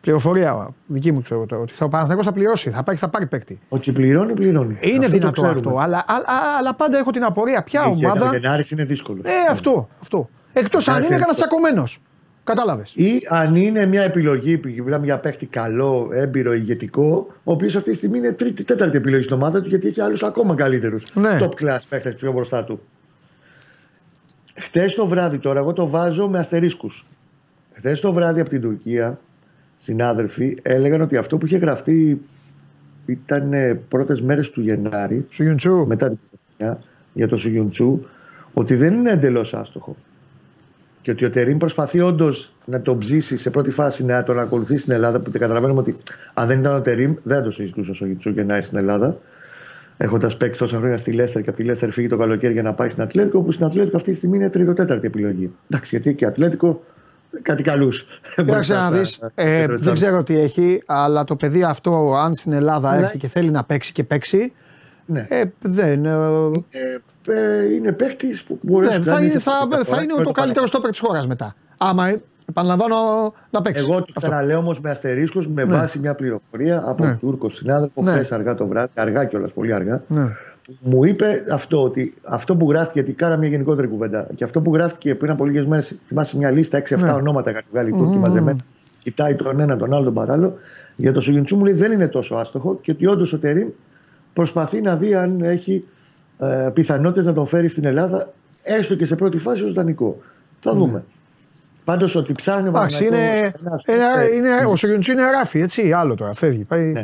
[0.02, 1.62] πληροφορία δική μου ξέρω τώρα.
[1.62, 3.60] Ότι θα, ο Παναθηναϊκός θα πληρώσει, θα πάρει, θα πάρει παίκτη.
[3.70, 4.78] Ότι πληρώνει, πληρώνει.
[4.82, 5.70] Είναι αυτό δυνατό αυτό.
[5.70, 6.26] Αλλά, αλλά,
[6.60, 7.64] αλλά, πάντα έχω την απορία.
[7.64, 8.30] Ποια ομάδα.
[8.30, 9.22] Ο είναι δύσκολο.
[9.24, 9.90] Ε, αυτό.
[10.02, 10.30] αυτό.
[10.54, 12.00] Εκτός αν είναι κανένας τσακωμένος.
[12.44, 12.94] Κατάλαβες.
[12.96, 17.90] Ή αν είναι μια επιλογή που μιλάμε για παίχτη καλό, έμπειρο, ηγετικό, ο οποίος αυτή
[17.90, 21.16] τη στιγμή είναι τρίτη, τέταρτη επιλογή στην ομάδα του γιατί έχει άλλους ακόμα καλύτερους.
[21.16, 21.38] Ναι.
[21.42, 22.82] Top class παίχτε πιο μπροστά του.
[24.56, 27.06] Χτες το βράδυ τώρα, εγώ το βάζω με αστερίσκους.
[27.74, 29.20] Χθε το βράδυ από την Τουρκία,
[29.78, 32.22] συνάδελφοι έλεγαν ότι αυτό που είχε γραφτεί
[33.06, 33.52] ήταν
[33.90, 35.26] πρώτες μέρες του Γενάρη.
[35.30, 35.86] Σουγιουντσού.
[35.88, 36.18] Μετά την
[37.14, 38.00] για το Σουγιουντσού,
[38.54, 39.96] ότι δεν είναι εντελώς άστοχο
[41.02, 44.78] και ότι ο Τερήμ προσπαθεί όντως να τον ψήσει σε πρώτη φάση να τον ακολουθεί
[44.78, 45.20] στην Ελλάδα.
[45.20, 45.96] Που καταλαβαίνουμε ότι
[46.34, 49.18] αν δεν ήταν ο Τερήμ, δεν το συζητούσε ο Γιτσού να έρθει στην Ελλάδα.
[49.98, 52.74] Έχοντας παίξει τόσα χρόνια στη Λέστερ και από τη Λέστερ φύγει το καλοκαίρι για να
[52.74, 55.54] πάει στην Ατλέτικο, όπου στην Ατλέτικο αυτή τη στιγμή είναι τρίτο-τέταρτη επιλογή.
[55.70, 56.84] Εντάξει, γιατί και Ατλέτικο
[57.42, 58.06] κάτι καλούς.
[58.36, 59.02] Κοίταξε να δει.
[59.36, 62.98] Ε, δεν ξέρω τι έχει, αλλά το παιδί αυτό, αν στην Ελλάδα ναι.
[62.98, 64.54] έρθει και θέλει να παίξει και παίξει.
[65.06, 65.26] Ναι.
[65.30, 66.06] Ε, δεν.
[66.06, 66.12] Ε,
[66.70, 70.66] ε, ε, είναι παίχτη που μπορείς ναι, να θα, είναι, θα, θα είναι το καλύτερο
[70.66, 71.56] στόπερ της χώρας μετά.
[71.78, 72.96] Άμα επαναλαμβάνω
[73.50, 73.88] να παίξεις.
[73.88, 75.72] Εγώ το ξαναλέω όμως με αστερίσκου με ναι.
[75.72, 77.16] βάση μια πληροφορία από ναι.
[77.16, 78.12] Τούρκο συνάδελφο ναι.
[78.12, 80.02] χθες αργά το βράδυ, αργά κιόλας, πολύ αργά.
[80.08, 80.28] Ναι.
[80.80, 84.74] Μου είπε αυτό, ότι αυτό που γράφτηκε, γιατί κάνα μια γενικότερη κουβέντα, και αυτό που
[84.74, 87.12] γράφτηκε πριν από λίγες μέρες, θυμάσαι μια λίστα 6-7 ναι.
[87.12, 88.60] ονόματα είχαν βγάλει οι Τούρκοι μαζεμένα.
[89.04, 90.54] Κοιτάει τον ένα, τον άλλο, τον παράλληλο.
[90.96, 93.68] Για το Σουγιντσού μου λέει δεν είναι τόσο άστοχο και ότι όντως ο Τερήμ
[94.34, 95.86] προσπαθεί να δει αν έχει
[96.38, 100.18] ε, πιθανότητες να τον φέρει στην Ελλάδα, έστω και σε πρώτη φάση ως δανεικό.
[100.60, 100.80] Θα ναι.
[100.80, 101.04] δούμε.
[101.86, 103.54] Πάντως ότι ψάχνει ο είναι,
[103.88, 105.92] είναι, είναι, Ο Σογιοντσού είναι ράφι, έτσι.
[105.92, 106.64] Άλλο τώρα, φεύγει.
[106.64, 106.84] Πάει...
[106.84, 107.04] Ναι.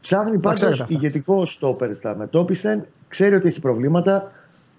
[0.00, 2.86] Ψάχνει πάντως ηγετικό στόπερ στα μετόπισθεν.
[3.08, 4.32] Ξέρει ότι έχει προβλήματα.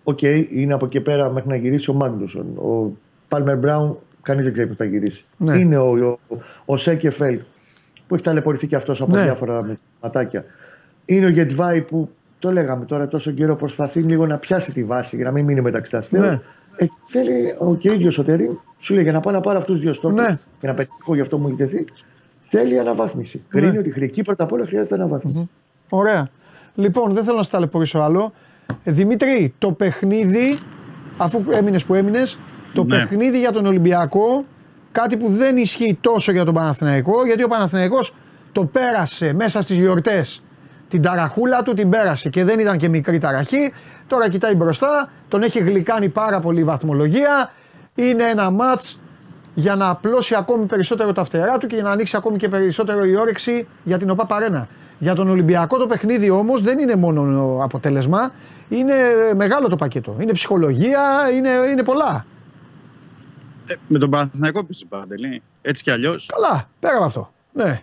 [0.03, 2.45] OK, okay, είναι από εκεί πέρα μέχρι να γυρίσει ο Μάγνουσον.
[2.57, 2.97] Ο
[3.27, 5.26] Πάλμερ Μπράουν, κανείς δεν ξέρει πού θα γυρίσει.
[5.38, 5.57] Ναι.
[5.57, 7.39] Είναι ο, ο, ο Σέκεφελ
[8.07, 9.23] που έχει ταλαιπωρηθεί και αυτός από ναι.
[9.23, 10.45] διάφορα θεματάκια.
[11.05, 12.09] Είναι ο Γετβάη που
[12.39, 15.61] το λέγαμε τώρα τόσο καιρό προσπαθεί λίγο να πιάσει τη βάση για να μην μείνει
[15.61, 16.30] μετεξεταστέων.
[16.30, 16.39] Ναι.
[16.77, 19.75] Ε, θέλει ο και ίδιος ο Τερίμ, σου λέει για να πάω να πάρω αυτούς
[19.76, 20.39] τους δύο στόχους ναι.
[20.59, 21.85] και να πετύχω γι' αυτό μου έχει τεθεί.
[22.49, 23.37] Θέλει αναβάθμιση.
[23.37, 23.61] Ναι.
[23.61, 25.49] Κρίνει ότι χρική πρώτα απ' όλα χρειάζεται αναβάθμιση.
[25.49, 25.87] Mm-hmm.
[25.89, 26.29] Ωραία.
[26.75, 28.33] Λοιπόν, δεν θέλω να σα ταλαιπωρήσω άλλο.
[28.83, 30.57] Ε, Δημήτρη, το παιχνίδι,
[31.17, 32.39] αφού έμεινες που έμεινες,
[32.73, 32.95] το ναι.
[32.95, 34.45] παιχνίδι για τον Ολυμπιακό,
[34.91, 38.15] κάτι που δεν ισχύει τόσο για τον Παναθηναϊκό, γιατί ο Παναθηναϊκός
[38.51, 40.41] το πέρασε μέσα στις γιορτές
[40.89, 43.71] την ταραχούλα του την πέρασε και δεν ήταν και μικρή ταραχή.
[44.07, 47.51] Τώρα κοιτάει μπροστά, τον έχει γλυκάνει πάρα πολύ η βαθμολογία.
[47.98, 48.82] Είναι ένα ματ
[49.53, 53.06] για να απλώσει ακόμη περισσότερο τα φτερά του και για να ανοίξει ακόμη και περισσότερο
[53.06, 54.68] η όρεξη για την ΟΠΑ Παρένα.
[54.99, 58.32] Για τον Ολυμπιακό το παιχνίδι όμως δεν είναι μόνο αποτέλεσμα,
[58.69, 58.94] είναι
[59.36, 60.15] μεγάλο το πακέτο.
[60.19, 61.02] Είναι ψυχολογία,
[61.34, 62.26] είναι, είναι πολλά.
[63.68, 64.86] Ε, με τον Παναθηναϊκό πίσω
[65.61, 66.30] Έτσι κι αλλιώς.
[66.34, 67.32] Καλά, πέρα από αυτό.
[67.53, 67.82] Ναι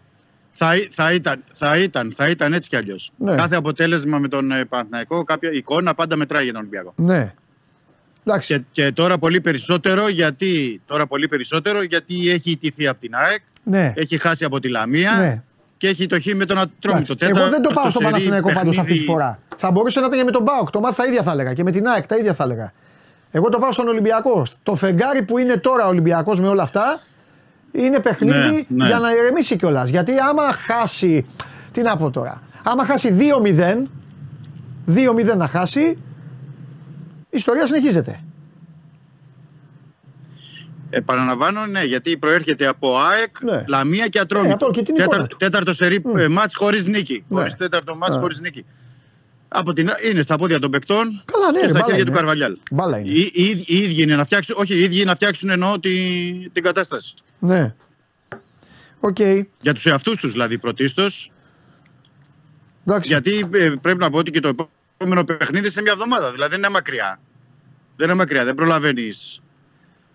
[0.57, 3.13] θα, θα, ήταν, θα, ήταν, θα ήταν έτσι κι αλλιώς.
[3.17, 3.35] Ναι.
[3.35, 6.93] Κάθε αποτέλεσμα με τον ε, Παναθηναϊκό, κάποια εικόνα πάντα μετράει για τον Ολυμπιακό.
[6.97, 7.35] Ναι.
[8.39, 13.41] Και, και, τώρα πολύ περισσότερο γιατί, τώρα πολύ περισσότερο γιατί έχει ιτηθεί από την ΑΕΚ,
[13.65, 13.93] ναι.
[13.97, 15.43] έχει χάσει από τη Λαμία ναι.
[15.77, 17.15] και έχει το χ με τον Ατρόμητο.
[17.19, 19.39] Εγώ δεν το πάω στο Παναθηναϊκό πάντως αυτή τη φορά.
[19.57, 20.71] Θα μπορούσε να ήταν και με τον Μπάουκ.
[20.71, 22.73] Το Μάτς τα ίδια θα έλεγα και με την ΑΕΚ τα ίδια θα έλεγα.
[23.31, 24.43] Εγώ το πάω στον Ολυμπιακό.
[24.63, 27.01] Το φεγγάρι που είναι τώρα ο Ολυμπιακός με όλα αυτά
[27.73, 28.87] είναι παιχνίδι ναι, ναι.
[28.87, 29.91] για να ηρεμήσει κιόλας.
[29.91, 31.27] Γιατί άμα χάσει.
[31.73, 32.41] Τι να πω τώρα.
[32.63, 33.17] Άμα χάσει
[34.87, 34.93] 2-0,
[35.33, 35.99] 2-0 να χάσει,
[37.35, 38.21] η ιστορία συνεχίζεται.
[40.91, 43.65] Επαναλαμβάνω, ναι, γιατί προέρχεται από ΑΕΚ, ναι.
[43.69, 44.71] Λαμία και Ατρόμητο.
[44.77, 46.29] Ναι, Τέταρτο, τέταρτο σερί mm.
[46.29, 47.25] μάτς χωρίς νίκη.
[47.29, 47.39] Ναι.
[47.39, 48.21] Χωρίς τέταρτο μάτς ναι.
[48.21, 48.65] χωρίς νίκη.
[49.49, 52.57] Από την, είναι στα πόδια των παικτών Καλά, ναι, και στα χέρια του Καρβαλιάλ.
[52.71, 53.11] Μπάλα είναι.
[53.11, 56.63] Οι, οι, οι, ίδιοι είναι να φτιάξουν, όχι, οι ίδιοι να φτιάξουν εννοώ την, την
[56.63, 57.15] κατάσταση.
[57.39, 57.75] Ναι.
[59.01, 59.43] Okay.
[59.61, 61.31] Για τους εαυτούς τους δηλαδή πρωτίστως.
[63.03, 64.73] Γιατί ε, πρέπει να πω ότι και το επόμενο
[65.25, 66.31] παιχνίδι σε μια εβδομάδα.
[66.33, 67.21] Δηλαδή δεν είναι μακριά.
[67.97, 68.45] Δεν είναι μακριά.
[68.45, 69.43] Δεν προλαβαίνεις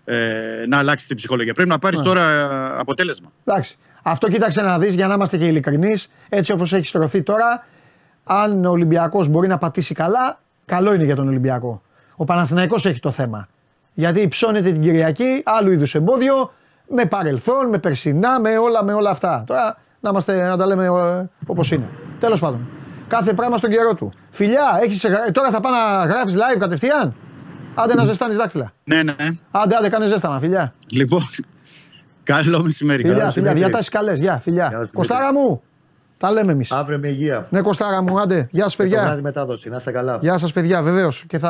[0.04, 1.54] ε, να αλλάξεις την ψυχολογία.
[1.54, 2.04] Πρέπει να πάρεις ναι.
[2.04, 2.24] τώρα
[2.80, 3.32] αποτέλεσμα.
[3.44, 3.76] Εντάξει.
[4.02, 6.10] Αυτό κοίταξε να δεις για να είμαστε και ειλικρινείς.
[6.28, 7.66] Έτσι όπως έχει στρωθεί τώρα,
[8.24, 11.82] αν ο Ολυμπιακός μπορεί να πατήσει καλά, καλό είναι για τον Ολυμπιακό.
[12.16, 13.48] Ο Παναθηναϊκός έχει το θέμα.
[13.94, 16.52] Γιατί ψώνεται την Κυριακή, άλλου είδους εμπόδιο,
[16.88, 19.44] με παρελθόν, με περσινά, με όλα, με όλα αυτά.
[19.46, 21.90] Τώρα να, είμαστε, να τα λέμε ε, όπως είναι.
[22.18, 22.68] Τέλος πάντων.
[23.10, 24.12] Κάθε πράγμα στον καιρό του.
[24.30, 27.14] Φιλιά, έχεις, τώρα θα πάω να γράφεις live κατευθείαν;
[27.74, 28.72] Άντε να ζεστάνεις δάχτυλα.
[28.84, 29.14] Ναι, ναι.
[29.50, 30.74] Άντε, άντε, κάνε ζέσταμα, φιλιά.
[30.92, 31.28] Λοιπόν,
[32.22, 33.02] καλό μεσημέρι.
[33.02, 34.18] Φιλιά, φιλιά, διατάσεις καλές.
[34.18, 34.88] Γεια, φιλιά.
[34.92, 35.62] Κοστάρα μου,
[36.16, 36.72] τα λέμε εμείς.
[36.72, 37.46] Αύριο με υγεία.
[37.50, 38.48] Ναι, Κοστάρα μου, άντε.
[38.50, 38.94] Γεια σας, παιδιά.
[38.94, 40.18] Και το βράδυ μετάδοση, να είστε καλά.
[40.20, 41.24] Γεια σας, παιδιά, βεβαίως.
[41.26, 41.40] Και,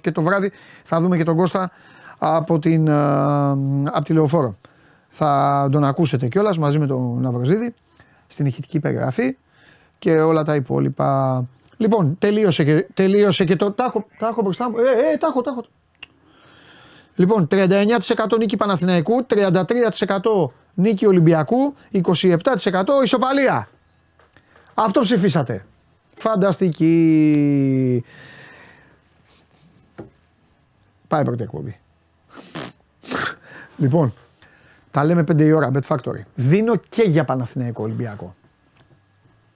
[0.00, 0.52] και το βράδυ
[0.82, 1.70] θα δούμε και τον Κώστα
[2.18, 4.56] από, την, από τη λεωφόρο.
[5.08, 7.74] Θα τον ακούσετε κιόλας μαζί με τον Ναυροζίδη
[8.26, 9.36] στην ηχητική περιγραφή
[10.00, 11.44] και όλα τα υπόλοιπα.
[11.76, 13.70] Λοιπόν, τελείωσε και, τελείωσε και το.
[13.70, 14.76] Τα έχω, τα έχω μπροστά μου.
[14.78, 15.64] Ε, ε, τα έχω, τα έχω.
[17.14, 22.32] Λοιπόν, 39% νίκη Παναθηναϊκού, 33% νίκη Ολυμπιακού, 27%
[23.02, 23.68] ισοπαλία.
[24.74, 25.64] Αυτό ψηφίσατε.
[26.14, 28.04] Φανταστική.
[31.08, 31.78] Πάει πρώτη εκπομπή.
[33.76, 34.14] λοιπόν,
[34.90, 36.22] τα λέμε 5 η ώρα, Bet Factory.
[36.34, 38.34] Δίνω και για Παναθηναϊκό Ολυμπιακό.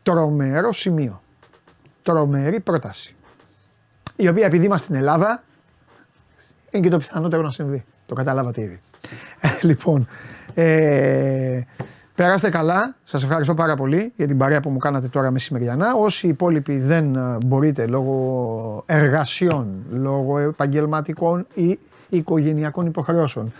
[0.04, 1.22] Τρομερό σημείο.
[2.02, 3.14] Τρομερή πρόταση.
[4.16, 5.42] Η οποία επειδή είμαστε στην Ελλάδα,
[6.70, 7.84] είναι και το πιθανότερο να συμβεί.
[8.06, 8.80] Το καταλάβατε ήδη.
[9.68, 10.08] λοιπόν,
[10.54, 11.60] ε,
[12.14, 12.94] περάστε καλά.
[13.04, 15.94] Σας ευχαριστώ πάρα πολύ για την παρέα που μου κάνατε τώρα μεσημεριανά.
[15.94, 21.78] Όσοι υπόλοιποι δεν ε, μπορείτε λόγω εργασιών, λόγω επαγγελματικών ή
[22.08, 23.52] οικογενειακών υποχρεώσεων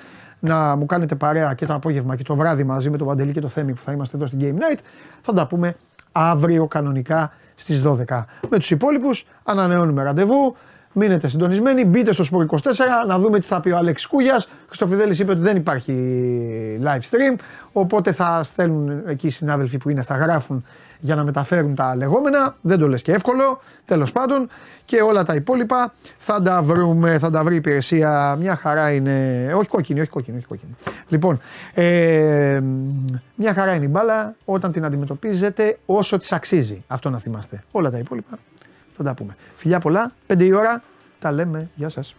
[0.45, 3.41] να μου κάνετε παρέα και το απόγευμα και το βράδυ μαζί με τον Παντελή και
[3.41, 4.79] το Θέμη που θα είμαστε εδώ στην Game Night.
[5.21, 5.75] Θα τα πούμε
[6.17, 8.25] αύριο κανονικά στις 12.
[8.49, 10.57] Με τους υπόλοιπους ανανεώνουμε ραντεβού
[10.97, 12.59] Μείνετε συντονισμένοι, μπείτε στο Σπορ 24
[13.07, 14.49] να δούμε τι θα πει ο Αλέξη Κούγιας.
[14.67, 15.95] Χριστοφιδέλης είπε ότι δεν υπάρχει
[16.85, 17.41] live stream.
[17.73, 20.65] Οπότε θα στέλνουν εκεί οι συνάδελφοι που είναι, θα γράφουν
[20.99, 22.57] για να μεταφέρουν τα λεγόμενα.
[22.61, 23.61] Δεν το λες και εύκολο.
[23.85, 24.49] Τέλος πάντων.
[24.85, 28.37] Και όλα τα υπόλοιπα θα τα βρούμε, θα τα βρει η υπηρεσία.
[28.41, 29.53] Μια χαρά είναι.
[29.57, 30.75] Όχι κόκκινη, όχι κόκκινη, όχι κόκκινη.
[31.09, 31.39] Λοιπόν,
[31.75, 32.61] ε,
[33.35, 36.85] μια χαρά είναι η μπάλα όταν την αντιμετωπίζετε όσο της αξίζει.
[36.87, 37.63] Αυτό να θυμάστε.
[37.71, 38.39] Όλα τα υπόλοιπα
[38.97, 39.37] θα τα πούμε.
[39.55, 40.83] Φιλιά πολλά, 5 η ώρα,
[41.19, 41.71] τα λέμε.
[41.75, 42.15] Γεια σας.